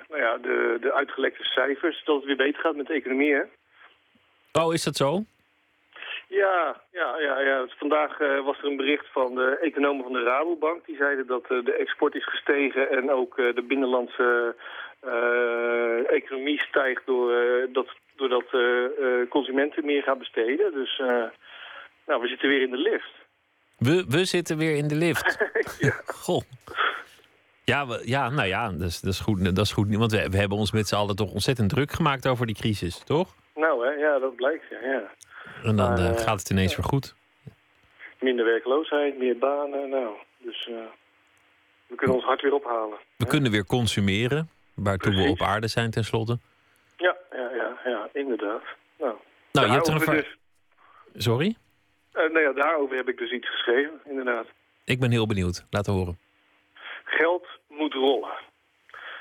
nou 0.09 0.21
ja, 0.27 0.39
de, 0.39 0.79
de 0.81 0.93
uitgelekte 0.93 1.45
cijfers. 1.45 2.05
Dat 2.05 2.17
het 2.17 2.25
weer 2.25 2.37
beter 2.37 2.61
gaat 2.61 2.77
met 2.77 2.87
de 2.87 2.93
economie, 2.93 3.35
hè? 3.35 3.43
Oh, 4.53 4.75
is 4.75 4.85
dat 4.85 4.97
zo? 4.97 5.25
Ja, 6.31 6.81
ja, 6.93 7.19
ja, 7.19 7.41
ja. 7.41 7.67
Vandaag 7.79 8.21
uh, 8.21 8.45
was 8.45 8.59
er 8.59 8.65
een 8.65 8.77
bericht 8.77 9.07
van 9.13 9.35
de 9.35 9.59
economen 9.61 10.03
van 10.03 10.13
de 10.13 10.23
Rabobank. 10.23 10.87
Die 10.87 10.97
zeiden 10.97 11.27
dat 11.27 11.45
uh, 11.49 11.65
de 11.65 11.73
export 11.73 12.15
is 12.15 12.25
gestegen 12.25 12.91
en 12.91 13.11
ook 13.11 13.39
uh, 13.39 13.55
de 13.55 13.63
binnenlandse 13.63 14.55
economie 16.07 16.61
stijgt 16.61 17.07
door, 17.07 17.33
dat, 17.73 17.87
doordat 18.21 18.49
consumenten 19.29 19.85
meer 19.85 20.03
gaan 20.03 20.19
besteden. 20.19 20.73
Dus 20.73 21.03
nou, 22.07 22.21
we 22.21 22.29
zitten 22.29 22.49
weer 22.49 22.63
in 22.63 22.71
de 22.71 22.77
lift. 22.77 23.21
We, 23.79 24.05
we 24.09 24.25
zitten 24.25 24.57
weer 24.57 24.77
in 24.77 24.89
de 24.89 24.95
lift? 24.95 25.39
ja. 25.79 25.91
Goh. 26.25 26.43
Ja, 27.65 27.87
we, 27.87 28.03
ja, 28.05 28.31
nou 28.31 28.49
ja, 28.49 28.71
dat 28.71 28.89
is, 28.89 29.01
dat 29.01 29.13
is 29.13 29.21
goed. 29.21 29.45
Dat 29.45 29.65
is 29.65 29.73
goed 29.73 29.97
want 29.97 30.13
we, 30.13 30.29
we 30.31 30.37
hebben 30.37 30.59
ons 30.59 30.73
met 30.73 30.89
z'n 30.89 30.95
allen 30.95 31.17
toch 31.17 31.33
ontzettend 31.33 31.69
druk 31.69 31.93
gemaakt 31.93 32.29
over 32.29 32.47
die 32.47 32.55
crisis, 32.55 32.99
toch? 33.05 33.35
Nou, 33.55 33.87
hè, 33.87 33.93
ja, 33.93 34.19
dat 34.19 34.37
blijkt, 34.37 34.65
ja. 34.69 35.11
En 35.65 35.77
dan 35.77 35.93
maar, 35.93 35.99
uh, 35.99 36.17
gaat 36.17 36.39
het 36.39 36.51
ineens 36.51 36.71
ja. 36.71 36.77
weer 36.77 36.87
goed. 36.87 37.15
Minder 38.21 38.45
werkloosheid, 38.45 39.19
meer 39.19 39.39
banen. 39.39 39.89
Nou, 39.89 40.15
dus 40.39 40.67
uh, 40.71 40.77
we 41.87 41.95
kunnen 41.95 42.17
ons 42.17 42.25
hart 42.25 42.43
weer 42.43 42.55
ophalen. 42.55 42.99
We 43.17 43.25
hè? 43.25 43.31
kunnen 43.31 43.51
weer 43.51 43.67
consumeren, 43.67 44.51
waartoe 44.75 45.13
Precies. 45.13 45.39
we 45.39 45.43
op 45.43 45.49
aarde 45.49 45.69
zijn 45.69 45.91
tenslotte. 45.91 46.39
Ja, 47.85 48.09
inderdaad. 48.13 48.63
Nou, 48.99 49.17
nou 49.53 49.67
je 49.67 49.73
hebt 49.73 49.87
er 49.87 49.95
een 49.95 50.17
dus... 50.17 50.37
Sorry? 51.15 51.57
Uh, 52.15 52.33
nou 52.33 52.41
ja, 52.41 52.53
daarover 52.53 52.97
heb 52.97 53.09
ik 53.09 53.19
dus 53.19 53.31
iets 53.31 53.51
geschreven, 53.51 54.01
inderdaad. 54.05 54.47
Ik 54.85 55.01
ben 55.01 55.11
heel 55.11 55.27
benieuwd. 55.27 55.67
Laat 55.71 55.87
horen. 55.87 56.19
Geld 57.05 57.47
moet 57.69 57.95
rollen. 57.95 58.35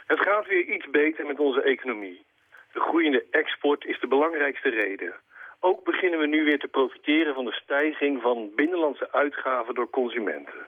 Het 0.06 0.20
gaat 0.20 0.48
weer 0.48 0.66
iets 0.66 0.90
beter 0.90 1.26
met 1.26 1.40
onze 1.40 1.62
economie. 1.62 2.26
De 2.74 2.80
groeiende 2.80 3.26
export 3.32 3.86
is 3.86 4.00
de 4.00 4.08
belangrijkste 4.08 4.70
reden. 4.70 5.14
Ook 5.60 5.84
beginnen 5.84 6.20
we 6.20 6.28
nu 6.28 6.44
weer 6.44 6.60
te 6.60 6.68
profiteren 6.68 7.34
van 7.34 7.46
de 7.46 7.52
stijging 7.52 8.22
van 8.22 8.52
binnenlandse 8.56 9.12
uitgaven 9.12 9.76
door 9.76 9.90
consumenten. 9.90 10.68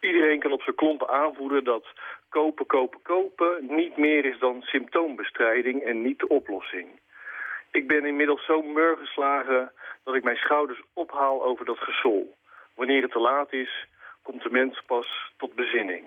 Iedereen 0.00 0.40
kan 0.40 0.52
op 0.52 0.62
zijn 0.62 0.76
klompen 0.76 1.08
aanvoeren 1.08 1.64
dat 1.64 1.86
kopen, 2.28 2.66
kopen, 2.66 3.02
kopen 3.02 3.66
niet 3.68 3.96
meer 3.96 4.24
is 4.24 4.38
dan 4.38 4.62
symptoombestrijding 4.62 5.82
en 5.82 6.02
niet 6.02 6.18
de 6.18 6.28
oplossing. 6.28 6.88
Ik 7.70 7.86
ben 7.86 8.04
inmiddels 8.04 8.44
zo 8.44 8.62
murgeslagen 8.62 9.72
dat 10.04 10.14
ik 10.14 10.22
mijn 10.22 10.36
schouders 10.36 10.82
ophaal 10.92 11.44
over 11.44 11.64
dat 11.64 11.78
gesol. 11.78 12.36
Wanneer 12.74 13.02
het 13.02 13.10
te 13.10 13.18
laat 13.18 13.52
is, 13.52 13.86
komt 14.22 14.42
de 14.42 14.50
mens 14.50 14.82
pas 14.86 15.32
tot 15.36 15.54
bezinning. 15.54 16.04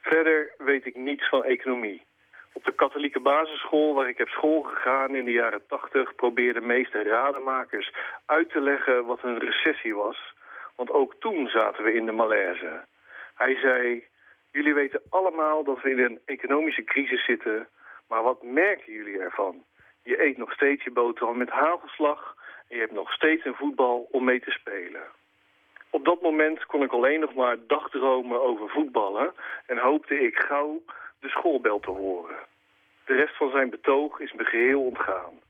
Verder 0.00 0.54
weet 0.58 0.86
ik 0.86 0.96
niets 0.96 1.28
van 1.28 1.44
economie. 1.44 2.02
Op 2.52 2.64
de 2.64 2.72
katholieke 2.72 3.20
basisschool 3.20 3.94
waar 3.94 4.08
ik 4.08 4.18
heb 4.18 4.28
school 4.28 4.62
gegaan 4.62 5.14
in 5.14 5.24
de 5.24 5.32
jaren 5.32 5.66
80... 5.66 6.14
probeerden 6.14 6.66
meeste 6.66 7.02
radenmakers 7.02 7.92
uit 8.26 8.50
te 8.50 8.60
leggen 8.60 9.04
wat 9.04 9.22
een 9.22 9.38
recessie 9.38 9.94
was. 9.94 10.34
Want 10.76 10.90
ook 10.90 11.14
toen 11.18 11.48
zaten 11.48 11.84
we 11.84 11.94
in 11.94 12.06
de 12.06 12.12
malaise. 12.12 12.84
Hij 13.34 13.54
zei, 13.54 14.04
jullie 14.50 14.74
weten 14.74 15.02
allemaal 15.08 15.64
dat 15.64 15.82
we 15.82 15.90
in 15.90 15.98
een 15.98 16.20
economische 16.24 16.84
crisis 16.84 17.24
zitten, 17.24 17.68
maar 18.08 18.22
wat 18.22 18.42
merken 18.42 18.92
jullie 18.92 19.18
ervan? 19.18 19.64
Je 20.02 20.22
eet 20.22 20.36
nog 20.36 20.52
steeds 20.52 20.84
je 20.84 20.90
boterham 20.90 21.36
met 21.36 21.50
hagelslag 21.50 22.36
en 22.68 22.76
je 22.76 22.82
hebt 22.82 22.92
nog 22.92 23.12
steeds 23.12 23.44
een 23.44 23.54
voetbal 23.54 24.08
om 24.10 24.24
mee 24.24 24.40
te 24.40 24.50
spelen. 24.50 25.02
Op 25.90 26.04
dat 26.04 26.22
moment 26.22 26.66
kon 26.66 26.82
ik 26.82 26.92
alleen 26.92 27.20
nog 27.20 27.34
maar 27.34 27.56
dagdromen 27.66 28.42
over 28.42 28.68
voetballen 28.68 29.34
en 29.66 29.78
hoopte 29.78 30.20
ik 30.20 30.36
gauw 30.38 30.82
de 31.20 31.28
schoolbel 31.28 31.80
te 31.80 31.90
horen. 31.90 32.38
De 33.04 33.14
rest 33.14 33.36
van 33.36 33.50
zijn 33.50 33.70
betoog 33.70 34.20
is 34.20 34.32
me 34.32 34.44
geheel 34.44 34.82
ontgaan. 34.82 35.40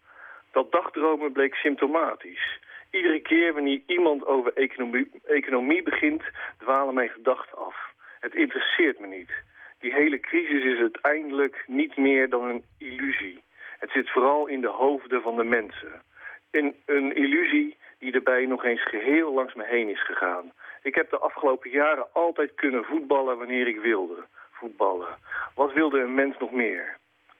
Dat 0.53 0.73
dagdromen 0.73 1.33
bleek 1.33 1.55
symptomatisch. 1.55 2.59
Iedere 2.91 3.21
keer 3.21 3.55
wanneer 3.55 3.83
iemand 3.87 4.27
over 4.27 4.53
economie, 4.55 5.11
economie 5.27 5.83
begint, 5.83 6.23
dwalen 6.59 6.95
mijn 6.95 7.09
gedachten 7.09 7.59
af. 7.59 7.77
Het 8.21 8.35
interesseert 8.35 8.99
me 8.99 9.07
niet. 9.07 9.31
Die 9.79 9.93
hele 9.93 10.21
crisis 10.21 10.65
is 10.65 10.79
uiteindelijk 10.79 11.65
niet 11.67 11.97
meer 11.97 12.29
dan 12.29 12.45
een 12.45 12.65
illusie. 12.79 13.43
Het 13.81 13.91
zit 13.91 14.11
vooral 14.11 14.47
in 14.47 14.61
de 14.61 14.69
hoofden 14.69 15.23
van 15.23 15.37
de 15.37 15.45
mensen. 15.45 16.03
In 16.51 16.77
een 16.87 17.15
illusie 17.15 17.77
die 17.99 18.13
erbij 18.13 18.47
nog 18.47 18.65
eens 18.65 18.83
geheel 18.83 19.33
langs 19.33 19.55
me 19.55 19.65
heen 19.65 19.89
is 19.89 20.05
gegaan. 20.05 20.53
Ik 20.83 20.95
heb 20.95 21.11
de 21.11 21.19
afgelopen 21.19 21.71
jaren 21.71 22.13
altijd 22.13 22.55
kunnen 22.55 22.85
voetballen 22.85 23.39
wanneer 23.39 23.67
ik 23.67 23.81
wilde. 23.81 24.25
Voetballen. 24.51 25.17
Wat 25.55 25.73
wilde 25.73 26.01
een 26.01 26.15
mens 26.15 26.39
nog 26.39 26.51
meer? 26.51 26.97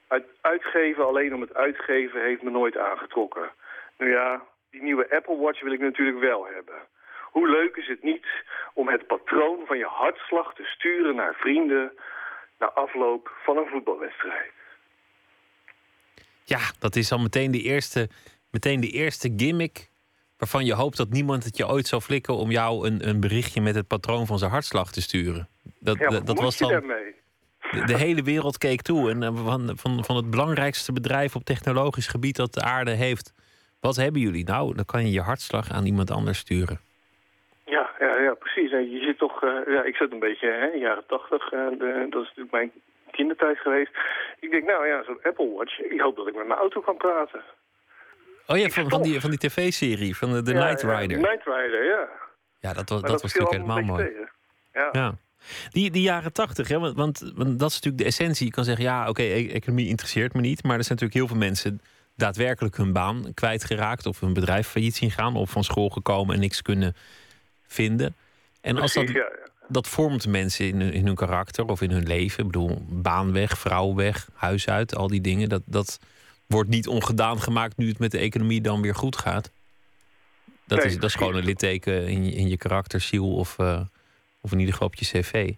Uit, 0.07 0.25
uitgeven 0.41 1.05
alleen 1.05 1.33
om 1.33 1.41
het 1.41 1.53
uitgeven 1.53 2.21
heeft 2.21 2.41
me 2.41 2.49
nooit 2.49 2.77
aangetrokken. 2.77 3.51
Nou 3.97 4.11
ja, 4.11 4.41
die 4.71 4.81
nieuwe 4.81 5.15
Apple 5.15 5.37
Watch 5.37 5.61
wil 5.61 5.71
ik 5.71 5.79
natuurlijk 5.79 6.19
wel 6.19 6.47
hebben. 6.47 6.75
Hoe 7.21 7.49
leuk 7.49 7.75
is 7.75 7.87
het 7.87 8.03
niet 8.03 8.25
om 8.73 8.87
het 8.87 9.07
patroon 9.07 9.65
van 9.65 9.77
je 9.77 9.85
hartslag 9.85 10.53
te 10.53 10.63
sturen 10.63 11.15
naar 11.15 11.33
vrienden... 11.33 11.91
na 12.59 12.71
afloop 12.71 13.31
van 13.43 13.57
een 13.57 13.67
voetbalwedstrijd? 13.67 14.60
Ja, 16.51 16.71
dat 16.79 16.95
is 16.95 17.11
al 17.11 17.19
meteen 17.19 17.51
de 17.51 17.61
eerste, 17.61 18.09
meteen 18.51 18.79
de 18.79 18.89
eerste 18.89 19.33
gimmick 19.37 19.89
waarvan 20.37 20.65
je 20.65 20.73
hoopt 20.73 20.97
dat 20.97 21.09
niemand 21.09 21.43
het 21.43 21.57
je 21.57 21.67
ooit 21.67 21.87
zal 21.87 22.01
flikken 22.01 22.35
om 22.35 22.51
jou 22.51 22.87
een, 22.87 23.07
een 23.07 23.19
berichtje 23.19 23.61
met 23.61 23.75
het 23.75 23.87
patroon 23.87 24.25
van 24.25 24.39
zijn 24.39 24.51
hartslag 24.51 24.91
te 24.91 25.01
sturen. 25.01 25.47
Dat, 25.79 25.97
Ja, 25.97 26.19
dat, 26.19 26.39
was 26.39 26.57
dan. 26.57 26.69
daarmee? 26.69 27.15
De, 27.71 27.83
de 27.85 27.97
hele 27.97 28.23
wereld 28.23 28.57
keek 28.57 28.81
toe. 28.81 29.09
En 29.11 29.23
eh, 29.23 29.45
van, 29.45 29.71
van, 29.75 30.05
van 30.05 30.15
het 30.15 30.29
belangrijkste 30.29 30.93
bedrijf 30.93 31.35
op 31.35 31.43
technologisch 31.43 32.07
gebied 32.07 32.35
dat 32.35 32.53
de 32.53 32.61
aarde 32.61 32.91
heeft. 32.91 33.33
Wat 33.79 33.95
hebben 33.95 34.21
jullie? 34.21 34.43
Nou, 34.45 34.75
dan 34.75 34.85
kan 34.85 35.01
je 35.05 35.11
je 35.11 35.21
hartslag 35.21 35.71
aan 35.71 35.85
iemand 35.85 36.11
anders 36.11 36.37
sturen. 36.37 36.79
Ja, 37.65 37.89
ja, 37.99 38.19
ja 38.21 38.33
precies. 38.33 38.71
Je 38.71 39.01
zit 39.05 39.17
toch, 39.17 39.43
eh, 39.43 39.73
ja, 39.73 39.83
ik 39.83 39.95
zit 39.95 40.11
een 40.11 40.19
beetje 40.19 40.47
hè, 40.47 40.65
in 40.65 40.71
de 40.71 40.85
jaren 40.85 41.05
tachtig. 41.07 41.51
eh, 41.51 41.59
dat 42.09 42.21
is 42.21 42.27
natuurlijk 42.27 42.51
mijn 42.51 42.71
kindertijd 43.21 43.57
geweest. 43.57 43.91
Ik 44.39 44.51
denk, 44.51 44.65
nou 44.65 44.87
ja, 44.87 45.03
zo'n 45.03 45.19
Apple 45.23 45.51
Watch. 45.55 45.79
Ik 45.79 46.01
hoop 46.01 46.15
dat 46.15 46.27
ik 46.27 46.35
met 46.35 46.47
mijn 46.47 46.59
auto 46.59 46.81
kan 46.81 46.97
praten. 46.97 47.41
Oh 48.47 48.57
ja, 48.57 48.69
van, 48.69 48.89
van 48.89 49.01
die, 49.01 49.21
van 49.21 49.29
die 49.29 49.39
tv-serie, 49.39 50.17
van 50.17 50.31
de, 50.31 50.41
de 50.41 50.53
Ja, 50.53 50.63
Night 50.65 50.81
ja, 50.81 50.99
Rider. 50.99 51.17
Night 51.17 51.45
Rider, 51.45 51.83
ja. 51.85 52.07
Ja, 52.59 52.73
dat 52.73 52.89
was, 52.89 53.01
dat 53.01 53.21
was 53.21 53.21
natuurlijk 53.21 53.51
helemaal 53.51 53.81
mooi. 53.81 54.11
Ja. 54.73 54.89
Ja. 54.91 55.15
Die, 55.69 55.91
die 55.91 56.01
jaren 56.01 56.33
tachtig, 56.33 56.69
want, 56.69 56.95
want, 56.95 57.31
want 57.35 57.59
dat 57.59 57.69
is 57.69 57.75
natuurlijk 57.75 58.03
de 58.03 58.09
essentie. 58.09 58.45
Je 58.45 58.51
kan 58.51 58.63
zeggen, 58.63 58.83
ja, 58.83 59.09
oké, 59.09 59.21
e- 59.21 59.51
economie 59.51 59.87
interesseert 59.87 60.33
me 60.33 60.41
niet. 60.41 60.63
Maar 60.63 60.77
er 60.77 60.83
zijn 60.83 60.97
natuurlijk 60.99 61.19
heel 61.19 61.27
veel 61.27 61.47
mensen 61.47 61.81
daadwerkelijk 62.15 62.77
hun 62.77 62.93
baan 62.93 63.33
kwijtgeraakt. 63.33 64.05
Of 64.05 64.19
hun 64.19 64.33
bedrijf 64.33 64.67
failliet 64.67 64.95
zien 64.95 65.11
gaan. 65.11 65.35
Of 65.35 65.49
van 65.49 65.63
school 65.63 65.89
gekomen 65.89 66.35
en 66.35 66.41
niks 66.41 66.61
kunnen 66.61 66.95
vinden. 67.67 68.15
En 68.61 68.77
als 68.77 68.93
dat, 68.93 69.07
ja, 69.07 69.13
ja. 69.13 69.40
Dat 69.71 69.87
vormt 69.87 70.27
mensen 70.27 70.67
in, 70.67 70.81
hun- 70.81 70.93
in 70.93 71.05
hun 71.05 71.15
karakter 71.15 71.65
of 71.65 71.81
in 71.81 71.91
hun 71.91 72.07
leven. 72.07 72.39
Ik 72.39 72.51
bedoel, 72.51 72.85
baan 72.89 73.31
weg, 73.31 73.57
vrouw 73.57 73.93
weg, 73.93 74.29
huis 74.33 74.67
uit, 74.67 74.95
al 74.95 75.07
die 75.07 75.21
dingen. 75.21 75.49
Dat, 75.49 75.61
dat 75.65 75.99
wordt 76.45 76.69
niet 76.69 76.87
ongedaan 76.87 77.41
gemaakt 77.41 77.77
nu 77.77 77.87
het 77.87 77.99
met 77.99 78.11
de 78.11 78.17
economie 78.17 78.61
dan 78.61 78.81
weer 78.81 78.95
goed 78.95 79.15
gaat. 79.17 79.51
Dat, 80.65 80.77
Nee, 80.77 80.87
is, 80.87 80.93
dat 80.95 81.03
is 81.03 81.15
gewoon 81.15 81.35
een 81.35 81.43
litteken 81.45 82.07
in 82.07 82.25
je, 82.25 82.31
in 82.31 82.47
je 82.49 82.57
karakter, 82.57 82.99
ziel 83.01 83.33
of, 83.35 83.59
eh, 83.59 83.81
of 84.41 84.51
in 84.51 84.57
ieder 84.59 84.73
geval 84.73 84.87
op 84.87 84.95
je 84.95 85.05
cv. 85.05 85.53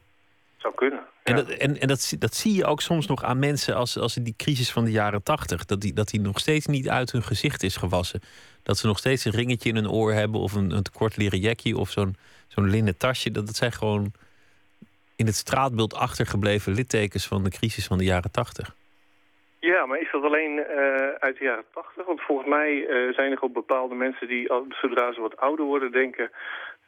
Zou 0.57 0.74
kunnen. 0.76 0.99
En, 1.24 1.36
ja. 1.36 1.41
dat, 1.43 1.49
en, 1.49 1.80
en 1.80 1.88
dat, 1.88 2.01
zie- 2.01 2.18
dat 2.18 2.36
zie 2.36 2.53
je 2.55 2.66
ook 2.66 2.82
soms 2.82 3.07
nog 3.07 3.24
aan 3.24 3.39
mensen 3.39 3.76
als, 3.76 3.97
als 3.97 4.14
die 4.14 4.34
crisis 4.38 4.72
van 4.72 4.84
de 4.84 4.91
jaren 4.91 5.24
tachtig. 5.24 5.66
Dat 5.66 5.82
die, 5.82 5.93
dat 5.93 6.07
die 6.09 6.20
nog 6.22 6.39
steeds 6.39 6.66
niet 6.66 6.89
uit 6.89 7.11
hun 7.11 7.24
gezicht 7.24 7.64
is 7.64 7.76
gewassen. 7.76 8.22
Dat 8.64 8.78
ze 8.78 8.88
nog 8.88 8.97
steeds 8.97 9.26
een 9.26 9.32
ringetje 9.32 9.70
in 9.70 9.76
hun 9.76 9.89
oor 9.89 10.14
hebben 10.14 10.41
of 10.41 10.53
een, 10.53 10.72
een 10.72 10.84
tekort 10.84 11.18
leren 11.18 11.39
jackie 11.39 11.78
of 11.78 11.89
zo'n 11.91 12.16
zo'n 12.54 12.70
linnen 12.70 12.97
tasje. 12.97 13.32
Dat, 13.32 13.45
dat 13.45 13.56
zijn 13.56 13.72
gewoon 13.72 14.12
in 15.16 15.26
het 15.26 15.36
straatbeeld 15.36 15.93
achtergebleven 15.93 16.74
littekens 16.74 17.28
van 17.28 17.43
de 17.43 17.49
crisis 17.49 17.88
van 17.88 17.97
de 17.97 18.04
jaren 18.04 18.32
tachtig. 18.32 18.76
Ja, 19.60 19.86
maar 19.86 19.99
is 19.99 20.12
dat 20.12 20.24
alleen 20.24 20.60
eh, 20.60 21.08
uit 21.20 21.38
de 21.38 21.43
jaren 21.43 21.66
tachtig? 21.74 22.06
Want 22.06 22.22
volgens 22.22 22.49
mij 22.49 22.88
eh, 22.88 23.14
zijn 23.14 23.32
er 23.32 23.41
ook 23.41 23.54
bepaalde 23.54 23.95
mensen 23.95 24.28
die, 24.28 24.51
zodra 24.82 25.14
ze 25.14 25.22
wat 25.22 25.38
ouder 25.38 25.66
worden, 25.66 25.91
denken... 25.91 26.32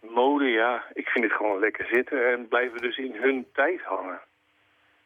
mode, 0.01 0.45
ja, 0.45 0.83
ik 0.93 1.07
vind 1.07 1.25
het 1.25 1.33
gewoon 1.33 1.59
lekker 1.59 1.85
zitten... 1.91 2.31
en 2.31 2.47
blijven 2.47 2.81
dus 2.81 2.97
in 2.97 3.15
hun 3.21 3.45
tijd 3.53 3.81
hangen. 3.81 4.19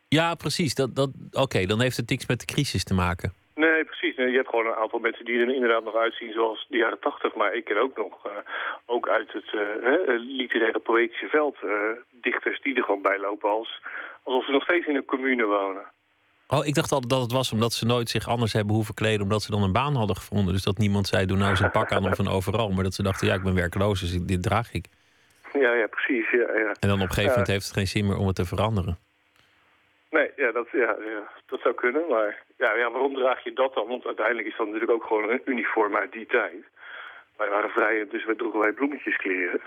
Ja, 0.08 0.36
precies. 0.36 0.76
Dat, 0.76 0.96
dat, 0.96 1.10
Oké, 1.32 1.66
dan 1.66 1.82
heeft 1.82 1.98
het 1.98 2.10
niks 2.10 2.28
met 2.28 2.40
de 2.40 2.46
crisis 2.46 2.84
te 2.84 2.94
maken. 2.94 3.34
Nee, 3.66 3.84
precies. 3.84 4.16
Je 4.16 4.40
hebt 4.42 4.50
gewoon 4.50 4.66
een 4.66 4.82
aantal 4.84 5.00
mensen 5.00 5.26
die 5.26 5.40
er 5.40 5.54
inderdaad 5.54 5.84
nog 5.84 5.96
uitzien 5.96 6.34
zoals 6.34 6.66
de 6.70 6.78
jaren 6.78 7.00
tachtig. 7.00 7.36
Maar 7.36 7.54
ik 7.54 7.66
ken 7.66 7.82
ook 7.82 7.98
nog, 7.98 8.26
eh, 8.26 8.32
ook 8.86 9.08
uit 9.10 9.32
het 9.34 9.50
eh, 9.54 9.60
hè, 9.84 10.14
literaire 10.16 10.80
poëtische 10.80 11.28
veld... 11.28 11.58
eh, 11.64 11.70
dichters 12.12 12.62
die 12.62 12.76
er 12.76 12.84
gewoon 12.84 13.02
bij 13.02 13.20
lopen 13.20 13.50
als, 13.50 13.82
alsof 14.24 14.46
ze 14.46 14.52
nog 14.52 14.64
steeds 14.64 14.88
in 14.88 14.96
een 14.96 15.06
commune 15.06 15.46
wonen. 15.46 15.86
Oh, 16.48 16.66
ik 16.66 16.74
dacht 16.74 16.92
altijd 16.92 17.12
dat 17.12 17.22
het 17.22 17.32
was 17.32 17.52
omdat 17.52 17.74
ze 17.74 17.86
nooit 17.86 18.10
zich 18.10 18.28
anders 18.28 18.54
hebben 18.54 18.76
hoeven 18.76 18.94
kleden, 18.94 19.22
omdat 19.22 19.42
ze 19.42 19.52
dan 19.52 19.64
een 19.64 19.80
baan 19.82 19.96
hadden 19.96 20.16
gevonden. 20.16 20.54
Dus 20.54 20.64
dat 20.64 20.78
niemand 20.78 21.08
zei: 21.08 21.26
doe 21.26 21.38
nou 21.38 21.50
eens 21.50 21.60
een 21.60 21.72
pak 21.72 21.92
aan 21.92 22.06
of 22.06 22.18
een 22.18 22.28
overal. 22.28 22.70
Maar 22.70 22.84
dat 22.84 22.94
ze 22.94 23.04
dachten: 23.04 23.28
ja, 23.28 23.34
ik 23.34 23.44
ben 23.44 23.56
werkloos, 23.56 24.00
dus 24.00 24.26
dit 24.26 24.44
draag 24.44 24.74
ik. 24.74 24.86
Ja, 25.54 25.74
ja, 25.74 25.88
precies. 25.88 26.30
Ja, 26.32 26.58
ja. 26.58 26.72
En 26.80 26.88
dan 26.90 27.02
op 27.02 27.10
een 27.10 27.14
gegeven 27.14 27.30
moment 27.30 27.48
heeft 27.48 27.66
het 27.66 27.74
geen 27.74 27.88
zin 27.88 28.06
meer 28.08 28.18
om 28.18 28.28
het 28.28 28.36
te 28.36 28.46
veranderen. 28.46 28.98
Nee, 30.10 30.32
ja, 30.36 30.52
dat, 30.52 30.68
ja, 30.72 30.96
ja, 31.14 31.32
dat 31.46 31.60
zou 31.62 31.74
kunnen. 31.76 32.08
Maar 32.10 32.44
ja, 32.58 32.76
ja, 32.76 32.92
waarom 32.92 33.16
draag 33.16 33.44
je 33.44 33.54
dat 33.54 33.74
dan? 33.74 33.88
Want 33.88 34.06
uiteindelijk 34.06 34.48
is 34.48 34.58
dat 34.58 34.66
natuurlijk 34.66 34.92
ook 34.92 35.04
gewoon 35.04 35.30
een 35.30 35.42
uniform 35.46 35.96
uit 35.96 36.12
die 36.12 36.26
tijd. 36.26 36.64
Wij 37.38 37.50
waren 37.50 37.70
vrij, 37.70 38.08
dus 38.10 38.26
we 38.26 38.36
droegen 38.36 38.60
wij 38.60 38.72
bloemetjeskleren. 38.72 39.62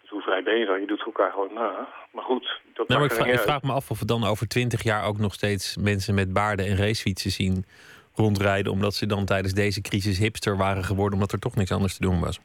Dus 0.00 0.10
hoe 0.10 0.20
vrij 0.22 0.42
ben 0.42 0.58
je 0.58 0.66
dan? 0.66 0.80
Je 0.80 0.86
doet 0.86 1.04
elkaar 1.04 1.30
gewoon 1.30 1.52
na. 1.54 1.88
Maar 2.10 2.24
goed, 2.24 2.60
dat 2.74 2.88
Nou, 2.88 3.00
maar 3.00 3.10
ik, 3.10 3.16
vra- 3.16 3.32
ik 3.32 3.38
vraag 3.38 3.62
me 3.62 3.72
af 3.72 3.90
of 3.90 3.98
we 3.98 4.04
dan 4.06 4.24
over 4.24 4.48
twintig 4.48 4.82
jaar 4.82 5.06
ook 5.06 5.18
nog 5.18 5.34
steeds 5.34 5.76
mensen 5.76 6.14
met 6.14 6.32
baarden 6.32 6.66
en 6.66 6.76
racefietsen 6.76 7.30
zien 7.30 7.64
rondrijden. 8.14 8.72
Omdat 8.72 8.94
ze 8.94 9.06
dan 9.06 9.24
tijdens 9.24 9.54
deze 9.54 9.80
crisis 9.80 10.18
hipster 10.18 10.56
waren 10.56 10.84
geworden, 10.84 11.14
omdat 11.14 11.32
er 11.32 11.38
toch 11.38 11.56
niks 11.56 11.72
anders 11.72 11.96
te 11.96 12.06
doen 12.06 12.20
was. 12.20 12.40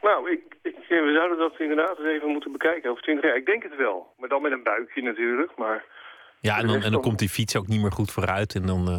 Nou, 0.00 0.30
ik, 0.30 0.40
ik, 0.62 0.74
we 0.88 1.12
zouden 1.16 1.38
dat 1.38 1.60
inderdaad 1.60 1.98
eens 1.98 2.08
even 2.08 2.28
moeten 2.28 2.52
bekijken 2.52 2.90
over 2.90 3.02
20 3.02 3.24
jaar. 3.24 3.36
Ik 3.36 3.46
denk 3.46 3.62
het 3.62 3.76
wel. 3.76 4.12
Maar 4.18 4.28
dan 4.28 4.42
met 4.42 4.52
een 4.52 4.62
buikje 4.62 5.02
natuurlijk. 5.02 5.56
Maar 5.56 5.84
Ja, 6.40 6.58
en 6.58 6.66
dan, 6.66 6.82
en 6.82 6.92
dan 6.92 7.00
komt 7.00 7.18
die 7.18 7.28
fiets 7.28 7.56
ook 7.56 7.66
niet 7.66 7.80
meer 7.80 7.92
goed 7.92 8.10
vooruit. 8.10 8.54
En 8.54 8.66
dan 8.66 8.88
eh, 8.88 8.98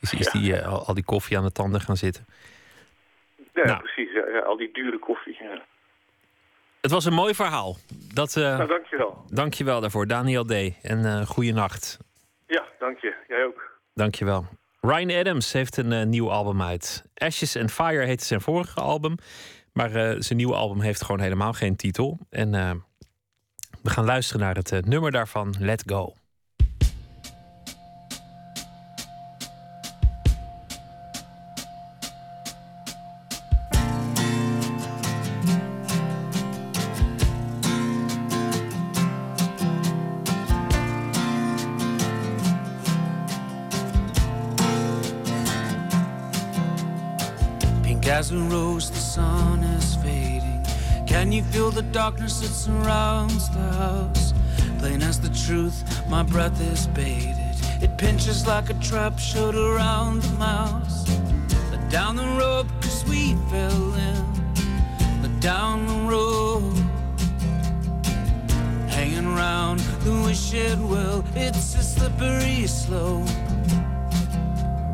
is, 0.00 0.14
is 0.14 0.30
die, 0.30 0.56
eh, 0.56 0.68
al, 0.68 0.86
al 0.86 0.94
die 0.94 1.04
koffie 1.04 1.38
aan 1.38 1.44
de 1.44 1.52
tanden 1.52 1.80
gaan 1.80 1.96
zitten. 1.96 2.26
ja, 3.54 3.64
Nou. 3.64 3.78
precies. 3.78 4.12
Ja, 4.12 4.38
al 4.38 4.56
die 4.56 4.72
dure 4.72 4.98
koffie. 4.98 5.36
Ja. 5.40 5.62
Het 6.80 6.90
was 6.90 7.04
een 7.04 7.12
mooi 7.12 7.34
verhaal. 7.34 7.76
Dat, 8.14 8.36
eh, 8.36 8.42
Nou, 8.42 8.68
dankjewel. 8.68 9.24
Dank 9.28 9.54
je 9.54 9.64
wel 9.64 9.80
daarvoor, 9.80 10.06
Daniel 10.06 10.44
D. 10.44 10.52
En 10.82 11.04
eh 11.04 11.26
goede 11.26 11.52
nacht. 11.52 11.98
Ja, 12.46 12.64
dank 12.78 12.98
je. 12.98 13.14
Jij 13.28 13.44
ook. 13.44 13.78
Dank 13.94 14.14
je 14.14 14.24
wel. 14.24 14.46
Ryan 14.80 15.10
Adams 15.10 15.52
heeft 15.52 15.76
een 15.76 16.08
nieuw 16.08 16.30
album 16.30 16.62
uit. 16.62 17.04
Ashes 17.14 17.56
and 17.56 17.72
Fire 17.72 18.04
heette 18.04 18.24
zijn 18.24 18.40
vorige 18.40 18.80
album. 18.80 19.14
Maar 19.72 19.90
zijn 20.22 20.36
nieuwe 20.36 20.54
album 20.54 20.80
heeft 20.80 21.02
gewoon 21.02 21.20
helemaal 21.20 21.52
geen 21.52 21.76
titel. 21.76 22.18
En 22.30 22.50
we 23.82 23.90
gaan 23.90 24.04
luisteren 24.04 24.40
naar 24.40 24.54
het 24.54 24.86
nummer 24.86 25.10
daarvan, 25.10 25.54
Let 25.58 25.82
Go. 25.86 26.14
And 51.28 51.34
you 51.34 51.42
feel 51.42 51.70
the 51.70 51.82
darkness 51.82 52.40
that 52.40 52.46
surrounds 52.48 53.50
the 53.50 53.58
house. 53.58 54.32
Plain 54.78 55.02
as 55.02 55.20
the 55.20 55.28
truth, 55.28 55.84
my 56.08 56.22
breath 56.22 56.58
is 56.72 56.86
bated. 56.86 57.36
It 57.82 57.98
pinches 57.98 58.46
like 58.46 58.70
a 58.70 58.74
trap 58.80 59.18
shut 59.18 59.54
around 59.54 60.22
the 60.22 60.32
mouse. 60.38 61.04
But 61.70 61.86
down 61.90 62.16
the 62.16 62.26
rope, 62.40 62.68
cause 62.80 63.04
we 63.04 63.34
fell 63.50 63.94
in. 64.08 64.24
But 65.20 65.38
down 65.40 65.86
the 65.86 66.00
rope. 66.10 66.78
Hanging 68.88 69.28
round 69.34 69.80
the 70.04 70.22
wish 70.24 70.54
it 70.54 70.78
will. 70.78 71.22
It's 71.34 71.74
a 71.74 71.82
slippery 71.82 72.66
slope. 72.66 73.28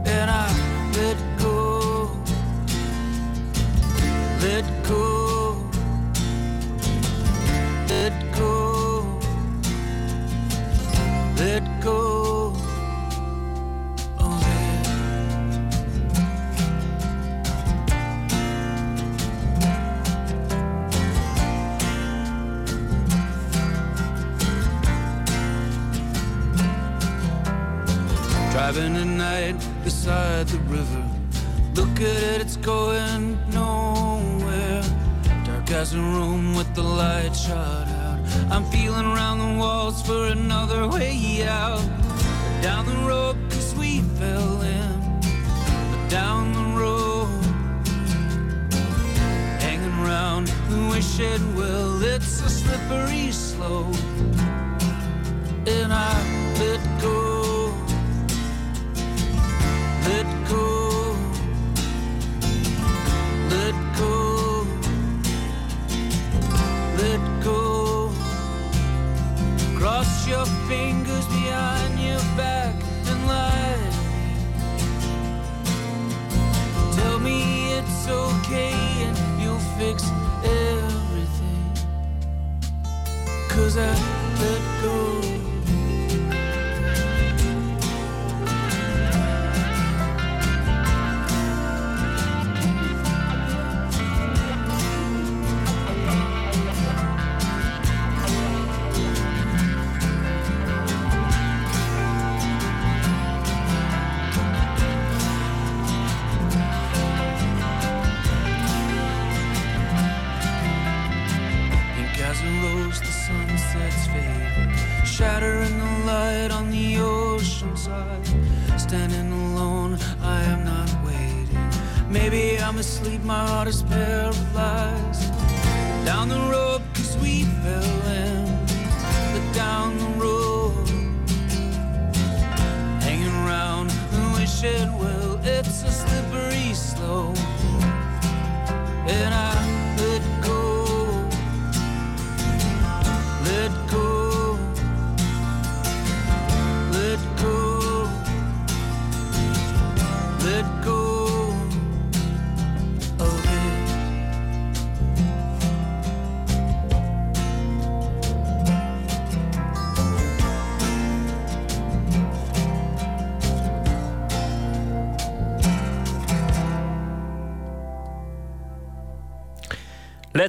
And 0.05 0.29
I 0.29 0.49
let 0.97 1.17
go. 1.39 2.11
Let 4.41 4.65
go 4.89 5.24
let 7.89 8.13
go, 8.33 9.21
let 11.37 11.63
go. 11.81 12.53
Driving 28.53 28.97
at 28.97 29.07
night 29.07 29.57
beside 29.83 30.47
the 30.47 30.59
river. 30.61 31.05
Look 31.75 32.01
at 32.01 32.03
it, 32.03 32.41
it's 32.41 32.57
going 32.57 33.39
nowhere. 33.53 34.04
A 35.75 35.87
room 35.97 36.55
with 36.55 36.73
the 36.75 36.83
light 36.83 37.35
shot 37.35 37.89
out. 37.89 38.19
I'm 38.49 38.65
feeling 38.67 39.07
around 39.07 39.39
the 39.41 39.59
walls 39.59 40.01
for 40.03 40.27
another 40.27 40.87
way 40.89 41.43
out. 41.47 41.85
Down 42.63 42.87
the 42.87 42.97
road, 43.07 43.37
cause 43.51 43.75
we 43.75 44.01
fell 44.19 44.63
in. 44.63 45.21
Down 46.09 46.53
the 46.53 46.81
road, 46.81 47.29
hanging 49.61 49.93
around, 50.03 50.49
wish 50.91 51.19
it 51.19 51.41
will. 51.57 52.03
It's 52.03 52.41
a 52.41 52.49
slippery 52.49 53.33
slope. 53.33 53.97
And 55.67 55.93
I 55.93 56.15
let 56.61 57.03
go 57.03 57.75
let 60.07 60.49
go, 60.49 60.84
Cross 70.05 70.29
your 70.29 70.47
fingers 70.69 71.27
behind 71.29 71.99
your 71.99 72.21
back 72.37 72.75
and 73.07 73.27
lie. 73.27 73.91
Tell 76.93 77.19
me 77.19 77.73
it's 77.73 78.07
okay 78.07 78.75
and 79.07 79.17
you'll 79.41 79.67
fix 79.79 80.05
everything. 80.45 81.73
Cause 83.49 83.79
I 83.79 83.95
let 84.41 84.83
go. 84.83 85.14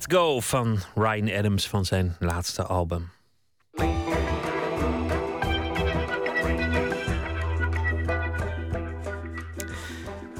Go 0.07 0.39
van 0.39 0.77
Ryan 0.95 1.37
Adams 1.37 1.67
van 1.67 1.85
zijn 1.85 2.15
laatste 2.19 2.63
album. 2.63 3.09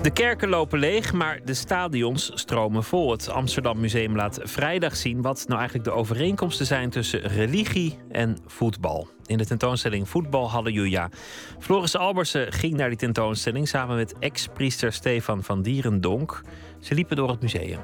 De 0.01 0.11
kerken 0.13 0.49
lopen 0.49 0.79
leeg, 0.79 1.13
maar 1.13 1.39
de 1.45 1.53
stadions 1.53 2.31
stromen 2.33 2.83
vol. 2.83 3.11
Het 3.11 3.29
Amsterdam 3.29 3.79
Museum 3.79 4.15
laat 4.15 4.39
vrijdag 4.43 4.95
zien 4.95 5.21
wat 5.21 5.43
nou 5.47 5.59
eigenlijk 5.59 5.89
de 5.89 5.95
overeenkomsten 5.95 6.65
zijn 6.65 6.89
tussen 6.89 7.19
religie 7.21 7.97
en 8.11 8.37
voetbal. 8.45 9.07
In 9.25 9.37
de 9.37 9.45
tentoonstelling 9.45 10.09
Voetbal 10.09 10.49
Halleluja. 10.49 11.09
Floris 11.59 11.95
Albersen 11.95 12.51
ging 12.51 12.73
naar 12.73 12.89
die 12.89 12.97
tentoonstelling 12.97 13.67
samen 13.67 13.95
met 13.95 14.19
ex-priester 14.19 14.93
Stefan 14.93 15.43
van 15.43 15.61
Dierendonk. 15.61 16.41
Ze 16.79 16.93
liepen 16.93 17.15
door 17.15 17.29
het 17.29 17.41
museum. 17.41 17.79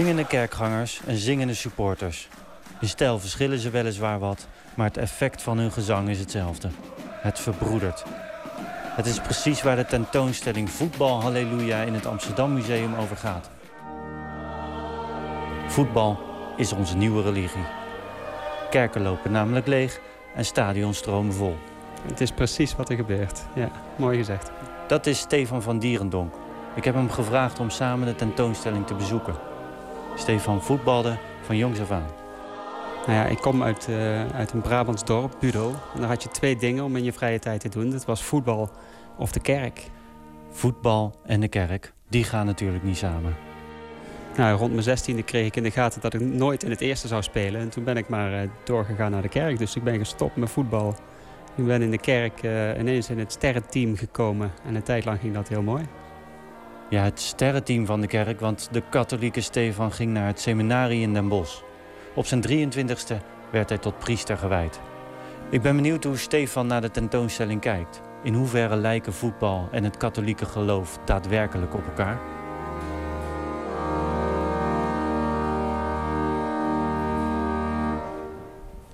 Zingende 0.00 0.26
kerkgangers 0.26 1.00
en 1.06 1.16
zingende 1.16 1.54
supporters. 1.54 2.28
In 2.80 2.88
stijl 2.88 3.18
verschillen 3.18 3.58
ze 3.58 3.70
weliswaar 3.70 4.18
wat, 4.18 4.46
maar 4.74 4.86
het 4.86 4.96
effect 4.96 5.42
van 5.42 5.58
hun 5.58 5.72
gezang 5.72 6.08
is 6.08 6.18
hetzelfde. 6.18 6.68
Het 7.10 7.38
verbroedert. 7.38 8.04
Het 8.96 9.06
is 9.06 9.20
precies 9.20 9.62
waar 9.62 9.76
de 9.76 9.84
tentoonstelling 9.84 10.70
Voetbal 10.70 11.20
Halleluja 11.20 11.82
in 11.82 11.94
het 11.94 12.06
Amsterdam 12.06 12.52
Museum 12.52 12.94
over 12.94 13.16
gaat. 13.16 13.50
Voetbal 15.66 16.18
is 16.56 16.72
onze 16.72 16.96
nieuwe 16.96 17.22
religie. 17.22 17.66
Kerken 18.70 19.02
lopen 19.02 19.32
namelijk 19.32 19.66
leeg 19.66 20.00
en 20.34 20.44
stadions 20.44 20.98
stromen 20.98 21.34
vol. 21.34 21.56
Het 22.06 22.20
is 22.20 22.32
precies 22.32 22.76
wat 22.76 22.90
er 22.90 22.96
gebeurt. 22.96 23.42
Ja, 23.54 23.70
mooi 23.96 24.18
gezegd. 24.18 24.50
Dat 24.86 25.06
is 25.06 25.18
Stefan 25.18 25.62
van 25.62 25.78
Dierendonk. 25.78 26.34
Ik 26.74 26.84
heb 26.84 26.94
hem 26.94 27.10
gevraagd 27.10 27.58
om 27.58 27.70
samen 27.70 28.06
de 28.06 28.14
tentoonstelling 28.14 28.86
te 28.86 28.94
bezoeken. 28.94 29.49
Stefan 30.20 30.62
voetbalde 30.62 31.18
van 31.40 31.56
jongs 31.56 31.80
af 31.80 31.90
aan. 31.90 32.06
Nou 33.06 33.12
ja, 33.12 33.24
ik 33.24 33.38
kom 33.38 33.62
uit, 33.62 33.88
eh, 33.88 34.26
uit 34.26 34.52
een 34.52 34.60
Brabants 34.60 35.04
dorp, 35.04 35.36
Budo. 35.40 35.68
En 35.94 36.00
daar 36.00 36.08
had 36.08 36.22
je 36.22 36.28
twee 36.28 36.56
dingen 36.56 36.84
om 36.84 36.96
in 36.96 37.04
je 37.04 37.12
vrije 37.12 37.38
tijd 37.38 37.60
te 37.60 37.68
doen. 37.68 37.90
Dat 37.90 38.04
was 38.04 38.22
voetbal 38.22 38.70
of 39.16 39.32
de 39.32 39.40
kerk. 39.40 39.90
Voetbal 40.50 41.14
en 41.26 41.40
de 41.40 41.48
kerk, 41.48 41.92
die 42.08 42.24
gaan 42.24 42.46
natuurlijk 42.46 42.84
niet 42.84 42.96
samen. 42.96 43.36
Nou, 44.36 44.58
rond 44.58 44.70
mijn 44.70 44.82
zestiende 44.82 45.22
kreeg 45.22 45.46
ik 45.46 45.56
in 45.56 45.62
de 45.62 45.70
gaten 45.70 46.00
dat 46.00 46.14
ik 46.14 46.20
nooit 46.20 46.62
in 46.62 46.70
het 46.70 46.80
eerste 46.80 47.08
zou 47.08 47.22
spelen. 47.22 47.60
En 47.60 47.68
toen 47.68 47.84
ben 47.84 47.96
ik 47.96 48.08
maar 48.08 48.32
eh, 48.32 48.48
doorgegaan 48.64 49.10
naar 49.10 49.22
de 49.22 49.28
kerk. 49.28 49.58
Dus 49.58 49.76
ik 49.76 49.84
ben 49.84 49.98
gestopt 49.98 50.36
met 50.36 50.50
voetbal. 50.50 50.94
Ik 51.56 51.66
ben 51.66 51.82
in 51.82 51.90
de 51.90 51.98
kerk 51.98 52.42
eh, 52.42 52.78
ineens 52.78 53.10
in 53.10 53.18
het 53.18 53.32
sterrenteam 53.32 53.96
gekomen. 53.96 54.50
En 54.64 54.74
een 54.74 54.82
tijd 54.82 55.04
lang 55.04 55.20
ging 55.20 55.34
dat 55.34 55.48
heel 55.48 55.62
mooi. 55.62 55.84
Ja, 56.90 57.02
het 57.02 57.20
sterrenteam 57.20 57.86
van 57.86 58.00
de 58.00 58.06
kerk, 58.06 58.40
want 58.40 58.68
de 58.72 58.82
katholieke 58.90 59.40
Stefan 59.40 59.92
ging 59.92 60.12
naar 60.12 60.26
het 60.26 60.40
seminarie 60.40 61.00
in 61.00 61.12
Den 61.12 61.28
Bosch. 61.28 61.62
Op 62.14 62.26
zijn 62.26 62.42
23ste 62.42 63.16
werd 63.50 63.68
hij 63.68 63.78
tot 63.78 63.98
priester 63.98 64.36
gewijd. 64.36 64.80
Ik 65.50 65.62
ben 65.62 65.76
benieuwd 65.76 66.04
hoe 66.04 66.16
Stefan 66.16 66.66
naar 66.66 66.80
de 66.80 66.90
tentoonstelling 66.90 67.60
kijkt. 67.60 68.00
In 68.22 68.34
hoeverre 68.34 68.76
lijken 68.76 69.12
voetbal 69.12 69.68
en 69.72 69.84
het 69.84 69.96
katholieke 69.96 70.44
geloof 70.46 70.98
daadwerkelijk 71.04 71.74
op 71.74 71.86
elkaar? 71.86 72.20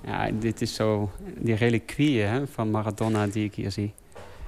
Ja, 0.03 0.31
dit 0.39 0.61
is 0.61 0.75
zo 0.75 1.09
die 1.37 1.55
reliquieën 1.55 2.47
van 2.47 2.71
Maradona 2.71 3.27
die 3.27 3.45
ik 3.45 3.55
hier 3.55 3.71
zie. 3.71 3.93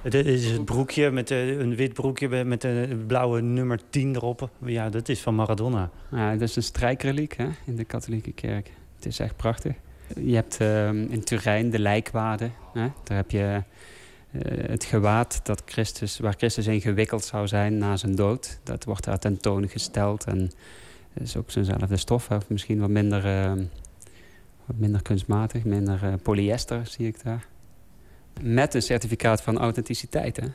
Het 0.02 0.14
is 0.14 0.50
het 0.50 0.64
broekje 0.64 1.10
met 1.10 1.30
een 1.30 1.74
wit 1.74 1.92
broekje 1.92 2.44
met 2.44 2.64
een 2.64 3.06
blauwe 3.06 3.40
nummer 3.40 3.80
10 3.90 4.14
erop. 4.14 4.50
Ja, 4.64 4.88
dat 4.88 5.08
is 5.08 5.20
van 5.20 5.34
Maradona. 5.34 5.90
Ja, 6.10 6.32
dat 6.32 6.48
is 6.48 6.56
een 6.56 6.62
strijkreliek 6.62 7.36
hè, 7.36 7.48
in 7.66 7.76
de 7.76 7.84
katholieke 7.84 8.32
kerk. 8.32 8.70
Het 8.96 9.06
is 9.06 9.18
echt 9.18 9.36
prachtig. 9.36 9.74
Je 10.20 10.34
hebt 10.34 10.56
ehm, 10.60 11.06
in 11.08 11.24
Turijn 11.24 11.70
de 11.70 11.78
lijkwade. 11.78 12.50
Hè? 12.72 12.88
Daar 13.04 13.16
heb 13.16 13.30
je 13.30 13.62
eh, 14.30 14.68
het 14.70 14.84
gewaad 14.84 15.40
dat 15.42 15.62
Christus, 15.64 16.18
waar 16.18 16.34
Christus 16.36 16.66
in 16.66 16.80
gewikkeld 16.80 17.24
zou 17.24 17.48
zijn 17.48 17.78
na 17.78 17.96
zijn 17.96 18.14
dood. 18.14 18.58
Dat 18.62 18.84
wordt 18.84 19.04
daar 19.04 19.18
tentoongesteld. 19.18 20.24
En 20.24 20.50
het 21.12 21.22
is 21.22 21.36
ook 21.36 21.50
zo'nzelfde 21.50 21.96
stof. 21.96 22.28
Misschien 22.48 22.80
wat 22.80 22.90
minder, 22.90 23.24
ehm, 23.24 23.64
wat 24.66 24.76
minder 24.76 25.02
kunstmatig, 25.02 25.64
minder 25.64 26.02
eh, 26.02 26.12
polyester 26.22 26.86
zie 26.86 27.06
ik 27.06 27.22
daar. 27.22 27.46
Met 28.40 28.74
een 28.74 28.82
certificaat 28.82 29.42
van 29.42 29.58
authenticiteit. 29.58 30.36
Hè? 30.36 30.46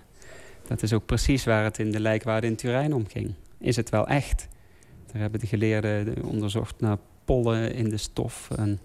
Dat 0.67 0.83
is 0.83 0.93
ook 0.93 1.05
precies 1.05 1.45
waar 1.45 1.63
het 1.63 1.79
in 1.79 1.91
de 1.91 1.99
lijkwade 1.99 2.47
in 2.47 2.55
Turijn 2.55 2.93
om 2.93 3.07
ging. 3.07 3.33
Is 3.57 3.75
het 3.75 3.89
wel 3.89 4.07
echt? 4.07 4.47
Daar 5.11 5.21
hebben 5.21 5.39
de 5.39 5.47
geleerden 5.47 6.23
onderzocht 6.23 6.79
naar 6.79 6.97
pollen 7.25 7.73
in 7.73 7.89
de 7.89 7.97
stof. 7.97 8.49
En 8.57 8.79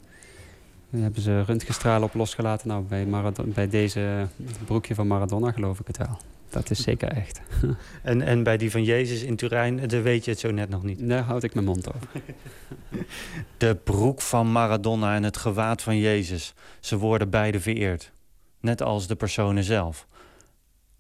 daar 0.91 1.03
hebben 1.03 1.23
ze 1.23 1.43
röntgenstralen 1.43 2.09
op 2.09 2.15
losgelaten. 2.15 2.69
Nou, 2.69 2.83
bij, 2.83 3.07
Maradona, 3.07 3.53
bij 3.53 3.69
deze 3.69 4.27
broekje 4.65 4.95
van 4.95 5.07
Maradona 5.07 5.53
geloof 5.53 5.81
ik 5.81 5.87
het 5.87 5.97
wel. 5.97 6.19
Dat 6.51 6.71
is 6.71 6.83
zeker 6.83 7.09
echt. 7.09 7.41
En, 8.03 8.23
en 8.23 8.43
bij 8.43 8.57
die 8.57 8.71
van 8.71 8.85
Jezus 8.85 9.23
in 9.23 9.37
Turijn, 9.37 9.89
daar 9.89 10.03
weet 10.03 10.25
je 10.25 10.31
het 10.31 10.41
zo 10.41 10.51
net 10.51 10.69
nog 10.69 10.83
niet. 10.83 11.09
Daar 11.09 11.23
houd 11.23 11.43
ik 11.43 11.55
mijn 11.55 11.67
mond 11.67 11.95
over. 11.95 12.09
De 13.57 13.75
broek 13.75 14.21
van 14.21 14.53
Maradona 14.53 15.15
en 15.15 15.23
het 15.23 15.37
gewaad 15.37 15.83
van 15.83 15.99
Jezus. 15.99 16.55
Ze 16.81 16.99
worden 16.99 17.31
beide 17.31 17.61
vereerd. 17.61 18.13
Net 18.61 18.83
als 18.83 19.07
de 19.07 19.17
personen 19.17 19.65
zelf. 19.65 20.07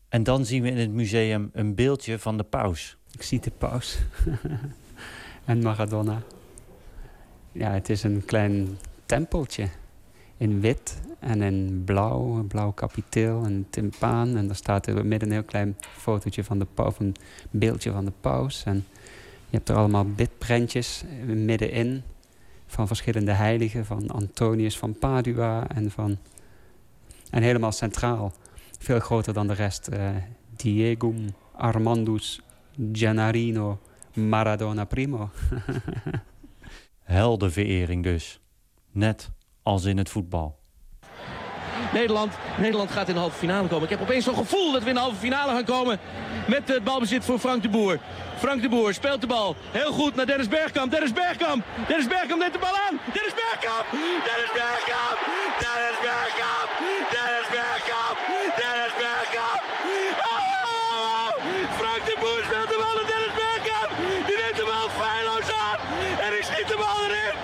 En 0.08 0.22
dan 0.22 0.44
zien 0.44 0.62
we 0.62 0.70
in 0.70 0.76
het 0.76 0.90
museum 0.90 1.50
een 1.52 1.74
beeldje 1.74 2.18
van 2.18 2.36
de 2.36 2.42
paus. 2.42 2.96
Ik 3.12 3.22
zie 3.22 3.40
de 3.40 3.50
paus. 3.58 3.98
en 5.44 5.62
Maradona. 5.62 6.22
Ja, 7.52 7.70
het 7.70 7.88
is 7.88 8.02
een 8.02 8.24
klein 8.24 8.78
tempeltje. 9.06 9.68
In 10.36 10.60
wit 10.60 11.00
en 11.18 11.42
in 11.42 11.82
blauw, 11.84 12.36
een 12.36 12.46
blauw 12.46 12.72
kapiteel 12.72 13.44
en 13.44 13.52
een 13.52 13.66
timpaan. 13.70 14.36
En 14.36 14.46
daar 14.46 14.56
staat 14.56 14.86
het 14.86 15.04
midden 15.04 15.28
een 15.28 15.34
heel 15.34 15.44
klein 15.44 15.76
fotootje 15.96 16.44
van 16.44 16.58
de 16.58 16.66
paus, 16.74 16.94
een 16.98 17.14
beeldje 17.50 17.92
van 17.92 18.04
de 18.04 18.12
paus. 18.20 18.62
En 18.64 18.86
je 19.48 19.56
hebt 19.56 19.68
er 19.68 19.76
allemaal 19.76 20.06
bidprentjes 20.06 21.04
middenin 21.26 22.02
van 22.66 22.86
verschillende 22.86 23.32
heiligen. 23.32 23.86
Van 23.86 24.10
Antonius 24.10 24.78
van 24.78 24.98
Padua 24.98 25.68
en 25.68 25.90
van... 25.90 26.18
En 27.31 27.43
helemaal 27.43 27.73
centraal, 27.73 28.32
veel 28.78 29.01
groter 29.01 29.32
dan 29.32 29.47
de 29.47 29.55
rest. 29.55 29.89
eh 29.89 30.09
Diego 30.57 31.15
Armandus 31.57 32.40
Gennarino 32.93 33.78
Maradona 34.15 34.85
Primo. 34.85 35.31
Heldenverering 37.02 38.02
dus. 38.02 38.40
Net 38.93 39.31
als 39.62 39.85
in 39.85 39.98
het 39.98 40.09
voetbal. 40.09 40.59
Nederland, 41.93 42.32
Nederland 42.59 42.90
gaat 42.90 43.09
in 43.09 43.15
de 43.15 43.20
halve 43.20 43.36
finale 43.39 43.69
komen. 43.69 43.85
Ik 43.85 43.90
heb 43.90 44.01
opeens 44.01 44.24
zo'n 44.24 44.35
gevoel 44.36 44.73
dat 44.73 44.82
we 44.82 44.89
in 44.89 44.94
de 44.94 45.01
halve 45.01 45.16
finale 45.16 45.52
gaan 45.52 45.65
komen. 45.65 45.98
Met 46.48 46.69
het 46.69 46.85
balbezit 46.85 47.24
voor 47.24 47.39
Frank 47.39 47.62
de 47.62 47.69
Boer. 47.69 47.98
Frank 48.39 48.62
de 48.62 48.69
Boer 48.69 48.94
speelt 48.94 49.20
de 49.20 49.27
bal. 49.27 49.57
Heel 49.70 49.93
goed 49.93 50.15
naar 50.15 50.27
Dennis 50.27 50.48
Bergkamp. 50.48 50.90
Dennis 50.90 51.12
Bergkamp. 51.12 51.65
Dennis 51.89 52.07
Bergkamp 52.09 52.40
neemt 52.40 52.52
de 52.52 52.59
bal 52.66 52.77
aan. 52.89 52.94
Dennis 53.16 53.35
Bergkamp. 53.43 53.86
Dennis 54.28 54.52
Bergkamp. 54.59 55.19
Dennis 55.74 55.98
Bergkamp. 56.05 56.66
Dennis 58.61 58.94
Bergkamp. 59.02 59.61
Oh! 60.31 61.28
Frank 61.81 62.02
de 62.09 62.16
Boer 62.23 62.43
speelt 62.48 62.70
de 62.74 62.78
bal 62.82 62.94
naar 62.98 63.09
Dennis 63.15 63.35
Bergkamp. 63.43 63.90
Die 64.28 64.36
neemt 64.43 64.59
de 64.62 64.66
bal 64.73 64.89
feilloos 65.01 65.48
aan. 65.69 65.78
En 66.24 66.31
ik 66.39 66.44
schiet 66.51 66.69
de 66.73 66.78
bal 66.85 66.98
erin. 67.07 67.35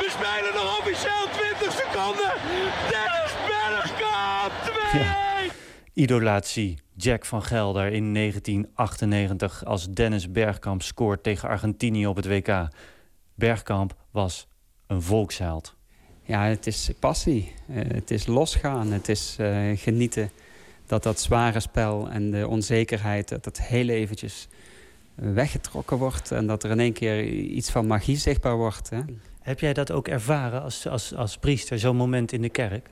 We 0.00 0.08
spelen 0.16 0.52
nog 0.60 0.68
officieel 0.80 1.24
20 1.38 1.72
seconden. 2.04 2.32
Dennis 2.90 3.34
Bergkamp. 3.46 4.52
2-1. 5.50 5.54
Idolatie. 5.92 6.78
Jack 6.96 7.24
van 7.24 7.42
Gelder 7.42 7.92
in 7.92 8.14
1998 8.14 9.64
als 9.64 9.88
Dennis 9.90 10.30
Bergkamp 10.30 10.82
scoort 10.82 11.22
tegen 11.22 11.48
Argentinië 11.48 12.06
op 12.06 12.16
het 12.16 12.26
WK. 12.26 12.68
Bergkamp 13.34 13.94
was 14.10 14.48
een 14.86 15.02
volksheld. 15.02 15.74
Ja, 16.22 16.44
het 16.44 16.66
is 16.66 16.90
passie. 17.00 17.52
Eh, 17.68 17.82
het 17.88 18.10
is 18.10 18.26
losgaan. 18.26 18.92
Het 18.92 19.08
is 19.08 19.36
eh, 19.38 19.70
genieten 19.74 20.30
dat 20.86 21.02
dat 21.02 21.20
zware 21.20 21.60
spel 21.60 22.10
en 22.10 22.30
de 22.30 22.48
onzekerheid... 22.48 23.28
dat 23.28 23.44
dat 23.44 23.60
heel 23.60 23.88
eventjes 23.88 24.48
weggetrokken 25.14 25.96
wordt... 25.96 26.30
en 26.30 26.46
dat 26.46 26.64
er 26.64 26.70
in 26.70 26.80
één 26.80 26.92
keer 26.92 27.24
iets 27.28 27.70
van 27.70 27.86
magie 27.86 28.16
zichtbaar 28.16 28.56
wordt. 28.56 28.90
Hè. 28.90 29.00
Heb 29.44 29.60
jij 29.60 29.72
dat 29.72 29.90
ook 29.92 30.08
ervaren 30.08 30.62
als, 30.62 30.86
als, 30.88 31.14
als 31.14 31.38
priester, 31.38 31.78
zo'n 31.78 31.96
moment 31.96 32.32
in 32.32 32.42
de 32.42 32.48
kerk? 32.48 32.90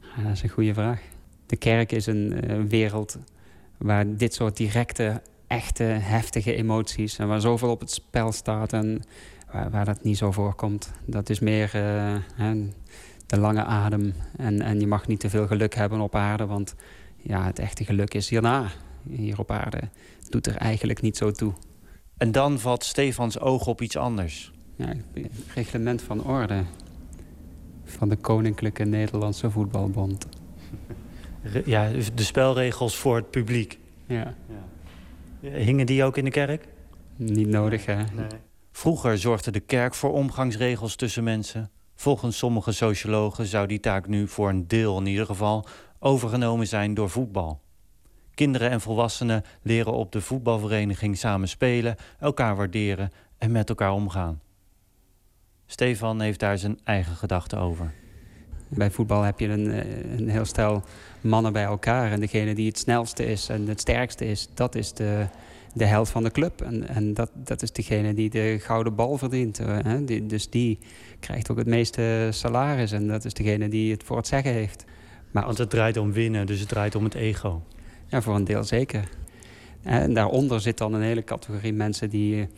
Ja, 0.00 0.22
dat 0.22 0.32
is 0.32 0.42
een 0.42 0.48
goede 0.48 0.74
vraag. 0.74 1.00
De 1.46 1.56
kerk 1.56 1.92
is 1.92 2.06
een 2.06 2.40
eh, 2.40 2.60
wereld 2.62 3.18
waar 3.76 4.16
dit 4.16 4.34
soort 4.34 4.56
directe, 4.56 5.22
echte, 5.46 5.82
heftige 5.82 6.54
emoties... 6.54 7.18
en 7.18 7.28
waar 7.28 7.40
zoveel 7.40 7.70
op 7.70 7.80
het 7.80 7.90
spel 7.90 8.32
staat 8.32 8.72
en 8.72 9.02
waar, 9.52 9.70
waar 9.70 9.84
dat 9.84 10.02
niet 10.02 10.18
zo 10.18 10.32
voorkomt. 10.32 10.92
Dat 11.04 11.30
is 11.30 11.40
meer 11.40 11.70
eh, 11.74 12.16
hè, 12.34 12.68
de 13.26 13.38
lange 13.38 13.64
adem. 13.64 14.14
En, 14.36 14.62
en 14.62 14.80
je 14.80 14.86
mag 14.86 15.06
niet 15.06 15.20
te 15.20 15.30
veel 15.30 15.46
geluk 15.46 15.74
hebben 15.74 16.00
op 16.00 16.14
aarde... 16.14 16.46
want 16.46 16.74
ja, 17.16 17.44
het 17.44 17.58
echte 17.58 17.84
geluk 17.84 18.14
is 18.14 18.28
hierna. 18.28 18.66
Hier 19.08 19.38
op 19.38 19.50
aarde 19.50 19.80
doet 20.28 20.46
er 20.46 20.56
eigenlijk 20.56 21.00
niet 21.00 21.16
zo 21.16 21.30
toe. 21.30 21.52
En 22.16 22.32
dan 22.32 22.58
valt 22.58 22.84
Stefans 22.84 23.38
oog 23.38 23.66
op 23.66 23.80
iets 23.80 23.96
anders. 23.96 24.52
Ja, 24.80 24.94
het 25.12 25.30
reglement 25.54 26.02
van 26.02 26.24
orde 26.24 26.64
van 27.84 28.08
de 28.08 28.16
Koninklijke 28.16 28.84
Nederlandse 28.84 29.50
Voetbalbond. 29.50 30.26
Ja, 31.64 31.90
de 32.14 32.22
spelregels 32.22 32.96
voor 32.96 33.16
het 33.16 33.30
publiek. 33.30 33.78
Ja. 34.06 34.34
Hingen 35.40 35.86
die 35.86 36.04
ook 36.04 36.16
in 36.16 36.24
de 36.24 36.30
kerk? 36.30 36.68
Niet 37.16 37.48
nodig, 37.48 37.86
hè? 37.86 38.04
Vroeger 38.72 39.18
zorgde 39.18 39.50
de 39.50 39.60
kerk 39.60 39.94
voor 39.94 40.12
omgangsregels 40.12 40.96
tussen 40.96 41.24
mensen. 41.24 41.70
Volgens 41.94 42.38
sommige 42.38 42.72
sociologen 42.72 43.46
zou 43.46 43.66
die 43.66 43.80
taak 43.80 44.06
nu 44.06 44.28
voor 44.28 44.48
een 44.48 44.68
deel 44.68 44.98
in 44.98 45.06
ieder 45.06 45.26
geval 45.26 45.66
overgenomen 45.98 46.66
zijn 46.66 46.94
door 46.94 47.10
voetbal. 47.10 47.60
Kinderen 48.34 48.70
en 48.70 48.80
volwassenen 48.80 49.44
leren 49.62 49.92
op 49.92 50.12
de 50.12 50.20
voetbalvereniging 50.20 51.16
samen 51.16 51.48
spelen, 51.48 51.96
elkaar 52.18 52.56
waarderen 52.56 53.10
en 53.38 53.52
met 53.52 53.68
elkaar 53.68 53.92
omgaan. 53.92 54.40
Stefan 55.70 56.20
heeft 56.20 56.40
daar 56.40 56.58
zijn 56.58 56.78
eigen 56.84 57.16
gedachten 57.16 57.58
over. 57.58 57.92
Bij 58.68 58.90
voetbal 58.90 59.22
heb 59.22 59.40
je 59.40 59.48
een, 59.48 59.70
eh, 59.70 60.18
een 60.18 60.28
heel 60.28 60.44
stel 60.44 60.82
mannen 61.20 61.52
bij 61.52 61.64
elkaar. 61.64 62.12
En 62.12 62.20
degene 62.20 62.54
die 62.54 62.66
het 62.66 62.78
snelste 62.78 63.26
is 63.26 63.48
en 63.48 63.68
het 63.68 63.80
sterkste 63.80 64.26
is, 64.26 64.48
dat 64.54 64.74
is 64.74 64.92
de, 64.92 65.26
de 65.74 65.84
held 65.84 66.08
van 66.08 66.22
de 66.22 66.30
club. 66.30 66.60
En, 66.60 66.88
en 66.88 67.14
dat, 67.14 67.30
dat 67.34 67.62
is 67.62 67.72
degene 67.72 68.14
die 68.14 68.30
de 68.30 68.58
gouden 68.60 68.94
bal 68.94 69.18
verdient. 69.18 69.58
eh, 69.58 69.78
Hè? 69.82 70.04
Die, 70.04 70.26
dus 70.26 70.50
die 70.50 70.78
krijgt 71.20 71.50
ook 71.50 71.58
het 71.58 71.66
meeste 71.66 72.28
salaris. 72.30 72.92
En 72.92 73.08
dat 73.08 73.24
is 73.24 73.34
degene 73.34 73.68
die 73.68 73.92
het 73.92 74.02
voor 74.02 74.16
het 74.16 74.26
zeggen 74.26 74.52
heeft. 74.52 74.84
Maar 75.30 75.44
Want 75.44 75.58
het 75.58 75.70
draait 75.70 75.96
om 75.96 76.12
winnen, 76.12 76.46
dus 76.46 76.60
het 76.60 76.68
draait 76.68 76.94
om 76.94 77.04
het 77.04 77.14
ego. 77.14 77.62
Ja, 78.06 78.22
voor 78.22 78.34
een 78.34 78.44
deel 78.44 78.64
zeker. 78.64 79.08
En 79.82 80.14
daaronder 80.14 80.60
zit 80.60 80.78
dan 80.78 80.92
een 80.94 81.02
hele 81.02 81.24
categorie 81.24 81.72
mensen 81.72 82.10
die 82.10 82.48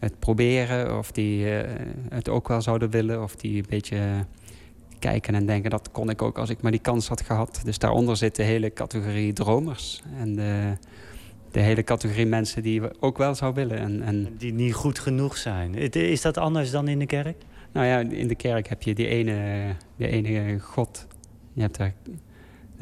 het 0.00 0.18
proberen... 0.18 0.98
of 0.98 1.12
die 1.12 1.58
eh, 1.58 1.70
het 2.08 2.28
ook 2.28 2.48
wel 2.48 2.62
zouden 2.62 2.90
willen... 2.90 3.22
of 3.22 3.36
die 3.36 3.56
een 3.56 3.66
beetje 3.68 3.98
kijken 4.98 5.34
en 5.34 5.46
denken... 5.46 5.70
dat 5.70 5.90
kon 5.92 6.10
ik 6.10 6.22
ook 6.22 6.38
als 6.38 6.50
ik 6.50 6.62
maar 6.62 6.70
die 6.70 6.80
kans 6.80 7.08
had 7.08 7.20
gehad. 7.20 7.60
Dus 7.64 7.78
daaronder 7.78 8.16
zit 8.16 8.36
de 8.36 8.42
hele 8.42 8.72
categorie 8.72 9.32
dromers. 9.32 10.02
En 10.18 10.36
de, 10.36 10.72
de 11.50 11.60
hele 11.60 11.84
categorie 11.84 12.26
mensen 12.26 12.62
die 12.62 12.80
we 12.80 12.92
ook 13.00 13.18
wel 13.18 13.34
zou 13.34 13.54
willen. 13.54 13.78
En, 13.78 14.02
en, 14.02 14.34
Die 14.38 14.52
niet 14.52 14.74
goed 14.74 14.98
genoeg 14.98 15.36
zijn. 15.36 15.74
Is 15.94 16.22
dat 16.22 16.38
anders 16.38 16.70
dan 16.70 16.88
in 16.88 16.98
de 16.98 17.06
kerk? 17.06 17.36
nou 17.72 17.86
ja, 17.86 17.98
in 17.98 18.28
de 18.28 18.34
kerk 18.34 18.68
heb 18.68 18.82
je 18.82 18.94
die 18.94 19.06
ene, 19.06 19.64
die 19.96 20.08
ene 20.08 20.58
God. 20.58 21.06
Je 21.52 21.60
hebt 21.60 21.76
daar 21.76 21.94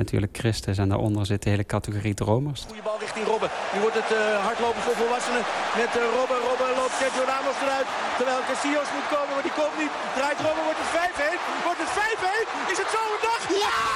natuurlijk 0.03 0.33
Christus. 0.43 0.79
En 0.83 0.89
daaronder 0.93 1.23
zit 1.33 1.43
de 1.43 1.51
hele 1.55 1.67
categorie 1.75 2.17
dromers. 2.23 2.61
Goede 2.71 2.87
bal 2.89 2.99
richting 3.05 3.25
Robben. 3.33 3.51
Nu 3.73 3.79
wordt 3.85 3.99
het 4.03 4.11
eh, 4.21 4.45
hardlopen 4.47 4.83
voor 4.87 4.97
volwassenen. 5.03 5.45
Met 5.81 5.93
eh, 6.01 6.03
Robben. 6.19 6.41
Robben 6.49 6.71
loopt 6.81 6.97
Sergio 7.01 7.25
Ramos 7.33 7.59
eruit. 7.65 7.89
Terwijl 8.19 8.41
Casillas 8.49 8.91
moet 8.97 9.09
komen, 9.15 9.33
maar 9.37 9.47
die 9.49 9.57
komt 9.61 9.77
niet. 9.83 9.95
Draait 10.19 10.41
Robben, 10.47 10.65
wordt 10.69 10.81
het 10.85 10.93
5-1. 10.99 11.67
Wordt 11.67 11.81
het 11.85 11.93
5-1? 12.03 12.73
Is 12.73 12.79
het 12.83 12.91
zo 12.97 13.03
een 13.13 13.23
dag? 13.31 13.43
Ja! 13.65 13.77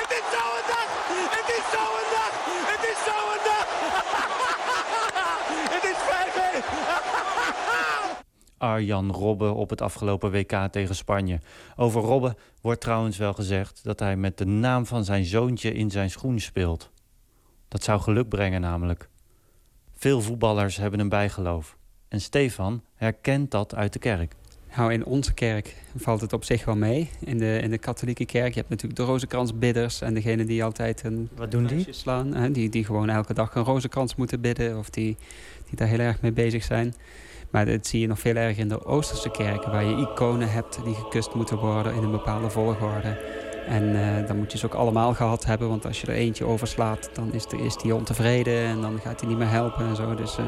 Het 0.00 0.10
is 0.18 0.26
zo 0.36 0.42
een 0.56 0.66
dag! 0.74 0.88
Het 1.36 1.48
is 1.58 1.64
zo 1.74 1.84
een 2.00 2.10
dag! 2.16 2.32
Het 2.72 2.84
is 2.92 2.98
zo 3.08 3.16
een 3.32 3.42
dag! 3.50 3.66
Het 5.74 5.84
is 5.92 5.98
5-1! 6.10 6.94
Arjan 8.64 9.10
Robben 9.10 9.54
op 9.54 9.70
het 9.70 9.80
afgelopen 9.80 10.30
WK 10.30 10.68
tegen 10.70 10.94
Spanje. 10.94 11.40
Over 11.76 12.00
Robben 12.00 12.36
wordt 12.60 12.80
trouwens 12.80 13.16
wel 13.16 13.32
gezegd 13.32 13.80
dat 13.82 13.98
hij 13.98 14.16
met 14.16 14.38
de 14.38 14.46
naam 14.46 14.86
van 14.86 15.04
zijn 15.04 15.24
zoontje 15.24 15.72
in 15.72 15.90
zijn 15.90 16.10
schoen 16.10 16.40
speelt. 16.40 16.90
Dat 17.68 17.82
zou 17.82 18.00
geluk 18.00 18.28
brengen 18.28 18.60
namelijk. 18.60 19.08
Veel 19.96 20.20
voetballers 20.20 20.76
hebben 20.76 21.00
een 21.00 21.08
bijgeloof. 21.08 21.76
En 22.08 22.20
Stefan 22.20 22.82
herkent 22.94 23.50
dat 23.50 23.74
uit 23.74 23.92
de 23.92 23.98
kerk. 23.98 24.34
Nou, 24.76 24.92
in 24.92 25.04
onze 25.04 25.34
kerk 25.34 25.76
valt 25.96 26.20
het 26.20 26.32
op 26.32 26.44
zich 26.44 26.64
wel 26.64 26.76
mee. 26.76 27.10
In 27.20 27.38
de, 27.38 27.58
in 27.62 27.70
de 27.70 27.78
katholieke 27.78 28.24
kerk, 28.24 28.48
je 28.48 28.58
hebt 28.58 28.68
natuurlijk 28.68 29.00
de 29.00 29.06
rozenkransbidders... 29.06 30.00
en 30.00 30.14
degene 30.14 30.44
die 30.44 30.64
altijd 30.64 31.04
een 31.04 31.28
Wat 31.36 31.50
doen 31.50 31.66
die? 31.66 31.86
slaan. 31.90 32.34
Hè, 32.34 32.50
die, 32.50 32.68
die 32.68 32.84
gewoon 32.84 33.08
elke 33.08 33.34
dag 33.34 33.54
een 33.54 33.64
rozenkrans 33.64 34.14
moeten 34.14 34.40
bidden... 34.40 34.78
of 34.78 34.90
die, 34.90 35.16
die 35.68 35.76
daar 35.76 35.88
heel 35.88 35.98
erg 35.98 36.20
mee 36.20 36.32
bezig 36.32 36.62
zijn. 36.62 36.94
Maar 37.54 37.66
dat 37.66 37.86
zie 37.86 38.00
je 38.00 38.06
nog 38.06 38.18
veel 38.18 38.34
erger 38.34 38.62
in 38.62 38.68
de 38.68 38.84
Oosterse 38.84 39.30
kerken... 39.30 39.70
waar 39.70 39.84
je 39.84 39.96
iconen 39.96 40.50
hebt 40.50 40.78
die 40.84 40.94
gekust 40.94 41.34
moeten 41.34 41.56
worden 41.56 41.94
in 41.94 42.02
een 42.02 42.10
bepaalde 42.10 42.50
volgorde. 42.50 43.16
En 43.66 43.96
eh, 43.96 44.26
dan 44.26 44.36
moet 44.36 44.52
je 44.52 44.58
ze 44.58 44.66
ook 44.66 44.74
allemaal 44.74 45.14
gehad 45.14 45.44
hebben... 45.44 45.68
want 45.68 45.86
als 45.86 46.00
je 46.00 46.06
er 46.06 46.14
eentje 46.14 46.44
overslaat, 46.44 47.10
dan 47.12 47.32
is, 47.32 47.46
de, 47.46 47.56
is 47.56 47.76
die 47.76 47.94
ontevreden... 47.94 48.64
en 48.64 48.80
dan 48.80 49.00
gaat 49.00 49.20
hij 49.20 49.28
niet 49.28 49.38
meer 49.38 49.48
helpen 49.50 49.86
en 49.86 49.96
zo. 49.96 50.14
Dus 50.14 50.38
eh, 50.38 50.44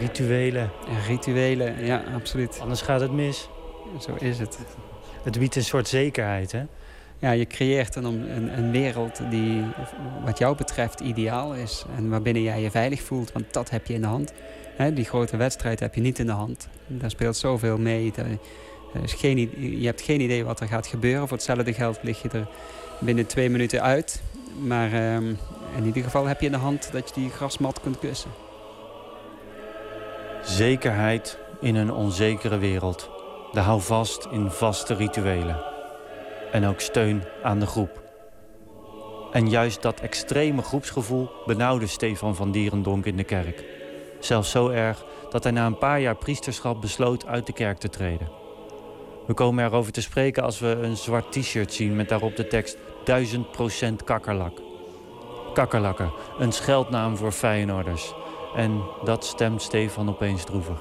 Rituelen, 0.00 0.70
rituelen, 1.06 1.84
ja, 1.84 2.02
absoluut. 2.14 2.58
anders 2.60 2.82
gaat 2.82 3.00
het 3.00 3.12
mis. 3.12 3.48
Zo 4.00 4.14
is 4.18 4.38
het. 4.38 4.58
Het 5.22 5.38
biedt 5.38 5.56
een 5.56 5.64
soort 5.64 5.88
zekerheid, 5.88 6.52
hè? 6.52 6.62
Ja, 7.18 7.30
je 7.30 7.46
creëert 7.46 7.94
een, 7.94 8.04
een, 8.04 8.58
een 8.58 8.70
wereld 8.70 9.20
die 9.30 9.62
wat 10.24 10.38
jou 10.38 10.56
betreft 10.56 11.00
ideaal 11.00 11.54
is. 11.54 11.84
En 11.96 12.08
waarbinnen 12.10 12.42
jij 12.42 12.60
je 12.60 12.70
veilig 12.70 13.02
voelt, 13.02 13.32
want 13.32 13.52
dat 13.52 13.70
heb 13.70 13.86
je 13.86 13.94
in 13.94 14.00
de 14.00 14.06
hand. 14.06 14.32
Die 14.78 15.04
grote 15.04 15.36
wedstrijd 15.36 15.80
heb 15.80 15.94
je 15.94 16.00
niet 16.00 16.18
in 16.18 16.26
de 16.26 16.32
hand. 16.32 16.68
Daar 16.86 17.10
speelt 17.10 17.36
zoveel 17.36 17.78
mee. 17.78 18.12
Is 19.02 19.12
geen, 19.12 19.50
je 19.80 19.86
hebt 19.86 20.00
geen 20.00 20.20
idee 20.20 20.44
wat 20.44 20.60
er 20.60 20.68
gaat 20.68 20.86
gebeuren. 20.86 21.28
Voor 21.28 21.36
hetzelfde 21.36 21.72
geld 21.72 21.98
lig 22.02 22.22
je 22.22 22.28
er 22.28 22.46
binnen 22.98 23.26
twee 23.26 23.50
minuten 23.50 23.82
uit. 23.82 24.22
Maar 24.66 24.92
ehm, 24.92 25.34
in 25.76 25.84
ieder 25.84 26.02
geval 26.02 26.26
heb 26.26 26.40
je 26.40 26.46
in 26.46 26.52
de 26.52 26.58
hand 26.58 26.92
dat 26.92 27.08
je 27.08 27.20
die 27.20 27.30
grasmat 27.30 27.80
kunt 27.80 27.98
kussen. 27.98 28.30
Zekerheid 30.42 31.38
in 31.60 31.74
een 31.74 31.92
onzekere 31.92 32.58
wereld. 32.58 33.10
De 33.52 33.60
houvast 33.60 34.28
in 34.30 34.50
vaste 34.50 34.94
rituelen. 34.94 35.62
En 36.52 36.66
ook 36.66 36.80
steun 36.80 37.22
aan 37.42 37.60
de 37.60 37.66
groep. 37.66 38.02
En 39.32 39.50
juist 39.50 39.82
dat 39.82 40.00
extreme 40.00 40.62
groepsgevoel 40.62 41.30
benauwde 41.46 41.86
Stefan 41.86 42.36
van 42.36 42.50
Dierendonk 42.50 43.06
in 43.06 43.16
de 43.16 43.24
kerk. 43.24 43.77
Zelfs 44.20 44.50
zo 44.50 44.68
erg 44.68 45.04
dat 45.30 45.42
hij 45.42 45.52
na 45.52 45.66
een 45.66 45.78
paar 45.78 46.00
jaar 46.00 46.16
priesterschap 46.16 46.80
besloot 46.80 47.26
uit 47.26 47.46
de 47.46 47.52
kerk 47.52 47.78
te 47.78 47.88
treden. 47.88 48.28
We 49.26 49.34
komen 49.34 49.64
erover 49.64 49.92
te 49.92 50.00
spreken 50.00 50.42
als 50.42 50.58
we 50.58 50.66
een 50.66 50.96
zwart 50.96 51.32
t-shirt 51.32 51.72
zien 51.72 51.96
met 51.96 52.08
daarop 52.08 52.36
de 52.36 52.46
tekst 52.46 52.76
1000% 52.76 54.04
kakkerlak. 54.04 54.60
Kakkerlakken, 55.54 56.12
een 56.38 56.52
scheldnaam 56.52 57.16
voor 57.16 57.32
Feyenoorders. 57.32 58.14
En 58.56 58.82
dat 59.04 59.24
stemt 59.24 59.62
Stefan 59.62 60.08
opeens 60.08 60.44
droevig. 60.44 60.80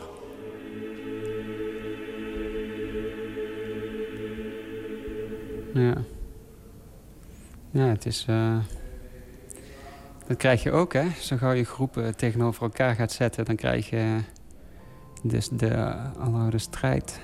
Ja. 5.73 5.95
Ja, 7.71 7.85
het 7.85 8.05
is... 8.05 8.25
eh, 8.27 8.57
Dat 10.27 10.37
krijg 10.37 10.63
je 10.63 10.71
ook, 10.71 10.93
hè. 10.93 11.09
Zo 11.19 11.37
gauw 11.37 11.51
je 11.51 11.63
groepen 11.63 12.15
tegenover 12.15 12.63
elkaar 12.63 12.95
gaat 12.95 13.11
zetten... 13.11 13.45
dan 13.45 13.55
krijg 13.55 13.89
je 13.89 14.17
dus 15.23 15.49
de 15.49 15.95
aloude 16.19 16.57
strijd. 16.57 17.19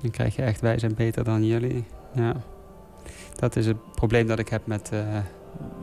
Dan 0.00 0.10
krijg 0.10 0.36
je 0.36 0.42
echt 0.42 0.60
wij 0.60 0.78
zijn 0.78 0.94
beter 0.94 1.24
dan 1.24 1.44
jullie. 1.44 1.84
Ja. 2.14 2.34
Dat 3.36 3.56
is 3.56 3.66
het 3.66 3.92
probleem 3.92 4.26
dat 4.26 4.38
ik 4.38 4.48
heb 4.48 4.66
met 4.66 4.90
eh, 4.92 5.00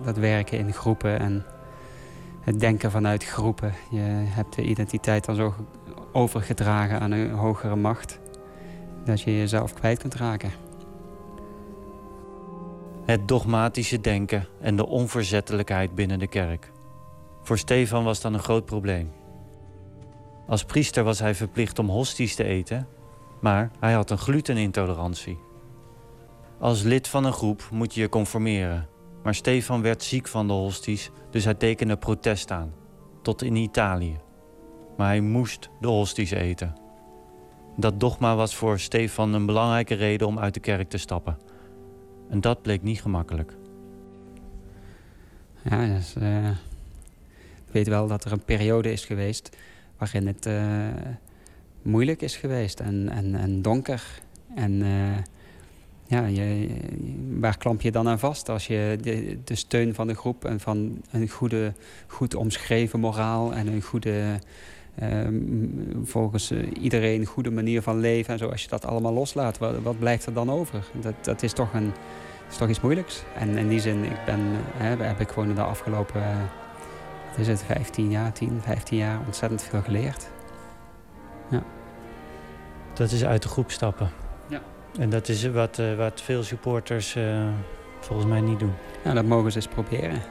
dat 0.03 0.17
werken 0.17 0.57
in 0.57 0.73
groepen... 0.73 1.19
en 1.19 1.45
het 2.41 2.59
denken 2.59 2.91
vanuit 2.91 3.23
groepen. 3.25 3.73
Je 3.91 4.23
hebt 4.25 4.55
de 4.55 4.63
identiteit 4.63 5.25
dan 5.25 5.35
zo 5.35 5.49
ge- 5.49 5.63
overgedragen 6.11 6.99
aan 6.99 7.11
een 7.11 7.31
hogere 7.31 7.75
macht... 7.75 8.19
dat 9.05 9.21
je 9.21 9.37
jezelf 9.37 9.73
kwijt 9.73 9.99
kunt 9.99 10.15
raken. 10.15 10.51
Het 13.05 13.27
dogmatische 13.27 14.01
denken 14.01 14.47
en 14.61 14.75
de 14.75 14.85
onverzettelijkheid 14.85 15.95
binnen 15.95 16.19
de 16.19 16.27
kerk. 16.27 16.71
Voor 17.41 17.57
Stefan 17.57 18.03
was 18.03 18.21
dat 18.21 18.33
een 18.33 18.39
groot 18.39 18.65
probleem. 18.65 19.11
Als 20.47 20.63
priester 20.63 21.03
was 21.03 21.19
hij 21.19 21.35
verplicht 21.35 21.79
om 21.79 21.89
hosties 21.89 22.35
te 22.35 22.43
eten, 22.43 22.87
maar 23.41 23.71
hij 23.79 23.93
had 23.93 24.09
een 24.09 24.17
glutenintolerantie. 24.17 25.37
Als 26.59 26.81
lid 26.81 27.07
van 27.07 27.25
een 27.25 27.33
groep 27.33 27.67
moet 27.71 27.93
je 27.93 28.01
je 28.01 28.09
conformeren, 28.09 28.87
maar 29.23 29.35
Stefan 29.35 29.81
werd 29.81 30.03
ziek 30.03 30.27
van 30.27 30.47
de 30.47 30.53
hosties, 30.53 31.11
dus 31.29 31.43
hij 31.43 31.53
tekende 31.53 31.97
protest 31.97 32.51
aan, 32.51 32.73
tot 33.21 33.41
in 33.41 33.55
Italië. 33.55 34.17
Maar 34.97 35.07
hij 35.07 35.21
moest 35.21 35.69
de 35.79 35.87
hosties 35.87 36.31
eten. 36.31 36.73
Dat 37.77 37.99
dogma 37.99 38.35
was 38.35 38.55
voor 38.55 38.79
Stefan 38.79 39.33
een 39.33 39.45
belangrijke 39.45 39.95
reden 39.95 40.27
om 40.27 40.39
uit 40.39 40.53
de 40.53 40.59
kerk 40.59 40.89
te 40.89 40.97
stappen. 40.97 41.37
En 42.29 42.41
dat 42.41 42.61
bleek 42.61 42.81
niet 42.81 43.01
gemakkelijk. 43.01 43.53
Ja, 45.69 45.85
dus, 45.85 46.15
eh, 46.15 46.49
ik 47.65 47.71
weet 47.71 47.87
wel 47.87 48.07
dat 48.07 48.25
er 48.25 48.31
een 48.31 48.43
periode 48.43 48.91
is 48.91 49.05
geweest 49.05 49.57
waarin 49.97 50.27
het 50.27 50.45
eh, 50.45 50.87
moeilijk 51.81 52.21
is 52.21 52.35
geweest 52.35 52.79
en, 52.79 53.09
en, 53.09 53.35
en 53.35 53.61
donker. 53.61 54.21
En 54.55 54.81
eh, 54.81 55.17
ja, 56.07 56.25
je, 56.25 56.67
waar 57.39 57.57
klamp 57.57 57.81
je 57.81 57.91
dan 57.91 58.07
aan 58.07 58.19
vast 58.19 58.49
als 58.49 58.67
je 58.67 58.97
de, 59.01 59.37
de 59.43 59.55
steun 59.55 59.93
van 59.93 60.07
de 60.07 60.15
groep 60.15 60.45
en 60.45 60.59
van 60.59 61.01
een 61.11 61.29
goede, 61.29 61.73
goed 62.07 62.35
omschreven 62.35 62.99
moraal 62.99 63.53
en 63.53 63.67
een 63.67 63.81
goede, 63.81 64.39
eh, 64.95 65.27
volgens 66.03 66.51
eh, 66.51 66.57
iedereen 66.81 67.25
goede 67.25 67.51
manier 67.51 67.81
van 67.81 67.99
leven 67.99 68.33
en 68.33 68.39
zo, 68.39 68.49
als 68.49 68.61
je 68.61 68.69
dat 68.69 68.85
allemaal 68.85 69.13
loslaat, 69.13 69.57
wat, 69.57 69.81
wat 69.81 69.99
blijft 69.99 70.25
er 70.25 70.33
dan 70.33 70.51
over? 70.51 70.85
Dat, 71.01 71.13
dat 71.21 71.43
is 71.43 71.53
toch 71.53 71.73
een 71.73 71.93
is 72.49 72.57
toch 72.57 72.69
iets 72.69 72.81
moeilijks. 72.81 73.23
En 73.37 73.57
in 73.57 73.67
die 73.67 73.79
zin, 73.79 74.03
ik 74.03 74.25
ben, 74.25 74.39
hè, 74.77 75.03
heb 75.03 75.19
ik 75.19 75.29
gewoon 75.29 75.49
in 75.49 75.55
de 75.55 75.61
afgelopen, 75.61 76.21
eh, 76.21 76.37
wat 77.29 77.37
is 77.37 77.47
het, 77.47 77.63
15 77.63 78.11
jaar, 78.11 78.31
10, 78.31 78.61
15 78.61 78.97
jaar 78.97 79.19
ontzettend 79.25 79.63
veel 79.63 79.81
geleerd. 79.81 80.29
Ja. 81.49 81.63
Dat 82.93 83.11
is 83.11 83.25
uit 83.25 83.41
de 83.41 83.47
groep 83.47 83.71
stappen. 83.71 84.09
Ja. 84.47 84.61
En 84.99 85.09
dat 85.09 85.27
is 85.27 85.49
wat, 85.49 85.79
eh, 85.79 85.95
wat 85.95 86.21
veel 86.21 86.43
supporters 86.43 87.15
eh, 87.15 87.47
volgens 88.05 88.27
mij 88.29 88.41
niet 88.41 88.59
doen. 88.59 88.73
Ja, 89.03 89.13
dat 89.13 89.25
mogen 89.25 89.51
ze 89.51 89.57
eens 89.57 89.67
proberen, 89.67 90.21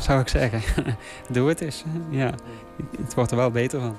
zou 0.00 0.20
ik 0.20 0.28
zeggen. 0.28 0.84
Doe 1.30 1.48
het 1.48 1.60
eens. 1.60 1.84
Ja. 2.10 2.34
Het 2.98 3.14
wordt 3.14 3.30
er 3.30 3.36
wel 3.36 3.50
beter 3.50 3.80
van. 3.80 3.98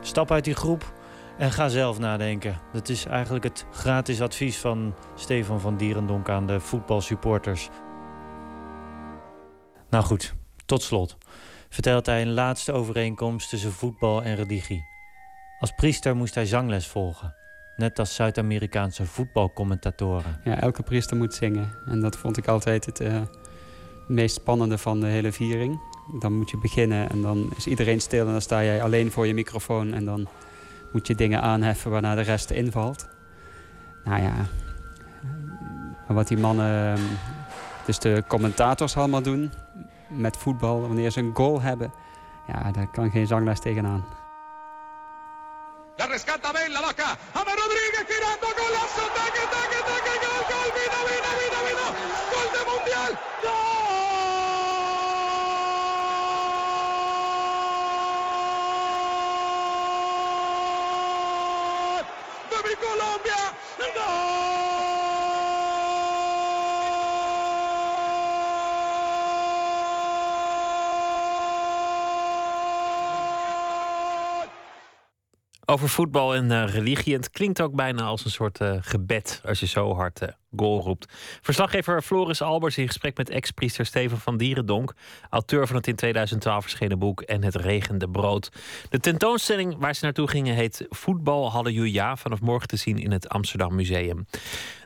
Stap 0.00 0.30
uit 0.30 0.44
die 0.44 0.54
groep 0.54 0.92
en 1.38 1.52
ga 1.52 1.68
zelf 1.68 1.98
nadenken. 1.98 2.60
Dat 2.72 2.88
is 2.88 3.04
eigenlijk 3.04 3.44
het 3.44 3.66
gratis 3.70 4.20
advies 4.20 4.58
van 4.58 4.94
Stefan 5.14 5.60
van 5.60 5.76
Dierendonk 5.76 6.28
aan 6.28 6.46
de 6.46 6.60
voetbalsupporters. 6.60 7.68
Nou 9.90 10.04
goed, 10.04 10.34
tot 10.66 10.82
slot 10.82 11.16
vertelt 11.68 12.06
hij 12.06 12.22
een 12.22 12.32
laatste 12.32 12.72
overeenkomst 12.72 13.48
tussen 13.48 13.72
voetbal 13.72 14.22
en 14.22 14.34
religie. 14.34 14.84
Als 15.60 15.72
priester 15.76 16.16
moest 16.16 16.34
hij 16.34 16.46
zangles 16.46 16.86
volgen, 16.86 17.34
net 17.76 17.98
als 17.98 18.14
Zuid-Amerikaanse 18.14 19.06
voetbalcommentatoren. 19.06 20.40
Ja, 20.44 20.60
elke 20.60 20.82
priester 20.82 21.16
moet 21.16 21.34
zingen. 21.34 21.70
En 21.86 22.00
dat 22.00 22.16
vond 22.16 22.36
ik 22.36 22.48
altijd 22.48 22.86
het 22.86 23.00
eh, 23.00 23.20
meest 24.08 24.34
spannende 24.34 24.78
van 24.78 25.00
de 25.00 25.06
hele 25.06 25.32
viering. 25.32 25.80
Dan 26.20 26.32
moet 26.32 26.50
je 26.50 26.58
beginnen 26.58 27.10
en 27.10 27.22
dan 27.22 27.50
is 27.56 27.66
iedereen 27.66 28.00
stil 28.00 28.26
en 28.26 28.32
dan 28.32 28.40
sta 28.40 28.64
jij 28.64 28.82
alleen 28.82 29.10
voor 29.10 29.26
je 29.26 29.34
microfoon 29.34 29.92
en 29.92 30.04
dan 30.04 30.28
moet 30.92 31.06
je 31.06 31.14
dingen 31.14 31.42
aanheffen 31.42 31.90
waarna 31.90 32.14
de 32.14 32.20
rest 32.20 32.50
invalt. 32.50 33.08
Nou 34.04 34.22
ja, 34.22 34.34
wat 36.08 36.28
die 36.28 36.38
mannen, 36.38 36.98
dus 37.86 37.98
de 37.98 38.24
commentators 38.28 38.96
allemaal 38.96 39.22
doen 39.22 39.52
met 40.08 40.36
voetbal, 40.36 40.80
wanneer 40.80 41.10
ze 41.10 41.20
een 41.20 41.34
goal 41.34 41.60
hebben, 41.60 41.92
ja, 42.46 42.70
daar 42.70 42.90
kan 42.90 43.10
geen 43.10 43.26
zangles 43.26 43.60
tegenaan. 43.60 44.04
La 45.98 46.06
rescata 46.06 46.52
Ben, 46.52 46.72
la 46.72 46.82
vaca. 46.82 47.16
Ama 47.32 47.52
Rodríguez 47.54 48.06
girando, 48.06 48.46
golazo, 48.54 49.04
taque, 49.14 49.44
taque, 49.54 49.80
taque, 49.88 50.14
gol, 50.24 50.42
gol, 50.50 50.70
vino, 50.76 50.98
vino, 51.08 51.30
vino, 51.40 51.58
vino. 51.68 51.86
Gol 52.32 52.48
de 52.52 52.62
Mundial. 52.70 53.18
¡Gol! 53.42 54.25
Over 75.76 75.88
voetbal 75.88 76.34
en 76.34 76.50
eh, 76.50 76.74
religie. 76.74 77.14
En 77.14 77.20
het 77.20 77.30
klinkt 77.30 77.60
ook 77.60 77.74
bijna 77.74 78.02
als 78.02 78.24
een 78.24 78.30
soort 78.30 78.60
eh, 78.60 78.76
gebed 78.80 79.40
als 79.44 79.60
je 79.60 79.66
zo 79.66 79.94
hard 79.94 80.20
eh, 80.20 80.28
goal 80.56 80.80
roept. 80.80 81.12
Verslaggever 81.40 82.02
Floris 82.02 82.42
Albers 82.42 82.78
in 82.78 82.86
gesprek 82.86 83.16
met 83.16 83.30
ex-priester 83.30 83.86
Steven 83.86 84.18
van 84.18 84.36
Dierendonk. 84.36 84.94
Auteur 85.30 85.66
van 85.66 85.76
het 85.76 85.86
in 85.86 85.96
2012 85.96 86.62
verschenen 86.62 86.98
boek 86.98 87.20
En 87.20 87.42
het 87.42 87.54
regende 87.54 88.08
brood. 88.08 88.48
De 88.88 88.98
tentoonstelling 88.98 89.76
waar 89.78 89.94
ze 89.94 90.04
naartoe 90.04 90.28
gingen 90.28 90.54
heet 90.54 90.86
Voetbal 90.88 91.50
Halleluja. 91.50 92.16
Vanaf 92.16 92.40
morgen 92.40 92.68
te 92.68 92.76
zien 92.76 92.98
in 92.98 93.10
het 93.10 93.28
Amsterdam 93.28 93.74
Museum. 93.74 94.26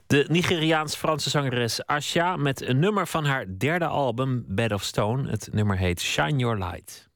De 0.06 0.24
Nigeriaans-Franse 0.28 1.30
zangeres 1.30 1.86
Asha 1.86 2.36
met 2.36 2.62
een 2.62 2.78
nummer 2.78 3.06
van 3.06 3.24
haar 3.24 3.44
derde 3.58 3.86
album 3.86 4.44
Bed 4.46 4.72
of 4.72 4.82
Stone. 4.82 5.30
Het 5.30 5.48
nummer 5.52 5.78
heet 5.78 6.00
Shine 6.00 6.38
Your 6.38 6.58
Light. 6.58 7.08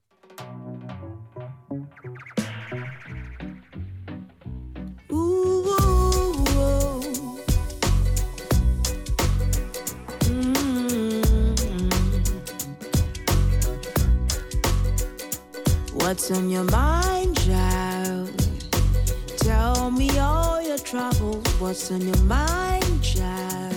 What's 16.05 16.29
on 16.29 16.51
your 16.51 16.65
mind, 16.65 17.35
child? 17.35 18.29
Tell 19.37 19.89
me 19.89 20.19
all 20.19 20.61
your 20.61 20.77
troubles. 20.77 21.43
What's 21.59 21.91
on 21.91 22.01
your 22.01 22.23
mind, 22.25 23.03
child? 23.03 23.75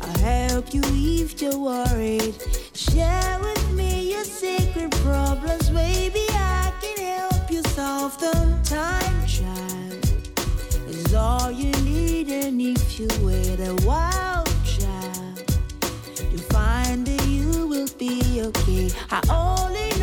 I'll 0.00 0.18
help 0.18 0.72
you 0.72 0.80
if 0.84 1.42
you're 1.42 1.58
worried. 1.58 2.36
Share 2.72 3.40
with 3.40 3.72
me 3.72 4.12
your 4.12 4.22
secret 4.22 4.92
problems. 5.02 5.72
Maybe 5.72 6.24
I 6.30 6.72
can 6.80 6.98
help 7.04 7.50
you 7.50 7.62
solve 7.62 8.16
them. 8.20 8.62
Time, 8.62 9.26
child, 9.26 10.08
is 10.86 11.14
all 11.14 11.50
you 11.50 11.72
need. 11.82 12.28
And 12.28 12.60
if 12.60 13.00
you 13.00 13.08
wait 13.22 13.58
a 13.58 13.74
while, 13.82 14.44
child, 14.64 15.42
you'll 16.30 16.48
find 16.52 17.04
that 17.04 17.26
you 17.26 17.66
will 17.66 17.88
be 17.98 18.40
okay. 18.40 18.88
I 19.10 19.20
only 19.28 19.93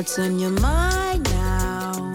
What's 0.00 0.18
on 0.18 0.38
your 0.38 0.58
mind 0.62 1.24
now? 1.24 2.14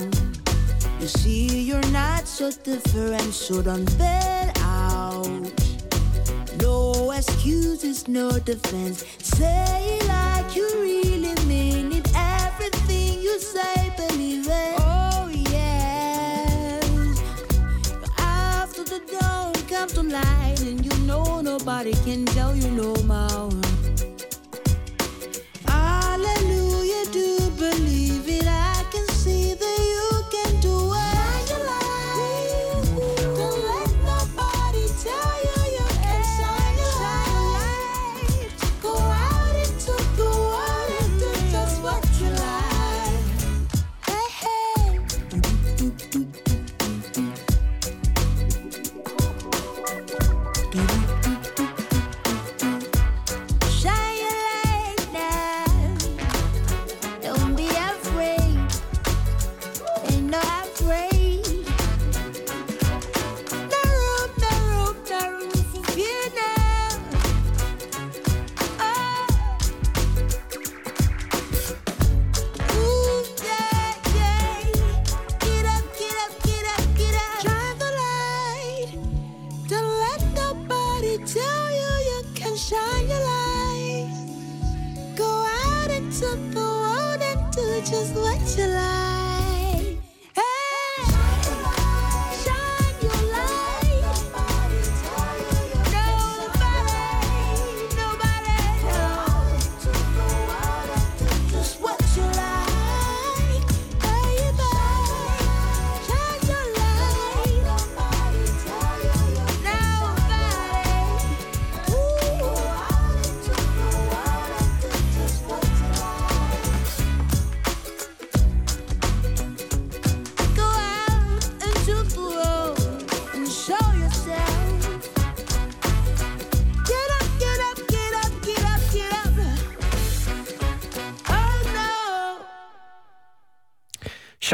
You 1.00 1.06
see, 1.06 1.62
you're 1.62 1.92
not 1.92 2.28
so 2.28 2.50
different, 2.50 3.32
so 3.32 3.62
don't 3.62 3.86
bail 4.00 4.52
out. 4.58 5.30
No 6.60 7.12
excuses, 7.12 8.08
no 8.08 8.40
defense. 8.40 9.06
Say 9.20 10.00
it 10.00 10.08
like 10.08 10.56
you 10.56 10.68
really 10.82 11.36
mean 11.46 11.92
it. 11.92 12.10
Everything 12.16 13.22
you 13.22 13.40
say, 13.40 13.94
believe 13.96 14.48
it. 14.48 14.74
Oh, 14.80 15.30
yes. 15.32 17.22
After 18.18 18.84
the 18.84 19.00
dawn 19.20 19.54
comes 19.70 19.94
to 19.94 20.02
light, 20.02 20.60
and 20.62 20.84
you 20.84 21.06
know 21.06 21.40
nobody 21.40 21.94
can 22.04 22.26
tell 22.26 22.56
you 22.56 22.72
no 22.72 22.96
more. 23.04 23.75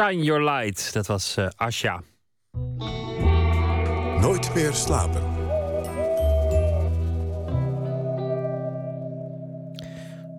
Shine 0.02 0.24
Your 0.24 0.44
Light, 0.44 0.94
dat 0.94 1.08
was 1.08 1.38
eh 1.38 1.48
Asha. 1.56 2.02
Nooit 4.20 4.54
meer 4.54 4.74
slapen. 4.74 5.22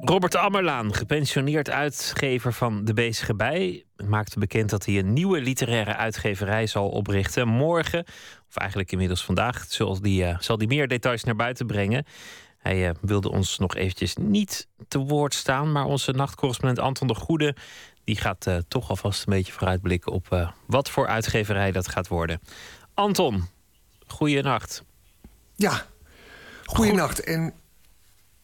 Robert 0.01 0.37
Ammerlaan, 0.37 0.95
gepensioneerd 0.95 1.71
uitgever 1.71 2.53
van 2.53 2.85
De 2.85 2.95
Bezige 2.95 3.35
Bij, 3.35 3.85
maakte 4.07 4.39
bekend 4.39 4.71
dat 4.71 4.85
hij 4.85 4.99
een 4.99 5.13
nieuwe 5.13 5.41
literaire 5.41 5.97
uitgeverij 5.97 6.67
zal 6.67 6.89
oprichten. 6.89 7.49
Morgen, 7.49 8.05
of 8.49 8.57
eigenlijk 8.57 8.93
inmiddels 8.93 9.25
vandaag, 9.25 9.65
zal 9.69 10.01
die, 10.01 10.25
eh, 10.25 10.39
zal 10.39 10.59
die 10.59 10.69
meer 10.69 10.89
details 10.89 11.25
naar 11.25 11.37
buiten 11.37 11.67
brengen. 11.67 12.05
Hij 12.59 12.89
eh, 12.89 12.95
wilde 13.01 13.31
ons 13.31 13.59
nog 13.59 13.75
eventjes 13.75 14.17
niet 14.17 14.69
te 14.89 14.99
woord 14.99 15.35
staan, 15.35 15.73
maar 15.73 15.85
onze 15.85 16.13
nachtcorrespondent 16.13 16.79
Anton 16.79 17.07
de 17.07 17.15
Goede 17.15 17.57
die 18.05 18.17
gaat 18.17 18.47
eh, 18.47 18.57
toch 18.69 18.91
alvast 18.91 19.27
een 19.27 19.33
beetje 19.33 19.53
vooruitblikken 19.53 20.13
op 20.13 20.33
eh, 20.33 20.51
wat 20.67 20.91
voor 20.91 21.07
uitgeverij 21.07 21.73
dat 21.73 21.89
gaat 21.89 22.09
worden. 22.09 22.41
Anton, 22.95 23.45
goeienacht. 24.07 24.85
Ja, 25.55 25.87
goeienacht. 26.65 27.21
En 27.21 27.53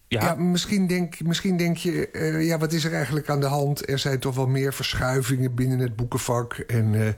ja. 0.08 0.34
misschien, 0.34 0.86
denk, 0.86 1.20
misschien 1.20 1.56
denk 1.56 1.76
je, 1.76 2.10
eh, 2.10 2.46
ja, 2.46 2.58
wat 2.58 2.72
is 2.72 2.84
er 2.84 2.92
eigenlijk 2.92 3.28
aan 3.28 3.40
de 3.40 3.46
hand? 3.46 3.88
Er 3.88 3.98
zijn 3.98 4.18
toch 4.18 4.34
wel 4.34 4.46
meer 4.46 4.74
verschuivingen 4.74 5.54
binnen 5.54 5.78
het 5.78 5.96
boekenvak. 5.96 6.52
En 6.54 7.16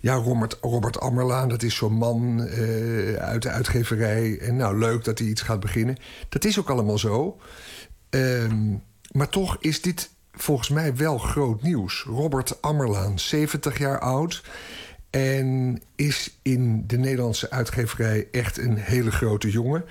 ja, 0.00 0.14
Robert, 0.14 0.58
Robert 0.60 1.00
Ammerlaan, 1.00 1.48
dat 1.48 1.62
is 1.62 1.74
zo'n 1.74 1.92
man 1.92 2.40
uit 3.18 3.42
de 3.42 3.50
uitgeverij. 3.50 4.38
En 4.38 4.56
nou, 4.56 4.78
leuk 4.78 5.04
dat 5.04 5.18
hij 5.18 5.28
iets 5.28 5.42
gaat 5.42 5.60
beginnen. 5.60 5.96
Dat 6.28 6.44
is 6.44 6.58
ook 6.58 6.70
allemaal 6.70 6.98
zo. 6.98 7.40
Ehm, 8.10 8.76
maar 9.10 9.28
toch 9.28 9.56
is 9.60 9.82
dit 9.82 10.13
volgens 10.36 10.68
mij 10.68 10.96
wel 10.96 11.18
groot 11.18 11.62
nieuws. 11.62 12.02
Robert 12.02 12.62
Ammerlaan, 12.62 13.18
70 13.18 13.78
jaar 13.78 13.98
oud. 13.98 14.42
En 15.10 15.80
is 15.96 16.38
in 16.42 16.86
de 16.86 16.96
Nederlandse 16.96 17.50
uitgeverij 17.50 18.28
echt 18.30 18.58
een 18.58 18.76
hele 18.76 19.10
grote 19.10 19.50
jongen. 19.50 19.84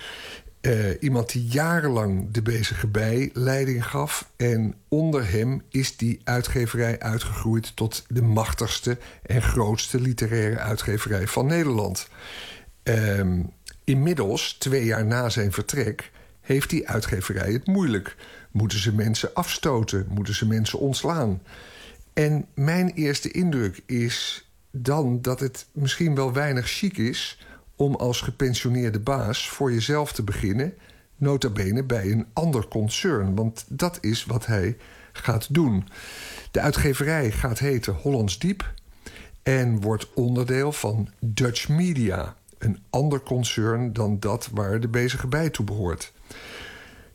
Uh, 0.61 0.89
iemand 0.99 1.31
die 1.31 1.45
jarenlang 1.45 2.31
de 2.31 2.41
bezige 2.41 2.87
bij 2.87 3.29
leiding 3.33 3.85
gaf. 3.85 4.29
En 4.35 4.75
onder 4.87 5.31
hem 5.31 5.61
is 5.69 5.97
die 5.97 6.21
uitgeverij 6.23 6.99
uitgegroeid 6.99 7.75
tot 7.75 8.05
de 8.07 8.21
machtigste 8.21 8.97
en 9.25 9.41
grootste 9.41 10.01
literaire 10.01 10.59
uitgeverij 10.59 11.27
van 11.27 11.45
Nederland. 11.45 12.07
Uh, 12.83 13.39
inmiddels, 13.83 14.53
twee 14.53 14.85
jaar 14.85 15.05
na 15.05 15.29
zijn 15.29 15.51
vertrek, 15.51 16.11
heeft 16.41 16.69
die 16.69 16.89
uitgeverij 16.89 17.51
het 17.51 17.67
moeilijk. 17.67 18.15
Moeten 18.53 18.79
ze 18.79 18.93
mensen 18.93 19.33
afstoten? 19.33 20.05
Moeten 20.09 20.35
ze 20.35 20.47
mensen 20.47 20.79
ontslaan? 20.79 21.41
En 22.13 22.45
mijn 22.53 22.89
eerste 22.89 23.31
indruk 23.31 23.83
is 23.85 24.47
dan 24.71 25.21
dat 25.21 25.39
het 25.39 25.65
misschien 25.71 26.15
wel 26.15 26.33
weinig 26.33 26.67
chic 26.69 26.97
is 26.97 27.45
om 27.75 27.95
als 27.95 28.21
gepensioneerde 28.21 28.99
baas 28.99 29.49
voor 29.49 29.71
jezelf 29.73 30.13
te 30.13 30.23
beginnen, 30.23 30.73
nota 31.15 31.49
bene 31.49 31.83
bij 31.83 32.11
een 32.11 32.25
ander 32.33 32.67
concern. 32.67 33.35
Want 33.35 33.65
dat 33.67 33.97
is 34.01 34.25
wat 34.25 34.45
hij 34.45 34.77
gaat 35.11 35.53
doen. 35.53 35.87
De 36.51 36.59
uitgeverij 36.59 37.31
gaat 37.31 37.59
heten 37.59 37.93
Hollands 37.93 38.39
Diep 38.39 38.73
en 39.43 39.81
wordt 39.81 40.13
onderdeel 40.13 40.71
van 40.71 41.09
Dutch 41.19 41.69
Media, 41.69 42.35
een 42.57 42.79
ander 42.89 43.21
concern 43.21 43.93
dan 43.93 44.19
dat 44.19 44.49
waar 44.51 44.79
de 44.79 44.87
bezige 44.87 45.27
bij 45.27 45.49
toe 45.49 45.65
behoort. 45.65 46.12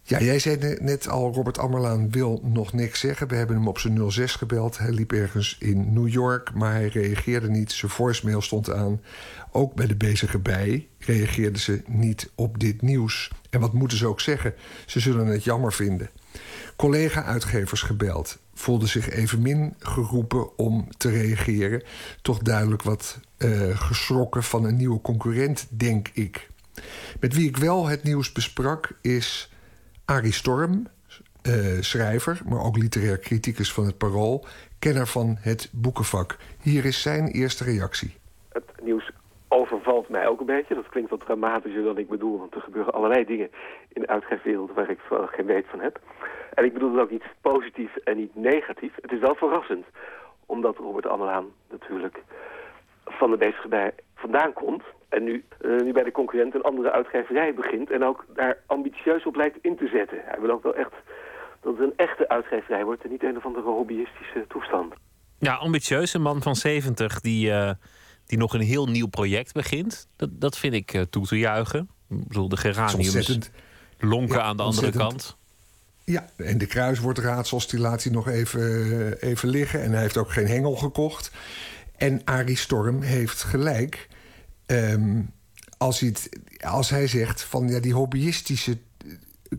Ja, 0.08 0.20
jij 0.20 0.38
zei 0.38 0.76
net 0.80 1.08
al, 1.08 1.32
Robert 1.32 1.58
Ammerlaan 1.58 2.10
wil 2.10 2.40
nog 2.44 2.72
niks 2.72 3.00
zeggen. 3.00 3.28
We 3.28 3.34
hebben 3.34 3.56
hem 3.56 3.68
op 3.68 3.78
zijn 3.78 4.10
06 4.10 4.34
gebeld. 4.34 4.78
Hij 4.78 4.90
liep 4.90 5.12
ergens 5.12 5.56
in 5.60 5.92
New 5.92 6.08
York, 6.08 6.54
maar 6.54 6.72
hij 6.72 6.88
reageerde 6.88 7.48
niet. 7.48 7.72
Zijn 7.72 7.90
voicemail 7.90 8.42
stond 8.42 8.72
aan. 8.72 9.00
Ook 9.52 9.74
bij 9.74 9.86
de 9.86 9.96
bezige 9.96 10.38
bij 10.38 10.88
reageerden 10.98 11.60
ze 11.60 11.82
niet 11.86 12.30
op 12.34 12.58
dit 12.60 12.82
nieuws. 12.82 13.30
En 13.50 13.60
wat 13.60 13.72
moeten 13.72 13.98
ze 13.98 14.06
ook 14.06 14.20
zeggen? 14.20 14.54
Ze 14.86 15.00
zullen 15.00 15.26
het 15.26 15.44
jammer 15.44 15.72
vinden. 15.72 16.10
Collega-uitgevers 16.76 17.82
gebeld. 17.82 18.38
Voelden 18.54 18.88
zich 18.88 19.10
evenmin 19.10 19.74
geroepen 19.78 20.58
om 20.58 20.88
te 20.96 21.10
reageren. 21.10 21.82
Toch 22.22 22.38
duidelijk 22.38 22.82
wat 22.82 23.18
uh, 23.38 23.80
geschrokken 23.80 24.42
van 24.42 24.64
een 24.64 24.76
nieuwe 24.76 25.00
concurrent, 25.00 25.66
denk 25.70 26.08
ik. 26.12 26.48
Met 27.20 27.34
wie 27.34 27.48
ik 27.48 27.56
wel 27.56 27.86
het 27.86 28.02
nieuws 28.02 28.32
besprak 28.32 28.90
is 29.00 29.50
Arie 30.14 30.32
Storm, 30.32 30.86
uh, 31.48 31.80
schrijver, 31.80 32.40
maar 32.48 32.64
ook 32.64 32.76
literair 32.76 33.18
criticus 33.18 33.72
van 33.72 33.84
het 33.84 33.98
Parool, 33.98 34.44
kenner 34.78 35.06
van 35.06 35.36
het 35.40 35.70
boekenvak. 35.72 36.36
Hier 36.62 36.84
is 36.84 37.02
zijn 37.02 37.26
eerste 37.26 37.64
reactie. 37.64 38.16
Het 38.48 38.70
nieuws 38.82 39.10
overvalt 39.48 40.08
mij 40.08 40.26
ook 40.26 40.40
een 40.40 40.46
beetje. 40.46 40.74
Dat 40.74 40.88
klinkt 40.88 41.10
wat 41.10 41.20
dramatischer 41.20 41.82
dan 41.82 41.98
ik 41.98 42.08
bedoel, 42.08 42.38
want 42.38 42.54
er 42.54 42.60
gebeuren 42.60 42.92
allerlei 42.92 43.24
dingen 43.24 43.50
in 43.88 44.00
de 44.00 44.06
uitgeefwereld 44.06 44.74
waar 44.74 44.90
ik 44.90 45.00
geen 45.08 45.46
weet 45.46 45.66
van 45.70 45.80
heb. 45.80 46.00
En 46.54 46.64
ik 46.64 46.72
bedoel 46.72 46.92
het 46.92 47.00
ook 47.00 47.10
niet 47.10 47.26
positief 47.40 47.96
en 47.96 48.16
niet 48.16 48.36
negatief. 48.36 48.92
Het 49.00 49.12
is 49.12 49.20
wel 49.20 49.34
verrassend, 49.34 49.86
omdat 50.46 50.76
Robert 50.76 51.06
Ammelaan 51.06 51.46
natuurlijk 51.70 52.22
van 53.04 53.30
de 53.30 53.36
bezige 53.36 53.68
bij 53.68 53.94
vandaan 54.14 54.52
komt. 54.52 54.82
En 55.08 55.24
nu, 55.24 55.44
uh, 55.60 55.80
nu 55.80 55.92
bij 55.92 56.02
de 56.02 56.12
concurrent 56.12 56.54
een 56.54 56.62
andere 56.62 56.92
uitgeverij 56.92 57.54
begint 57.54 57.90
en 57.90 58.04
ook 58.04 58.24
daar 58.34 58.58
ambitieus 58.66 59.26
op 59.26 59.36
lijkt 59.36 59.58
in 59.62 59.76
te 59.76 59.88
zetten. 59.88 60.18
Hij 60.24 60.40
wil 60.40 60.50
ook 60.50 60.62
wel 60.62 60.74
echt 60.74 60.92
dat 61.60 61.76
het 61.76 61.86
een 61.86 61.96
echte 61.96 62.28
uitgeverij 62.28 62.84
wordt 62.84 63.04
en 63.04 63.10
niet 63.10 63.22
een 63.22 63.36
of 63.36 63.44
andere 63.44 63.66
hobbyistische 63.66 64.44
toestand. 64.48 64.94
Ja, 65.38 65.54
ambitieus, 65.54 66.14
een 66.14 66.22
man 66.22 66.42
van 66.42 66.56
70 66.56 67.20
die, 67.20 67.48
uh, 67.48 67.70
die 68.26 68.38
nog 68.38 68.54
een 68.54 68.60
heel 68.60 68.86
nieuw 68.86 69.06
project 69.06 69.52
begint. 69.52 70.08
Dat, 70.16 70.28
dat 70.32 70.58
vind 70.58 70.74
ik 70.74 70.94
uh, 70.94 71.02
toe 71.02 71.26
te 71.26 71.38
juichen. 71.38 71.88
Ik 72.08 72.28
bedoel, 72.28 72.48
de 72.48 72.56
geraniums 72.56 73.50
lonken 73.98 74.36
ja, 74.36 74.42
aan 74.42 74.56
de 74.56 74.62
andere 74.62 74.90
kant. 74.90 75.36
Ja, 76.04 76.26
en 76.36 76.58
de 76.58 76.66
kruiswoordraadsels 76.66 77.68
die 77.68 77.80
laat 77.80 78.02
hij 78.02 78.12
nog 78.12 78.28
even, 78.28 79.20
even 79.20 79.48
liggen. 79.48 79.82
En 79.82 79.92
hij 79.92 80.00
heeft 80.00 80.16
ook 80.16 80.30
geen 80.30 80.46
hengel 80.46 80.76
gekocht. 80.76 81.30
En 81.96 82.20
Arie 82.24 82.56
Storm 82.56 83.02
heeft 83.02 83.42
gelijk. 83.42 84.08
Um, 84.70 85.30
als, 85.78 86.00
hij 86.00 86.14
als 86.60 86.90
hij 86.90 87.06
zegt 87.06 87.42
van 87.42 87.68
ja, 87.68 87.80
die 87.80 87.92
hobbyistische 87.94 88.78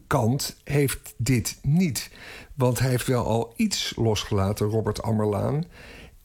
kant 0.08 0.56
heeft 0.64 1.14
dit 1.18 1.58
niet. 1.62 2.10
Want 2.54 2.80
hij 2.80 2.90
heeft 2.90 3.08
wel 3.08 3.26
al 3.26 3.54
iets 3.56 3.94
losgelaten, 3.96 4.68
Robert 4.68 5.02
Ammerlaan. 5.02 5.66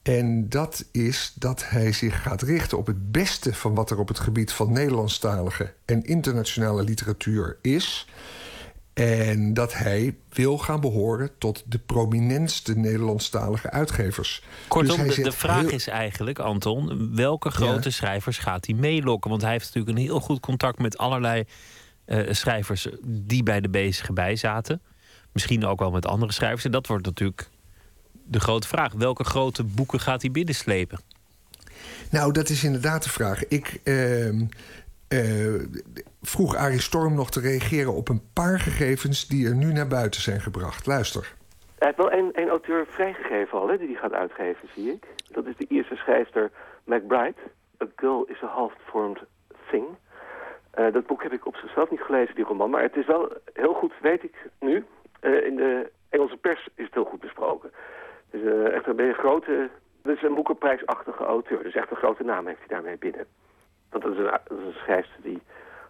En 0.01 0.49
dat 0.49 0.85
is 0.91 1.33
dat 1.35 1.69
hij 1.69 1.91
zich 1.91 2.21
gaat 2.21 2.41
richten 2.41 2.77
op 2.77 2.87
het 2.87 3.11
beste 3.11 3.53
van 3.53 3.75
wat 3.75 3.89
er 3.89 3.99
op 3.99 4.07
het 4.07 4.19
gebied 4.19 4.51
van 4.51 4.71
Nederlandstalige 4.71 5.73
en 5.85 6.03
internationale 6.03 6.83
literatuur 6.83 7.57
is. 7.61 8.07
En 8.95 9.53
dat 9.53 9.73
hij 9.73 10.15
wil 10.29 10.57
gaan 10.57 10.79
behoren 10.79 11.29
tot 11.37 11.63
de 11.65 11.79
prominentste 11.79 12.77
Nederlandstalige 12.77 13.69
uitgevers. 13.69 14.43
Kortom, 14.67 15.03
dus 15.03 15.15
de, 15.15 15.21
de, 15.21 15.31
vraag 15.31 15.63
is 15.63 15.87
eigenlijk, 15.87 16.39
Anton, 16.39 17.15
welke 17.15 17.51
grote 17.51 17.89
ja. 17.89 17.95
schrijvers 17.95 18.37
gaat 18.37 18.65
hij 18.65 18.75
meelokken? 18.75 19.29
Want 19.29 19.41
hij 19.41 19.51
heeft 19.51 19.65
natuurlijk 19.65 19.97
een 19.97 20.03
heel 20.03 20.19
goed 20.19 20.39
contact 20.39 20.79
met 20.79 20.97
allerlei 20.97 21.43
uh, 22.05 22.31
schrijvers 22.31 22.87
die 23.03 23.43
bij 23.43 23.61
de 23.61 23.69
bezige 23.69 24.13
bij 24.13 24.35
zaten. 24.35 24.81
Misschien 25.31 25.65
ook 25.65 25.79
wel 25.79 25.91
met 25.91 26.05
andere 26.05 26.31
schrijvers. 26.31 26.65
En 26.65 26.71
dat 26.71 26.87
wordt 26.87 27.05
natuurlijk 27.05 27.49
de 28.11 28.39
grote 28.39 28.67
vraag. 28.67 28.93
Welke 28.93 29.23
grote 29.23 29.63
boeken 29.63 29.99
gaat 29.99 30.21
hij 30.21 30.31
binnenslepen? 30.31 30.99
Nou, 32.09 32.31
dat 32.31 32.49
is 32.49 32.63
inderdaad 32.63 33.03
de 33.03 33.09
vraag. 33.09 33.47
Ik. 33.47 33.79
Uh, 33.83 34.27
uh, 35.09 35.61
vroeg 36.25 36.55
Arie 36.55 36.81
Storm 36.81 37.15
nog 37.15 37.31
te 37.31 37.39
reageren 37.39 37.93
op 37.93 38.09
een 38.09 38.21
paar 38.33 38.59
gegevens 38.59 39.27
die 39.27 39.47
er 39.47 39.55
nu 39.55 39.73
naar 39.73 39.87
buiten 39.87 40.21
zijn 40.21 40.41
gebracht. 40.41 40.85
Luister. 40.85 41.33
Hij 41.77 41.87
heeft 41.87 41.97
wel 41.97 42.11
één, 42.11 42.33
één 42.33 42.49
auteur 42.49 42.85
vrijgegeven 42.89 43.59
al, 43.59 43.67
hè, 43.67 43.77
die 43.77 43.87
hij 43.87 43.95
gaat 43.95 44.13
uitgeven, 44.13 44.67
zie 44.75 44.91
ik. 44.91 45.05
Dat 45.31 45.45
is 45.45 45.57
de 45.57 45.65
Ierse 45.69 45.95
schrijfster 45.95 46.51
McBride. 46.83 47.39
A 47.83 47.85
Girl 47.95 48.23
is 48.23 48.43
a 48.43 48.47
Half-Formed 48.47 49.23
Thing. 49.69 49.85
Uh, 50.79 50.93
dat 50.93 51.05
boek 51.05 51.23
heb 51.23 51.33
ik 51.33 51.45
op 51.45 51.55
zichzelf 51.55 51.89
niet 51.89 52.01
gelezen, 52.01 52.35
die 52.35 52.45
roman. 52.45 52.69
Maar 52.69 52.81
het 52.81 52.95
is 52.95 53.05
wel 53.05 53.31
heel 53.53 53.73
goed, 53.73 53.93
weet 54.01 54.23
ik 54.23 54.35
nu. 54.59 54.85
Uh, 55.21 55.45
in 55.45 55.55
de 55.55 55.91
Engelse 56.09 56.37
pers 56.37 56.67
is 56.75 56.85
het 56.85 56.93
heel 56.93 57.05
goed 57.05 57.19
besproken. 57.19 57.71
Dus 58.31 58.41
uh, 58.41 58.73
echt 58.73 58.87
een 58.87 59.13
grote... 59.13 59.69
Dat 60.03 60.15
is 60.15 60.21
een 60.21 60.33
boekenprijsachtige 60.33 61.23
auteur. 61.23 61.63
Dus 61.63 61.75
echt 61.75 61.91
een 61.91 61.97
grote 61.97 62.23
naam 62.23 62.47
heeft 62.47 62.59
hij 62.59 62.67
daarmee 62.67 62.97
binnen. 62.97 63.25
Want 63.89 64.03
dat 64.03 64.13
is 64.13 64.17
een, 64.17 64.23
dat 64.47 64.57
is 64.59 64.65
een 64.65 64.81
schrijfster 64.81 65.21
die 65.21 65.41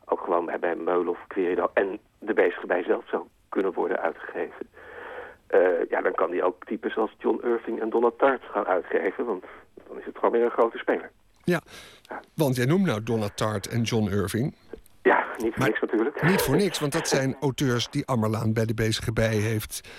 ook 0.05 0.19
gewoon 0.19 0.45
bij, 0.45 0.59
bij 0.59 0.75
Meulen 0.75 1.07
of 1.07 1.19
Querido 1.27 1.69
en 1.73 1.99
de 2.19 2.33
bezige 2.33 2.83
zelf 2.87 3.07
zou 3.09 3.23
kunnen 3.49 3.73
worden 3.73 3.99
uitgegeven. 3.99 4.67
Uh, 5.49 5.89
ja, 5.89 6.01
dan 6.01 6.13
kan 6.13 6.31
hij 6.31 6.43
ook 6.43 6.65
types 6.65 6.97
als 6.97 7.15
John 7.17 7.45
Irving 7.47 7.81
en 7.81 7.89
Donna 7.89 8.11
Tart 8.17 8.41
gaan 8.51 8.65
uitgeven, 8.65 9.25
want 9.25 9.43
dan 9.87 9.99
is 9.99 10.05
het 10.05 10.15
gewoon 10.15 10.31
weer 10.31 10.43
een 10.43 10.51
grote 10.51 10.77
speler. 10.77 11.11
Ja, 11.43 11.61
ja. 12.01 12.19
want 12.33 12.55
jij 12.55 12.65
noemt 12.65 12.85
nou 12.85 13.03
Donna 13.03 13.29
Tart 13.35 13.67
en 13.67 13.81
John 13.81 14.07
Irving. 14.07 14.55
Ja, 15.01 15.25
niet 15.37 15.53
voor 15.53 15.59
maar 15.59 15.67
niks 15.67 15.81
natuurlijk. 15.81 16.21
Niet 16.21 16.41
voor 16.41 16.55
niks, 16.55 16.79
want 16.79 16.91
dat 16.91 17.07
zijn 17.07 17.35
auteurs 17.39 17.89
die 17.89 18.05
Ammerlaan 18.05 18.53
bij 18.53 18.65
de 18.65 18.73
bezige 18.73 19.13
bij 19.13 19.35
heeft 19.35 19.89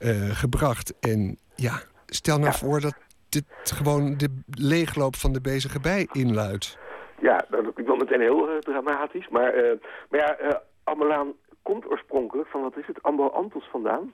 uh, 0.00 0.30
gebracht. 0.30 0.98
En 1.00 1.38
ja, 1.54 1.82
stel 2.06 2.38
nou 2.38 2.50
ja. 2.50 2.56
voor 2.56 2.80
dat 2.80 2.94
dit 3.28 3.44
gewoon 3.62 4.16
de 4.16 4.42
leegloop 4.50 5.16
van 5.16 5.32
de 5.32 5.40
bezige 5.40 5.80
bij 5.80 6.08
inluidt. 6.12 6.78
Ja, 7.20 7.44
dat 7.48 7.78
ik 7.78 7.86
wil 7.86 7.96
meteen 7.96 8.20
heel 8.20 8.48
uh, 8.48 8.58
dramatisch. 8.58 9.28
Maar, 9.28 9.64
uh, 9.64 9.72
maar 10.10 10.20
ja, 10.20 10.40
uh, 10.40 10.50
Ammelaan 10.84 11.32
komt 11.62 11.90
oorspronkelijk 11.90 12.48
van, 12.48 12.62
wat 12.62 12.76
is 12.76 12.86
het, 12.86 13.02
Ambo 13.02 13.26
Antos 13.26 13.68
vandaan. 13.70 14.12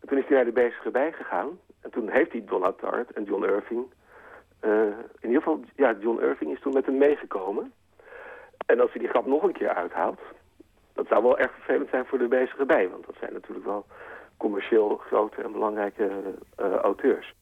En 0.00 0.08
toen 0.08 0.18
is 0.18 0.24
hij 0.26 0.36
naar 0.36 0.44
de 0.44 0.52
bezige 0.52 0.90
bij 0.90 1.12
gegaan. 1.12 1.48
En 1.80 1.90
toen 1.90 2.08
heeft 2.08 2.32
hij 2.32 2.44
Donna 2.44 2.72
Tart 2.72 3.12
en 3.12 3.24
John 3.24 3.44
Irving... 3.44 3.84
in 5.20 5.28
ieder 5.28 5.42
geval, 5.42 5.60
ja, 5.76 5.96
John 6.00 6.22
Irving 6.22 6.52
is 6.52 6.60
toen 6.60 6.72
met 6.72 6.86
hem 6.86 6.98
meegekomen. 6.98 7.72
En 8.66 8.80
als 8.80 8.90
hij 8.90 9.00
die 9.00 9.10
grap 9.10 9.26
nog 9.26 9.42
een 9.42 9.52
keer 9.52 9.74
uithaalt... 9.74 10.20
dat 10.92 11.06
zou 11.08 11.22
wel 11.22 11.38
erg 11.38 11.52
vervelend 11.52 11.90
zijn 11.90 12.04
voor 12.06 12.18
de 12.18 12.28
bezige 12.28 12.64
bij. 12.66 12.88
Want 12.88 13.06
dat 13.06 13.14
zijn 13.20 13.32
natuurlijk 13.32 13.66
wel 13.66 13.86
commercieel 14.36 14.96
grote 14.96 15.42
en 15.42 15.52
belangrijke 15.52 16.10
auteurs. 16.82 17.34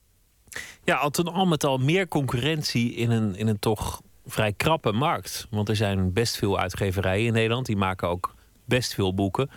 Ja, 0.84 0.96
al, 0.96 1.10
al 1.32 1.46
met 1.46 1.64
al 1.64 1.78
meer 1.78 2.08
concurrentie 2.08 2.94
in 2.94 3.10
een, 3.10 3.34
in 3.34 3.48
een 3.48 3.58
toch 3.58 4.00
vrij 4.26 4.52
krappe 4.52 4.92
markt. 4.92 5.46
Want 5.50 5.68
er 5.68 5.76
zijn 5.76 6.12
best 6.12 6.36
veel 6.36 6.58
uitgeverijen 6.58 7.26
in 7.26 7.32
Nederland. 7.32 7.66
Die 7.66 7.76
maken 7.76 8.08
ook 8.08 8.34
best 8.64 8.94
veel 8.94 9.14
boeken. 9.14 9.50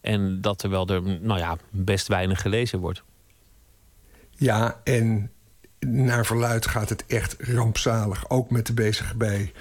En 0.00 0.40
dat 0.40 0.58
terwijl 0.58 0.88
er 0.88 1.02
nou 1.02 1.38
ja, 1.38 1.56
best 1.70 2.08
weinig 2.08 2.40
gelezen 2.40 2.78
wordt. 2.78 3.02
Ja, 4.30 4.80
en 4.84 5.30
naar 5.86 6.26
verluid 6.26 6.66
gaat 6.66 6.88
het 6.88 7.06
echt 7.06 7.36
rampzalig. 7.38 8.30
Ook 8.30 8.50
met 8.50 8.66
de 8.66 8.74
bezige 8.74 9.16
bij. 9.16 9.52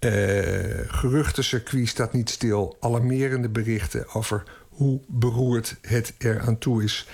Uh, 0.00 0.10
geruchtencircuit 0.86 1.88
staat 1.88 2.12
niet 2.12 2.30
stil. 2.30 2.76
Alarmerende 2.80 3.48
berichten 3.48 4.14
over 4.14 4.42
hoe 4.68 5.00
beroerd 5.06 5.76
het 5.80 6.14
er 6.18 6.40
aan 6.40 6.58
toe 6.58 6.82
is. 6.82 7.06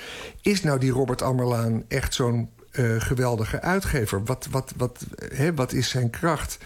Is 0.42 0.62
nou 0.62 0.78
die 0.78 0.90
Robert 0.90 1.22
Ammerlaan 1.22 1.84
echt 1.88 2.14
zo'n 2.14 2.50
uh, 2.72 3.00
geweldige 3.00 3.60
uitgever? 3.60 4.24
Wat, 4.24 4.48
wat, 4.50 4.72
wat, 4.76 5.04
hè, 5.34 5.54
wat 5.54 5.72
is 5.72 5.88
zijn 5.88 6.10
kracht? 6.10 6.58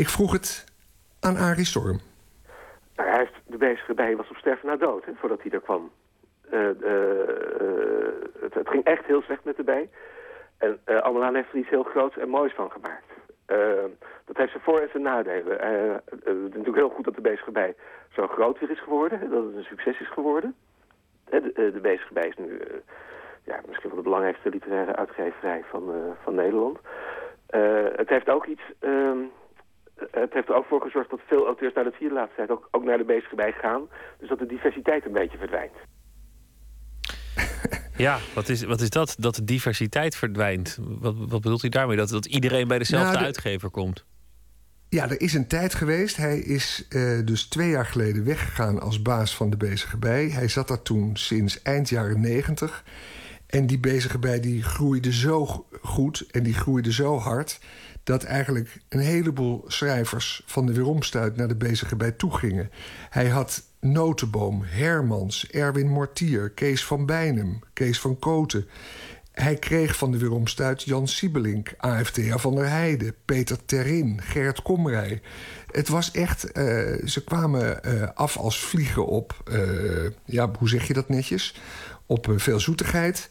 Ik 0.00 0.08
vroeg 0.08 0.32
het 0.32 0.64
aan 1.20 1.36
Arie 1.36 1.64
Storm. 1.64 2.00
Nou, 2.96 3.08
hij 3.08 3.18
heeft 3.18 3.34
de 3.46 3.56
bezige 3.56 3.94
bij 3.94 4.16
was 4.16 4.30
op 4.30 4.36
sterven 4.36 4.68
na 4.68 4.76
dood, 4.76 5.04
hè, 5.04 5.12
voordat 5.14 5.42
hij 5.42 5.50
er 5.50 5.60
kwam. 5.60 5.90
Uh, 6.52 6.60
het, 8.40 8.54
het, 8.54 8.68
ging 8.68 8.84
echt 8.84 9.04
heel 9.04 9.22
slecht 9.22 9.44
met 9.44 9.56
de 9.56 9.62
bij. 9.62 9.88
En 10.58 10.80
uh, 10.86 11.00
Ammerlaan 11.00 11.34
heeft 11.34 11.52
er 11.52 11.58
iets 11.58 11.68
heel 11.68 11.82
groots 11.82 12.16
en 12.16 12.28
moois 12.28 12.54
van 12.54 12.70
gemaakt. 12.70 13.10
dat 14.24 14.36
heeft 14.36 14.50
zijn 14.50 14.62
voor- 14.62 14.80
en 14.80 14.88
zijn 14.90 15.02
nadelen. 15.02 15.58
het 16.04 16.24
is 16.24 16.34
natuurlijk 16.42 16.76
heel 16.76 16.94
goed 16.96 17.04
dat 17.04 17.14
de 17.14 17.20
bezige 17.20 17.50
bij 17.50 17.74
zo 18.12 18.26
groot 18.26 18.58
weer 18.58 18.70
is 18.70 18.82
geworden. 18.82 19.30
Dat 19.30 19.44
het 19.44 19.54
een 19.54 19.64
succes 19.64 20.00
is 20.00 20.12
geworden. 20.12 20.54
De, 21.24 21.52
de 21.54 21.80
bezige 21.82 22.12
bij 22.12 22.28
is 22.28 22.36
nu 22.36 22.60
ja, 23.44 23.60
misschien 23.66 23.88
wel 23.88 23.98
de 23.98 24.04
belangrijkste 24.04 24.50
literaire 24.50 24.96
uitgeverij 24.96 25.64
van, 25.70 26.14
van 26.22 26.34
Nederland. 26.34 26.78
het 27.96 28.08
heeft 28.08 28.28
ook 28.28 28.46
iets... 28.46 28.62
Ehm, 28.78 29.18
het 30.10 30.32
heeft 30.32 30.48
er 30.48 30.54
ook 30.54 30.66
voor 30.66 30.80
gezorgd 30.80 31.10
dat 31.10 31.20
veel 31.26 31.46
auteurs 31.46 31.74
naar 31.74 31.84
de 31.84 31.92
vierde 31.92 32.14
laatste 32.14 32.36
tijd 32.36 32.50
ook, 32.50 32.68
ook 32.70 32.84
naar 32.84 32.98
de 32.98 33.04
bezige 33.04 33.34
bij 33.34 33.52
gaan. 33.52 33.88
Dus 34.18 34.28
dat 34.28 34.38
de 34.38 34.46
diversiteit 34.46 35.04
een 35.04 35.12
beetje 35.12 35.38
verdwijnt. 35.38 35.76
Ja, 37.96 38.18
wat 38.34 38.48
is, 38.48 38.62
wat 38.62 38.80
is 38.80 38.90
dat? 38.90 39.16
Dat 39.18 39.34
de 39.34 39.44
diversiteit 39.44 40.16
verdwijnt. 40.16 40.78
Wat, 40.80 41.14
wat 41.16 41.40
bedoelt 41.40 41.62
u 41.62 41.68
daarmee? 41.68 41.96
Dat, 41.96 42.08
dat 42.08 42.26
iedereen 42.26 42.68
bij 42.68 42.78
dezelfde 42.78 43.08
nou, 43.08 43.18
de... 43.18 43.24
uitgever 43.24 43.70
komt? 43.70 44.04
Ja, 44.88 45.08
er 45.10 45.20
is 45.20 45.34
een 45.34 45.46
tijd 45.46 45.74
geweest. 45.74 46.16
Hij 46.16 46.38
is 46.38 46.86
uh, 46.88 47.26
dus 47.26 47.48
twee 47.48 47.68
jaar 47.68 47.86
geleden 47.86 48.24
weggegaan 48.24 48.80
als 48.80 49.02
baas 49.02 49.36
van 49.36 49.50
de 49.50 49.56
bezige 49.56 49.98
bij. 49.98 50.28
Hij 50.28 50.48
zat 50.48 50.68
daar 50.68 50.82
toen 50.82 51.16
sinds 51.16 51.62
eind 51.62 51.88
jaren 51.88 52.20
negentig. 52.20 52.84
En 53.46 53.66
die 53.66 53.78
bezige 53.78 54.18
bij 54.18 54.40
die 54.40 54.62
groeide 54.62 55.12
zo 55.12 55.66
goed 55.82 56.26
en 56.30 56.42
die 56.42 56.54
groeide 56.54 56.92
zo 56.92 57.18
hard 57.18 57.60
dat 58.10 58.24
eigenlijk 58.24 58.80
een 58.88 59.00
heleboel 59.00 59.64
schrijvers 59.66 60.42
van 60.46 60.66
de 60.66 60.72
Weeromstuit 60.72 61.36
naar 61.36 61.48
de 61.48 61.56
bezige 61.56 61.96
bij 61.96 62.10
toe 62.10 62.36
gingen. 62.36 62.70
Hij 63.10 63.28
had 63.28 63.62
Notenboom, 63.80 64.62
Hermans, 64.64 65.50
Erwin 65.50 65.88
Mortier, 65.88 66.50
Kees 66.50 66.84
van 66.84 67.06
Bijnem, 67.06 67.58
Kees 67.72 68.00
van 68.00 68.18
Koten. 68.18 68.68
Hij 69.32 69.56
kreeg 69.56 69.96
van 69.96 70.10
de 70.10 70.18
Weeromstuit 70.18 70.82
Jan 70.82 71.08
Siebelink, 71.08 71.74
AFTA 71.76 72.38
van 72.38 72.54
der 72.54 72.68
Heijden, 72.68 73.14
Peter 73.24 73.64
Terin, 73.64 74.20
Gerrit 74.22 74.62
Komrij. 74.62 75.20
Het 75.70 75.88
was 75.88 76.10
echt, 76.10 76.44
uh, 76.44 76.52
ze 77.06 77.24
kwamen 77.24 77.80
uh, 77.86 78.08
af 78.14 78.36
als 78.36 78.60
vliegen 78.60 79.06
op, 79.06 79.42
uh, 79.52 80.10
ja, 80.24 80.50
hoe 80.58 80.68
zeg 80.68 80.86
je 80.86 80.92
dat 80.92 81.08
netjes? 81.08 81.60
Op 82.06 82.32
veel 82.36 82.60
zoetigheid. 82.60 83.30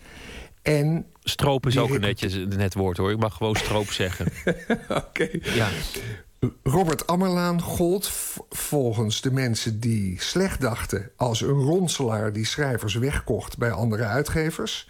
En 0.61 1.05
Stroop 1.29 1.67
is 1.67 1.77
ook 1.77 1.89
een 1.89 2.01
netjes 2.01 2.33
net 2.33 2.73
woord 2.73 2.97
hoor. 2.97 3.11
Ik 3.11 3.19
mag 3.19 3.35
gewoon 3.35 3.55
stroop 3.55 3.91
zeggen. 4.01 4.27
Oké. 4.89 4.95
Okay. 4.95 5.41
Ja. 5.41 5.67
Robert 6.63 7.07
Ammerlaan 7.07 7.61
gold 7.61 8.11
volgens 8.49 9.21
de 9.21 9.31
mensen 9.31 9.79
die 9.79 10.21
slecht 10.21 10.61
dachten 10.61 11.11
als 11.15 11.41
een 11.41 11.49
ronselaar 11.49 12.33
die 12.33 12.45
schrijvers 12.45 12.93
wegkocht 12.93 13.57
bij 13.57 13.71
andere 13.71 14.03
uitgevers. 14.03 14.89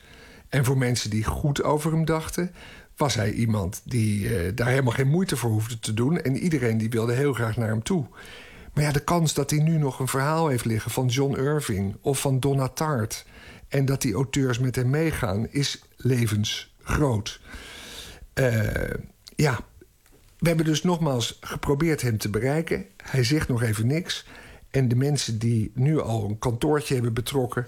En 0.49 0.65
voor 0.65 0.77
mensen 0.77 1.09
die 1.09 1.23
goed 1.23 1.63
over 1.63 1.91
hem 1.91 2.05
dachten, 2.05 2.51
was 2.95 3.15
hij 3.15 3.31
iemand 3.31 3.81
die 3.83 4.23
uh, 4.23 4.51
daar 4.55 4.67
helemaal 4.67 4.93
geen 4.93 5.07
moeite 5.07 5.37
voor 5.37 5.49
hoefde 5.49 5.79
te 5.79 5.93
doen. 5.93 6.21
En 6.21 6.37
iedereen 6.37 6.77
die 6.77 6.89
wilde 6.89 7.13
heel 7.13 7.33
graag 7.33 7.57
naar 7.57 7.69
hem 7.69 7.83
toe. 7.83 8.05
Maar 8.73 8.83
ja, 8.83 8.91
de 8.91 9.03
kans 9.03 9.33
dat 9.33 9.49
hij 9.49 9.59
nu 9.59 9.77
nog 9.77 9.99
een 9.99 10.07
verhaal 10.07 10.47
heeft 10.47 10.65
liggen 10.65 10.91
van 10.91 11.07
John 11.07 11.35
Irving 11.35 11.97
of 12.01 12.19
van 12.19 12.39
Donna 12.39 12.67
Tartt 12.67 13.25
en 13.67 13.85
dat 13.85 14.01
die 14.01 14.13
auteurs 14.13 14.59
met 14.59 14.75
hem 14.75 14.89
meegaan, 14.89 15.47
is 15.49 15.81
levensgroot. 16.01 17.39
Uh, 18.33 18.63
ja, 19.35 19.59
we 20.37 20.47
hebben 20.47 20.65
dus 20.65 20.83
nogmaals 20.83 21.37
geprobeerd 21.41 22.01
hem 22.01 22.17
te 22.17 22.29
bereiken. 22.29 22.85
Hij 23.03 23.23
zegt 23.23 23.47
nog 23.47 23.63
even 23.63 23.87
niks. 23.87 24.25
En 24.71 24.87
de 24.87 24.95
mensen 24.95 25.39
die 25.39 25.71
nu 25.75 26.01
al 26.01 26.25
een 26.25 26.39
kantoortje 26.39 26.93
hebben 26.93 27.13
betrokken... 27.13 27.65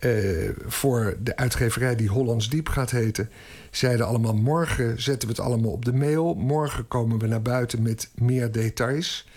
Uh, 0.00 0.50
voor 0.66 1.16
de 1.20 1.36
uitgeverij 1.36 1.96
die 1.96 2.08
Hollands 2.08 2.48
Diep 2.48 2.68
gaat 2.68 2.90
heten... 2.90 3.30
zeiden 3.70 4.06
allemaal 4.06 4.34
morgen 4.34 5.02
zetten 5.02 5.28
we 5.28 5.34
het 5.34 5.44
allemaal 5.44 5.70
op 5.70 5.84
de 5.84 5.92
mail. 5.92 6.34
Morgen 6.34 6.88
komen 6.88 7.18
we 7.18 7.26
naar 7.26 7.42
buiten 7.42 7.82
met 7.82 8.10
meer 8.14 8.52
details. 8.52 9.28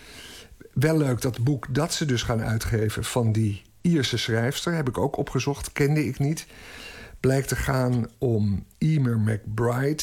Wel 0.72 0.96
leuk 0.96 1.20
dat 1.20 1.44
boek 1.44 1.74
dat 1.74 1.94
ze 1.94 2.04
dus 2.04 2.22
gaan 2.22 2.42
uitgeven 2.42 3.04
van 3.04 3.32
die 3.32 3.62
Ierse 3.80 4.18
schrijfster, 4.18 4.74
heb 4.74 4.88
ik 4.88 4.98
ook 4.98 5.16
opgezocht, 5.16 5.72
kende 5.72 6.06
ik 6.06 6.18
niet. 6.18 6.46
Blijkt 7.20 7.48
te 7.48 7.56
gaan 7.56 8.06
om 8.18 8.64
Emer 8.78 9.18
McBride. 9.18 10.02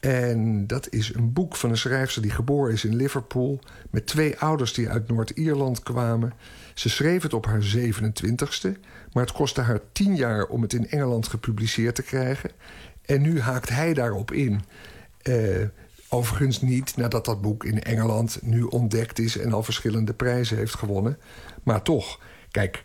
En 0.00 0.66
dat 0.66 0.88
is 0.90 1.14
een 1.14 1.32
boek 1.32 1.56
van 1.56 1.70
een 1.70 1.76
schrijfster 1.76 2.22
die 2.22 2.30
geboren 2.30 2.72
is 2.72 2.84
in 2.84 2.96
Liverpool... 2.96 3.60
met 3.90 4.06
twee 4.06 4.38
ouders 4.38 4.72
die 4.72 4.88
uit 4.88 5.08
Noord-Ierland 5.08 5.82
kwamen. 5.82 6.32
Ze 6.74 6.88
schreef 6.88 7.22
het 7.22 7.34
op 7.34 7.46
haar 7.46 7.76
27ste, 7.76 8.70
maar 9.12 9.22
het 9.24 9.32
kostte 9.32 9.60
haar 9.60 9.80
tien 9.92 10.16
jaar... 10.16 10.46
om 10.46 10.62
het 10.62 10.72
in 10.72 10.90
Engeland 10.90 11.28
gepubliceerd 11.28 11.94
te 11.94 12.02
krijgen. 12.02 12.50
En 13.04 13.22
nu 13.22 13.40
haakt 13.40 13.68
hij 13.68 13.94
daarop 13.94 14.32
in. 14.32 14.60
Uh, 15.22 15.66
overigens 16.08 16.60
niet 16.60 16.96
nadat 16.96 17.24
dat 17.24 17.40
boek 17.40 17.64
in 17.64 17.82
Engeland 17.82 18.38
nu 18.42 18.62
ontdekt 18.62 19.18
is... 19.18 19.38
en 19.38 19.52
al 19.52 19.62
verschillende 19.62 20.14
prijzen 20.14 20.56
heeft 20.56 20.74
gewonnen. 20.74 21.18
Maar 21.62 21.82
toch, 21.82 22.20
kijk, 22.50 22.82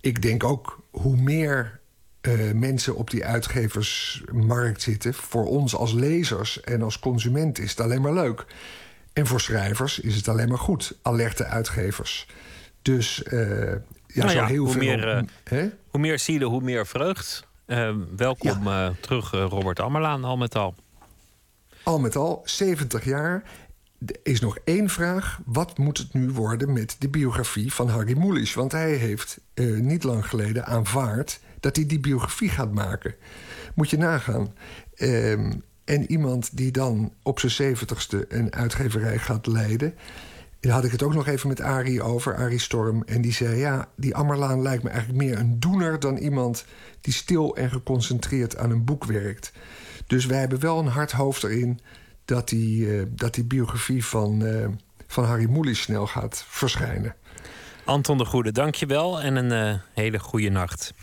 ik 0.00 0.22
denk 0.22 0.44
ook 0.44 0.82
hoe 0.90 1.16
meer 1.16 1.80
uh, 2.26 2.52
mensen 2.52 2.96
op 2.96 3.10
die 3.10 3.24
uitgeversmarkt 3.24 4.82
zitten... 4.82 5.14
voor 5.14 5.46
ons 5.46 5.74
als 5.74 5.92
lezers 5.92 6.60
en 6.60 6.82
als 6.82 6.98
consument 6.98 7.58
is 7.58 7.70
het 7.70 7.80
alleen 7.80 8.00
maar 8.00 8.12
leuk. 8.12 8.44
En 9.12 9.26
voor 9.26 9.40
schrijvers 9.40 10.00
is 10.00 10.16
het 10.16 10.28
alleen 10.28 10.48
maar 10.48 10.58
goed. 10.58 10.98
Alerte 11.02 11.44
uitgevers. 11.44 12.26
Dus 12.82 13.22
uh, 13.32 13.72
ja, 14.06 14.24
nou 14.24 14.30
zo 14.30 14.44
heel 14.44 14.64
hoe 14.64 14.72
veel... 14.72 14.80
Meer, 14.80 15.24
uh, 15.52 15.62
hoe 15.90 16.00
meer 16.00 16.18
zielen, 16.18 16.48
hoe 16.48 16.60
meer 16.60 16.86
vreugd. 16.86 17.46
welkom 18.16 18.68
ja. 18.68 18.92
terug, 19.00 19.30
Robert 19.30 19.80
Ammerlaan, 19.80 20.24
al 20.24 20.36
met 20.36 20.56
al. 20.56 20.74
Al 21.82 21.98
met 21.98 22.16
al, 22.16 22.42
70 22.44 23.04
jaar. 23.04 23.42
Er 24.06 24.16
is 24.22 24.40
nog 24.40 24.58
één 24.64 24.88
vraag. 24.88 25.40
Wat 25.44 25.78
moet 25.78 25.98
het 25.98 26.12
nu 26.12 26.30
worden 26.30 26.72
met 26.72 26.96
de 26.98 27.08
biografie 27.08 27.72
van 27.72 27.88
Harry 27.88 28.18
Mulisch? 28.18 28.54
Want 28.54 28.72
hij 28.72 28.92
heeft 28.92 29.40
niet 29.80 30.04
lang 30.04 30.28
geleden 30.28 30.66
aanvaard 30.66 31.40
dat 31.64 31.76
hij 31.76 31.86
die 31.86 32.00
biografie 32.00 32.48
gaat 32.48 32.72
maken. 32.72 33.14
Moet 33.74 33.90
je 33.90 33.96
nagaan. 33.96 34.54
Um, 34.96 35.62
en 35.84 36.10
iemand 36.10 36.56
die 36.56 36.70
dan 36.70 37.12
op 37.22 37.40
zijn 37.40 37.52
zeventigste 37.52 38.24
een 38.28 38.54
uitgeverij 38.54 39.18
gaat 39.18 39.46
leiden. 39.46 39.94
Daar 40.60 40.72
had 40.72 40.84
ik 40.84 40.92
het 40.92 41.02
ook 41.02 41.14
nog 41.14 41.26
even 41.26 41.48
met 41.48 41.60
Arie 41.60 42.02
over, 42.02 42.36
Arie 42.36 42.58
Storm. 42.58 43.02
En 43.02 43.20
die 43.20 43.32
zei, 43.32 43.56
ja, 43.56 43.88
die 43.96 44.14
Ammerlaan 44.14 44.62
lijkt 44.62 44.82
me 44.82 44.90
eigenlijk 44.90 45.24
meer 45.24 45.38
een 45.38 45.60
doener... 45.60 46.00
dan 46.00 46.16
iemand 46.16 46.64
die 47.00 47.12
stil 47.12 47.56
en 47.56 47.70
geconcentreerd 47.70 48.56
aan 48.56 48.70
een 48.70 48.84
boek 48.84 49.04
werkt. 49.04 49.52
Dus 50.06 50.26
wij 50.26 50.38
hebben 50.38 50.60
wel 50.60 50.78
een 50.78 50.86
hard 50.86 51.12
hoofd 51.12 51.42
erin 51.42 51.80
dat 52.24 52.48
die, 52.48 52.86
uh, 52.86 53.02
dat 53.08 53.34
die 53.34 53.44
biografie 53.44 54.04
van, 54.04 54.42
uh, 54.42 54.66
van 55.06 55.24
Harry 55.24 55.50
Mulisch 55.50 55.82
snel 55.82 56.06
gaat 56.06 56.44
verschijnen. 56.48 57.14
Anton 57.84 58.18
de 58.18 58.24
Goede, 58.24 58.52
dankjewel 58.52 59.20
en 59.20 59.36
een 59.36 59.74
uh, 59.74 59.80
hele 59.94 60.18
goede 60.18 60.48
nacht. 60.48 60.94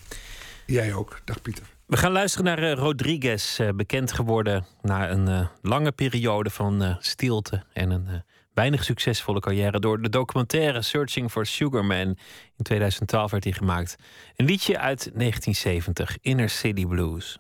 Jij 0.72 0.94
ook. 0.94 1.22
Dag 1.26 1.42
Pieter. 1.42 1.64
We 1.86 1.98
gaan 1.98 2.12
luisteren 2.12 2.46
naar 2.46 2.72
Rodriguez, 2.72 3.60
bekend 3.76 4.12
geworden 4.12 4.66
na 4.82 5.10
een 5.10 5.48
lange 5.62 5.92
periode 5.92 6.50
van 6.50 6.98
stilte 7.00 7.64
en 7.74 7.90
een 7.90 8.24
weinig 8.54 8.84
succesvolle 8.84 9.40
carrière 9.40 9.80
door 9.80 10.02
de 10.02 10.10
documentaire 10.10 10.82
Searching 10.82 11.32
for 11.32 11.46
Sugar 11.46 11.86
Man. 11.86 12.18
In 12.58 12.64
2012 12.64 13.32
werd 13.32 13.44
hij 13.44 13.54
gemaakt. 13.54 13.96
Een 14.36 14.46
liedje 14.46 14.78
uit 14.78 15.12
1970, 15.14 16.18
Inner 16.22 16.50
City 16.50 16.86
Blues. 16.86 17.40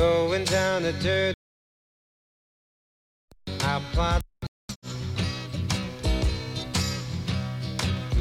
Going 0.00 0.44
down 0.44 0.82
a 0.86 0.92
dirt. 0.92 1.34
I 3.62 3.82
plot. 3.92 4.22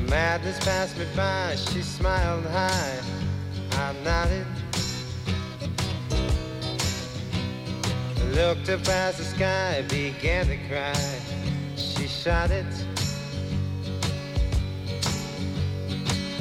Madness 0.09 0.59
passed 0.59 0.97
me 0.97 1.05
by, 1.15 1.55
she 1.55 1.81
smiled 1.81 2.43
high. 2.47 2.99
I 3.71 3.95
nodded. 4.03 4.45
Looked 8.35 8.67
up 8.67 8.85
as 8.89 9.17
the 9.17 9.23
sky 9.23 9.85
began 9.87 10.47
to 10.47 10.57
cry. 10.67 11.21
She 11.77 12.09
shot 12.09 12.51
it. 12.51 12.71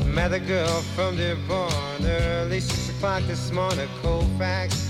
Met 0.05 0.32
a 0.32 0.40
girl 0.40 0.82
from 0.97 1.16
Dearborn 1.16 2.05
early 2.05 2.59
six 2.59 2.89
o'clock 2.89 3.23
this 3.28 3.52
morning, 3.52 3.89
Colfax. 4.02 4.88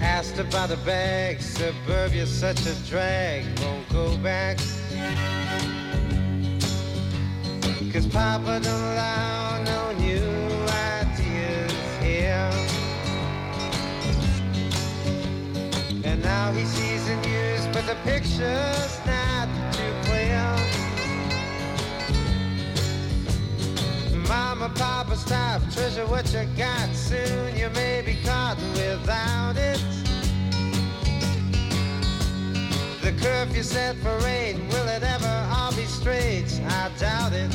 Asked 0.00 0.38
about 0.38 0.70
the 0.70 0.76
bag, 0.78 1.40
suburbia's 1.40 2.30
such 2.30 2.66
a 2.66 2.74
drag, 2.88 3.44
won't 3.60 3.88
go 3.90 4.16
back. 4.18 4.58
Cause 7.92 8.06
Papa 8.06 8.60
don't 8.62 8.66
allow 8.66 9.62
no 9.64 9.92
new 9.98 10.22
ideas 10.68 11.72
here. 12.00 12.50
And 16.04 16.22
now 16.22 16.52
he 16.52 16.64
sees 16.64 17.06
the 17.06 17.16
news, 17.16 17.66
but 17.72 17.86
the 17.86 17.96
picture's 18.04 19.00
not 19.06 19.48
too 19.72 19.92
clear. 20.02 20.09
Mama, 24.30 24.68
Papa, 24.76 25.16
stop, 25.16 25.60
treasure 25.72 26.06
what 26.06 26.32
you 26.32 26.44
got. 26.56 26.88
Soon 26.94 27.56
you 27.56 27.68
may 27.70 28.00
be 28.00 28.14
caught 28.24 28.56
without 28.74 29.56
it. 29.56 29.82
The 33.02 33.10
curfew 33.20 33.64
set 33.64 33.96
for 33.96 34.16
eight, 34.28 34.54
will 34.68 34.86
it 34.86 35.02
ever 35.02 35.48
all 35.52 35.72
be 35.74 35.84
straight? 35.84 36.46
I 36.64 36.92
doubt 36.96 37.32
it. 37.32 37.52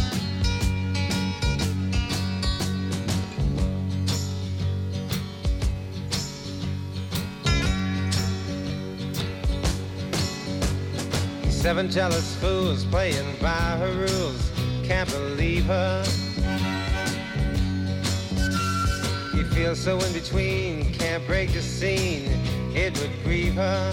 Seven 11.50 11.90
jealous 11.90 12.36
fools 12.36 12.84
playing 12.84 13.38
by 13.42 13.78
her 13.80 13.94
rules. 13.94 14.52
Can't 14.84 15.10
believe 15.10 15.64
her. 15.68 16.25
Feel 19.56 19.74
so 19.74 19.98
in 20.00 20.12
between, 20.12 20.84
can't 20.96 21.26
break 21.26 21.50
the 21.54 21.62
scene. 21.62 22.30
It 22.76 23.00
would 23.00 23.10
grieve 23.24 23.54
her. 23.54 23.92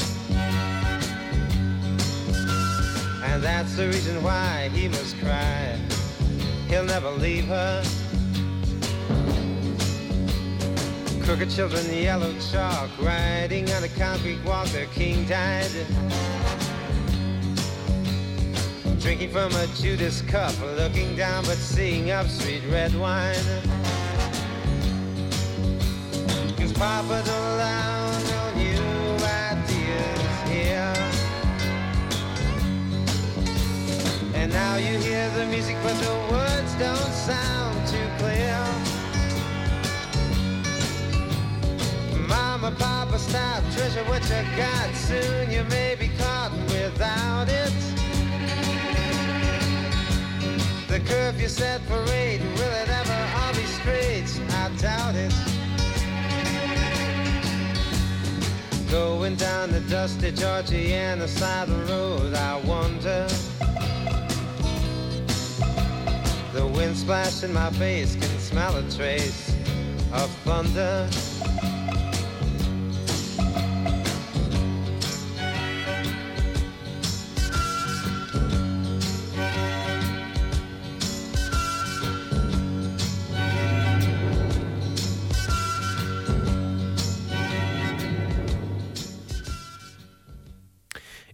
And 3.23 3.41
that's 3.41 3.77
the 3.77 3.87
reason 3.87 4.25
why 4.25 4.71
he 4.73 4.89
must 4.89 5.17
cry. 5.21 5.79
He'll 6.67 6.85
never 6.85 7.13
leave 7.13 7.45
her. 7.45 7.85
Crooked 11.23 11.51
children, 11.51 11.87
yellow 11.95 12.35
chalk, 12.51 12.91
riding 13.01 13.71
on 13.71 13.85
a 13.85 13.89
concrete 13.91 14.43
walk. 14.45 14.67
Their 14.71 14.87
king 14.87 15.25
died. 15.27 15.71
Drinking 18.99 19.31
from 19.31 19.55
a 19.55 19.69
Judas 19.81 20.23
cup, 20.23 20.61
looking 20.61 21.15
down 21.15 21.45
but 21.45 21.57
seeing 21.57 22.11
up 22.11 22.27
sweet 22.27 22.63
red 22.69 22.93
wine. 22.97 24.02
Papa 26.83 27.23
don't 27.25 27.49
allow 27.55 28.11
no 28.33 28.43
new 28.57 29.15
ideas 29.55 30.33
here. 30.51 30.95
And 34.35 34.53
now 34.53 34.75
you 34.79 34.99
hear 34.99 35.31
the 35.31 35.47
music, 35.47 35.77
but 35.85 35.95
the 36.01 36.13
words 36.33 36.75
don't 36.81 37.13
sound 37.31 37.87
too 37.87 38.09
clear. 38.19 38.59
Mama, 42.27 42.75
Papa, 42.77 43.17
stop, 43.17 43.63
treasure 43.77 44.03
what 44.07 44.23
you 44.23 44.43
got. 44.57 44.93
Soon 44.97 45.53
you 45.53 45.63
may 45.71 45.95
be 45.95 46.09
caught 46.19 46.51
without 46.67 47.49
it. 47.49 47.73
The 50.89 50.99
curfew 50.99 51.47
set 51.47 51.81
for 51.83 52.03
eight, 52.11 52.41
will 52.41 52.75
it 52.83 52.89
ever 52.89 53.21
all 53.37 53.55
be 53.55 53.67
straight? 53.67 54.27
I 54.51 54.69
doubt 54.81 55.15
it. 55.15 55.62
Going 58.93 59.37
down 59.37 59.73
the 59.73 59.81
dusty 59.81 60.31
Georgiana 60.33 61.27
side 61.27 61.67
of 61.67 61.89
the 61.89 61.95
road, 61.95 62.35
I 62.35 62.59
wonder. 62.59 63.27
The 66.53 66.67
wind 66.67 66.99
splashing 66.99 67.55
my 67.55 67.71
face 67.71 68.15
can 68.17 68.39
smell 68.39 68.77
a 68.77 68.83
trace 68.91 69.57
of 70.13 70.31
thunder. 70.45 71.09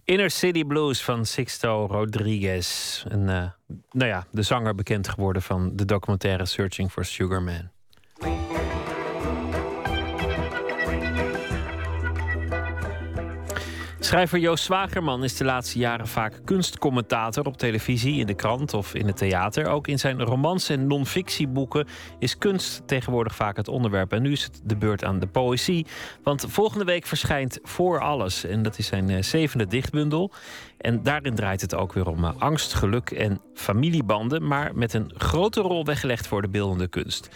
Inner 0.09 0.31
City 0.31 0.63
Blues 0.65 1.03
van 1.03 1.25
Sixto 1.25 1.85
Rodriguez. 1.85 3.03
En, 3.09 3.29
eh, 3.29 3.49
nou 3.91 4.09
ja, 4.09 4.25
de 4.31 4.41
zanger 4.41 4.75
bekend 4.75 5.07
geworden 5.07 5.41
van 5.41 5.75
de 5.75 5.85
documentaire 5.85 6.45
Searching 6.45 6.91
for 6.91 7.05
Sugar 7.05 7.41
Man. 7.41 7.69
Schrijver 14.09 14.39
Joost 14.39 14.63
Zwagerman 14.63 15.23
is 15.23 15.35
de 15.37 15.43
laatste 15.43 15.79
jaren 15.79 16.07
vaak 16.07 16.41
kunstcommentator 16.45 17.45
op 17.45 17.57
televisie, 17.57 18.19
in 18.19 18.27
de 18.27 18.33
krant 18.33 18.73
of 18.73 18.93
in 18.93 19.07
het 19.07 19.17
theater. 19.17 19.67
Ook 19.67 19.87
in 19.87 19.99
zijn 19.99 20.21
romans 20.21 20.69
en 20.69 20.87
non-fictieboeken 20.87 21.87
is 22.19 22.37
kunst 22.37 22.87
tegenwoordig 22.87 23.35
vaak 23.35 23.57
het 23.57 23.67
onderwerp. 23.67 24.13
En 24.13 24.21
nu 24.21 24.31
is 24.31 24.43
het 24.43 24.61
de 24.63 24.77
beurt 24.77 25.03
aan 25.03 25.19
de 25.19 25.27
poëzie. 25.27 25.85
Want 26.23 26.45
volgende 26.47 26.85
week 26.85 27.05
verschijnt 27.05 27.59
Voor 27.63 27.99
Alles. 27.99 28.43
En 28.43 28.63
dat 28.63 28.77
is 28.77 28.87
zijn 28.87 29.09
eh, 29.09 29.21
zevende 29.21 29.67
dichtbundel. 29.67 30.31
En 30.77 31.03
daarin 31.03 31.35
draait 31.35 31.61
het 31.61 31.75
ook 31.75 31.93
weer 31.93 32.07
om 32.07 32.23
eh, 32.23 32.31
angst, 32.37 32.73
geluk 32.73 33.11
en 33.11 33.41
familiebanden. 33.53 34.47
Maar 34.47 34.75
met 34.75 34.93
een 34.93 35.11
grote 35.17 35.61
rol 35.61 35.85
weggelegd 35.85 36.27
voor 36.27 36.41
de 36.41 36.49
beeldende 36.49 36.87
kunst. 36.87 37.29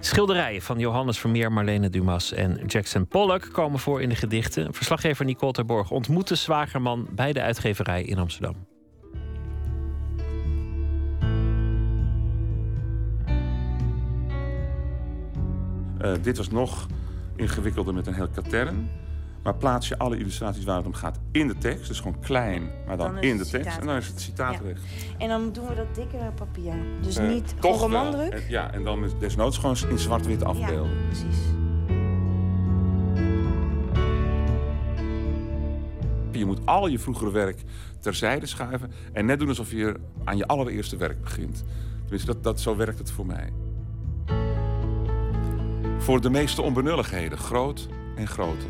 Schilderijen 0.00 0.62
van 0.62 0.78
Johannes 0.78 1.18
Vermeer, 1.18 1.52
Marlene 1.52 1.90
Dumas 1.90 2.32
en 2.32 2.66
Jackson 2.66 3.06
Pollock 3.06 3.48
komen 3.52 3.78
voor 3.78 4.02
in 4.02 4.08
de 4.08 4.14
gedichten. 4.14 4.74
Verslaggever 4.74 5.24
Nicole 5.24 5.52
Terborg 5.52 5.90
ontmoette 5.90 6.34
Zwagerman 6.34 7.08
bij 7.10 7.32
de 7.32 7.40
uitgeverij 7.40 8.02
in 8.02 8.18
Amsterdam. 8.18 8.54
Uh, 16.02 16.12
dit 16.22 16.36
was 16.36 16.50
nog 16.50 16.86
ingewikkelder 17.36 17.94
met 17.94 18.06
een 18.06 18.14
heel 18.14 18.28
katern. 18.28 18.90
Maar 19.48 19.56
plaats 19.56 19.88
je 19.88 19.98
alle 19.98 20.18
illustraties 20.18 20.64
waar 20.64 20.76
het 20.76 20.86
om 20.86 20.92
gaat 20.94 21.18
in 21.32 21.48
de 21.48 21.58
tekst. 21.58 21.88
Dus 21.88 22.00
gewoon 22.00 22.20
klein, 22.20 22.70
maar 22.86 22.96
dan, 22.96 23.18
in 23.18 23.36
de 23.36 23.46
tekst. 23.46 23.54
citaat 23.54 23.80
En 23.80 23.86
dan 23.86 23.96
is 23.96 24.06
het 24.06 24.20
citaat 24.20 24.52
Ja. 24.52 24.72
En 25.18 25.28
dan 25.28 25.52
doen 25.52 25.66
we 25.66 25.74
dat 25.74 25.94
dikke 25.94 26.16
papier. 26.34 26.74
Dus 27.02 27.16
Eh, 27.16 27.28
niet 27.28 27.54
toch 27.60 27.78
wel. 27.78 27.88
romandruk. 27.88 28.32
Eh, 28.32 28.48
Ja, 28.48 28.72
en 28.72 28.84
dan 28.84 29.10
desnoods 29.18 29.58
gewoon 29.58 29.76
in 29.88 29.98
zwart-wit 29.98 30.44
afbeelden. 30.44 30.90
Ja, 30.96 31.06
precies. 31.06 31.38
Je 36.32 36.44
moet 36.46 36.66
al 36.66 36.86
je 36.86 36.98
vroegere 36.98 37.30
werk 37.30 37.62
terzijde 38.00 38.46
schuiven 38.46 38.90
en 39.12 39.26
net 39.26 39.38
doen 39.38 39.48
alsof 39.48 39.70
je 39.70 39.94
aan 40.24 40.36
je 40.36 40.46
allereerste 40.46 40.96
werk 40.96 41.20
begint. 41.20 41.64
Tenminste, 42.00 42.26
dat, 42.32 42.42
dat, 42.42 42.60
zo 42.60 42.76
werkt 42.76 42.98
het 42.98 43.10
voor 43.10 43.26
mij. 43.26 43.52
Voor 45.98 46.20
de 46.20 46.30
meeste 46.30 46.62
onbenulligheden, 46.62 47.38
groot 47.38 47.88
en 48.16 48.26
grote. 48.26 48.66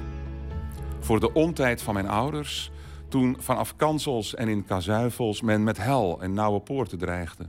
Voor 1.01 1.21
de 1.21 1.33
ontijd 1.33 1.83
van 1.83 1.95
mijn 1.95 2.09
ouders, 2.09 2.71
toen 3.09 3.37
vanaf 3.39 3.77
kansels 3.77 4.35
en 4.35 4.49
in 4.49 4.65
kazuifels 4.65 5.41
men 5.41 5.65
met 5.65 5.77
hel 5.77 6.23
en 6.23 6.33
nauwe 6.33 6.61
poorten 6.61 6.99
dreigde. 6.99 7.45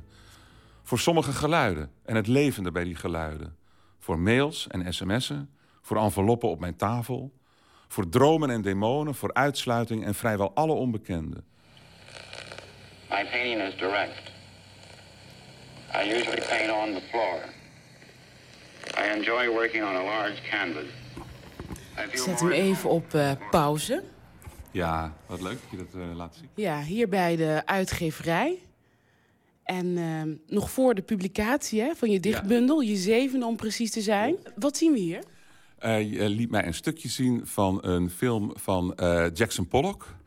Voor 0.84 1.00
sommige 1.00 1.32
geluiden 1.32 1.92
en 2.06 2.16
het 2.16 2.28
levende 2.28 2.72
bij 2.72 2.84
die 2.84 2.96
geluiden. 2.96 3.56
Voor 4.00 4.20
mails 4.20 4.68
en 4.68 4.94
sms'en, 4.94 5.50
voor 5.82 5.98
enveloppen 5.98 6.50
op 6.50 6.60
mijn 6.60 6.76
tafel. 6.76 7.32
Voor 7.88 8.10
dromen 8.10 8.50
en 8.50 8.62
demonen, 8.62 9.16
voor 9.16 9.34
uitsluiting 9.34 10.06
en 10.06 10.16
vrijwel 10.16 10.52
alle 10.54 10.74
onbekenden. 10.74 11.46
My 13.10 13.26
painting 13.26 13.62
is 13.62 13.78
direct. 13.78 14.32
I 15.96 16.14
usually 16.18 16.42
paint 16.50 16.72
on 16.72 16.94
the 16.94 17.02
floor. 17.10 17.40
I 18.98 19.18
enjoy 19.18 19.50
working 19.50 19.84
on 19.84 19.96
a 19.96 20.04
large 20.04 20.42
canvas. 20.50 20.99
Ik 22.04 22.18
zet 22.18 22.40
hem 22.40 22.52
even 22.52 22.90
op 22.90 23.14
eh, 23.14 23.32
pauze. 23.52 24.04
Ja, 24.72 25.16
wat 25.28 25.42
leuk 25.42 25.58
dat 25.62 25.72
je 25.72 25.78
dat 25.78 26.02
eh, 26.02 26.16
laat 26.16 26.36
zien. 26.36 26.50
Ja, 26.56 26.82
hier 26.82 27.10
bij 27.10 27.36
de 27.36 27.62
uitgeverij. 27.66 28.60
En 29.64 29.98
ehm, 29.98 30.36
nog 30.48 30.72
voor 30.72 30.96
de 30.96 31.02
publicatie 31.02 31.82
hè, 31.82 31.96
van 31.96 32.12
je 32.12 32.20
dichtbundel, 32.20 32.80
je 32.80 32.96
zevende 32.96 33.46
om 33.46 33.56
precies 33.56 33.92
te 33.92 34.02
zijn. 34.02 34.36
Wat 34.56 34.78
zien 34.78 34.92
we 34.92 35.00
hier? 35.00 35.24
Eh, 35.78 36.12
je 36.12 36.30
liet 36.30 36.52
mij 36.52 36.66
een 36.66 36.74
stukje 36.74 37.10
zien 37.10 37.48
van 37.48 37.86
een 37.86 38.10
film 38.10 38.52
van 38.56 38.94
Jackson 39.34 39.68
Pollock. 39.68 40.18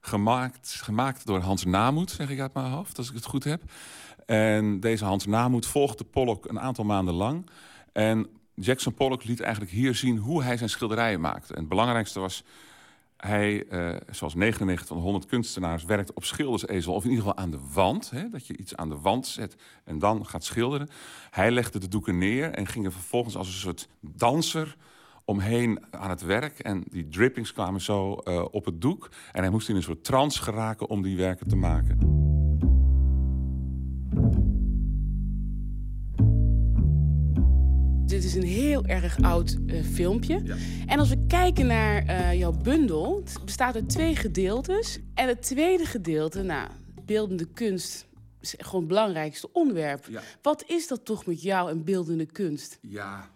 Gemaakt, 0.00 0.74
gemaakt 0.82 1.26
door 1.26 1.40
Hans 1.40 1.64
Namoet, 1.64 2.10
zeg 2.10 2.30
ik 2.30 2.40
uit 2.40 2.54
mijn 2.54 2.70
hoofd, 2.70 2.98
als 2.98 3.08
ik 3.08 3.14
het 3.14 3.24
goed 3.24 3.44
heb. 3.44 3.62
En 4.26 4.80
deze 4.80 5.04
Hans 5.04 5.26
Namoet 5.26 5.66
volgde 5.66 6.04
Pollock 6.04 6.48
een 6.48 6.60
aantal 6.60 6.84
maanden 6.84 7.14
lang. 7.14 7.46
En 7.92 8.39
Jackson 8.60 8.94
Pollock 8.94 9.24
liet 9.24 9.40
eigenlijk 9.40 9.72
hier 9.72 9.94
zien 9.94 10.16
hoe 10.16 10.42
hij 10.42 10.56
zijn 10.56 10.70
schilderijen 10.70 11.20
maakte. 11.20 11.54
En 11.54 11.60
het 11.60 11.68
belangrijkste 11.68 12.20
was, 12.20 12.44
hij, 13.16 13.66
eh, 13.66 13.96
zoals 14.10 14.34
99 14.34 14.86
van 14.86 14.96
de 14.96 15.02
100 15.02 15.26
kunstenaars, 15.26 15.84
werkt 15.84 16.12
op 16.12 16.24
schildersezel. 16.24 16.94
Of 16.94 17.04
in 17.04 17.10
ieder 17.10 17.24
geval 17.24 17.38
aan 17.38 17.50
de 17.50 17.60
wand. 17.72 18.10
Hè, 18.10 18.28
dat 18.28 18.46
je 18.46 18.56
iets 18.56 18.76
aan 18.76 18.88
de 18.88 18.98
wand 18.98 19.26
zet 19.26 19.56
en 19.84 19.98
dan 19.98 20.26
gaat 20.26 20.44
schilderen. 20.44 20.88
Hij 21.30 21.50
legde 21.50 21.78
de 21.78 21.88
doeken 21.88 22.18
neer 22.18 22.50
en 22.50 22.66
ging 22.66 22.84
er 22.84 22.92
vervolgens 22.92 23.36
als 23.36 23.46
een 23.46 23.52
soort 23.52 23.88
danser 24.00 24.76
omheen 25.24 25.84
aan 25.90 26.10
het 26.10 26.22
werk. 26.22 26.58
En 26.58 26.84
die 26.90 27.08
drippings 27.08 27.52
kwamen 27.52 27.80
zo 27.80 28.14
eh, 28.14 28.44
op 28.50 28.64
het 28.64 28.80
doek. 28.80 29.08
En 29.32 29.40
hij 29.42 29.50
moest 29.50 29.68
in 29.68 29.76
een 29.76 29.82
soort 29.82 30.04
trance 30.04 30.42
geraken 30.42 30.88
om 30.88 31.02
die 31.02 31.16
werken 31.16 31.48
te 31.48 31.56
maken. 31.56 32.29
Dit 38.20 38.28
is 38.28 38.34
een 38.34 38.42
heel 38.42 38.86
erg 38.86 39.22
oud 39.22 39.56
eh, 39.66 39.82
filmpje. 39.92 40.56
En 40.86 40.98
als 40.98 41.08
we 41.08 41.26
kijken 41.26 41.66
naar 41.66 42.04
eh, 42.06 42.38
jouw 42.38 42.52
bundel, 42.52 43.22
het 43.24 43.44
bestaat 43.44 43.74
uit 43.74 43.88
twee 43.88 44.16
gedeeltes. 44.16 44.98
En 45.14 45.28
het 45.28 45.42
tweede 45.42 45.84
gedeelte, 45.84 46.42
nou, 46.42 46.68
beeldende 47.04 47.44
kunst 47.44 48.06
is 48.40 48.54
gewoon 48.58 48.80
het 48.80 48.88
belangrijkste 48.88 49.52
onderwerp. 49.52 50.08
Wat 50.42 50.64
is 50.66 50.88
dat 50.88 51.04
toch 51.04 51.26
met 51.26 51.42
jou 51.42 51.70
en 51.70 51.84
beeldende 51.84 52.26
kunst? 52.26 52.78
Ja, 52.80 53.30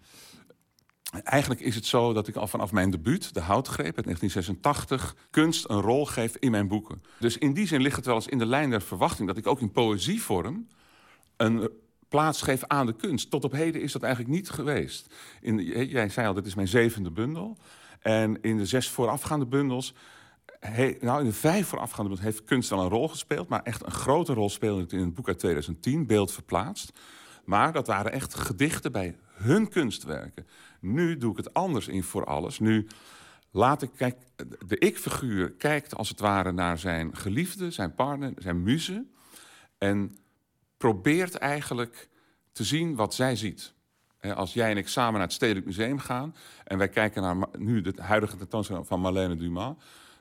Eigenlijk 1.23 1.61
is 1.61 1.75
het 1.75 1.85
zo 1.85 2.13
dat 2.13 2.27
ik 2.27 2.35
al 2.35 2.47
vanaf 2.47 2.71
mijn 2.71 2.89
debuut, 2.89 3.33
De 3.33 3.39
Houtgreep, 3.39 3.97
uit 3.97 4.05
1986, 4.05 5.15
kunst 5.29 5.69
een 5.69 5.81
rol 5.81 6.05
geef 6.05 6.35
in 6.39 6.51
mijn 6.51 6.67
boeken. 6.67 7.01
Dus 7.19 7.37
in 7.37 7.53
die 7.53 7.67
zin 7.67 7.81
ligt 7.81 7.95
het 7.95 8.05
wel 8.05 8.15
eens 8.15 8.27
in 8.27 8.37
de 8.37 8.45
lijn 8.45 8.69
der 8.69 8.81
verwachting 8.81 9.27
dat 9.27 9.37
ik 9.37 9.47
ook 9.47 9.61
in 9.61 9.71
poëzievorm 9.71 10.67
een 11.37 11.69
plaats 12.07 12.41
geef 12.41 12.63
aan 12.67 12.85
de 12.85 12.95
kunst. 12.95 13.29
Tot 13.29 13.43
op 13.43 13.51
heden 13.51 13.81
is 13.81 13.91
dat 13.91 14.03
eigenlijk 14.03 14.33
niet 14.33 14.49
geweest. 14.49 15.13
In, 15.41 15.63
jij 15.63 16.09
zei 16.09 16.27
al, 16.27 16.33
dit 16.33 16.45
is 16.45 16.55
mijn 16.55 16.67
zevende 16.67 17.11
bundel. 17.11 17.57
En 18.01 18.41
in 18.41 18.57
de 18.57 18.65
zes 18.65 18.89
voorafgaande 18.89 19.45
bundels 19.45 19.93
nou, 20.99 21.19
in 21.19 21.25
de 21.25 21.33
vijf 21.33 21.67
voorafgaande 21.67 22.09
bundels 22.09 22.33
heeft 22.33 22.43
kunst 22.43 22.71
al 22.71 22.81
een 22.83 22.89
rol 22.89 23.09
gespeeld. 23.09 23.47
Maar 23.47 23.63
echt 23.63 23.85
een 23.85 23.91
grote 23.91 24.33
rol 24.33 24.49
speelde 24.49 24.81
het 24.81 24.93
in 24.93 24.99
het 24.99 25.13
boek 25.13 25.27
uit 25.27 25.39
2010, 25.39 26.05
Beeld 26.05 26.31
verplaatst. 26.31 26.91
Maar 27.45 27.73
dat 27.73 27.87
waren 27.87 28.11
echt 28.11 28.35
gedichten 28.35 28.91
bij 28.91 29.15
hun 29.33 29.69
kunstwerken. 29.69 30.47
Nu 30.79 31.17
doe 31.17 31.31
ik 31.31 31.37
het 31.37 31.53
anders 31.53 31.87
in 31.87 32.03
voor 32.03 32.25
alles. 32.25 32.59
Nu 32.59 32.87
laat 33.51 33.81
ik, 33.81 33.89
kijk, 33.95 34.17
de 34.67 34.77
ik-figuur 34.77 35.51
kijkt 35.51 35.95
als 35.95 36.09
het 36.09 36.19
ware 36.19 36.51
naar 36.51 36.77
zijn 36.77 37.15
geliefde, 37.15 37.71
zijn 37.71 37.95
partner, 37.95 38.33
zijn 38.37 38.63
muze. 38.63 39.05
En 39.77 40.15
probeert 40.85 41.35
eigenlijk 41.35 42.09
te 42.51 42.63
zien 42.63 42.95
wat 42.95 43.13
zij 43.13 43.35
ziet. 43.35 43.73
Als 44.35 44.53
jij 44.53 44.71
en 44.71 44.77
ik 44.77 44.87
samen 44.87 45.13
naar 45.13 45.21
het 45.21 45.33
Stedelijk 45.33 45.65
Museum 45.65 45.99
gaan... 45.99 46.35
en 46.63 46.77
wij 46.77 46.89
kijken 46.89 47.21
naar 47.21 47.35
nu 47.57 47.81
de 47.81 47.93
huidige 47.97 48.37
tentoonstelling 48.37 48.87
van 48.87 48.99
Marlene 48.99 49.35
Dumas... 49.35 49.75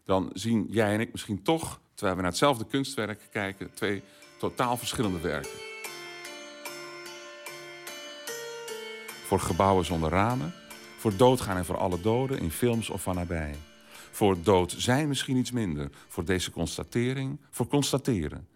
dan 0.04 0.30
zien 0.32 0.66
jij 0.70 0.94
en 0.94 1.00
ik 1.00 1.12
misschien 1.12 1.42
toch, 1.42 1.80
terwijl 1.94 2.16
we 2.16 2.22
naar 2.22 2.30
hetzelfde 2.30 2.66
kunstwerk 2.66 3.28
kijken... 3.30 3.74
twee 3.74 4.02
totaal 4.38 4.76
verschillende 4.76 5.20
werken. 5.20 5.50
Voor 9.26 9.40
gebouwen 9.40 9.84
zonder 9.84 10.10
ramen. 10.10 10.54
Voor 10.98 11.16
doodgaan 11.16 11.56
en 11.56 11.64
voor 11.64 11.78
alle 11.78 12.00
doden, 12.00 12.38
in 12.38 12.50
films 12.50 12.90
of 12.90 13.02
van 13.02 13.14
nabij. 13.14 13.54
Voor 14.10 14.42
dood 14.42 14.74
zijn 14.76 15.08
misschien 15.08 15.36
iets 15.36 15.52
minder. 15.52 15.90
Voor 16.08 16.24
deze 16.24 16.50
constatering, 16.50 17.40
voor 17.50 17.66
constateren. 17.66 18.53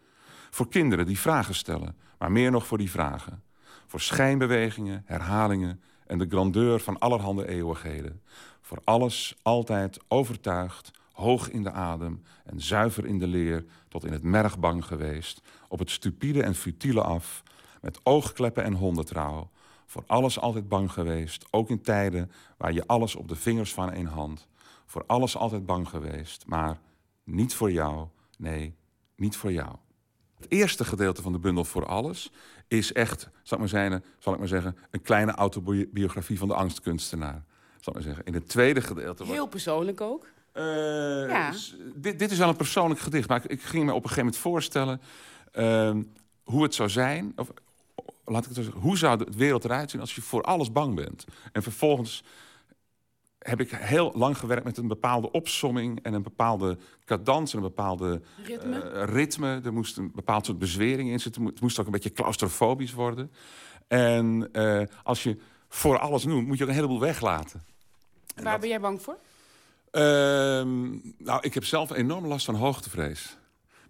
Voor 0.50 0.68
kinderen 0.68 1.06
die 1.06 1.18
vragen 1.18 1.54
stellen, 1.54 1.96
maar 2.18 2.32
meer 2.32 2.50
nog 2.50 2.66
voor 2.66 2.78
die 2.78 2.90
vragen. 2.90 3.42
Voor 3.86 4.00
schijnbewegingen, 4.00 5.02
herhalingen 5.06 5.80
en 6.06 6.18
de 6.18 6.26
grandeur 6.28 6.80
van 6.80 6.98
allerhande 6.98 7.48
eeuwigheden. 7.48 8.22
Voor 8.60 8.78
alles 8.84 9.36
altijd 9.42 9.98
overtuigd, 10.08 10.90
hoog 11.12 11.50
in 11.50 11.62
de 11.62 11.70
adem 11.70 12.22
en 12.44 12.60
zuiver 12.60 13.06
in 13.06 13.18
de 13.18 13.26
leer, 13.26 13.64
tot 13.88 14.04
in 14.04 14.12
het 14.12 14.22
merg 14.22 14.58
bang 14.58 14.84
geweest, 14.84 15.42
op 15.68 15.78
het 15.78 15.90
stupide 15.90 16.42
en 16.42 16.54
futiele 16.54 17.02
af, 17.02 17.42
met 17.80 18.00
oogkleppen 18.02 18.64
en 18.64 18.72
hondentrouw. 18.72 19.50
Voor 19.86 20.04
alles 20.06 20.40
altijd 20.40 20.68
bang 20.68 20.92
geweest, 20.92 21.46
ook 21.50 21.68
in 21.70 21.82
tijden 21.82 22.30
waar 22.56 22.72
je 22.72 22.86
alles 22.86 23.14
op 23.14 23.28
de 23.28 23.36
vingers 23.36 23.74
van 23.74 23.92
één 23.92 24.06
hand. 24.06 24.48
Voor 24.86 25.04
alles 25.06 25.36
altijd 25.36 25.66
bang 25.66 25.88
geweest, 25.88 26.46
maar 26.46 26.78
niet 27.24 27.54
voor 27.54 27.72
jou, 27.72 28.06
nee, 28.38 28.74
niet 29.16 29.36
voor 29.36 29.52
jou. 29.52 29.76
Het 30.38 30.46
eerste 30.48 30.84
gedeelte 30.84 31.22
van 31.22 31.32
de 31.32 31.38
bundel 31.38 31.64
voor 31.64 31.86
alles 31.86 32.30
is 32.68 32.92
echt, 32.92 33.28
zal 33.42 33.52
ik 33.52 33.58
maar, 33.58 33.68
zijn, 33.68 34.04
zal 34.18 34.32
ik 34.32 34.38
maar 34.38 34.48
zeggen, 34.48 34.76
een 34.90 35.02
kleine 35.02 35.32
autobiografie 35.32 36.38
van 36.38 36.48
de 36.48 36.54
angstkunstenaar. 36.54 37.44
Zal 37.80 37.92
ik 37.92 37.94
maar 37.94 38.02
zeggen. 38.02 38.24
In 38.24 38.34
het 38.34 38.48
tweede 38.48 38.80
gedeelte. 38.80 39.24
Heel 39.24 39.46
persoonlijk 39.46 40.00
ook. 40.00 40.26
Uh, 40.54 40.64
ja. 41.28 41.52
dit, 41.94 42.18
dit, 42.18 42.30
is 42.30 42.38
wel 42.38 42.48
een 42.48 42.56
persoonlijk 42.56 43.00
gedicht, 43.00 43.28
maar 43.28 43.44
ik, 43.44 43.50
ik 43.50 43.62
ging 43.62 43.84
me 43.84 43.90
op 43.90 44.02
een 44.02 44.08
gegeven 44.08 44.24
moment 44.24 44.42
voorstellen 44.42 45.00
uh, 45.54 45.96
hoe 46.44 46.62
het 46.62 46.74
zou 46.74 46.88
zijn. 46.88 47.32
Of, 47.36 47.48
laat 48.24 48.40
ik 48.40 48.48
het 48.48 48.56
zo 48.56 48.62
zeggen, 48.62 48.80
hoe 48.80 48.98
zou 48.98 49.18
de 49.18 49.26
wereld 49.36 49.64
eruit 49.64 49.90
zien 49.90 50.00
als 50.00 50.14
je 50.14 50.22
voor 50.22 50.42
alles 50.42 50.72
bang 50.72 50.94
bent? 50.94 51.24
En 51.52 51.62
vervolgens 51.62 52.24
heb 53.48 53.60
ik 53.60 53.70
heel 53.70 54.12
lang 54.14 54.38
gewerkt 54.38 54.64
met 54.64 54.76
een 54.76 54.88
bepaalde 54.88 55.30
opsomming 55.30 56.02
en 56.02 56.14
een 56.14 56.22
bepaalde 56.22 56.78
cadans 57.04 57.52
en 57.52 57.56
een 57.58 57.64
bepaalde 57.64 58.20
ritme. 58.44 58.92
Uh, 58.94 59.14
ritme. 59.14 59.60
Er 59.64 59.72
moest 59.72 59.96
een 59.96 60.12
bepaald 60.14 60.46
soort 60.46 60.58
bezwering 60.58 61.10
in 61.10 61.20
zitten. 61.20 61.44
Het 61.44 61.60
moest 61.60 61.78
ook 61.78 61.86
een 61.86 61.92
beetje 61.92 62.12
claustrofobisch 62.12 62.92
worden. 62.92 63.30
En 63.88 64.48
uh, 64.52 64.82
als 65.02 65.22
je 65.22 65.38
voor 65.68 65.98
alles 65.98 66.24
noemt, 66.24 66.46
moet 66.46 66.56
je 66.56 66.62
ook 66.62 66.68
een 66.68 66.74
heleboel 66.74 67.00
weglaten. 67.00 67.62
En 68.34 68.42
Waar 68.42 68.52
dat... 68.52 68.60
ben 68.60 68.70
jij 68.70 68.80
bang 68.80 69.02
voor? 69.02 69.16
Uh, 69.92 70.02
nou, 71.18 71.38
ik 71.40 71.54
heb 71.54 71.64
zelf 71.64 71.92
enorm 71.92 72.26
last 72.26 72.44
van 72.44 72.54
hoogtevrees. 72.54 73.36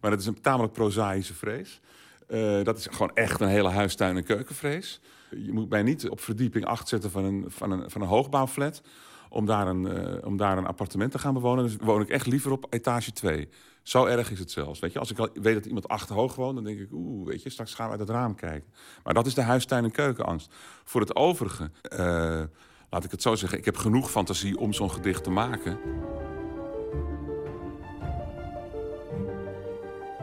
Maar 0.01 0.11
dat 0.11 0.21
is 0.21 0.27
een 0.27 0.41
tamelijk 0.41 0.73
prozaïsche 0.73 1.35
vrees. 1.35 1.81
Uh, 2.29 2.65
dat 2.65 2.79
is 2.79 2.87
gewoon 2.91 3.15
echt 3.15 3.41
een 3.41 3.49
hele 3.49 3.69
huistuin- 3.69 4.17
en 4.17 4.25
keukenvrees. 4.25 5.01
Je 5.31 5.53
moet 5.53 5.69
mij 5.69 5.83
niet 5.83 6.09
op 6.09 6.21
verdieping 6.21 6.65
8 6.65 6.89
zetten 6.89 7.11
van 7.11 7.25
een, 7.25 7.45
van 7.49 7.71
een, 7.71 7.91
van 7.91 8.01
een 8.01 8.09
hoogbouwflat 8.09 8.83
om 9.29 9.47
daar, 9.47 9.67
een, 9.67 9.83
uh, 9.83 10.27
om 10.27 10.37
daar 10.37 10.59
een 10.59 10.67
appartement 10.67 11.11
te 11.13 11.19
gaan 11.19 11.35
bewonen. 11.35 11.65
Dus 11.65 11.77
woon 11.77 12.01
ik 12.01 12.09
echt 12.09 12.27
liever 12.27 12.53
op 12.53 12.67
etage 12.71 13.13
2. 13.13 13.49
Zo 13.83 14.05
erg 14.05 14.31
is 14.31 14.39
het 14.39 14.51
zelfs. 14.51 14.81
Weet 14.81 14.93
je, 14.93 14.99
als 14.99 15.11
ik 15.11 15.19
al 15.19 15.29
weet 15.33 15.55
dat 15.55 15.67
iemand 15.67 15.89
achterhoog 15.89 16.35
woont, 16.35 16.55
dan 16.55 16.65
denk 16.65 16.79
ik, 16.79 16.89
oeh, 16.93 17.27
weet 17.27 17.43
je, 17.43 17.51
straks 17.51 17.75
gaan 17.75 17.85
we 17.87 17.91
uit 17.91 18.01
het 18.01 18.11
raam 18.11 18.35
kijken. 18.35 18.73
Maar 19.05 19.15
dat 19.15 19.27
is 19.27 19.35
de 19.35 19.43
huistuin- 19.43 19.85
en 19.85 19.91
keukenangst. 19.91 20.55
Voor 20.85 21.01
het 21.01 21.17
overige, 21.17 21.71
uh, 21.93 22.43
laat 22.91 23.05
ik 23.05 23.11
het 23.11 23.23
zo 23.23 23.35
zeggen, 23.35 23.59
ik 23.59 23.65
heb 23.65 23.77
genoeg 23.77 24.11
fantasie 24.11 24.59
om 24.59 24.73
zo'n 24.73 24.91
gedicht 24.91 25.25
te 25.25 25.31
maken. 25.31 25.79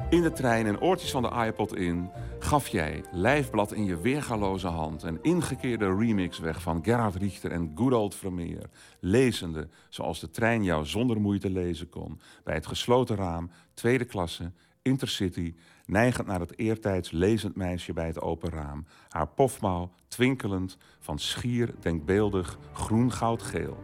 In 0.09 0.21
de 0.21 0.31
trein 0.31 0.65
en 0.65 0.81
oortjes 0.81 1.11
van 1.11 1.21
de 1.21 1.45
iPod 1.45 1.75
in 1.75 2.09
gaf 2.45 2.67
jij 2.67 3.03
lijfblad 3.11 3.73
in 3.73 3.85
je 3.85 3.97
weergaloze 3.97 4.67
hand 4.67 5.03
een 5.03 5.19
ingekeerde 5.21 5.95
remix 5.95 6.39
weg 6.39 6.61
van 6.61 6.83
Gerhard 6.83 7.15
Richter 7.15 7.51
en 7.51 7.71
Good 7.75 7.93
Old 7.93 8.15
Vermeer, 8.15 8.69
lezende 8.99 9.69
zoals 9.89 10.19
de 10.19 10.29
trein 10.29 10.63
jou 10.63 10.85
zonder 10.85 11.21
moeite 11.21 11.49
lezen 11.49 11.89
kon, 11.89 12.19
bij 12.43 12.55
het 12.55 12.67
gesloten 12.67 13.15
raam, 13.15 13.51
tweede 13.73 14.05
klasse, 14.05 14.51
intercity, 14.81 15.55
neigend 15.85 16.27
naar 16.27 16.39
het 16.39 16.57
eertijds 16.57 17.11
lezend 17.11 17.55
meisje 17.55 17.93
bij 17.93 18.07
het 18.07 18.21
open 18.21 18.49
raam, 18.49 18.85
haar 19.09 19.27
pofmouw 19.27 19.91
twinkelend 20.07 20.77
van 20.99 21.19
schier 21.19 21.73
denkbeeldig 21.79 22.57
groen-goud-geel. 22.73 23.77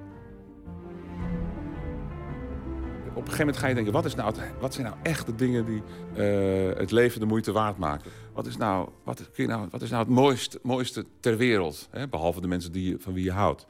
op 3.21 3.27
een 3.27 3.33
gegeven 3.33 3.45
moment 3.45 3.57
ga 3.57 3.67
je 3.67 3.73
denken: 3.73 3.93
wat, 3.93 4.05
is 4.05 4.15
nou 4.15 4.33
wat 4.59 4.73
zijn 4.73 4.85
nou 4.85 4.97
echt 5.01 5.25
de 5.25 5.35
dingen 5.35 5.65
die 5.65 5.83
uh, 6.15 6.77
het 6.77 6.91
leven 6.91 7.19
de 7.19 7.25
moeite 7.25 7.51
waard 7.51 7.77
maken? 7.77 8.11
Wat 8.33 8.45
is 8.45 8.57
nou, 8.57 8.89
wat, 9.03 9.31
kun 9.31 9.43
je 9.43 9.49
nou, 9.49 9.67
wat 9.71 9.81
is 9.81 9.89
nou 9.89 10.03
het 10.03 10.13
mooiste, 10.13 10.59
mooiste 10.63 11.05
ter 11.19 11.37
wereld? 11.37 11.87
Hè? 11.91 12.07
Behalve 12.07 12.41
de 12.41 12.47
mensen 12.47 12.71
die, 12.71 12.95
van 12.99 13.13
wie 13.13 13.23
je 13.23 13.31
houdt. 13.31 13.67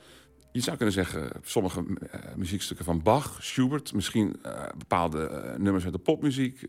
Je 0.52 0.62
zou 0.62 0.76
kunnen 0.78 0.94
zeggen, 0.94 1.32
sommige 1.44 1.84
uh, 1.88 2.36
muziekstukken 2.36 2.86
van 2.86 3.02
Bach, 3.02 3.44
Schubert, 3.44 3.94
misschien 3.94 4.36
uh, 4.46 4.64
bepaalde 4.78 5.56
nummers 5.58 5.84
uit 5.84 5.94
de 5.94 6.00
popmuziek. 6.00 6.62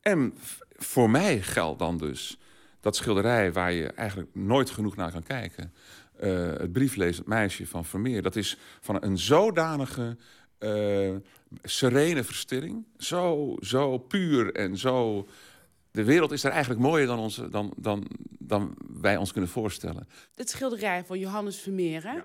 en 0.00 0.34
voor 0.76 1.10
mij 1.10 1.42
geldt 1.42 1.78
dan 1.78 1.98
dus 1.98 2.38
dat 2.82 2.96
schilderij 2.96 3.52
waar 3.52 3.72
je 3.72 3.86
eigenlijk 3.86 4.30
nooit 4.32 4.70
genoeg 4.70 4.96
naar 4.96 5.12
kan 5.12 5.22
kijken. 5.22 5.72
eh, 6.16 6.52
het 6.56 6.72
brieflezend 6.72 7.26
meisje 7.26 7.66
van 7.66 7.84
Vermeer. 7.84 8.22
Dat 8.22 8.36
is 8.36 8.58
van 8.80 9.02
een 9.02 9.18
zodanige 9.18 10.16
eh, 10.58 11.14
serene 11.62 12.24
verstilling. 12.24 12.84
Zo, 12.98 13.56
zo 13.60 13.98
puur 13.98 14.54
en 14.54 14.76
zo... 14.76 15.26
De 15.92 16.04
wereld 16.04 16.32
is 16.32 16.44
er 16.44 16.50
eigenlijk 16.50 16.80
mooier 16.80 17.06
dan, 17.06 17.18
onze, 17.18 17.48
dan, 17.48 17.72
dan, 17.76 18.06
dan 18.38 18.74
wij 19.00 19.16
ons 19.16 19.32
kunnen 19.32 19.50
voorstellen. 19.50 20.08
Het 20.34 20.50
schilderij 20.50 21.04
van 21.04 21.18
Johannes 21.18 21.60
Vermeer, 21.60 22.02
hè, 22.02 22.18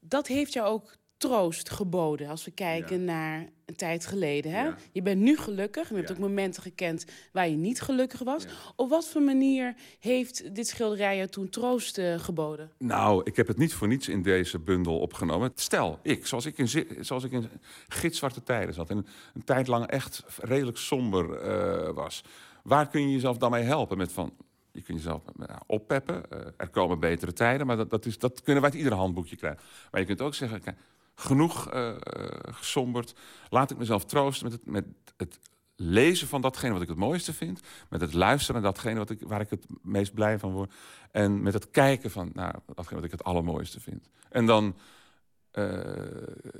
dat 0.00 0.26
heeft 0.26 0.52
jou 0.52 0.66
ook 0.66 0.96
troost 1.16 1.70
geboden 1.70 2.28
als 2.28 2.44
we 2.44 2.50
kijken 2.50 3.04
naar 3.04 3.48
een 3.64 3.76
tijd 3.76 4.06
geleden. 4.06 4.52
Hè? 4.52 4.70
Je 4.92 5.02
bent 5.02 5.20
nu 5.20 5.36
gelukkig, 5.36 5.88
je 5.88 5.94
hebt 5.94 6.10
ook 6.10 6.18
momenten 6.18 6.62
gekend 6.62 7.04
waar 7.32 7.48
je 7.48 7.56
niet 7.56 7.80
gelukkig 7.80 8.22
was. 8.22 8.46
Op 8.76 8.88
wat 8.90 9.08
voor 9.08 9.22
manier 9.22 9.74
heeft 10.00 10.54
dit 10.54 10.68
schilderij 10.68 11.16
je 11.16 11.28
toen 11.28 11.48
troost 11.48 11.98
eh, 11.98 12.18
geboden? 12.18 12.70
Nou, 12.78 13.20
ik 13.24 13.36
heb 13.36 13.46
het 13.46 13.58
niet 13.58 13.74
voor 13.74 13.88
niets 13.88 14.08
in 14.08 14.22
deze 14.22 14.58
bundel 14.58 14.98
opgenomen. 14.98 15.52
Stel, 15.54 15.98
ik, 16.02 16.26
zoals 16.26 16.46
ik 16.46 16.58
in, 16.58 16.68
zoals 17.00 17.24
ik 17.24 17.32
in 17.32 17.48
gitzwarte 17.88 18.42
tijden 18.42 18.74
zat... 18.74 18.90
en 18.90 18.96
een, 18.96 19.06
een 19.34 19.44
tijd 19.44 19.66
lang 19.66 19.86
echt 19.86 20.24
redelijk 20.40 20.78
somber 20.78 21.40
eh, 21.40 21.94
was... 21.94 22.22
waar 22.66 22.88
kun 22.88 23.00
je 23.00 23.12
jezelf 23.12 23.38
dan 23.38 23.50
mee 23.50 23.62
helpen? 23.62 23.98
Met 23.98 24.12
van, 24.12 24.32
je 24.72 24.82
kunt 24.82 24.98
jezelf 24.98 25.22
nou, 25.36 25.60
oppeppen, 25.66 26.30
eh, 26.30 26.38
er 26.56 26.68
komen 26.68 27.00
betere 27.00 27.32
tijden... 27.32 27.66
maar 27.66 27.76
dat, 27.76 27.90
dat, 27.90 28.06
is, 28.06 28.18
dat 28.18 28.42
kunnen 28.42 28.62
wij 28.62 28.70
uit 28.70 28.80
ieder 28.80 28.98
handboekje 28.98 29.36
krijgen. 29.36 29.62
Maar 29.90 30.00
je 30.00 30.06
kunt 30.06 30.20
ook 30.20 30.34
zeggen, 30.34 30.76
genoeg 31.14 31.70
eh, 31.70 31.94
gesomberd... 32.42 33.14
laat 33.48 33.70
ik 33.70 33.76
mezelf 33.76 34.04
troosten 34.04 34.50
met 34.50 34.52
het, 34.52 34.66
met 34.66 34.84
het 35.16 35.38
lezen 35.76 36.28
van 36.28 36.40
datgene 36.40 36.72
wat 36.72 36.82
ik 36.82 36.88
het 36.88 36.96
mooiste 36.96 37.32
vind... 37.32 37.60
met 37.88 38.00
het 38.00 38.12
luisteren 38.12 38.62
naar 38.62 38.72
datgene 38.72 38.98
wat 38.98 39.10
ik, 39.10 39.20
waar 39.20 39.40
ik 39.40 39.50
het 39.50 39.66
meest 39.82 40.14
blij 40.14 40.38
van 40.38 40.52
word... 40.52 40.72
en 41.10 41.42
met 41.42 41.52
het 41.52 41.70
kijken 41.70 42.10
van 42.10 42.30
nou, 42.32 42.54
datgene 42.74 42.96
wat 42.96 43.04
ik 43.04 43.10
het 43.10 43.24
allermooiste 43.24 43.80
vind. 43.80 44.08
En 44.30 44.46
dan 44.46 44.76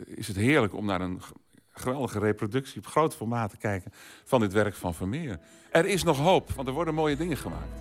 is 0.05 0.29
het 0.29 0.37
heerlijk 0.37 0.75
om 0.75 0.85
naar 0.87 1.01
een 1.01 1.21
geweldige 1.81 2.19
reproductie... 2.19 2.79
op 2.79 2.87
groot 2.87 3.15
formaat 3.15 3.51
te 3.51 3.57
kijken 3.57 3.93
van 4.25 4.41
dit 4.41 4.53
werk 4.53 4.75
van 4.75 4.95
Vermeer. 4.95 5.39
Er 5.71 5.87
is 5.87 6.03
nog 6.03 6.19
hoop, 6.19 6.51
want 6.51 6.69
er 6.69 6.75
worden 6.75 6.95
mooie 6.95 7.17
dingen 7.17 7.37
gemaakt. 7.37 7.81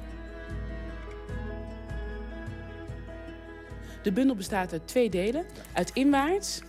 De 4.03 4.11
bundel 4.11 4.35
bestaat 4.35 4.71
uit 4.71 4.87
twee 4.87 5.09
delen. 5.09 5.45
Uit 5.73 5.91
inwaarts 5.93 6.61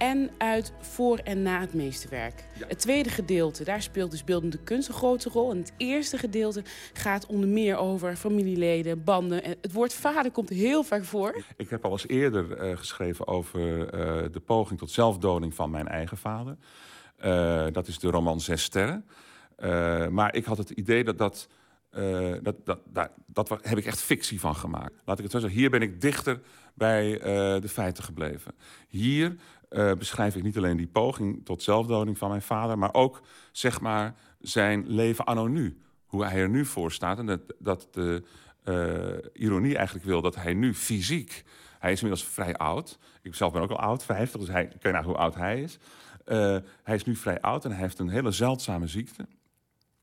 en 0.00 0.30
uit 0.38 0.72
voor 0.80 1.18
en 1.18 1.42
na 1.42 1.60
het 1.60 1.74
meesterwerk. 1.74 2.44
Het 2.66 2.78
tweede 2.78 3.08
gedeelte, 3.10 3.64
daar 3.64 3.82
speelt 3.82 4.10
dus 4.10 4.24
beeldende 4.24 4.58
kunst 4.58 4.88
een 4.88 4.94
grote 4.94 5.28
rol. 5.28 5.50
En 5.50 5.56
het 5.58 5.72
eerste 5.76 6.18
gedeelte 6.18 6.62
gaat 6.92 7.26
onder 7.26 7.48
meer 7.48 7.76
over 7.76 8.16
familieleden, 8.16 9.04
banden. 9.04 9.42
En 9.44 9.54
het 9.60 9.72
woord 9.72 9.94
vader 9.94 10.30
komt 10.30 10.48
heel 10.48 10.82
vaak 10.82 11.04
voor. 11.04 11.42
Ik 11.56 11.70
heb 11.70 11.84
al 11.84 11.90
eens 11.90 12.08
eerder 12.08 12.52
eh, 12.56 12.76
geschreven 12.76 13.26
over 13.26 13.88
eh, 13.88 14.32
de 14.32 14.40
poging 14.40 14.78
tot 14.78 14.90
zelfdoding 14.90 15.54
van 15.54 15.70
mijn 15.70 15.88
eigen 15.88 16.16
vader. 16.16 16.56
Eh, 17.16 17.66
dat 17.72 17.88
is 17.88 17.98
de 17.98 18.10
roman 18.10 18.40
Zes 18.40 18.62
Sterren. 18.62 19.04
Maar 20.14 20.34
ik 20.34 20.44
had 20.44 20.58
het 20.58 20.70
idee 20.70 21.04
dat 21.04 21.18
dat, 21.18 21.48
dat, 22.42 22.56
dat, 22.64 22.78
daar- 22.92 23.10
dat 23.26 23.48
heb 23.62 23.78
ik 23.78 23.84
echt 23.86 24.00
fictie 24.00 24.40
van 24.40 24.56
gemaakt. 24.56 24.92
Laat 25.04 25.16
ik 25.16 25.22
het 25.22 25.32
zo 25.32 25.38
zeggen. 25.38 25.58
Hier 25.58 25.70
ben 25.70 25.82
ik 25.82 26.00
dichter 26.00 26.40
bij 26.74 27.18
de 27.60 27.68
feiten 27.68 28.04
gebleven. 28.04 28.54
Hier 28.88 29.36
eh, 29.70 29.92
beschrijf 29.92 30.36
ik 30.36 30.42
niet 30.42 30.56
alleen 30.56 30.76
die 30.76 30.86
poging 30.86 31.44
tot 31.44 31.62
zelfdoding 31.62 32.18
van 32.18 32.28
mijn 32.28 32.42
vader, 32.42 32.78
maar 32.78 32.94
ook 32.94 33.20
zeg 33.52 33.80
maar 33.80 34.14
zijn 34.40 34.84
leven 34.86 35.24
anno 35.24 35.46
nu. 35.46 35.80
Hoe 36.06 36.24
hij 36.24 36.40
er 36.40 36.48
nu 36.48 36.64
voor 36.64 36.92
staat. 36.92 37.18
En 37.18 37.26
dat, 37.26 37.40
dat 37.58 37.88
de 37.90 38.22
eh, 38.64 39.42
ironie 39.42 39.76
eigenlijk 39.76 40.06
wil 40.06 40.22
dat 40.22 40.34
hij 40.34 40.54
nu 40.54 40.74
fysiek. 40.74 41.44
Hij 41.78 41.92
is 41.92 42.02
inmiddels 42.02 42.28
vrij 42.28 42.56
oud. 42.56 42.98
Ik 43.22 43.34
zelf 43.34 43.52
ben 43.52 43.62
ook 43.62 43.70
al 43.70 43.78
oud, 43.78 44.04
50, 44.04 44.40
dus 44.40 44.48
hij, 44.48 44.66
kun 44.66 44.78
je 44.80 44.88
nagaan 44.88 45.04
hoe 45.04 45.16
oud 45.16 45.34
hij 45.34 45.60
is. 45.60 45.78
Eh, 46.24 46.56
hij 46.82 46.94
is 46.94 47.04
nu 47.04 47.16
vrij 47.16 47.40
oud 47.40 47.64
en 47.64 47.70
hij 47.70 47.80
heeft 47.80 47.98
een 47.98 48.08
hele 48.08 48.30
zeldzame 48.30 48.86
ziekte. 48.86 49.26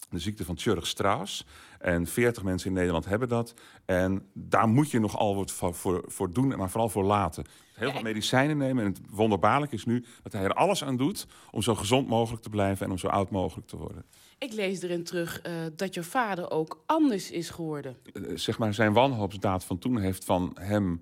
De 0.09 0.19
ziekte 0.19 0.45
van 0.45 0.55
Tjurg-Strauss. 0.55 1.45
En 1.79 2.07
40 2.07 2.43
mensen 2.43 2.67
in 2.67 2.75
Nederland 2.75 3.05
hebben 3.05 3.27
dat. 3.27 3.53
En 3.85 4.29
daar 4.33 4.67
moet 4.67 4.91
je 4.91 4.99
nogal 4.99 5.35
wat 5.35 5.51
voor, 5.51 5.73
voor, 5.73 6.03
voor 6.05 6.33
doen, 6.33 6.47
maar 6.47 6.69
vooral 6.69 6.89
voor 6.89 7.03
laten. 7.03 7.45
Heel 7.77 7.91
veel 7.91 8.01
medicijnen 8.01 8.57
nemen. 8.57 8.83
En 8.83 8.89
het 8.89 8.99
wonderbaarlijk 9.09 9.71
is 9.71 9.85
nu 9.85 10.05
dat 10.23 10.31
hij 10.31 10.43
er 10.43 10.53
alles 10.53 10.83
aan 10.83 10.97
doet 10.97 11.27
om 11.51 11.61
zo 11.61 11.75
gezond 11.75 12.07
mogelijk 12.07 12.43
te 12.43 12.49
blijven 12.49 12.85
en 12.85 12.91
om 12.91 12.97
zo 12.97 13.07
oud 13.07 13.29
mogelijk 13.29 13.67
te 13.67 13.77
worden. 13.77 14.05
Ik 14.37 14.53
lees 14.53 14.81
erin 14.81 15.03
terug 15.03 15.41
eh, 15.41 15.53
dat 15.75 15.93
je 15.93 16.03
vader 16.03 16.51
ook 16.51 16.83
anders 16.85 17.31
is 17.31 17.49
geworden. 17.49 17.97
Eh, 18.13 18.21
zeg 18.35 18.57
maar, 18.57 18.73
zijn 18.73 18.93
wanhoopsdaad 18.93 19.65
van 19.65 19.77
toen 19.77 19.99
heeft 19.99 20.25
van 20.25 20.57
hem 20.59 21.01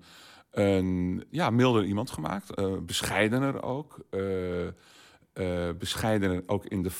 een 0.50 1.24
ja, 1.30 1.50
milder 1.50 1.84
iemand 1.84 2.10
gemaakt. 2.10 2.54
eh, 2.54 2.76
bescheidener 2.82 3.62
ook. 3.62 4.04
bescheidener 5.78 6.42
ook 6.46 6.64
in 6.64 6.82
de, 6.82 6.90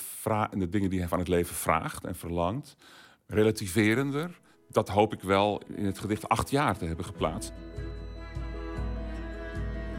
in 0.50 0.58
de 0.58 0.68
dingen 0.68 0.90
die 0.90 0.98
hij 0.98 1.08
van 1.08 1.18
het 1.18 1.28
leven 1.28 1.54
vraagt 1.54 2.04
en 2.04 2.14
verlangt. 2.14 2.76
Relativerender. 3.26 4.40
Dat 4.68 4.88
hoop 4.88 5.12
ik 5.12 5.20
wel 5.20 5.62
in 5.74 5.84
het 5.84 5.98
gedicht 5.98 6.28
acht 6.28 6.50
jaar 6.50 6.78
te 6.78 6.84
hebben 6.84 7.04
geplaatst. 7.04 7.52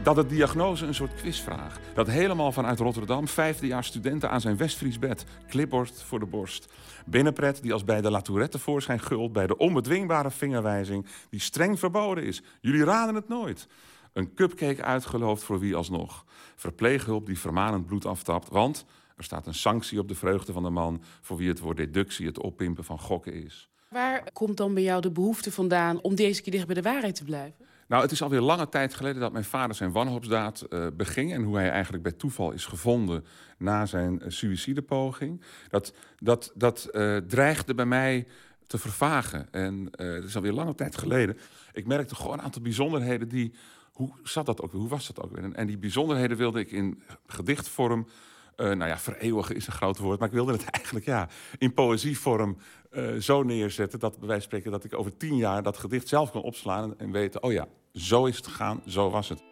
Dat 0.02 0.16
het 0.16 0.28
diagnose 0.28 0.86
een 0.86 0.94
soort 0.94 1.14
quizvraag. 1.14 1.80
Dat 1.94 2.06
helemaal 2.06 2.52
vanuit 2.52 2.78
Rotterdam, 2.78 3.28
vijfdejaars 3.28 3.86
studenten 3.86 4.30
aan 4.30 4.40
zijn 4.40 4.56
Westfries 4.56 4.98
bed. 4.98 5.24
Clipboard 5.48 6.02
voor 6.02 6.18
de 6.18 6.26
borst. 6.26 6.72
Binnenpret 7.06 7.62
die 7.62 7.72
als 7.72 7.84
bij 7.84 8.00
de 8.00 8.10
Latourette 8.10 8.58
voorschijn 8.58 9.00
gult... 9.00 9.32
bij 9.32 9.46
de 9.46 9.56
onbedwingbare 9.56 10.30
vingerwijzing 10.30 11.06
die 11.30 11.40
streng 11.40 11.78
verboden 11.78 12.24
is. 12.24 12.42
Jullie 12.60 12.84
raden 12.84 13.14
het 13.14 13.28
nooit. 13.28 13.68
Een 14.12 14.34
cupcake 14.34 14.82
uitgeloofd 14.82 15.42
voor 15.42 15.58
wie 15.58 15.76
alsnog. 15.76 16.24
Verpleeghulp 16.56 17.26
die 17.26 17.38
vermanend 17.38 17.86
bloed 17.86 18.06
aftapt. 18.06 18.48
Want 18.48 18.84
er 19.16 19.24
staat 19.24 19.46
een 19.46 19.54
sanctie 19.54 19.98
op 19.98 20.08
de 20.08 20.14
vreugde 20.14 20.52
van 20.52 20.62
de 20.62 20.70
man... 20.70 21.02
voor 21.20 21.36
wie 21.36 21.48
het 21.48 21.60
woord 21.60 21.76
deductie 21.76 22.26
het 22.26 22.40
oppimpen 22.40 22.84
van 22.84 22.98
gokken 22.98 23.32
is. 23.32 23.68
Waar 23.88 24.32
komt 24.32 24.56
dan 24.56 24.74
bij 24.74 24.82
jou 24.82 25.00
de 25.00 25.10
behoefte 25.10 25.52
vandaan 25.52 26.00
om 26.00 26.14
deze 26.14 26.42
keer 26.42 26.52
dicht 26.52 26.66
bij 26.66 26.74
de 26.74 26.82
waarheid 26.82 27.14
te 27.14 27.24
blijven? 27.24 27.67
Nou, 27.88 28.02
het 28.02 28.12
is 28.12 28.22
alweer 28.22 28.40
lange 28.40 28.68
tijd 28.68 28.94
geleden 28.94 29.20
dat 29.20 29.32
mijn 29.32 29.44
vader 29.44 29.76
zijn 29.76 29.92
wanhoopsdaad 29.92 30.60
eh, 30.60 30.86
beging. 30.94 31.32
En 31.32 31.42
hoe 31.42 31.56
hij 31.56 31.70
eigenlijk 31.70 32.02
bij 32.02 32.12
toeval 32.12 32.52
is 32.52 32.66
gevonden 32.66 33.24
na 33.58 33.86
zijn 33.86 34.20
uh, 34.22 34.30
suïcidepoging. 34.30 35.42
Dat, 35.68 35.92
dat, 36.18 36.52
dat 36.54 36.84
eh, 36.84 37.16
dreigde 37.16 37.74
bij 37.74 37.86
mij 37.86 38.26
te 38.66 38.78
vervagen. 38.78 39.52
En 39.52 39.88
dat 39.90 40.24
is 40.24 40.36
alweer 40.36 40.52
lange 40.52 40.74
tijd 40.74 40.98
geleden. 40.98 41.38
Ik 41.72 41.86
merkte 41.86 42.14
gewoon 42.14 42.32
een 42.32 42.44
aantal 42.44 42.62
bijzonderheden 42.62 43.28
die... 43.28 43.52
Hoe 43.92 44.12
zat 44.22 44.46
dat 44.46 44.62
ook 44.62 44.72
weer? 44.72 44.80
Hoe 44.80 44.90
was 44.90 45.06
dat 45.06 45.20
ook 45.24 45.36
weer? 45.36 45.52
En, 45.52 45.66
die 45.66 45.78
bijzonderheden 45.78 46.36
wilde 46.36 46.60
ik 46.60 46.70
in 46.70 47.02
gedichtvorm... 47.26 48.08
nou 48.56 48.86
ja, 48.86 48.98
vereeuwigen 48.98 49.56
is 49.56 49.66
een 49.66 49.72
groot 49.72 49.98
woord, 49.98 50.18
maar 50.18 50.28
ik 50.28 50.34
wilde 50.34 50.52
het 50.52 50.64
eigenlijk 50.80 51.06
ja, 51.06 51.28
in 51.58 51.74
poëzievorm 51.74 52.56
eh, 52.90 53.14
zo 53.14 53.42
neerzetten 53.42 53.98
dat 53.98 54.18
bij 54.18 54.28
wijze 54.28 54.42
van 54.48 54.50
spreken 54.50 54.70
dat 54.70 54.84
ik 54.84 54.98
over 54.98 55.16
tien 55.16 55.36
jaar 55.36 55.62
dat 55.62 55.76
gedicht 55.78 56.08
zelf 56.08 56.30
kan 56.30 56.42
opslaan 56.42 56.84
en, 56.90 56.98
en 56.98 57.12
weten, 57.12 57.42
oh 57.42 57.52
ja, 57.52 57.66
zo 57.92 58.24
is 58.26 58.36
het 58.36 58.46
gegaan, 58.46 58.82
zo 58.86 59.10
was 59.10 59.28
het. 59.28 59.42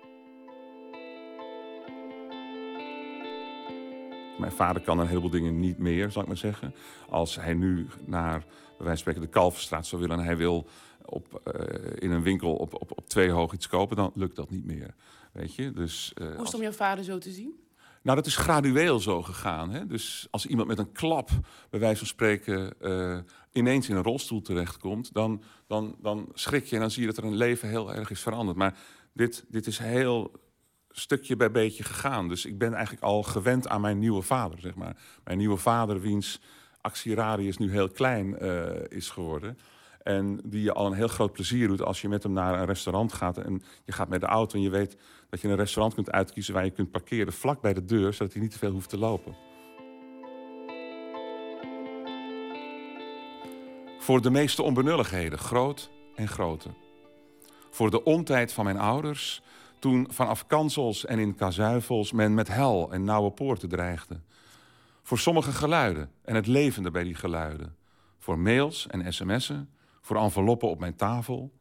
Mijn 4.39 4.53
vader 4.53 4.83
kan 4.83 4.99
een 4.99 5.07
heleboel 5.07 5.31
dingen 5.31 5.61
niet 5.61 5.79
meer, 5.79 6.11
zal 6.11 6.23
ik 6.23 6.29
maar 6.29 6.37
zeggen. 6.37 6.75
Als 7.09 7.37
hij 7.37 7.55
nu 7.55 7.87
naar, 8.07 8.39
bij 8.39 8.49
wijze 8.87 8.87
van 8.87 8.97
spreken, 8.97 9.21
de 9.21 9.29
Kalverstraat 9.29 9.87
zou 9.87 10.01
willen... 10.03 10.19
en 10.19 10.25
hij 10.25 10.37
wil 10.37 10.67
op, 11.05 11.41
eh, 11.45 11.93
in 11.95 12.11
een 12.11 12.23
winkel 12.23 12.55
op, 12.55 12.75
op, 12.75 12.99
op 12.99 13.09
twee 13.09 13.31
hoog 13.31 13.53
iets 13.53 13.69
kopen, 13.69 13.97
dan 13.97 14.11
lukt 14.15 14.37
dat 14.37 14.51
niet 14.51 14.65
meer. 14.65 14.95
Weet 15.33 15.55
je? 15.55 15.73
Dus, 15.73 16.13
eh, 16.15 16.25
Hoe 16.25 16.33
is 16.33 16.39
als- 16.39 16.47
het 16.47 16.57
om 16.57 16.63
jouw 16.63 16.73
vader 16.73 17.05
zo 17.05 17.19
te 17.19 17.31
zien? 17.31 17.55
Nou, 18.07 18.19
dat 18.19 18.27
is 18.27 18.37
gradueel 18.37 19.01
zo 19.01 19.23
gegaan. 19.23 19.71
Hè? 19.71 19.87
Dus 19.87 20.29
als 20.31 20.47
iemand 20.47 20.69
met 20.69 20.79
een 20.79 20.93
klap, 20.93 21.31
bij 21.71 21.81
wijze 21.81 21.99
van 21.99 22.07
spreken, 22.07 22.81
eh, 22.81 23.19
ineens 23.53 23.89
in 23.89 23.97
een 23.97 24.03
rolstoel 24.03 24.43
terechtkomt, 24.43 25.13
dan, 25.13 25.43
dan, 25.67 25.97
dan 26.01 26.29
schrik 26.35 26.65
je 26.65 26.75
en 26.75 26.81
dan 26.81 26.91
zie 26.91 27.01
je 27.01 27.07
dat 27.07 27.17
er 27.17 27.25
een 27.25 27.37
leven 27.37 27.69
heel 27.69 27.95
erg 27.95 28.11
is 28.11 28.21
veranderd. 28.21 28.57
Maar 28.57 28.79
dit, 29.13 29.45
dit 29.49 29.67
is 29.67 29.79
heel 29.79 30.33
stukje 30.91 31.37
bij 31.37 31.51
beetje 31.51 31.85
gegaan. 31.85 32.29
Dus 32.29 32.45
ik 32.45 32.59
ben 32.59 32.75
eigenlijk 32.75 33.05
al 33.05 33.23
gewend 33.23 33.69
aan 33.69 33.81
mijn 33.81 33.99
nieuwe 33.99 34.23
vader, 34.23 34.61
zeg 34.61 34.75
maar. 34.75 34.97
Mijn 35.25 35.39
nieuwe 35.39 35.57
vader, 35.57 36.01
wiens 36.01 36.41
actieradius 36.81 37.59
nu 37.59 37.71
heel 37.71 37.89
klein 37.89 38.39
eh, 38.39 38.67
is 38.89 39.11
geworden. 39.11 39.59
En 40.03 40.41
die 40.45 40.63
je 40.63 40.73
al 40.73 40.87
een 40.87 40.93
heel 40.93 41.09
groot 41.09 41.33
plezier 41.33 41.69
doet 41.69 41.83
als 41.83 42.01
je 42.01 42.09
met 42.09 42.23
hem 42.23 42.33
naar 42.33 42.59
een 42.59 42.67
restaurant 42.67 43.13
gaat. 43.13 43.39
En 43.39 43.63
je 43.85 43.93
gaat 43.93 44.09
met 44.09 44.21
de 44.21 44.27
auto 44.27 44.57
en 44.57 44.63
je 44.63 44.71
weet 44.71 44.97
dat 45.31 45.41
je 45.41 45.49
een 45.49 45.57
restaurant 45.57 45.95
kunt 45.95 46.11
uitkiezen 46.11 46.55
waar 46.55 46.65
je 46.65 46.71
kunt 46.71 46.91
parkeren 46.91 47.33
vlak 47.33 47.61
bij 47.61 47.75
de 47.75 47.85
deur, 47.85 48.13
zodat 48.13 48.33
hij 48.33 48.43
niet 48.43 48.51
te 48.51 48.59
veel 48.59 48.73
hoeft 48.73 48.89
te 48.89 48.99
lopen. 48.99 49.37
Voor 53.99 54.21
de 54.21 54.31
meeste 54.31 54.63
onbenulligheden, 54.63 55.39
groot 55.39 55.91
en 56.15 56.29
grote. 56.29 56.69
Voor 57.71 57.91
de 57.91 58.05
ontijd 58.05 58.53
van 58.53 58.65
mijn 58.65 58.79
ouders, 58.79 59.43
toen 59.79 60.07
vanaf 60.11 60.47
kansels 60.47 61.05
en 61.05 61.19
in 61.19 61.35
kazuifels 61.35 62.13
men 62.13 62.35
met 62.35 62.49
hel 62.49 62.93
en 62.93 63.05
nauwe 63.05 63.31
poorten 63.31 63.69
dreigde. 63.69 64.21
Voor 65.03 65.19
sommige 65.19 65.53
geluiden 65.53 66.11
en 66.25 66.35
het 66.35 66.47
levende 66.47 66.91
bij 66.91 67.05
die 67.05 67.15
geluiden. 67.15 67.77
Voor 68.19 68.39
mails 68.39 68.87
en 68.87 69.13
sms'en, 69.13 69.71
voor 70.01 70.17
enveloppen 70.17 70.69
op 70.69 70.79
mijn 70.81 70.97
tafel. 70.97 71.53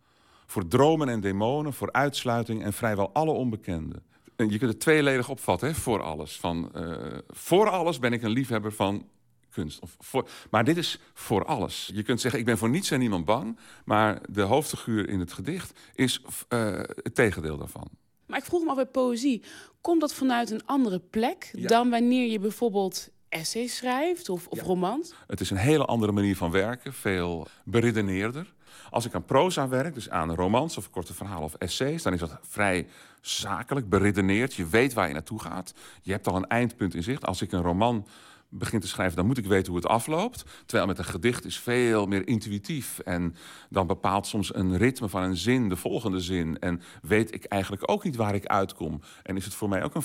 Voor 0.46 0.68
dromen 0.68 1.10
en 1.10 1.20
demonen, 1.20 1.74
voor 1.74 1.92
uitsluiting 1.92 2.64
en 2.64 2.74
vrijwel 2.74 3.10
alle 3.14 3.32
onbekenden. 3.32 4.04
En 4.36 4.50
je 4.50 4.58
kunt 4.58 4.72
het 4.72 4.80
tweeledig 4.80 5.30
opvatten, 5.30 5.68
hè, 5.68 5.74
voor 5.74 6.02
alles. 6.02 6.38
Van, 6.40 6.70
eh, 6.74 6.98
voor 7.28 7.70
alles 7.70 8.00
ben 8.00 8.14
ik 8.14 8.24
een 8.24 8.30
liefhebber 8.30 8.74
van 8.74 9.08
kunst. 9.50 9.80
Of 9.80 9.96
voor, 10.00 10.30
maar 10.50 10.64
dit 10.64 10.78
is 10.78 11.00
voor 11.14 11.46
alles. 11.46 11.92
Je 11.94 12.04
kunt 12.04 12.22
zeggen, 12.22 12.40
ik 12.40 12.46
ben 12.46 12.58
voor 12.58 12.70
niets 12.70 12.92
en 12.92 13.00
niemand 13.00 13.26
bang. 13.26 13.60
Maar 13.86 14.22
de 14.30 14.42
hoofdfiguur 14.42 15.10
in 15.10 15.20
het 15.20 15.34
gedicht 15.34 15.80
is 15.94 16.22
eh, 16.48 16.74
het 16.78 17.16
tegendeel 17.16 17.58
daarvan. 17.58 17.88
Maar 18.26 18.40
ik 18.40 18.46
vroeg 18.46 18.64
me 18.64 18.70
af 18.70 18.76
bij 18.76 18.86
poëzie. 18.86 19.44
Komt 19.82 20.02
dat 20.02 20.14
vanuit 20.14 20.50
een 20.50 20.66
andere 20.66 21.00
plek 21.00 21.52
dan 21.54 21.90
wanneer 21.90 22.32
je 22.32 22.40
bijvoorbeeld 22.40 23.10
essays 23.30 23.76
schrijft 23.76 24.30
of, 24.30 24.48
of 24.48 24.62
romans? 24.62 25.14
Het 25.28 25.40
is 25.40 25.50
een 25.50 25.58
hele 25.58 25.86
andere 25.86 26.12
manier 26.12 26.36
van 26.36 26.52
werken, 26.52 26.94
veel 26.94 27.48
beredeneerder. 27.64 28.54
Als 28.90 29.06
ik 29.06 29.14
aan 29.14 29.26
proza 29.26 29.68
werk, 29.68 29.94
dus 29.94 30.10
aan 30.10 30.36
romans 30.36 30.78
of 30.78 30.90
korte 30.90 31.14
verhalen 31.14 31.44
of 31.44 31.54
essays, 31.54 32.04
dan 32.04 32.14
is 32.14 32.20
dat 32.20 32.40
vrij 32.42 32.88
zakelijk, 33.22 33.90
beredeneerd. 33.90 34.54
Je 34.54 34.68
weet 34.68 34.94
waar 34.94 35.08
je 35.08 35.14
naartoe 35.14 35.42
gaat. 35.42 35.74
Je 36.02 36.12
hebt 36.12 36.28
al 36.28 36.36
een 36.36 36.48
eindpunt 36.48 36.96
in 36.96 37.04
zicht. 37.04 37.26
Als 37.26 37.42
ik 37.42 37.52
een 37.52 37.62
roman 37.62 38.08
begin 38.50 38.80
te 38.80 38.88
schrijven, 38.88 39.16
dan 39.16 39.26
moet 39.26 39.38
ik 39.38 39.46
weten 39.46 39.72
hoe 39.72 39.82
het 39.82 39.92
afloopt. 39.92 40.46
Terwijl 40.66 40.88
met 40.88 40.98
een 40.98 41.06
gedicht 41.06 41.46
is 41.46 41.60
veel 41.60 42.06
meer 42.06 42.28
intuïtief. 42.28 43.00
En 43.00 43.36
dan 43.70 43.88
bepaalt 43.88 44.28
soms 44.28 44.56
een 44.56 44.78
ritme 44.78 45.10
van 45.10 45.24
een 45.24 45.38
zin 45.38 45.70
de 45.70 45.76
volgende 45.76 46.20
zin. 46.20 46.60
En 46.60 46.82
weet 47.02 47.34
ik 47.34 47.44
eigenlijk 47.44 47.92
ook 47.92 48.04
niet 48.04 48.16
waar 48.16 48.36
ik 48.36 48.46
uitkom. 48.46 49.02
En 49.24 49.38
is 49.38 49.46
het 49.46 49.54
voor 49.54 49.70
mij 49.70 49.84
ook 49.84 49.96
een 49.96 50.02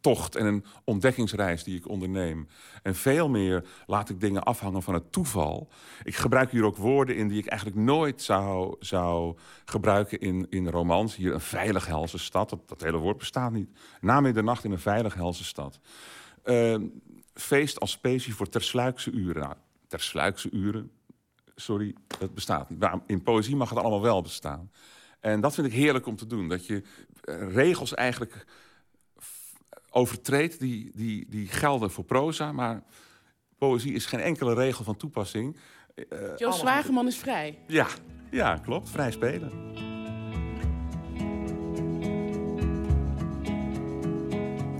verrassingstocht 0.00 0.36
en 0.36 0.46
een 0.46 0.64
ontdekkingsreis 0.84 1.64
die 1.64 1.76
ik 1.76 1.88
onderneem. 1.88 2.48
En 2.82 2.94
veel 2.94 3.28
meer 3.28 3.64
laat 3.86 4.08
ik 4.08 4.20
dingen 4.20 4.42
afhangen 4.42 4.82
van 4.82 4.94
het 4.94 5.12
toeval. 5.12 5.68
Ik 6.02 6.16
gebruik 6.16 6.50
hier 6.50 6.64
ook 6.64 6.76
woorden 6.76 7.16
in 7.16 7.28
die 7.28 7.38
ik 7.38 7.46
eigenlijk 7.46 7.80
nooit 7.80 8.22
zou, 8.22 8.76
zou 8.80 9.36
gebruiken 9.64 10.20
in, 10.20 10.46
in 10.50 10.68
romans. 10.68 11.16
Hier 11.16 11.34
een 11.34 11.40
veilig 11.40 11.86
helse 11.86 12.18
stad, 12.18 12.50
dat, 12.50 12.68
dat 12.68 12.80
hele 12.80 12.98
woord 12.98 13.18
bestaat 13.18 13.52
niet. 13.52 13.70
Na 14.00 14.20
middernacht 14.20 14.64
in 14.64 14.72
een 14.72 14.78
veilig 14.78 15.14
helse 15.14 15.44
stad. 15.44 15.80
Uh, 16.44 16.76
feest 17.34 17.80
als 17.80 17.90
specie 17.90 18.34
voor 18.34 18.48
tersluikse 18.48 19.10
uren. 19.10 19.42
Nou, 19.42 19.54
tersluikse 19.86 20.50
uren, 20.50 20.90
sorry, 21.54 21.94
dat 22.18 22.34
bestaat 22.34 22.70
niet. 22.70 22.78
Maar 22.78 23.00
in 23.06 23.22
poëzie 23.22 23.56
mag 23.56 23.68
het 23.68 23.78
allemaal 23.78 24.02
wel 24.02 24.22
bestaan. 24.22 24.70
En 25.20 25.40
dat 25.40 25.54
vind 25.54 25.66
ik 25.66 25.72
heerlijk 25.72 26.06
om 26.06 26.16
te 26.16 26.26
doen. 26.26 26.48
Dat 26.48 26.66
je 26.66 26.82
uh, 27.24 27.54
regels 27.54 27.94
eigenlijk 27.94 28.46
overtreedt 29.98 30.60
die, 30.60 30.90
die, 30.94 31.26
die 31.28 31.46
gelden 31.46 31.90
voor 31.90 32.04
proza. 32.04 32.52
Maar 32.52 32.82
poëzie 33.58 33.92
is 33.92 34.06
geen 34.06 34.20
enkele 34.20 34.54
regel 34.54 34.84
van 34.84 34.96
toepassing. 34.96 35.56
Uh, 36.12 36.36
Joost 36.36 36.58
Zwageman 36.58 37.06
is 37.06 37.16
vrij. 37.16 37.58
Ja, 37.66 37.86
ja, 38.30 38.56
klopt. 38.56 38.90
Vrij 38.90 39.10
spelen. 39.10 39.50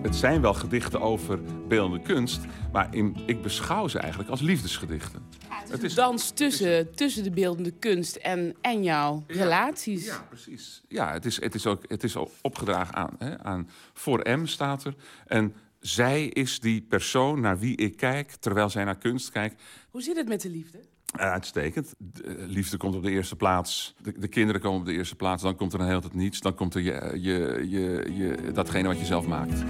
Het 0.03 0.17
zijn 0.17 0.41
wel 0.41 0.55
gedichten 0.55 1.01
over 1.01 1.41
beeldende 1.69 2.05
kunst, 2.05 2.41
maar 2.73 2.95
in, 2.95 3.17
ik 3.27 3.43
beschouw 3.43 3.89
ze 3.89 3.99
eigenlijk 3.99 4.31
als 4.31 4.41
liefdesgedichten. 4.41 5.23
het, 5.49 5.83
is 5.83 5.91
een 5.91 5.97
dans 5.97 6.31
tussen, 6.31 6.95
tussen 6.95 7.23
de 7.23 7.31
beeldende 7.31 7.71
kunst 7.71 8.17
en, 8.17 8.55
en 8.61 8.83
jouw 8.83 9.25
relaties. 9.27 10.05
Ja, 10.07 10.27
precies. 10.29 10.83
Ja, 10.89 11.13
het 11.13 11.25
is, 11.25 11.41
het 11.41 11.55
is, 11.55 11.67
ook, 11.67 11.83
het 11.89 12.05
is 12.05 12.17
ook 12.17 12.31
opgedragen 12.43 12.95
aan, 12.95 13.15
hè, 13.19 13.39
aan 13.39 13.69
voor 13.93 14.29
M 14.39 14.47
staat 14.47 14.85
er. 14.85 14.95
En 15.27 15.55
zij 15.81 16.27
is 16.27 16.61
die 16.61 16.83
persoon 16.83 17.41
naar 17.41 17.59
wie 17.59 17.77
ik 17.77 17.97
kijk 17.97 18.31
terwijl 18.31 18.71
zij 18.71 18.85
naar 18.85 18.99
kunst 18.99 19.31
kijkt. 19.31 19.63
Hoe 19.91 20.03
zit 20.03 20.17
het 20.17 20.29
met 20.29 20.41
de 20.41 20.51
liefde? 20.51 20.79
Uitstekend. 21.17 21.95
De 21.99 22.45
liefde 22.47 22.77
komt 22.77 22.95
op 22.95 23.03
de 23.03 23.11
eerste 23.11 23.37
plaats. 23.37 23.95
De, 24.03 24.19
de, 24.19 24.29
kinderen 24.29 24.61
komen 24.61 24.81
op 24.81 24.87
de 24.87 24.93
eerste 24.93 25.15
plaats. 25.15 25.43
Dan 25.43 25.57
komt 25.57 25.73
er 25.73 25.81
een 25.81 25.87
hele 25.87 26.03
niets. 26.13 26.41
Dan 26.41 26.55
komt 26.55 26.75
er 26.75 26.81
je, 26.81 27.11
je, 27.15 27.67
je, 27.69 28.13
je, 28.15 28.53
datgene 28.53 28.89
wat 28.89 28.99
je 28.99 29.05
zelf 29.05 29.27
maakt. 29.27 29.65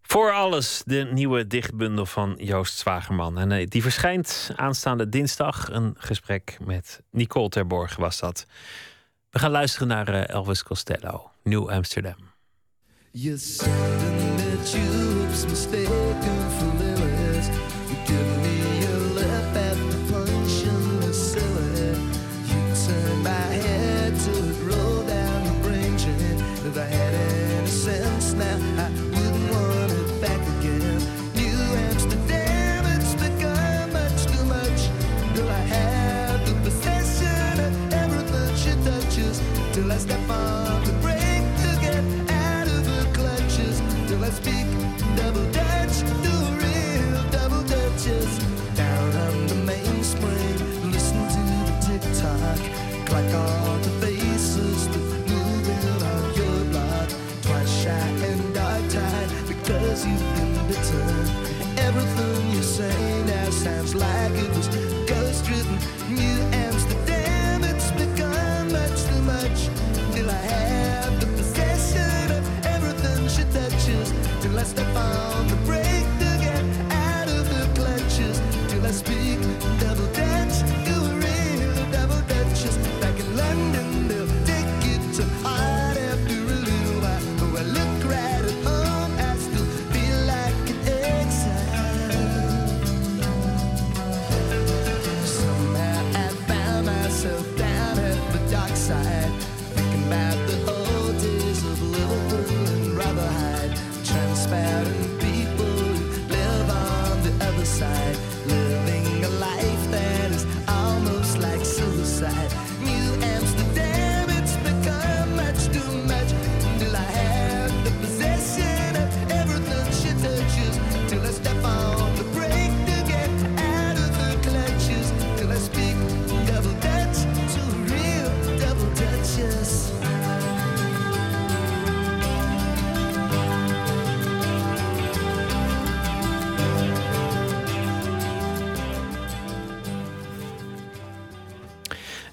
Voor 0.00 0.32
alles, 0.32 0.82
de 0.86 1.08
nieuwe 1.12 1.46
dichtbundel 1.46 2.06
van 2.06 2.34
Joost 2.38 2.78
Zwagerman. 2.78 3.38
En 3.38 3.50
uh, 3.50 3.66
die 3.66 3.82
verschijnt 3.82 4.50
aanstaande 4.56 5.08
dinsdag. 5.08 5.68
Een 5.72 5.94
gesprek 5.98 6.58
met 6.64 7.02
Nicole 7.10 7.48
Terborg 7.48 7.96
was 7.96 8.20
dat. 8.20 8.46
We 9.30 9.38
gaan 9.38 9.50
luisteren 9.50 9.88
naar 9.88 10.08
Elvis 10.08 10.62
Costello, 10.62 11.30
New 11.42 11.68
Amsterdam. 11.68 12.29
You're 13.12 13.38
something 13.38 14.36
that 14.36 14.72
you've 14.72 15.50
mistaken 15.50 16.50
for 16.58 16.84
living. 16.84 17.09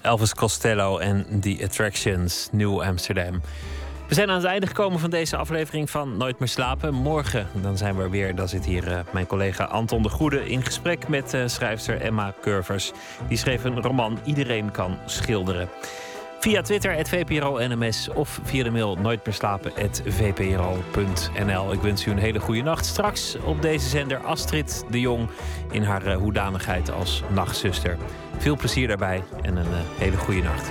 Elvis 0.08 0.34
Costello 0.34 0.98
en 0.98 1.40
The 1.40 1.60
Attractions, 1.64 2.48
New 2.52 2.80
Amsterdam. 2.80 3.40
We 4.08 4.14
zijn 4.14 4.28
aan 4.28 4.36
het 4.36 4.44
einde 4.44 4.66
gekomen 4.66 5.00
van 5.00 5.10
deze 5.10 5.36
aflevering 5.36 5.90
van 5.90 6.16
Nooit 6.16 6.38
meer 6.38 6.48
slapen. 6.48 6.94
Morgen 6.94 7.48
dan 7.52 7.76
zijn 7.76 7.96
we 7.96 8.02
er 8.02 8.10
weer. 8.10 8.34
Dan 8.34 8.48
zit 8.48 8.64
hier 8.64 8.92
eh, 8.92 8.98
mijn 9.12 9.26
collega 9.26 9.64
Anton 9.64 10.02
de 10.02 10.08
Goede 10.08 10.48
in 10.48 10.64
gesprek 10.64 11.08
met 11.08 11.34
uh, 11.34 11.42
schrijfster 11.46 12.00
Emma 12.00 12.34
Curvers. 12.40 12.92
Die 13.28 13.38
schreef 13.38 13.64
een 13.64 13.82
roman 13.82 14.18
Iedereen 14.24 14.70
kan 14.70 14.98
schilderen. 15.06 15.68
Via 16.40 16.62
Twitter, 16.62 16.92
het 16.92 17.08
VPRO-NMS 17.08 18.08
of 18.08 18.40
via 18.42 18.64
de 18.64 18.70
mail 18.70 18.96
nooitmerslapen.vpro.nl. 18.96 21.72
Ik 21.72 21.80
wens 21.80 22.06
u 22.06 22.10
een 22.10 22.18
hele 22.18 22.40
goede 22.40 22.62
nacht. 22.62 22.86
Straks 22.86 23.36
op 23.44 23.62
deze 23.62 23.88
zender 23.88 24.18
Astrid 24.18 24.84
de 24.90 25.00
Jong 25.00 25.28
in 25.70 25.82
haar 25.82 26.06
uh, 26.06 26.16
hoedanigheid 26.16 26.90
als 26.90 27.22
nachtzuster. 27.28 27.96
Veel 28.36 28.56
plezier 28.56 28.88
daarbij 28.88 29.22
en 29.42 29.56
een 29.56 29.70
uh, 29.70 29.78
hele 29.98 30.16
goede 30.16 30.42
nacht. 30.42 30.70